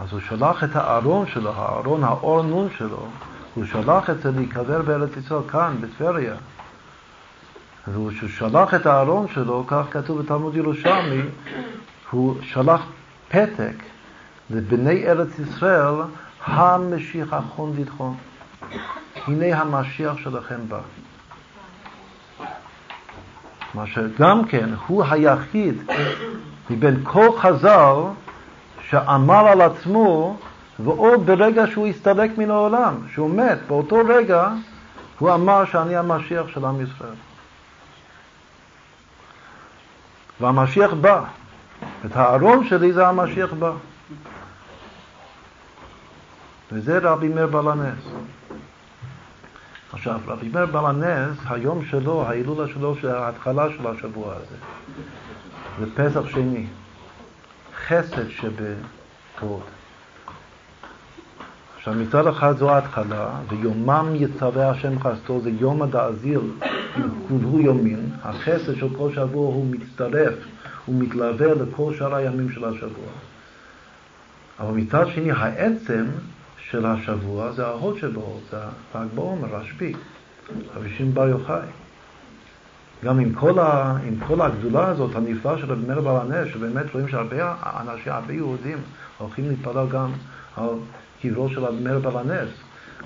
אז 0.00 0.12
הוא 0.12 0.20
שלח 0.28 0.64
את 0.64 0.76
הארון 0.76 1.26
שלו, 1.26 1.52
הארון, 1.56 2.04
האור 2.04 2.42
נון 2.42 2.68
שלו, 2.78 3.06
הוא 3.54 3.64
שלח 3.64 4.10
את 4.10 4.22
זה 4.22 4.30
להיקבר 4.30 4.82
בארץ 4.82 5.16
ישראל, 5.16 5.40
כאן, 5.48 5.76
בטבריה. 5.80 6.34
וכשהוא 7.88 8.28
שלח 8.28 8.74
את 8.74 8.86
הארון 8.86 9.26
שלו, 9.34 9.64
כך 9.66 9.84
כתוב 9.90 10.22
בתלמוד 10.22 10.56
ירושלמי, 10.56 11.22
הוא 12.10 12.34
שלח 12.42 12.82
פתק 13.28 13.74
לבני 14.50 15.06
ארץ 15.06 15.38
ישראל, 15.38 15.94
המשיח 16.44 17.28
אחון 17.34 17.72
וידחון. 17.74 18.16
הנה 19.26 19.60
המשיח 19.60 20.18
שלכם 20.18 20.58
בא. 20.68 20.80
מה 23.74 23.86
שגם 23.86 24.44
כן, 24.44 24.68
הוא 24.86 25.04
היחיד 25.10 25.82
מבין 26.70 27.00
כל 27.04 27.28
חז"ל 27.38 27.94
שאמר 28.88 29.48
על 29.48 29.60
עצמו, 29.60 30.36
ועוד 30.78 31.26
ברגע 31.26 31.66
שהוא 31.66 31.86
הסתלק 31.86 32.38
מן 32.38 32.50
העולם, 32.50 32.94
שהוא 33.12 33.30
מת, 33.30 33.58
באותו 33.66 33.96
רגע 34.08 34.48
הוא 35.18 35.34
אמר 35.34 35.64
שאני 35.64 35.96
המשיח 35.96 36.48
של 36.48 36.64
עם 36.64 36.80
ישראל. 36.80 37.14
והמשיח 40.40 40.92
בא. 40.92 41.24
את 42.06 42.16
הארון 42.16 42.66
שלי 42.68 42.92
זה 42.92 43.08
המשיח 43.08 43.52
בא. 43.52 43.72
וזה 46.72 46.98
רבי 46.98 47.28
מאיר 47.28 47.46
בעל 47.46 47.68
הנס. 47.68 48.04
עכשיו, 49.92 50.20
רבי 50.26 50.48
מאיר 50.48 50.66
בעל 50.66 50.86
הנס, 50.86 51.36
היום 51.46 51.84
שלו, 51.84 52.26
ההילולה 52.26 52.68
שלו, 52.68 52.96
של 52.96 53.08
ההתחלה 53.08 53.66
של 53.76 53.86
השבוע 53.86 54.34
הזה, 54.34 54.56
זה 55.78 55.86
פסח 55.94 56.28
שני. 56.28 56.66
חסד 57.86 58.28
שבכבוד. 58.28 59.62
עכשיו, 61.76 61.94
מצד 61.94 62.26
אחד 62.26 62.56
זו 62.56 62.70
ההתחלה, 62.70 63.30
ויומם 63.48 64.12
יצווה 64.14 64.70
השם 64.70 65.00
חסדו, 65.00 65.40
זה 65.40 65.50
יום 65.50 65.82
הדאזיל, 65.82 66.40
כולו 67.28 67.60
יומין, 67.60 68.10
החסד 68.22 68.76
של 68.76 68.88
כל 68.96 69.10
שבוע 69.14 69.46
הוא 69.54 69.66
מצטרף, 69.66 70.34
הוא 70.86 71.02
מתלווה 71.02 71.54
לכל 71.54 71.94
שאר 71.98 72.14
הימים 72.14 72.50
של 72.50 72.64
השבוע. 72.64 73.10
אבל 74.60 74.72
מצד 74.76 75.06
שני, 75.14 75.30
העצם 75.32 76.04
של 76.70 76.86
השבוע 76.86 77.52
זה 77.52 77.66
ההוד 77.66 77.98
שבו, 77.98 78.40
זה 78.50 78.56
ל"ג 78.94 79.06
בעומר, 79.14 79.48
רשב"י, 79.56 79.92
שמעון 80.96 81.14
בר 81.14 81.28
יוחאי. 81.28 81.66
גם 83.04 83.18
עם 83.18 83.34
כל, 83.34 83.58
ה, 83.58 83.96
עם 84.06 84.14
כל 84.26 84.40
הגדולה 84.40 84.86
הזאת, 84.86 85.14
הנפלאה 85.14 85.58
של 85.58 85.72
רבי 85.72 85.86
מאיר 85.86 86.00
בעל 86.00 86.16
הנס, 86.16 86.48
שבאמת 86.52 86.94
רואים 86.94 87.08
שהרבה 87.08 87.54
אנשים, 87.62 88.12
הרבה 88.12 88.32
יהודים, 88.32 88.78
הולכים 89.18 89.48
להתפלל 89.48 89.86
גם 89.88 90.12
על 90.56 90.68
קברו 91.22 91.48
של 91.48 91.64
רבי 91.64 91.82
מאיר 91.84 91.98
בעל 91.98 92.16
הנס. 92.16 92.48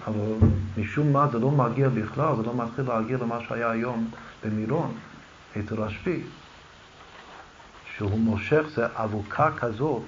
אבל 0.07 0.49
משום 0.79 1.13
מה 1.13 1.27
זה 1.33 1.39
לא 1.39 1.51
מגיע 1.51 1.89
בכלל, 1.89 2.37
זה 2.37 2.43
לא 2.43 2.55
מתחיל 2.55 2.85
להגיע 2.89 3.19
למה 3.19 3.39
שהיה 3.49 3.71
היום 3.71 4.09
במירון, 4.45 4.95
אצל 5.59 5.75
רשב"י, 5.75 6.23
שהוא 7.97 8.19
מושך, 8.19 8.63
זה 8.75 8.87
אבוקה 8.95 9.51
כזאת, 9.57 10.03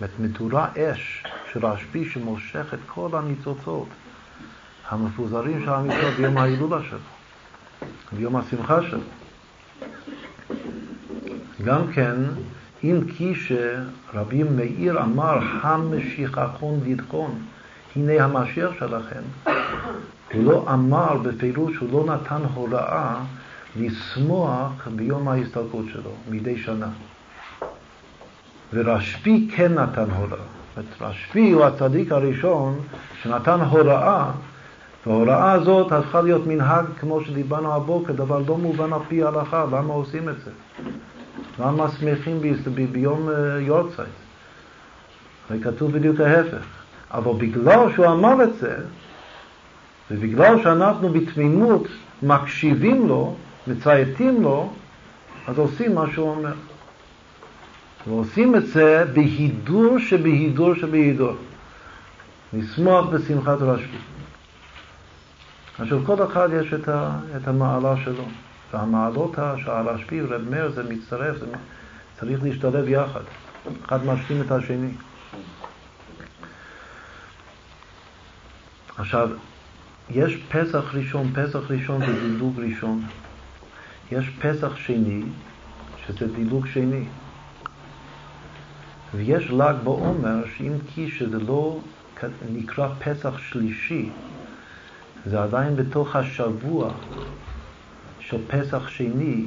זאת 0.00 0.10
מדורה 0.18 0.68
אש 0.76 1.24
של 1.52 1.66
רשב"י 1.66 2.04
שמושך 2.10 2.74
את 2.74 2.78
כל 2.86 3.08
הניצוצות 3.12 3.88
המפוזרים 4.88 5.64
של 5.64 5.70
ישראל 5.86 6.14
ביום 6.16 6.38
ההילולה 6.38 6.78
שלו, 6.88 6.98
ביום 8.12 8.36
השמחה 8.36 8.82
שלו. 8.82 9.00
גם 11.64 11.92
כן, 11.92 12.14
אם 12.84 13.00
כי 13.16 13.34
שרבי 13.34 14.42
מאיר 14.42 15.02
אמר 15.02 15.38
המשיככון 15.62 16.80
וידכון 16.82 17.38
הנה 17.96 18.24
המשיח 18.24 18.70
שלכם, 18.78 19.22
הוא 20.32 20.44
לא 20.44 20.66
אמר 20.72 21.16
בפירוש, 21.16 21.76
הוא 21.76 21.88
לא 21.92 22.14
נתן 22.14 22.42
הוראה 22.54 23.14
לשמוח 23.76 24.88
ביום 24.96 25.28
ההסתלקות 25.28 25.84
שלו, 25.92 26.10
מדי 26.30 26.58
שנה. 26.58 26.88
ורשב"י 28.72 29.48
כן 29.56 29.74
נתן 29.74 30.10
הוראה. 30.10 30.38
רשב"י 31.00 31.50
הוא 31.50 31.64
הצדיק 31.64 32.12
הראשון 32.12 32.80
שנתן 33.22 33.60
הוראה, 33.60 34.30
וההוראה 35.06 35.52
הזאת 35.52 35.92
הפכה 35.92 36.20
להיות 36.20 36.46
מנהג, 36.46 36.84
כמו 37.00 37.20
שדיברנו 37.20 37.74
הבוקר, 37.74 38.12
דבר 38.12 38.42
לא 38.48 38.58
מובן 38.58 38.92
על 38.92 39.00
פי 39.08 39.22
ההלכה, 39.22 39.64
למה 39.72 39.94
עושים 39.94 40.28
את 40.28 40.34
זה? 40.44 40.50
למה 41.58 41.88
שמחים 41.90 42.40
ביום 42.92 43.28
אה, 43.28 43.60
יורצייט? 43.60 44.08
הרי 45.50 45.60
כתוב 45.60 45.92
בדיוק 45.92 46.20
ההפך. 46.20 46.66
אבל 47.10 47.32
בגלל 47.38 47.92
שהוא 47.94 48.06
אמר 48.06 48.44
את 48.44 48.54
זה, 48.54 48.76
ובגלל 50.10 50.62
שאנחנו 50.62 51.08
בתמימות 51.08 51.88
מקשיבים 52.22 53.08
לו, 53.08 53.34
מצייתים 53.66 54.42
לו, 54.42 54.72
אז 55.46 55.58
עושים 55.58 55.94
מה 55.94 56.04
שהוא 56.12 56.30
אומר. 56.30 56.52
ועושים 58.08 58.56
את 58.56 58.66
זה 58.66 59.04
בהידור 59.14 59.98
שבהידור 59.98 60.74
שבהידור. 60.74 61.34
לשמוח 62.52 63.06
בשמחת 63.06 63.58
רשב"י. 63.60 64.15
עכשיו, 65.78 66.04
כל 66.06 66.26
אחד 66.26 66.48
יש 66.60 66.72
את, 66.72 66.88
ה, 66.88 67.18
את 67.36 67.48
המעלה 67.48 67.94
שלו. 68.04 68.24
והמעלות 68.72 69.34
של 69.56 69.70
הרשב"י 69.70 70.22
ורב 70.22 70.42
מאיר 70.50 70.70
זה 70.70 70.82
מצטרף, 70.82 71.38
זה 71.38 71.46
צריך 72.20 72.42
להשתלב 72.42 72.88
יחד. 72.88 73.20
אחד 73.86 74.06
משלים 74.06 74.42
את 74.42 74.50
השני. 74.50 74.90
עכשיו, 78.96 79.28
יש 80.10 80.36
פסח 80.48 80.94
ראשון, 80.94 81.32
פסח 81.34 81.70
ראשון 81.70 82.06
זה 82.06 82.20
דילוג 82.20 82.60
ראשון. 82.60 83.02
יש 84.12 84.30
פסח 84.40 84.76
שני, 84.76 85.22
שזה 86.06 86.26
דילוג 86.36 86.66
שני. 86.66 87.04
ויש 89.14 89.50
ל"ג 89.50 89.74
בעומר, 89.84 90.44
שאם 90.56 90.72
כי 90.94 91.10
שזה 91.10 91.38
לא 91.38 91.78
נקרא 92.52 92.88
פסח 92.98 93.38
שלישי, 93.38 94.10
זה 95.30 95.42
עדיין 95.42 95.76
בתוך 95.76 96.16
השבוע 96.16 96.90
של 98.20 98.38
פסח 98.48 98.88
שני, 98.88 99.46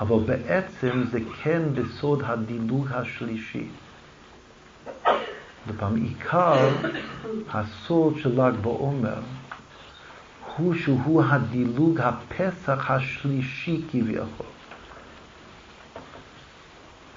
אבל 0.00 0.18
בעצם 0.26 1.02
זה 1.10 1.18
כן 1.42 1.62
בסוד 1.74 2.22
הדילוג 2.26 2.86
השלישי. 2.90 3.66
ופעם 5.68 5.96
עיקר 5.96 6.68
הסוד 7.52 8.18
של 8.18 8.40
ל"ג 8.40 8.52
בעומר 8.62 9.20
הוא 10.56 10.74
שהוא 10.74 11.22
הדילוג 11.22 12.00
הפסח 12.00 12.90
השלישי 12.90 13.82
כביכול. 13.90 14.49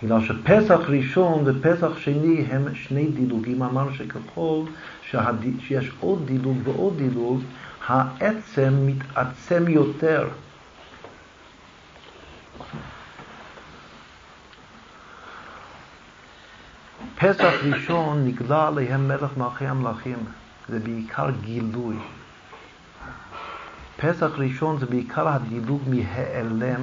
בגלל 0.04 0.26
שפסח 0.26 0.80
ראשון 0.88 1.44
ופסח 1.46 1.98
שני 1.98 2.46
הם 2.50 2.76
שני 2.76 3.08
דילוגים, 3.08 3.64
אמרנו 3.64 3.94
שככל 3.94 4.62
שהד... 5.02 5.46
שיש 5.60 5.92
עוד 6.00 6.26
דילוג 6.26 6.58
ועוד 6.64 6.98
דילוג, 6.98 7.42
העצם 7.88 8.74
מתעצם 8.86 9.68
יותר. 9.68 10.30
פסח 17.18 17.54
ראשון 17.64 18.28
נגלה 18.28 18.68
עליהם 18.68 19.08
מלך 19.08 19.38
מלכי 19.38 19.66
המלכים, 19.66 20.18
זה 20.70 20.80
בעיקר 20.80 21.30
גילוי. 21.42 21.96
פסח 23.98 24.32
ראשון 24.38 24.80
זה 24.80 24.86
בעיקר 24.86 25.28
הדילוג 25.28 25.82
מהיעלם, 25.88 26.82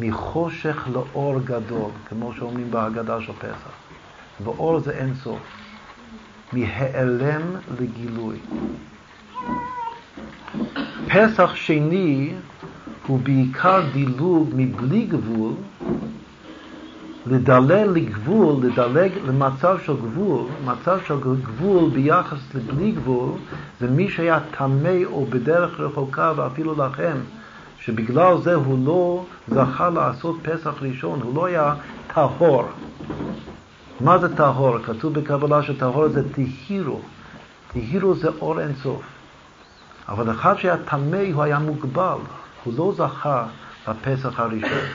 מחושך 0.00 0.88
לאור 0.92 1.40
גדול, 1.44 1.90
כמו 2.08 2.32
שאומרים 2.32 2.70
בהגדה 2.70 3.20
של 3.20 3.32
פסח. 3.32 3.70
ואור 4.44 4.80
זה 4.80 4.90
אין 4.90 5.14
סוף. 5.14 5.38
מהיעלם 6.52 7.42
לגילוי. 7.80 8.36
פסח 11.08 11.54
שני 11.54 12.32
הוא 13.06 13.20
בעיקר 13.22 13.82
דילוג 13.92 14.50
מבלי 14.56 15.06
גבול 15.06 15.52
לדלל 17.26 17.90
לגבול, 17.90 18.56
לדלג 18.62 19.10
למצב 19.26 19.78
של 19.84 19.96
גבול, 19.96 20.46
מצב 20.64 20.98
של 21.06 21.14
גבול 21.20 21.90
ביחס 21.90 22.38
לבלי 22.54 22.92
גבול, 22.92 23.32
זה 23.80 23.90
מי 23.90 24.08
שהיה 24.10 24.38
טמא 24.58 25.04
או 25.04 25.26
בדרך 25.26 25.80
רחוקה 25.80 26.32
ואפילו 26.36 26.74
לכם, 26.86 27.16
שבגלל 27.88 28.38
זה 28.42 28.54
הוא 28.54 28.86
לא 28.86 29.24
זכה 29.48 29.90
לעשות 29.90 30.36
פסח 30.42 30.74
ראשון, 30.82 31.20
הוא 31.22 31.34
לא 31.34 31.46
היה 31.46 31.74
טהור. 32.14 32.64
מה 34.00 34.18
זה 34.18 34.36
טהור? 34.36 34.78
כתוב 34.78 35.14
בקבלה 35.14 35.62
שטהור 35.62 36.08
זה 36.08 36.22
תהירו. 36.32 37.00
תהירו 37.72 38.14
זה 38.14 38.28
אור 38.40 38.60
אינסוף. 38.60 39.02
אבל 40.08 40.30
אחד 40.30 40.58
שהיה 40.58 40.76
טמא 40.76 41.22
הוא 41.32 41.42
היה 41.42 41.58
מוגבל, 41.58 42.18
הוא 42.64 42.74
לא 42.76 42.92
זכה 42.96 43.46
לפסח 43.88 44.40
הראשון. 44.40 44.86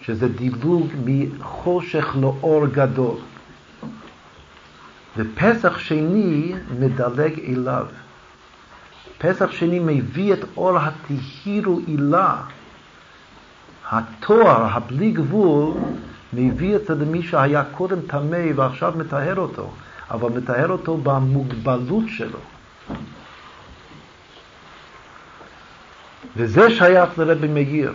שזה 0.00 0.28
דילוג 0.28 0.86
מחושך 1.04 2.16
לאור 2.20 2.66
גדול. 2.66 3.16
ופסח 5.16 5.78
שני 5.78 6.54
מדלג 6.78 7.40
אליו. 7.40 7.86
פסח 9.18 9.50
שני 9.50 9.78
מביא 9.78 10.32
את 10.32 10.44
אור 10.56 10.78
התהירו 10.78 11.80
אילה. 11.88 12.36
התואר, 13.90 14.66
הבלי 14.72 15.10
גבול, 15.10 15.74
מביא 16.32 16.76
את 16.76 16.86
זה 16.86 16.94
למי 16.94 17.22
שהיה 17.22 17.64
קודם 17.64 18.00
טמא 18.06 18.46
ועכשיו 18.54 18.94
מטהר 18.96 19.36
אותו, 19.36 19.70
אבל 20.10 20.28
מטהר 20.28 20.68
אותו 20.68 20.96
במוגבלות 20.96 22.04
שלו. 22.08 22.38
וזה 26.36 26.70
שייך 26.70 27.18
לרבי 27.18 27.48
מאיר. 27.48 27.92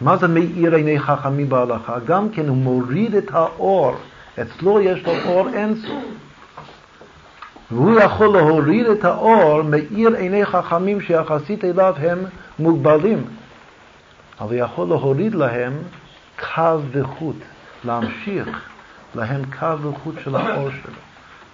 מה 0.00 0.16
זה 0.16 0.28
מאיר 0.28 0.74
עיני 0.74 1.00
חכמים 1.00 1.48
בהלכה? 1.48 1.98
גם 2.06 2.28
כן 2.28 2.48
הוא 2.48 2.56
מוריד 2.56 3.14
את 3.14 3.30
האור, 3.32 3.96
אצלו 4.42 4.80
יש 4.80 5.04
לו 5.04 5.12
אור 5.24 5.48
אינסוף. 5.48 6.04
והוא 7.72 8.00
יכול 8.00 8.28
להוריד 8.28 8.86
את 8.86 9.04
האור, 9.04 9.62
מאיר 9.62 10.14
עיני 10.14 10.46
חכמים 10.46 11.00
שיחסית 11.00 11.64
אליו 11.64 11.94
הם 11.98 12.18
מוגבלים. 12.58 13.24
אבל 14.40 14.56
יכול 14.56 14.88
להוריד 14.88 15.34
להם 15.34 15.72
קו 16.54 16.80
וחוט, 16.92 17.36
להמשיך 17.84 18.48
להם 19.14 19.42
קו 19.58 19.80
וחוט 19.82 20.14
של 20.24 20.36
האור 20.36 20.70
שלו. 20.70 20.94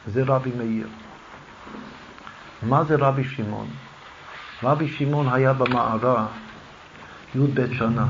זה 0.06 0.22
רבי 0.26 0.50
מאיר. 0.58 0.86
מה 2.62 2.84
זה 2.84 2.96
רבי 2.98 3.24
שמעון? 3.24 3.66
רבי 4.62 4.88
שמעון 4.88 5.28
היה 5.32 5.52
במערה 5.52 6.26
י"ב 7.34 7.72
שנה. 7.72 8.06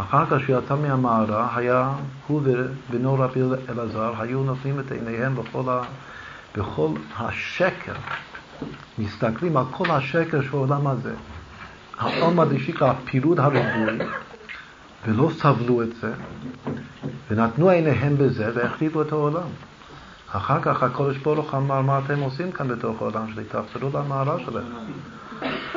אחר 0.00 0.26
כך 0.26 0.46
שיצא 0.46 0.76
מהמערה, 0.76 1.48
היה 1.56 1.90
הוא 2.26 2.40
ובנו 2.44 3.14
רבי 3.14 3.40
אלעזר, 3.68 4.12
היו 4.18 4.42
נותנים 4.44 4.80
את 4.80 4.92
עיניהם 4.92 5.34
בכל, 5.34 5.62
ה, 5.68 5.82
בכל 6.56 6.88
השקר, 7.16 7.92
מסתכלים 8.98 9.56
על 9.56 9.64
כל 9.70 9.90
השקר 9.90 10.42
של 10.42 10.48
העולם 10.52 10.86
הזה. 10.86 11.14
העולם 11.98 12.44
דשיקה, 12.44 12.90
הפירוד 12.90 13.40
הריבוי, 13.40 13.98
ולא 15.06 15.30
סבלו 15.38 15.82
את 15.82 15.88
זה, 16.00 16.12
ונתנו 17.30 17.68
עיניהם 17.68 18.16
בזה 18.16 18.50
והחליטו 18.54 19.02
את 19.02 19.12
העולם. 19.12 19.48
אחר 20.32 20.60
כך 20.62 20.82
הקודש 20.82 21.16
ברוך 21.16 21.54
אמר, 21.54 21.80
מה 21.80 22.00
אתם 22.04 22.20
עושים 22.20 22.52
כאן 22.52 22.68
בתוך 22.68 23.02
העולם 23.02 23.32
שלי? 23.34 23.44
תחזרו 23.44 23.90
למערה 23.94 24.38
שלכם. 24.38 24.58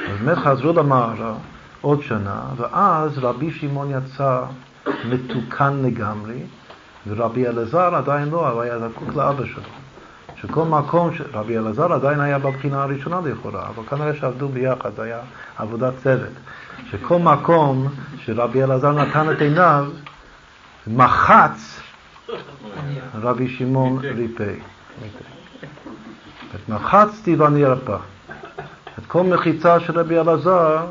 אז 0.10 0.20
באמת 0.24 0.38
חזרו 0.38 0.74
למערה. 0.74 1.34
עוד 1.82 2.02
שנה, 2.02 2.42
ואז 2.58 3.18
רבי 3.18 3.52
שמעון 3.52 3.92
יצא 3.92 4.44
מתוקן 5.06 5.82
לגמרי, 5.84 6.40
ורבי 7.08 7.48
אלעזר 7.48 7.96
עדיין 7.96 8.30
לא, 8.30 8.50
הוא 8.50 8.62
היה 8.62 8.80
זקוק 8.80 9.16
לאבא 9.16 9.46
שלו. 9.46 9.87
שכל 10.42 10.66
מקום, 10.66 11.16
ש... 11.16 11.22
רבי 11.34 11.58
אלעזר 11.58 11.94
עדיין 11.94 12.20
היה 12.20 12.40
בבחינה 12.40 12.84
הראשונה 12.84 13.20
לכאורה, 13.22 13.68
אבל 13.68 13.84
כנראה 13.90 14.16
שעבדו 14.16 14.50
ביחד, 14.50 15.00
היה 15.00 15.20
עבודת 15.58 15.94
צוות. 16.04 16.34
שכל 16.92 17.20
מקום 17.20 17.88
שרבי 18.18 18.64
אלעזר 18.64 18.92
נתן 18.92 19.32
את 19.32 19.42
עיניו, 19.42 19.86
מחץ 20.88 21.82
רבי 23.22 23.48
שמעון 23.48 24.00
ריפא. 24.00 24.54
מחצתי 26.70 27.36
ואני 27.36 27.66
ארפא. 27.66 27.98
את 29.00 29.06
כל 29.08 29.24
מחיצה 29.24 29.80
של 29.80 30.00
רבי 30.00 30.20
אלעזר 30.20 30.86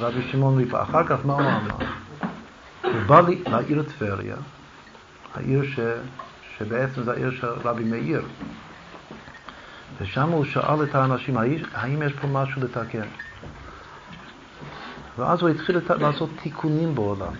רבי 0.00 0.22
שמעון 0.30 0.58
ריפא. 0.58 0.82
אחר 0.82 1.04
כך 1.06 1.16
מה 1.24 1.32
הוא 1.32 1.40
אמר? 1.40 1.86
הוא 2.82 3.02
בא 3.06 3.20
לעיר 3.46 3.82
טבריה, 3.82 4.36
העיר 5.34 5.62
ש, 5.64 5.80
שבעצם 6.58 7.02
זה 7.02 7.12
העיר 7.12 7.30
של 7.30 7.46
רבי 7.46 7.84
מאיר, 7.84 8.22
ושם 10.00 10.28
הוא 10.28 10.44
שאל 10.44 10.82
את 10.82 10.94
האנשים, 10.94 11.36
האם 11.72 12.02
יש 12.02 12.12
פה 12.12 12.26
משהו 12.26 12.62
לתקן? 12.62 13.06
ואז 15.18 15.42
הוא 15.42 15.48
התחיל 15.48 15.80
לעשות 15.88 16.30
תיקונים 16.42 16.94
בעולם. 16.94 17.32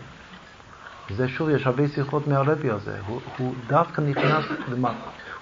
זה 1.11 1.28
שוב, 1.28 1.49
יש 1.49 1.66
הרבה 1.66 1.89
שיחות 1.89 2.27
מהרבי 2.27 2.70
הזה. 2.70 2.99
הוא, 3.07 3.20
הוא 3.39 3.55
דווקא 3.66 4.01
נכנס, 4.01 4.45
למה? 4.69 4.93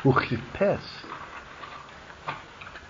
הוא 0.03 0.15
חיפש 0.15 1.05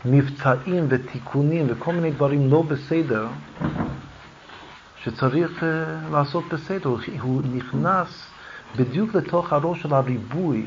מבצעים 0.04 0.86
ותיקונים 0.88 1.66
וכל 1.68 1.92
מיני 1.92 2.10
דברים 2.10 2.50
לא 2.50 2.62
בסדר 2.62 3.26
שצריך 5.02 5.62
uh, 5.62 6.12
לעשות 6.12 6.44
בסדר. 6.52 6.96
הוא 7.20 7.42
נכנס 7.54 8.30
בדיוק 8.76 9.14
לתוך 9.14 9.52
הראש 9.52 9.82
של 9.82 9.94
הריבוי 9.94 10.66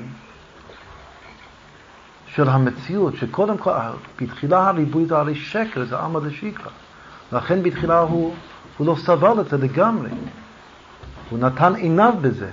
של 2.27 2.49
המציאות, 2.49 3.15
שקודם 3.15 3.57
כל, 3.57 3.71
בתחילה 4.21 4.67
הריבוי 4.67 5.05
זה 5.05 5.17
הרי 5.17 5.35
שקר, 5.35 5.85
זה 5.85 5.97
עמא 5.99 6.19
דשיקרא. 6.19 6.71
לכן 7.31 7.63
בתחילה 7.63 7.99
הוא, 7.99 8.33
הוא 8.77 8.87
לא 8.87 8.95
סבל 8.95 9.41
את 9.41 9.49
זה 9.49 9.57
לגמרי. 9.57 10.09
הוא 11.29 11.39
נתן 11.39 11.75
עיניו 11.75 12.13
בזה. 12.21 12.49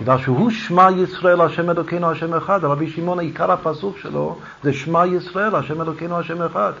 בגלל 0.00 0.18
שהוא 0.18 0.50
שמע 0.50 0.88
ישראל, 0.90 1.40
השם 1.40 1.70
אלוקינו, 1.70 2.10
השם 2.10 2.34
אחד. 2.34 2.64
רבי 2.64 2.90
שמעון, 2.90 3.20
עיקר 3.20 3.52
הפסוק 3.52 3.98
שלו 3.98 4.38
זה 4.62 4.72
שמע 4.72 5.06
ישראל, 5.06 5.54
השם 5.54 5.80
אלוקינו, 5.80 6.18
השם 6.18 6.42
אחד. 6.42 6.72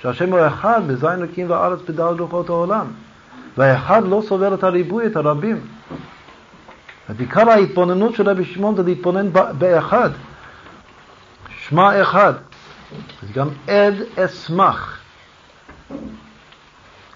שהשם 0.00 0.32
הוא 0.32 0.46
אחד, 0.46 0.80
בזין 0.86 1.10
אלוקים 1.10 1.50
וארץ 1.50 1.78
בדל 1.88 2.02
רוחות 2.02 2.48
העולם. 2.48 2.86
והאחד 3.58 4.02
לא 4.08 4.22
סובר 4.28 4.54
את 4.54 4.64
הריבוי, 4.64 5.06
את 5.06 5.16
הרבים. 5.16 5.60
עיקר 7.18 7.50
ההתבוננות 7.50 8.14
של 8.14 8.28
רבי 8.28 8.44
שמעון 8.44 8.76
זה 8.76 8.82
להתבונן 8.82 9.32
באחד. 9.58 10.10
שמע 11.58 12.02
אחד. 12.02 12.32
אז 13.22 13.32
גם 13.32 13.48
עד 13.68 13.94
אשמח. 14.18 14.98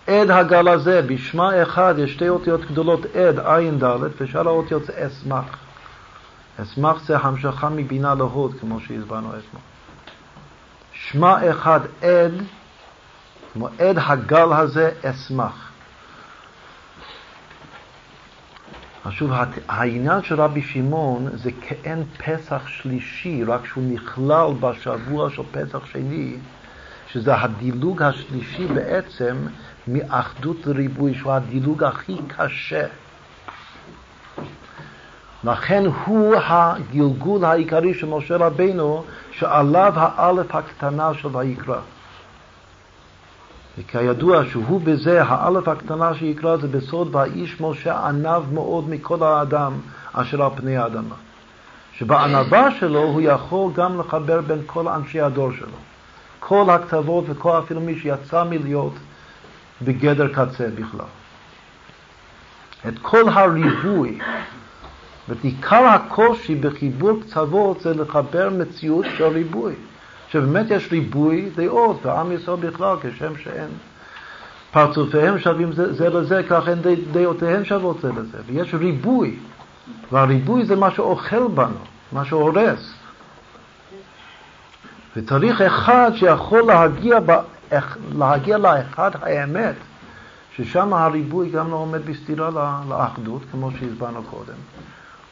עד 0.06 0.31
הגל 0.31 0.69
הזה, 0.69 1.02
בשמע 1.02 1.62
אחד 1.62 1.94
יש 1.98 2.12
שתי 2.12 2.28
אותיות 2.28 2.60
גדולות, 2.60 3.01
עד, 3.16 3.39
עין 3.39 3.78
ד', 3.78 3.97
ושאר 4.20 4.48
האותיות 4.48 4.85
זה 4.85 5.06
אשמח. 5.06 5.44
אשמח 6.62 7.02
זה 7.05 7.16
המשכה 7.16 7.69
מבינה 7.69 8.15
להוד, 8.15 8.55
כמו 8.60 8.81
שהסברנו 8.81 9.28
אתמול. 9.28 9.62
שמע 10.93 11.51
אחד 11.51 11.81
עד, 12.02 12.32
כמו 13.52 13.69
עד 13.78 13.98
הגל 13.98 14.52
הזה, 14.52 14.90
אשמח. 15.05 15.68
שוב, 19.10 19.30
העניין 19.68 20.22
של 20.22 20.40
רבי 20.40 20.62
שמעון 20.62 21.28
זה 21.32 21.50
כאין 21.60 22.04
פסח 22.18 22.66
שלישי, 22.66 23.44
רק 23.44 23.66
שהוא 23.66 23.84
נכלל 23.92 24.50
בשבוע 24.60 25.30
של 25.30 25.42
פסח 25.50 25.86
שני, 25.86 26.36
שזה 27.08 27.34
הדילוג 27.36 28.02
השלישי 28.02 28.66
בעצם 28.66 29.36
מאחדות 29.88 30.66
לריבוי, 30.66 31.14
שהוא 31.14 31.32
הדילוג 31.32 31.84
הכי 31.84 32.16
קשה. 32.26 32.86
לכן 35.44 35.82
הוא 36.04 36.34
הגלגול 36.36 37.44
העיקרי 37.44 37.94
של 37.94 38.06
משה 38.06 38.36
רבינו, 38.36 39.04
שעליו 39.30 39.92
האלף 39.96 40.54
הקטנה 40.54 41.14
של 41.14 41.36
ויקרא. 41.36 41.80
וכידוע 43.78 44.44
שהוא 44.50 44.80
בזה, 44.84 45.22
האלף 45.22 45.68
הקטנה 45.68 46.14
שיקרא 46.14 46.56
זה 46.56 46.68
בסוד 46.68 47.14
והאיש 47.14 47.60
משה 47.60 48.06
ענב 48.06 48.52
מאוד 48.52 48.88
מכל 48.88 49.22
האדם 49.22 49.72
אשר 50.12 50.42
על 50.42 50.50
פני 50.56 50.76
האדמה. 50.76 51.14
שבענווה 51.92 52.70
שלו 52.70 53.02
הוא 53.02 53.20
יכול 53.20 53.72
גם 53.74 54.00
לחבר 54.00 54.40
בין 54.40 54.59
כל 54.66 54.88
אנשי 54.88 55.20
הדור 55.20 55.52
שלו. 55.52 55.78
כל 56.40 56.70
הכתבות 56.70 57.24
וכל 57.28 57.59
אפילו 57.59 57.80
מי 57.80 57.98
שיצא 57.98 58.44
מלהיות 58.44 58.92
בגדר 59.82 60.28
קצה 60.28 60.68
בכלל. 60.74 61.06
את 62.88 62.98
כל 63.02 63.28
הריבוי, 63.28 64.18
ואת 65.28 65.44
עיקר 65.44 65.84
הקושי 65.84 66.55
בחיבור 66.55 67.20
קצוות 67.20 67.80
זה 67.80 67.94
לחבר 67.94 68.50
מציאות 68.50 69.06
של 69.16 69.24
ריבוי. 69.24 69.74
שבאמת 70.30 70.66
יש 70.70 70.88
ריבוי 70.92 71.50
דעות, 71.56 72.06
ועם 72.06 72.32
ישראל 72.32 72.56
בכלל, 72.56 72.96
כשם 73.02 73.36
שאין 73.36 73.68
פרצופיהם 74.72 75.38
שווים 75.38 75.72
זה, 75.72 75.92
זה 75.92 76.09
לזה, 76.09 76.42
כך 76.48 76.68
אין 76.68 76.78
דעותיהם 77.12 77.64
שוות 77.64 78.00
זה 78.00 78.12
לזה. 78.12 78.38
ויש 78.46 78.74
ריבוי, 78.74 79.36
והריבוי 80.12 80.64
זה 80.64 80.76
מה 80.76 80.90
שאוכל 80.90 81.48
בנו, 81.48 81.78
מה 82.12 82.24
שהורס. 82.24 82.94
וצריך 85.16 85.60
אחד 85.60 86.10
שיכול 86.14 86.62
להגיע, 86.62 87.20
ב, 87.20 87.32
להגיע 88.18 88.59
לאחד 88.59 89.10
האמת, 89.22 89.74
ששם 90.56 90.94
הריבוי 90.94 91.50
גם 91.50 91.70
לא 91.70 91.76
עומד 91.76 92.06
בסתירה 92.06 92.50
לאחדות, 92.88 93.42
כמו 93.52 93.70
שהסברנו 93.70 94.22
קודם. 94.22 94.59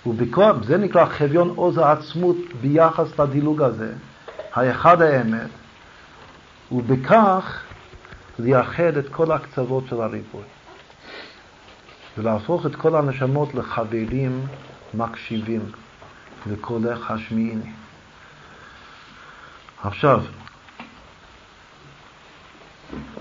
ובכוח, 0.06 0.56
זה 0.64 0.76
נקרא 0.76 1.04
חביון 1.04 1.52
עוז 1.56 1.78
העצמות 1.78 2.36
ביחס 2.60 3.18
לדילוג 3.20 3.62
הזה, 3.62 3.92
האחד 4.56 5.02
האמת, 5.02 5.50
ובכך 6.72 7.62
לייחד 8.38 8.96
את 8.96 9.08
כל 9.08 9.32
הקצוות 9.32 9.84
של 9.88 10.00
הריבוי. 10.00 10.42
ולהפוך 12.18 12.66
את 12.66 12.74
כל 12.74 12.96
הנשמות 12.96 13.54
לחברים 13.54 14.46
מקשיבים 14.94 15.60
לקולך 16.46 17.10
השמיעיני. 17.10 17.72
עכשיו, 19.82 20.24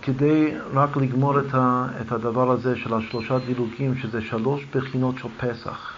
כדי 0.01 0.53
רק 0.73 0.97
לגמור 0.97 1.39
את, 1.39 1.53
ה, 1.53 1.87
את 2.01 2.11
הדבר 2.11 2.51
הזה 2.51 2.77
של 2.77 2.93
השלושה 2.93 3.39
דילוגים, 3.39 3.97
שזה 3.97 4.21
שלוש 4.21 4.65
בחינות 4.65 5.15
של 5.17 5.27
פסח, 5.37 5.93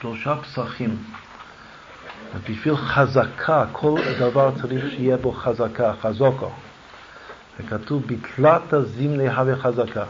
שלושה 0.00 0.36
פסחים. 0.36 0.96
בשביל 2.50 2.76
חזקה, 2.76 3.64
כל 3.72 4.00
דבר 4.20 4.50
צריך 4.62 4.90
שיהיה 4.90 5.16
בו 5.16 5.32
חזקה, 5.32 5.92
חזוקו. 6.00 6.50
וכתוב, 7.60 8.02
בתלת 8.06 8.74
זימני 8.84 9.28
הווה 9.28 9.56
חזקה. 9.56 10.04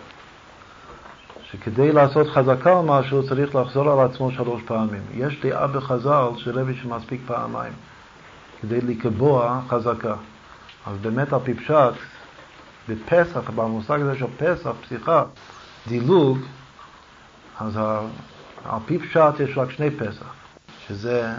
שכדי 1.51 1.92
לעשות 1.92 2.26
חזקה 2.28 2.72
או 2.72 2.82
משהו 2.82 3.28
צריך 3.28 3.55
לחזור 3.55 3.90
על 3.90 4.06
עצמו 4.06 4.30
שלוש 4.32 4.62
פעמים. 4.62 5.02
יש 5.14 5.40
דעה 5.42 5.66
בחז"ל 5.66 6.28
שרבי 6.36 6.74
שמספיק 6.74 7.20
פעמיים 7.26 7.72
כדי 8.60 8.80
לקבוע 8.80 9.60
חזקה. 9.68 10.14
אז 10.86 10.96
באמת 11.01 11.32
על 11.32 11.40
פי 11.44 11.55
פשט, 11.55 11.94
בפסח, 12.88 13.51
במושג 13.51 14.01
הזה 14.01 14.18
של 14.18 14.26
פסח, 14.38 14.70
פסיכה, 14.82 15.24
דילוג, 15.88 16.38
אז 17.60 17.76
על 18.64 18.78
פי 18.86 18.98
פשט 18.98 19.40
יש 19.40 19.59
רק 19.59 19.70
שני 19.70 19.90
פסח, 19.90 20.26
שזה 20.86 21.32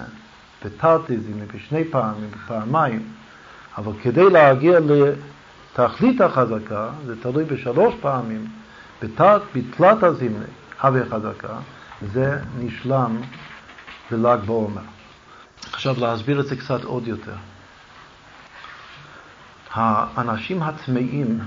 בתרטיזם, 0.66 1.32
בשני 1.56 1.84
פעמים, 1.86 2.30
בפעמיים, 2.32 3.04
אבל 3.78 3.92
כדי 4.02 4.30
להגיע 4.30 4.80
לתכלית 4.80 6.22
החזקה, 6.22 6.90
זה 7.06 7.22
תלוי 7.22 7.44
בשלוש 7.44 7.96
פעמים, 8.02 8.48
בתלת 9.04 10.04
הזימנה, 10.04 10.46
הווה 10.82 11.06
חזקה, 11.06 11.58
זה 12.14 12.40
נשלם 12.60 13.22
בל"ג 14.12 14.40
בעומר. 14.46 14.82
עכשיו 15.74 15.96
להסביר 16.00 16.40
את 16.40 16.48
זה 16.48 16.56
קצת 16.56 16.84
עוד 16.84 17.08
יותר. 17.08 17.36
האנשים 19.74 20.64
הטמאים, 20.64 21.40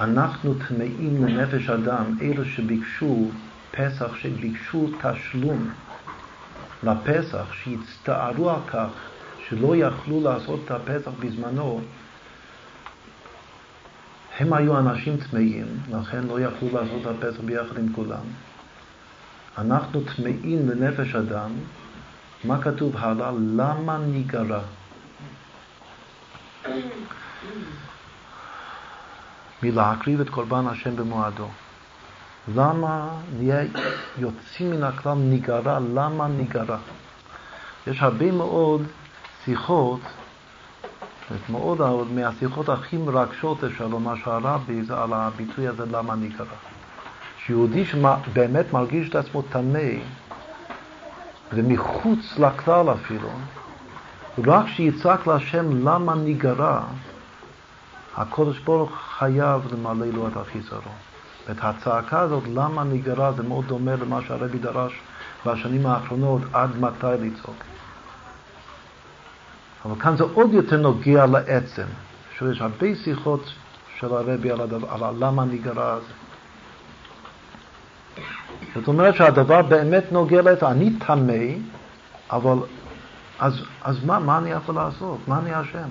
אנחנו 0.00 0.54
טמאים 0.68 1.24
לנפש 1.24 1.70
אדם, 1.70 2.04
אלו 2.22 2.44
שביקשו 2.44 3.30
פסח, 3.70 4.16
שביקשו 4.16 4.90
תשלום 5.02 5.70
לפסח, 6.82 7.52
שהצטערו 7.52 8.50
על 8.50 8.60
כך 8.66 8.88
שלא 9.48 9.76
יכלו 9.76 10.20
לעשות 10.20 10.60
את 10.64 10.70
הפסח 10.70 11.10
בזמנו, 11.20 11.80
הם 14.38 14.52
היו 14.52 14.78
אנשים 14.78 15.16
טמאים, 15.16 15.66
לכן 15.90 16.24
לא 16.24 16.40
יכלו 16.40 16.68
לעשות 16.72 17.00
את 17.02 17.06
הפסח 17.06 17.40
ביחד 17.40 17.78
עם 17.78 17.92
כולם. 17.92 18.24
אנחנו 19.58 20.00
טמאים 20.16 20.68
לנפש 20.68 21.14
אדם, 21.14 21.50
מה 22.44 22.62
כתוב 22.62 22.96
הלאה? 22.96 23.30
למה 23.56 23.98
ניגרע? 23.98 24.60
מלהקריב 29.62 30.20
את 30.20 30.28
קורבן 30.28 30.66
השם 30.66 30.96
במועדו. 30.96 31.48
למה 32.48 33.08
נהיה 33.38 33.64
יוצאים 34.18 34.70
מן 34.70 34.82
הכלל 34.82 35.14
ניגרע? 35.14 35.78
למה 35.94 36.28
ניגרע? 36.28 36.76
יש 37.86 38.02
הרבה 38.02 38.32
מאוד 38.32 38.82
שיחות, 39.44 40.00
מאוד 41.50 41.80
מהשיחות 42.12 42.68
הכי 42.68 42.96
מרגשות 42.96 43.64
אפשר 43.64 43.86
לומר 43.86 44.14
שהרבי 44.16 44.82
זה 44.82 44.98
על 44.98 45.12
הביטוי 45.12 45.68
הזה 45.68 45.86
למה 45.86 46.14
ניגרע. 46.14 46.46
שיהודי 47.46 47.84
שבאמת 47.84 48.72
מרגיש 48.72 49.08
את 49.08 49.14
עצמו 49.14 49.42
טמא, 49.42 49.90
ומחוץ 51.52 52.38
לכלל 52.38 52.92
אפילו, 52.92 53.28
רק 54.46 54.66
שיצעק 54.68 55.26
להשם 55.26 55.88
למה 55.88 56.14
ניגרע, 56.14 56.80
הקודש 58.16 58.58
ברוך 58.58 58.90
חייב 59.18 59.72
למלא 59.72 60.06
לו 60.06 60.28
את 60.28 60.36
החיסרון. 60.36 61.11
ואת 61.48 61.56
הצעקה 61.60 62.20
הזאת, 62.20 62.44
למה 62.54 62.84
ניגרע, 62.84 63.32
זה 63.32 63.42
מאוד 63.42 63.64
דומה 63.66 63.96
למה 63.96 64.20
שהרבי 64.22 64.58
דרש 64.58 64.92
בשנים 65.46 65.86
האחרונות, 65.86 66.42
עד 66.52 66.70
מתי 66.80 67.06
לצעוק. 67.20 67.64
אבל 69.84 70.00
כאן 70.00 70.16
זה 70.16 70.24
עוד 70.34 70.52
יותר 70.52 70.76
נוגע 70.76 71.26
לעצם, 71.26 71.86
שיש 72.38 72.60
הרבה 72.60 72.94
שיחות 72.94 73.52
של 73.98 74.14
הרבי 74.14 74.50
על, 74.50 74.60
הדבר, 74.60 75.04
על 75.04 75.14
למה 75.18 75.44
ניגרע 75.44 75.92
הזה. 75.92 76.12
זאת 78.74 78.88
אומרת 78.88 79.14
שהדבר 79.14 79.62
באמת 79.62 80.04
נוגע 80.12 80.42
לעצם. 80.42 80.66
אני 80.66 80.90
טמא, 81.06 81.44
אבל 82.30 82.58
אז, 83.38 83.62
אז 83.82 84.04
מה, 84.04 84.18
מה 84.18 84.38
אני 84.38 84.50
יכול 84.50 84.74
לעשות? 84.74 85.18
מה 85.28 85.38
אני 85.38 85.60
אשם? 85.60 85.88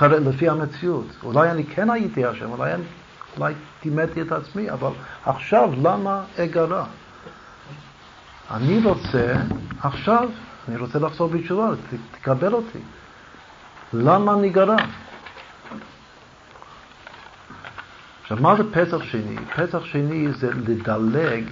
לפי 0.00 0.48
המציאות. 0.48 1.06
אולי 1.22 1.50
אני 1.50 1.64
כן 1.64 1.90
הייתי 1.90 2.30
אשם, 2.30 2.50
אולי 2.50 2.74
אני 2.74 2.82
אולי 3.38 3.54
טימאתי 3.80 4.22
את 4.22 4.32
עצמי, 4.32 4.70
אבל 4.70 4.90
עכשיו 5.24 5.70
למה 5.82 6.22
אגרע? 6.38 6.84
אני 8.50 8.80
רוצה 8.84 9.34
עכשיו, 9.80 10.28
אני 10.68 10.76
רוצה 10.76 10.98
לחזור 10.98 11.28
בתשובה, 11.28 11.68
תקבל 12.12 12.52
אותי. 12.52 12.78
למה 13.92 14.36
נגרע? 14.36 14.76
עכשיו, 18.22 18.38
מה 18.40 18.56
זה 18.56 18.62
פסח 18.72 19.02
שני? 19.02 19.36
פסח 19.56 19.84
שני 19.84 20.32
זה 20.32 20.50
לדלג, 20.54 21.44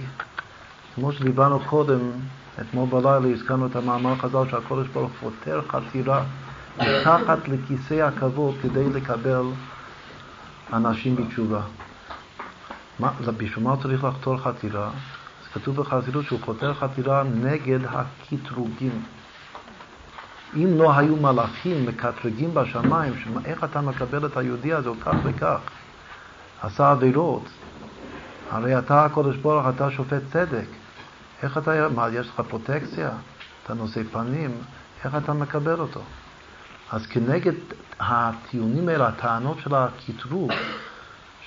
כמו 0.95 1.11
שדיברנו 1.11 1.59
קודם, 1.59 1.99
אתמול 2.61 2.89
בלילה 2.89 3.33
הזכרנו 3.33 3.65
את 3.67 3.75
המאמר 3.75 4.15
חז"ל 4.15 4.49
שהקודש 4.51 4.87
ברוך 4.87 5.11
פותר 5.19 5.61
חתירה 5.67 6.23
מתחת 6.77 7.47
לכיסא 7.47 7.93
הכבוד 7.93 8.55
כדי 8.61 8.89
לקבל 8.89 9.45
אנשים 10.73 11.15
בתשובה. 11.15 11.61
מה, 12.99 13.11
בשביל 13.37 13.63
מה 13.63 13.75
צריך 13.81 14.03
לחתור 14.03 14.37
חתירה? 14.37 14.87
אז 14.87 15.47
כתוב 15.53 15.75
בחסידות 15.75 16.25
שהוא 16.25 16.39
חותר 16.45 16.73
חתירה 16.73 17.23
נגד 17.23 17.79
הקטרוגים. 17.89 19.03
אם 20.55 20.77
לא 20.77 20.97
היו 20.97 21.15
מלאכים 21.15 21.85
מקטרגים 21.85 22.53
בשמיים, 22.53 23.13
איך 23.45 23.63
אתה 23.63 23.81
מקבל 23.81 24.25
את 24.25 24.37
היהודי 24.37 24.73
הזה 24.73 24.89
כך 25.05 25.15
וכך, 25.23 25.59
עשה 26.61 26.91
עבירות, 26.91 27.43
הרי 28.51 28.79
אתה 28.79 29.05
הקודש 29.05 29.35
ברוך 29.35 29.65
אתה 29.75 29.91
שופט 29.91 30.21
צדק. 30.31 30.67
איך 31.43 31.57
אתה, 31.57 31.87
מה, 31.95 32.09
יש 32.13 32.27
לך 32.27 32.41
פרוטקציה? 32.49 33.09
אתה 33.63 33.73
נושא 33.73 34.01
פנים, 34.11 34.51
איך 35.03 35.15
אתה 35.15 35.33
מקבל 35.33 35.79
אותו? 35.79 36.01
אז 36.91 37.05
כנגד 37.05 37.53
הטיעונים 37.99 38.89
האלה, 38.89 39.07
הטענות 39.07 39.57
של 39.59 39.75
הקטרוג, 39.75 40.51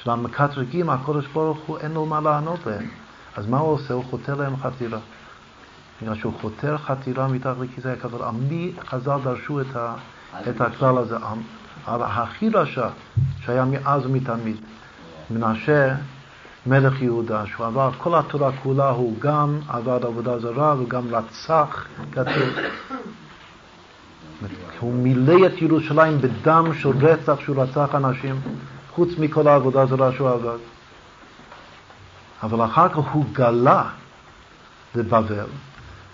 של 0.03 0.11
המקטרגים, 0.11 0.91
הקודש 0.91 1.27
ברוך 1.27 1.59
הוא 1.67 1.79
אין 1.79 1.93
לו 1.93 2.07
מה 2.07 2.21
לענות 2.21 2.67
להם. 2.67 2.89
אז 3.37 3.47
מה 3.47 3.59
הוא 3.59 3.73
עושה? 3.73 3.95
הוא 3.95 4.05
חותר 4.05 4.35
להם 4.35 4.57
חתירה. 4.57 4.99
בגלל 6.03 6.15
שהוא 6.15 6.33
חותר 6.41 6.79
חתירה 6.79 7.29
מתחת 7.29 7.57
לכיסא 7.61 7.89
הכבוד. 7.89 8.23
על 8.23 8.35
מי 8.49 8.73
חז"ל 8.87 9.19
דרשו 9.25 9.61
את, 9.61 9.77
ה, 9.77 9.95
את 10.49 10.61
הכלל 10.61 10.99
הזה? 10.99 11.17
על 11.87 12.03
הכי 12.03 12.49
רשע 12.49 12.89
שהיה 13.41 13.65
מאז 13.65 14.07
ומתמיד. 14.07 14.57
מנשה 15.31 15.95
מלך 16.67 17.03
יהודה, 17.03 17.47
שהוא 17.47 17.67
עבר 17.67 17.91
כל 17.99 18.19
התורה 18.19 18.53
כולה, 18.63 18.91
הוא 18.91 19.17
גם 19.19 19.61
עבד 19.69 20.05
עבודה 20.05 20.39
זרה 20.39 20.75
וגם 20.83 21.15
רצח, 21.15 21.87
כתוב. 22.13 22.49
הוא 24.81 24.95
מילא 24.95 25.47
את 25.47 25.63
ירושלים 25.63 26.19
בדם 26.21 26.71
של 26.81 26.89
רצח 26.89 27.41
שהוא 27.41 27.63
רצח 27.63 27.95
אנשים, 27.95 28.41
חוץ 28.91 29.09
מכל 29.19 29.49
העבודה 29.49 29.83
הזרה 29.83 30.13
שהוא 30.13 30.29
עבד. 30.29 30.59
אבל 32.43 32.65
אחר 32.65 32.89
כך 32.89 32.97
הוא 32.97 33.25
גלה 33.33 33.85
לבבל, 34.95 35.47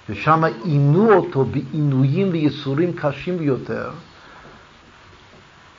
ושם 0.09 0.45
עינו 0.65 1.13
אותו 1.13 1.45
בעינויים 1.45 2.29
וייסורים 2.33 2.93
קשים 2.93 3.39
ביותר, 3.39 3.91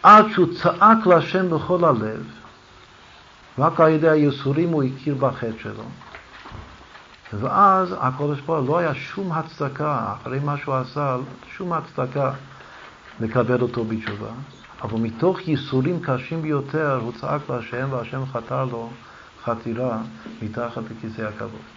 עד 0.03 0.25
שהוא 0.33 0.47
צעק 0.53 1.05
להשם 1.05 1.49
בכל 1.49 1.85
הלב, 1.85 2.23
רק 3.59 3.79
על 3.79 3.89
ידי 3.89 4.09
הייסורים 4.09 4.69
הוא 4.69 4.83
הכיר 4.83 5.15
בחטא 5.15 5.51
שלו. 5.61 5.83
ואז 7.33 7.95
הקודש 7.99 8.41
ברוך 8.41 8.69
לא 8.69 8.77
היה 8.77 8.95
שום 8.95 9.31
הצדקה, 9.31 10.13
אחרי 10.13 10.39
מה 10.39 10.57
שהוא 10.57 10.75
עשה, 10.75 11.17
שום 11.57 11.73
הצדקה 11.73 12.31
לקבל 13.19 13.61
אותו 13.61 13.83
בתשובה. 13.85 14.29
אבל 14.81 14.99
מתוך 14.99 15.47
ייסורים 15.47 15.99
קשים 16.01 16.41
ביותר 16.41 16.99
הוא 17.03 17.11
צעק 17.11 17.41
להשם 17.49 17.87
והשם 17.91 18.25
חתר 18.25 18.65
לו 18.65 18.89
חתירה 19.43 19.97
מתחת 20.41 20.81
לכיסא 20.91 21.21
הכבוד. 21.21 21.76